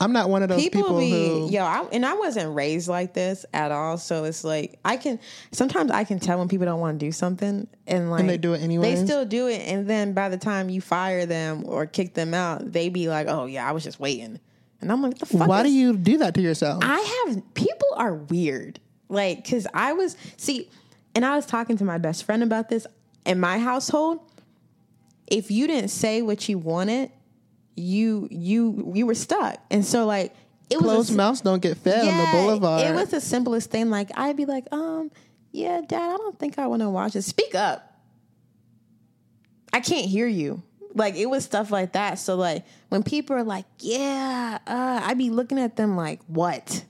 I'm 0.00 0.12
not 0.12 0.30
one 0.30 0.42
of 0.42 0.48
those 0.48 0.62
people, 0.62 0.82
people, 0.82 0.98
be 0.98 1.10
who 1.10 1.50
yo 1.50 1.62
I, 1.62 1.86
and 1.92 2.06
i 2.06 2.14
wasn't 2.14 2.54
raised 2.54 2.88
like 2.88 3.12
this 3.12 3.44
at 3.52 3.70
all 3.70 3.98
so 3.98 4.24
it's 4.24 4.44
like 4.44 4.78
i 4.82 4.96
can 4.96 5.20
sometimes 5.52 5.90
i 5.90 6.04
can 6.04 6.18
tell 6.18 6.38
when 6.38 6.48
people 6.48 6.64
don't 6.64 6.80
want 6.80 6.98
to 6.98 7.04
do 7.04 7.12
something 7.12 7.68
and 7.86 8.10
like 8.10 8.26
they 8.26 8.38
do 8.38 8.54
it 8.54 8.62
anyway. 8.62 8.94
they 8.94 9.04
still 9.04 9.26
do 9.26 9.46
it 9.48 9.60
and 9.60 9.86
then 9.86 10.14
by 10.14 10.30
the 10.30 10.38
time 10.38 10.70
you 10.70 10.80
fire 10.80 11.26
them 11.26 11.64
or 11.66 11.84
kick 11.84 12.14
them 12.14 12.32
out 12.32 12.72
they 12.72 12.88
be 12.88 13.10
like 13.10 13.26
oh 13.28 13.44
yeah 13.44 13.68
i 13.68 13.72
was 13.72 13.84
just 13.84 14.00
waiting 14.00 14.40
and 14.80 14.90
i'm 14.90 15.02
like 15.02 15.18
the 15.18 15.26
fuck 15.26 15.46
why 15.46 15.60
is- 15.60 15.66
do 15.66 15.72
you 15.72 15.94
do 15.94 16.16
that 16.18 16.32
to 16.34 16.40
yourself? 16.40 16.82
I 16.82 17.24
have 17.26 17.54
people 17.54 17.88
are 17.96 18.14
weird. 18.14 18.80
Like, 19.08 19.48
cause 19.48 19.66
I 19.74 19.92
was 19.92 20.16
see, 20.36 20.70
and 21.14 21.24
I 21.24 21.36
was 21.36 21.44
talking 21.44 21.76
to 21.78 21.84
my 21.84 21.98
best 21.98 22.24
friend 22.24 22.42
about 22.42 22.68
this. 22.68 22.86
In 23.26 23.38
my 23.38 23.58
household, 23.58 24.20
if 25.30 25.50
you 25.50 25.66
didn't 25.66 25.90
say 25.90 26.22
what 26.22 26.48
you 26.48 26.58
wanted, 26.58 27.10
you 27.76 28.28
you 28.30 28.92
you 28.94 29.06
were 29.06 29.14
stuck. 29.14 29.58
And 29.70 29.84
so 29.84 30.04
like 30.04 30.34
it 30.68 30.76
was 30.76 30.84
Closed 30.92 31.16
mouths 31.16 31.40
don't 31.40 31.62
get 31.62 31.78
fed 31.78 32.06
on 32.06 32.16
the 32.18 32.30
boulevard. 32.32 32.86
It 32.86 32.94
was 32.94 33.08
the 33.10 33.20
simplest 33.20 33.70
thing. 33.70 33.90
Like 33.90 34.10
I'd 34.16 34.36
be 34.36 34.44
like, 34.44 34.66
um, 34.72 35.10
yeah, 35.52 35.80
Dad, 35.86 36.10
I 36.10 36.16
don't 36.16 36.38
think 36.38 36.58
I 36.58 36.66
want 36.66 36.82
to 36.82 36.90
watch 36.90 37.16
it. 37.16 37.22
Speak 37.22 37.54
up. 37.54 37.86
I 39.72 39.80
can't 39.80 40.06
hear 40.06 40.26
you. 40.26 40.62
Like 40.94 41.14
it 41.14 41.26
was 41.26 41.44
stuff 41.44 41.70
like 41.70 41.92
that. 41.92 42.18
So 42.18 42.34
like 42.36 42.64
when 42.88 43.02
people 43.02 43.36
are 43.36 43.44
like, 43.44 43.64
yeah, 43.78 44.58
uh, 44.66 45.00
I'd 45.04 45.18
be 45.18 45.30
looking 45.30 45.58
at 45.58 45.76
them 45.76 45.96
like, 45.96 46.20
what? 46.26 46.84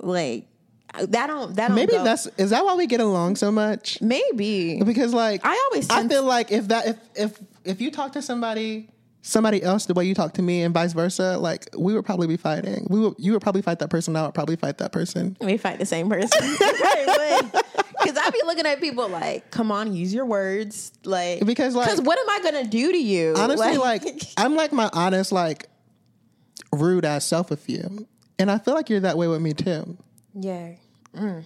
Like 0.00 0.46
that 0.94 1.26
don't 1.26 1.54
that 1.56 1.68
don't 1.68 1.74
Maybe 1.76 1.92
go- 1.92 2.04
that's 2.04 2.26
is 2.38 2.50
that 2.50 2.64
why 2.64 2.74
we 2.74 2.86
get 2.86 3.00
along 3.00 3.36
so 3.36 3.52
much? 3.52 4.00
maybe 4.00 4.82
Because 4.82 5.12
like 5.12 5.42
I 5.44 5.68
always 5.70 5.88
I 5.90 6.06
feel 6.08 6.24
like 6.24 6.50
if 6.50 6.68
that 6.68 6.88
if 6.88 6.96
if 7.14 7.38
if 7.64 7.80
you 7.80 7.90
talk 7.90 8.12
to 8.12 8.22
somebody 8.22 8.88
somebody 9.20 9.62
else 9.62 9.84
the 9.86 9.94
way 9.94 10.04
you 10.04 10.14
talk 10.14 10.32
to 10.34 10.42
me 10.42 10.62
and 10.62 10.72
vice 10.72 10.92
versa, 10.92 11.36
like 11.38 11.68
we 11.76 11.92
would 11.92 12.04
probably 12.04 12.26
be 12.26 12.36
fighting. 12.36 12.86
We 12.88 13.00
would 13.00 13.14
you 13.18 13.32
would 13.32 13.42
probably 13.42 13.62
fight 13.62 13.78
that 13.80 13.90
person. 13.90 14.14
I 14.16 14.22
would 14.24 14.34
probably 14.34 14.56
fight 14.56 14.78
that 14.78 14.92
person. 14.92 15.36
We 15.40 15.56
fight 15.56 15.78
the 15.78 15.86
same 15.86 16.08
person. 16.08 16.30
Because 18.00 18.16
I'd 18.16 18.32
be 18.32 18.40
looking 18.46 18.64
at 18.64 18.80
people 18.80 19.08
like, 19.08 19.50
come 19.50 19.72
on, 19.72 19.92
use 19.92 20.14
your 20.14 20.24
words. 20.24 20.92
Like, 21.04 21.44
Because, 21.44 21.74
like- 21.74 21.86
because 21.86 22.00
what 22.00 22.16
am 22.18 22.30
I 22.30 22.40
gonna 22.44 22.64
do 22.68 22.92
to 22.92 22.96
you? 22.98 23.34
Honestly, 23.36 23.76
like 23.76 24.04
I'm 24.36 24.54
like 24.54 24.72
my 24.72 24.88
honest, 24.92 25.32
like 25.32 25.66
rude 26.72 27.04
ass 27.04 27.24
self 27.26 27.50
with 27.50 27.68
you, 27.68 28.06
and 28.38 28.50
I 28.52 28.58
feel 28.58 28.74
like 28.74 28.88
you're 28.88 29.00
that 29.00 29.18
way 29.18 29.26
with 29.26 29.40
me 29.42 29.52
too. 29.52 29.96
yeah. 30.34 30.74
Mm. 31.14 31.42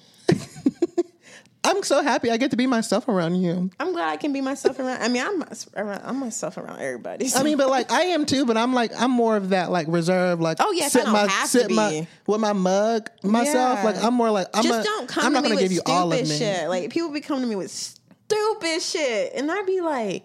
I'm 1.77 1.83
so 1.83 2.03
happy 2.03 2.31
I 2.31 2.37
get 2.37 2.51
to 2.51 2.57
be 2.57 2.67
myself 2.67 3.09
around 3.09 3.37
you. 3.37 3.71
I'm 3.81 3.93
glad 3.93 4.11
I 4.11 4.17
can 4.17 4.33
be 4.33 4.41
myself 4.41 4.79
around. 4.79 5.03
I 5.03 5.09
mean, 5.09 5.23
I'm 5.23 5.43
around, 5.77 6.03
I'm 6.05 6.21
myself 6.21 6.57
around 6.59 6.81
everybody. 6.81 7.29
I 7.35 7.43
mean, 7.43 7.57
but 7.57 7.69
like 7.71 7.91
I 7.91 8.03
am 8.03 8.27
too, 8.27 8.45
but 8.45 8.57
I'm 8.57 8.75
like 8.75 8.93
I'm 8.97 9.11
more 9.11 9.37
of 9.37 9.51
that 9.51 9.71
like 9.71 9.87
reserve, 9.89 10.41
like 10.41 10.59
Oh, 10.61 10.73
I 10.73 10.89
don't 10.89 11.13
my 11.13 11.21
have 11.21 11.43
to 11.43 11.49
sit 11.49 11.71
my 11.71 12.07
with 12.27 12.41
my 12.41 12.53
mug 12.53 13.11
myself. 13.23 13.79
Yeah. 13.79 13.85
Like 13.85 14.03
I'm 14.05 14.15
more 14.15 14.31
like 14.31 14.49
I'm 14.55 14.63
just 14.63 14.81
a, 14.81 14.85
don't 14.85 15.09
come 15.09 15.25
I'm 15.27 15.33
not 15.33 15.43
gonna 15.43 15.55
with 15.55 15.63
give 15.65 15.73
you 15.73 15.79
stupid 15.79 15.93
all 15.93 16.13
of 16.13 16.21
me. 16.21 16.27
shit. 16.39 16.69
Like 16.69 16.91
people 16.91 17.11
be 17.11 17.21
coming 17.21 17.43
to 17.43 17.49
me 17.49 17.57
with 17.57 17.71
stupid 17.71 18.83
shit, 18.83 19.33
and 19.35 19.51
I'd 19.51 19.67
be 19.67 19.81
like, 19.81 20.25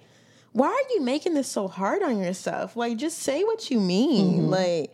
"Why 0.53 0.67
are 0.67 0.93
you 0.95 1.01
making 1.01 1.33
this 1.33 1.47
so 1.47 1.67
hard 1.67 2.03
on 2.03 2.19
yourself? 2.19 2.75
Like, 2.75 2.97
just 2.97 3.19
say 3.19 3.43
what 3.43 3.69
you 3.69 3.79
mean. 3.79 4.49
Like, 4.49 4.93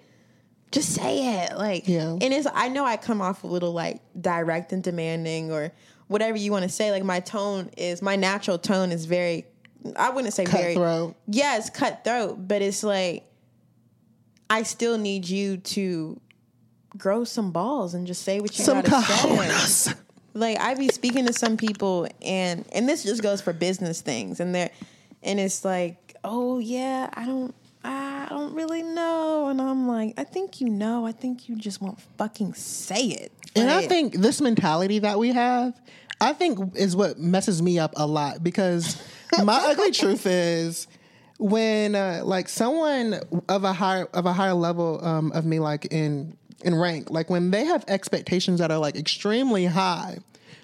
just 0.72 0.90
say 0.94 1.44
it. 1.44 1.58
Like, 1.58 1.84
Mm-hmm. 1.86 1.92
Yeah. 1.92 2.26
And 2.26 2.34
it's 2.34 2.48
I 2.54 2.70
know 2.70 2.86
I 2.86 2.98
come 2.98 3.22
off 3.22 3.44
a 3.44 3.48
little 3.48 3.74
like 3.74 4.02
direct 4.20 4.72
and 4.74 4.84
demanding 4.84 5.52
or 5.52 5.72
whatever 6.08 6.38
you 6.38 6.52
want 6.52 6.64
to 6.64 6.70
say. 6.70 6.92
Like 6.92 7.04
my 7.04 7.20
tone 7.20 7.70
is 7.78 8.02
my 8.02 8.16
natural 8.16 8.58
tone 8.58 8.92
is 8.92 9.06
very. 9.06 9.46
I 9.96 10.12
wouldn't 10.12 10.34
say 10.34 10.46
very. 10.46 10.76
Cutthroat. 10.76 11.16
Yeah, 11.28 11.58
it's 11.58 11.70
cutthroat, 11.70 12.48
but 12.48 12.62
it's 12.62 12.84
like 12.84 13.26
I 14.50 14.64
still 14.64 14.98
need 14.98 15.28
you 15.28 15.58
to 15.58 16.20
grow 16.98 17.24
some 17.24 17.52
balls 17.52 17.94
and 17.94 18.06
just 18.06 18.24
say 18.24 18.40
what 18.40 18.58
you 18.58 18.64
Some 18.64 18.82
gotta 18.82 19.52
say. 19.68 19.94
Like 20.36 20.60
I 20.60 20.74
be 20.76 20.88
speaking 20.90 21.26
to 21.26 21.34
some 21.34 21.58
people 21.58 22.08
and 22.22 22.66
and 22.72 22.88
this 22.90 23.04
just 23.04 23.22
goes 23.22 23.42
for 23.42 23.54
business 23.54 24.02
things 24.02 24.40
and 24.40 24.54
they're 24.54 24.72
and 25.22 25.40
it's 25.40 25.64
like, 25.64 26.16
oh 26.24 26.60
yeah, 26.60 27.10
I 27.14 27.26
don't 27.26 27.56
I 28.24 28.30
don't 28.30 28.54
really 28.54 28.84
know. 28.84 29.50
And 29.50 29.62
I'm 29.62 29.86
like, 29.88 30.14
I 30.18 30.24
think 30.24 30.62
you 30.62 30.70
know. 30.70 31.06
I 31.06 31.12
think 31.12 31.50
you 31.50 31.58
just 31.58 31.82
won't 31.82 32.00
fucking 32.18 32.54
say 32.54 33.08
it. 33.08 33.32
And 33.56 33.70
I 33.70 33.86
think 33.86 34.16
this 34.16 34.40
mentality 34.40 35.00
that 35.00 35.20
we 35.20 35.30
have, 35.30 35.80
I 36.22 36.32
think 36.32 36.76
is 36.76 36.96
what 36.96 37.20
messes 37.20 37.62
me 37.62 37.80
up 37.80 37.94
a 37.98 38.08
lot 38.08 38.42
because 38.42 39.02
my 39.44 39.58
ugly 39.68 39.92
truth 39.92 40.26
is 40.26 40.88
when 41.38 41.96
uh, 41.96 42.22
like 42.24 42.48
someone 42.48 43.20
of 43.50 43.66
a 43.66 43.74
higher 43.74 44.06
of 44.14 44.26
a 44.26 44.32
higher 44.32 44.54
level 44.54 45.04
um, 45.06 45.32
of 45.34 45.46
me 45.46 45.60
like 45.60 45.86
in 45.92 46.38
in 46.64 46.74
rank 46.74 47.10
like 47.10 47.30
when 47.30 47.52
they 47.52 47.66
have 47.66 47.84
expectations 47.90 48.60
that 48.60 48.72
are 48.72 48.78
like 48.78 48.96
extremely 48.96 49.66
high 49.66 50.18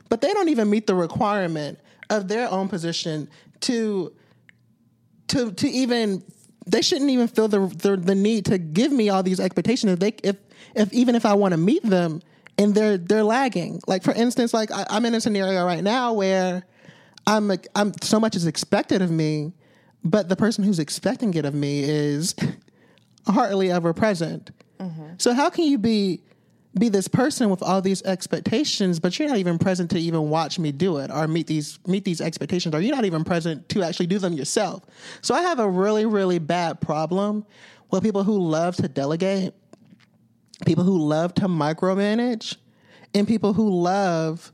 but 0.08 0.22
they 0.22 0.32
don't 0.32 0.48
even 0.48 0.70
meet 0.70 0.88
the 0.88 0.96
requirement 0.96 1.78
of 2.10 2.30
their 2.30 2.50
own 2.50 2.70
position 2.70 3.28
to 3.60 4.14
to 5.28 5.52
to 5.52 5.68
even 5.68 6.24
they 6.66 6.82
shouldn't 6.82 7.10
even 7.10 7.28
feel 7.28 7.48
the, 7.48 7.68
the 7.68 7.98
the 7.98 8.16
need 8.16 8.46
to 8.46 8.58
give 8.58 8.92
me 8.92 9.10
all 9.10 9.24
these 9.24 9.40
expectations. 9.40 9.94
If 9.94 10.00
they 10.00 10.16
if 10.24 10.38
if 10.76 10.94
even 10.94 11.16
if 11.16 11.26
I 11.26 11.34
want 11.34 11.54
to 11.54 11.58
meet 11.58 11.84
them 11.84 12.22
and 12.58 12.76
they're 12.76 12.98
they're 12.98 13.24
lagging. 13.24 13.82
Like 13.88 14.04
for 14.04 14.14
instance 14.14 14.54
like 14.54 14.72
I, 14.72 14.86
I'm 14.90 15.06
in 15.06 15.14
a 15.14 15.22
scenario 15.22 15.66
right 15.66 15.84
now 15.84 16.14
where 16.14 16.64
I'm 17.26 17.52
I'm 17.76 17.94
so 18.02 18.20
much 18.20 18.36
is 18.36 18.46
expected 18.46 19.02
of 19.02 19.12
me 19.12 19.54
but 20.04 20.30
the 20.30 20.36
person 20.36 20.64
who's 20.64 20.80
expecting 20.80 21.34
it 21.34 21.46
of 21.46 21.54
me 21.54 21.84
is 21.84 22.36
hardly 23.28 23.72
ever 23.72 23.94
present. 23.94 24.52
Mm-hmm. 24.80 25.14
So 25.18 25.34
how 25.34 25.50
can 25.50 25.66
you 25.66 25.78
be 25.78 26.22
be 26.78 26.90
this 26.90 27.08
person 27.08 27.50
with 27.50 27.64
all 27.64 27.82
these 27.82 28.04
expectations, 28.04 29.00
but 29.00 29.18
you're 29.18 29.28
not 29.28 29.38
even 29.38 29.58
present 29.58 29.90
to 29.92 30.00
even 30.00 30.30
watch 30.30 30.60
me 30.60 30.72
do 30.72 30.98
it 30.98 31.10
or 31.12 31.28
meet 31.28 31.48
these 31.48 31.80
meet 31.88 32.06
these 32.06 32.22
expectations, 32.22 32.76
or 32.76 32.80
you're 32.80 32.96
not 32.96 33.06
even 33.06 33.24
present 33.24 33.68
to 33.70 33.84
actually 33.84 34.08
do 34.08 34.20
them 34.20 34.34
yourself. 34.34 34.84
So 35.22 35.34
I 35.34 35.42
have 35.42 35.60
a 35.60 35.68
really, 35.68 36.06
really 36.06 36.40
bad 36.40 36.80
problem 36.80 37.46
with 37.90 38.04
people 38.04 38.24
who 38.24 38.40
love 38.40 38.76
to 38.78 38.88
delegate, 38.88 39.54
people 40.66 40.84
who 40.84 41.00
love 41.00 41.34
to 41.36 41.48
micromanage, 41.48 42.58
and 43.16 43.28
people 43.28 43.54
who 43.54 43.70
love 43.82 44.52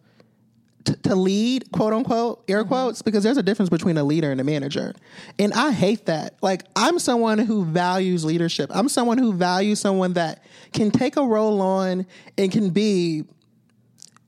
to, 0.85 0.95
to 0.95 1.15
lead, 1.15 1.71
quote 1.71 1.93
unquote, 1.93 2.43
air 2.47 2.61
mm-hmm. 2.61 2.69
quotes, 2.69 3.01
because 3.01 3.23
there's 3.23 3.37
a 3.37 3.43
difference 3.43 3.69
between 3.69 3.97
a 3.97 4.03
leader 4.03 4.31
and 4.31 4.39
a 4.39 4.43
manager. 4.43 4.93
And 5.37 5.53
I 5.53 5.71
hate 5.71 6.05
that. 6.05 6.35
Like, 6.41 6.63
I'm 6.75 6.99
someone 6.99 7.39
who 7.39 7.65
values 7.65 8.23
leadership. 8.23 8.69
I'm 8.73 8.89
someone 8.89 9.17
who 9.17 9.33
values 9.33 9.79
someone 9.79 10.13
that 10.13 10.43
can 10.73 10.91
take 10.91 11.17
a 11.17 11.23
role 11.23 11.61
on 11.61 12.05
and 12.37 12.51
can 12.51 12.69
be 12.69 13.25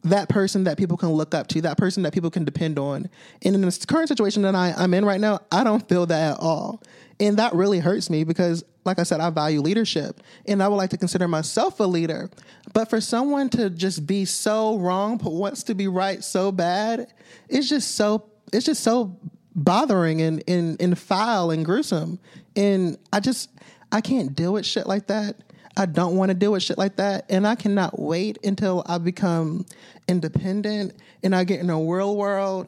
that 0.03 0.29
person 0.29 0.63
that 0.65 0.77
people 0.77 0.97
can 0.97 1.09
look 1.09 1.33
up 1.33 1.47
to, 1.47 1.61
that 1.61 1.77
person 1.77 2.03
that 2.03 2.13
people 2.13 2.29
can 2.29 2.45
depend 2.45 2.79
on. 2.79 3.09
And 3.43 3.55
in 3.55 3.61
this 3.61 3.85
current 3.85 4.07
situation 4.07 4.43
that 4.43 4.55
I, 4.55 4.73
I'm 4.77 4.93
in 4.93 5.05
right 5.05 5.19
now, 5.19 5.39
I 5.51 5.63
don't 5.63 5.87
feel 5.87 6.05
that 6.05 6.33
at 6.33 6.39
all. 6.39 6.81
And 7.19 7.37
that 7.37 7.53
really 7.53 7.79
hurts 7.79 8.09
me 8.09 8.23
because, 8.23 8.63
like 8.87 8.99
I 8.99 9.03
said, 9.03 9.19
I 9.19 9.29
value 9.29 9.61
leadership 9.61 10.21
and 10.47 10.63
I 10.63 10.67
would 10.67 10.77
like 10.77 10.89
to 10.91 10.97
consider 10.97 11.27
myself 11.27 11.79
a 11.79 11.83
leader. 11.83 12.31
But 12.73 12.89
for 12.89 12.99
someone 12.99 13.49
to 13.49 13.69
just 13.69 14.07
be 14.07 14.25
so 14.25 14.77
wrong 14.79 15.17
but 15.17 15.33
wants 15.33 15.63
to 15.63 15.75
be 15.75 15.87
right 15.87 16.23
so 16.23 16.51
bad, 16.51 17.13
it's 17.49 17.69
just 17.69 17.95
so 17.95 18.29
it's 18.53 18.65
just 18.65 18.83
so 18.83 19.19
bothering 19.53 20.21
and, 20.21 20.43
and, 20.47 20.81
and 20.81 20.97
foul 20.97 21.51
and 21.51 21.65
gruesome. 21.65 22.17
And 22.55 22.97
I 23.11 23.19
just 23.19 23.49
I 23.91 24.01
can't 24.01 24.33
deal 24.33 24.53
with 24.53 24.65
shit 24.65 24.87
like 24.87 25.07
that. 25.07 25.35
I 25.75 25.85
don't 25.85 26.15
want 26.15 26.29
to 26.29 26.33
deal 26.33 26.53
with 26.53 26.63
shit 26.63 26.77
like 26.77 26.95
that. 26.95 27.25
And 27.29 27.45
I 27.45 27.55
cannot 27.55 27.99
wait 27.99 28.39
until 28.43 28.83
I 28.87 28.97
become 28.97 29.65
independent 30.07 30.93
and 31.21 31.35
I 31.35 31.43
get 31.43 31.59
in 31.59 31.69
a 31.69 31.79
real 31.79 32.15
world 32.15 32.67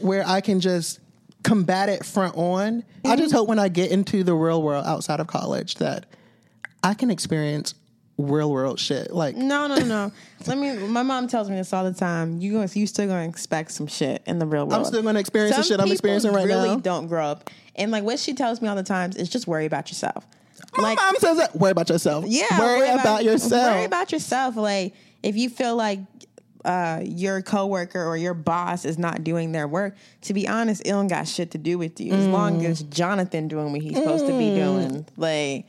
where 0.00 0.26
I 0.26 0.40
can 0.40 0.60
just 0.60 0.98
combat 1.48 1.88
it 1.88 2.04
front 2.04 2.36
on. 2.36 2.84
I 3.04 3.16
just 3.16 3.30
mm-hmm. 3.30 3.38
hope 3.38 3.48
when 3.48 3.58
I 3.58 3.68
get 3.68 3.90
into 3.90 4.22
the 4.22 4.34
real 4.34 4.62
world 4.62 4.84
outside 4.86 5.20
of 5.20 5.26
college 5.26 5.76
that 5.76 6.06
I 6.82 6.94
can 6.94 7.10
experience 7.10 7.74
real 8.18 8.50
world 8.50 8.78
shit. 8.78 9.12
Like 9.12 9.36
No, 9.36 9.66
no, 9.66 9.76
no. 9.78 10.12
Let 10.46 10.58
me. 10.58 10.74
My 10.74 11.02
mom 11.02 11.26
tells 11.26 11.48
me 11.48 11.56
this 11.56 11.72
all 11.72 11.84
the 11.84 11.94
time. 11.94 12.40
You 12.40 12.52
going 12.52 12.68
you 12.74 12.86
still 12.86 13.06
gonna 13.06 13.28
expect 13.28 13.72
some 13.72 13.86
shit 13.86 14.22
in 14.26 14.38
the 14.38 14.46
real 14.46 14.66
world. 14.66 14.74
I'm 14.74 14.84
still 14.84 15.02
gonna 15.02 15.20
experience 15.20 15.56
the 15.56 15.62
shit 15.62 15.80
I'm 15.80 15.90
experiencing 15.90 16.32
right 16.32 16.46
really 16.46 16.68
now. 16.68 16.70
Really 16.70 16.82
don't 16.82 17.06
grow 17.06 17.24
up, 17.24 17.50
and 17.74 17.90
like 17.90 18.04
what 18.04 18.18
she 18.18 18.34
tells 18.34 18.60
me 18.60 18.68
all 18.68 18.76
the 18.76 18.82
times 18.82 19.16
is 19.16 19.28
just 19.28 19.46
worry 19.46 19.66
about 19.66 19.88
yourself. 19.88 20.26
my 20.76 20.82
Like 20.82 20.98
mom 20.98 21.14
says 21.18 21.38
that 21.38 21.56
worry 21.56 21.70
about 21.70 21.88
yourself. 21.88 22.26
yeah, 22.26 22.58
Worry, 22.58 22.88
about, 22.88 23.24
yourself. 23.24 23.74
Worry 23.74 23.84
about 23.84 24.12
yourself. 24.12 24.56
Like 24.56 24.94
if 25.22 25.36
you 25.36 25.48
feel 25.48 25.76
like 25.76 26.00
uh, 26.64 27.00
your 27.04 27.40
coworker 27.42 28.04
or 28.04 28.16
your 28.16 28.34
boss 28.34 28.84
is 28.84 28.98
not 28.98 29.22
doing 29.24 29.52
their 29.52 29.68
work, 29.68 29.94
to 30.22 30.34
be 30.34 30.48
honest, 30.48 30.82
it 30.84 30.90
don't 30.90 31.06
got 31.08 31.28
shit 31.28 31.50
to 31.52 31.58
do 31.58 31.78
with 31.78 32.00
you. 32.00 32.12
As 32.12 32.26
Mm. 32.26 32.32
long 32.32 32.66
as 32.66 32.82
Jonathan 32.82 33.48
doing 33.48 33.72
what 33.72 33.80
he's 33.80 33.96
supposed 33.96 34.26
to 34.26 34.32
be 34.32 34.54
doing, 34.54 35.06
like 35.16 35.66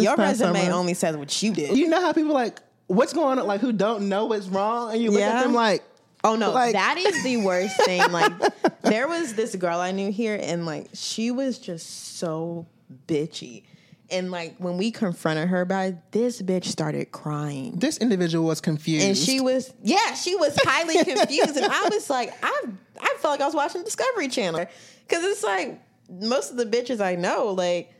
your 0.00 0.16
resume 0.16 0.62
summer. 0.62 0.72
only 0.72 0.94
says 0.94 1.16
what 1.16 1.42
you 1.42 1.52
did. 1.52 1.76
you 1.76 1.88
know 1.88 2.00
how 2.00 2.12
people 2.12 2.32
like 2.34 2.60
what's 2.88 3.12
going 3.12 3.38
on 3.38 3.46
like 3.46 3.60
who 3.60 3.72
don't 3.72 4.08
know 4.08 4.26
what's 4.26 4.46
wrong 4.48 4.92
and 4.92 5.02
you 5.02 5.10
look 5.10 5.22
at 5.22 5.42
them 5.42 5.54
like 5.54 5.82
Oh 6.24 6.36
no, 6.36 6.52
Like- 6.52 6.74
that 6.74 6.98
is 6.98 7.24
the 7.24 7.38
worst 7.38 7.74
thing. 7.84 8.00
Like 8.12 8.32
there 8.82 9.08
was 9.08 9.34
this 9.34 9.56
girl 9.56 9.80
I 9.80 9.90
knew 9.90 10.12
here 10.12 10.38
and 10.40 10.64
like 10.66 10.86
she 10.94 11.30
was 11.32 11.58
just 11.58 12.16
so 12.18 12.66
bitchy. 13.08 13.64
And 14.12 14.30
like 14.30 14.56
when 14.58 14.76
we 14.76 14.90
confronted 14.90 15.48
her 15.48 15.62
about 15.62 15.86
it, 15.88 16.12
this 16.12 16.42
bitch 16.42 16.66
started 16.66 17.10
crying. 17.12 17.76
this 17.76 17.98
individual 17.98 18.46
was 18.46 18.60
confused. 18.60 19.06
And 19.06 19.16
she 19.16 19.40
was 19.40 19.72
yeah, 19.82 20.14
she 20.14 20.36
was 20.36 20.56
highly 20.62 21.02
confused. 21.04 21.56
And 21.56 21.66
I 21.66 21.88
was 21.88 22.10
like, 22.10 22.32
I 22.42 22.62
I 23.00 23.16
felt 23.20 23.32
like 23.32 23.40
I 23.40 23.46
was 23.46 23.54
watching 23.54 23.82
Discovery 23.82 24.28
Channel. 24.28 24.66
Cause 25.08 25.24
it's 25.24 25.42
like 25.42 25.80
most 26.10 26.50
of 26.50 26.56
the 26.56 26.66
bitches 26.66 27.00
I 27.00 27.16
know, 27.16 27.48
like 27.48 27.92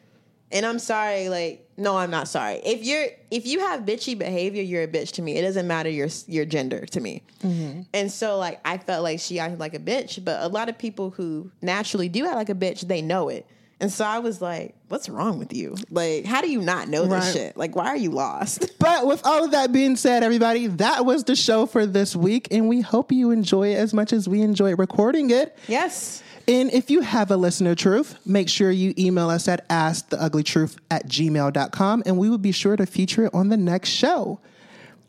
and 0.53 0.67
I'm 0.67 0.79
sorry, 0.79 1.31
like, 1.31 1.67
no, 1.79 1.97
I'm 1.97 2.11
not 2.11 2.29
sorry. 2.29 2.57
If 2.57 2.85
you're 2.85 3.07
if 3.31 3.47
you 3.47 3.61
have 3.61 3.81
bitchy 3.81 4.17
behavior, 4.17 4.63
you're 4.63 4.83
a 4.83 4.89
bitch 4.89 5.13
to 5.13 5.23
me. 5.23 5.37
It 5.37 5.43
doesn't 5.43 5.67
matter 5.67 5.89
your 5.89 6.09
your 6.27 6.45
gender 6.45 6.85
to 6.87 7.01
me. 7.01 7.23
Mm-hmm. 7.43 7.83
And 7.95 8.13
so 8.13 8.37
like 8.39 8.61
I 8.65 8.77
felt 8.79 9.03
like 9.03 9.19
she 9.19 9.39
acted 9.41 9.59
like 9.59 9.75
a 9.75 9.79
bitch, 9.79 10.23
but 10.23 10.43
a 10.43 10.49
lot 10.49 10.69
of 10.69 10.77
people 10.77 11.11
who 11.11 11.51
naturally 11.63 12.09
do 12.09 12.27
act 12.27 12.37
like 12.37 12.51
a 12.51 12.55
bitch, 12.55 12.87
they 12.87 13.01
know 13.01 13.31
it. 13.31 13.47
And 13.83 13.93
so 13.93 14.05
I 14.07 14.21
was 14.21 14.41
like, 14.41 14.75
what's 14.89 15.09
wrong 15.11 15.39
with 15.39 15.53
you? 15.53 15.77
Like, 15.91 16.25
how 16.25 16.41
do 16.41 16.51
you 16.51 16.63
not 16.63 16.89
know 16.89 17.03
this 17.03 17.11
Right. 17.25 17.33
shit? 17.33 17.57
Like, 17.57 17.77
why 17.77 17.89
are 17.89 17.97
you 17.97 18.11
lost? 18.11 18.71
But 18.79 19.07
with 19.07 19.25
all 19.27 19.45
of 19.45 19.51
that 19.53 19.73
being 19.73 19.97
said, 19.97 20.23
everybody, 20.25 20.67
that 20.69 21.05
was 21.05 21.25
the 21.25 21.37
show 21.37 21.67
for 21.67 21.85
this 21.87 22.17
week, 22.17 22.49
and 22.51 22.69
we 22.69 22.81
hope 22.81 23.13
you 23.13 23.31
enjoy 23.31 23.69
it 23.73 23.77
as 23.77 23.93
much 23.95 24.13
as 24.13 24.29
we 24.29 24.41
enjoyed 24.43 24.79
recording 24.79 25.31
it. 25.31 25.57
yes. 25.69 26.23
And 26.49 26.73
if 26.73 26.91
you 26.91 27.03
have 27.03 27.31
a 27.31 27.37
listener 27.37 27.77
truth, 27.77 28.17
make 28.27 28.49
sure 28.49 28.73
you 28.73 28.93
email 28.99 29.31
us 29.31 29.47
at 29.47 29.69
asktheuglytruth 29.69 30.77
at 30.91 31.07
gmail.com, 31.07 32.03
and 32.05 32.19
we 32.19 32.29
will 32.29 32.39
be 32.39 32.51
sure 32.51 32.75
to 32.77 32.85
feature 32.87 33.27
it 33.27 33.35
on 33.35 33.49
the 33.49 33.57
next 33.57 33.91
show. 33.91 34.41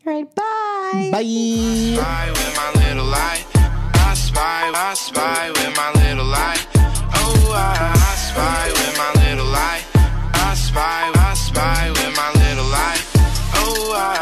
All 0.06 0.12
right, 0.12 0.32
bye. 0.34 1.10
Bye. 6.64 6.73
Oh, 7.16 7.52
I, 7.54 8.14
spy 8.16 8.66
with 8.76 8.96
my 8.98 9.12
little 9.24 9.54
eye. 9.54 9.82
I 10.34 10.54
spy, 10.54 11.12
I 11.14 11.34
spy 11.34 11.90
with 11.90 12.16
my 12.16 12.30
little 12.32 12.74
eye. 12.74 13.00
Oh, 13.54 13.92
I. 13.96 14.14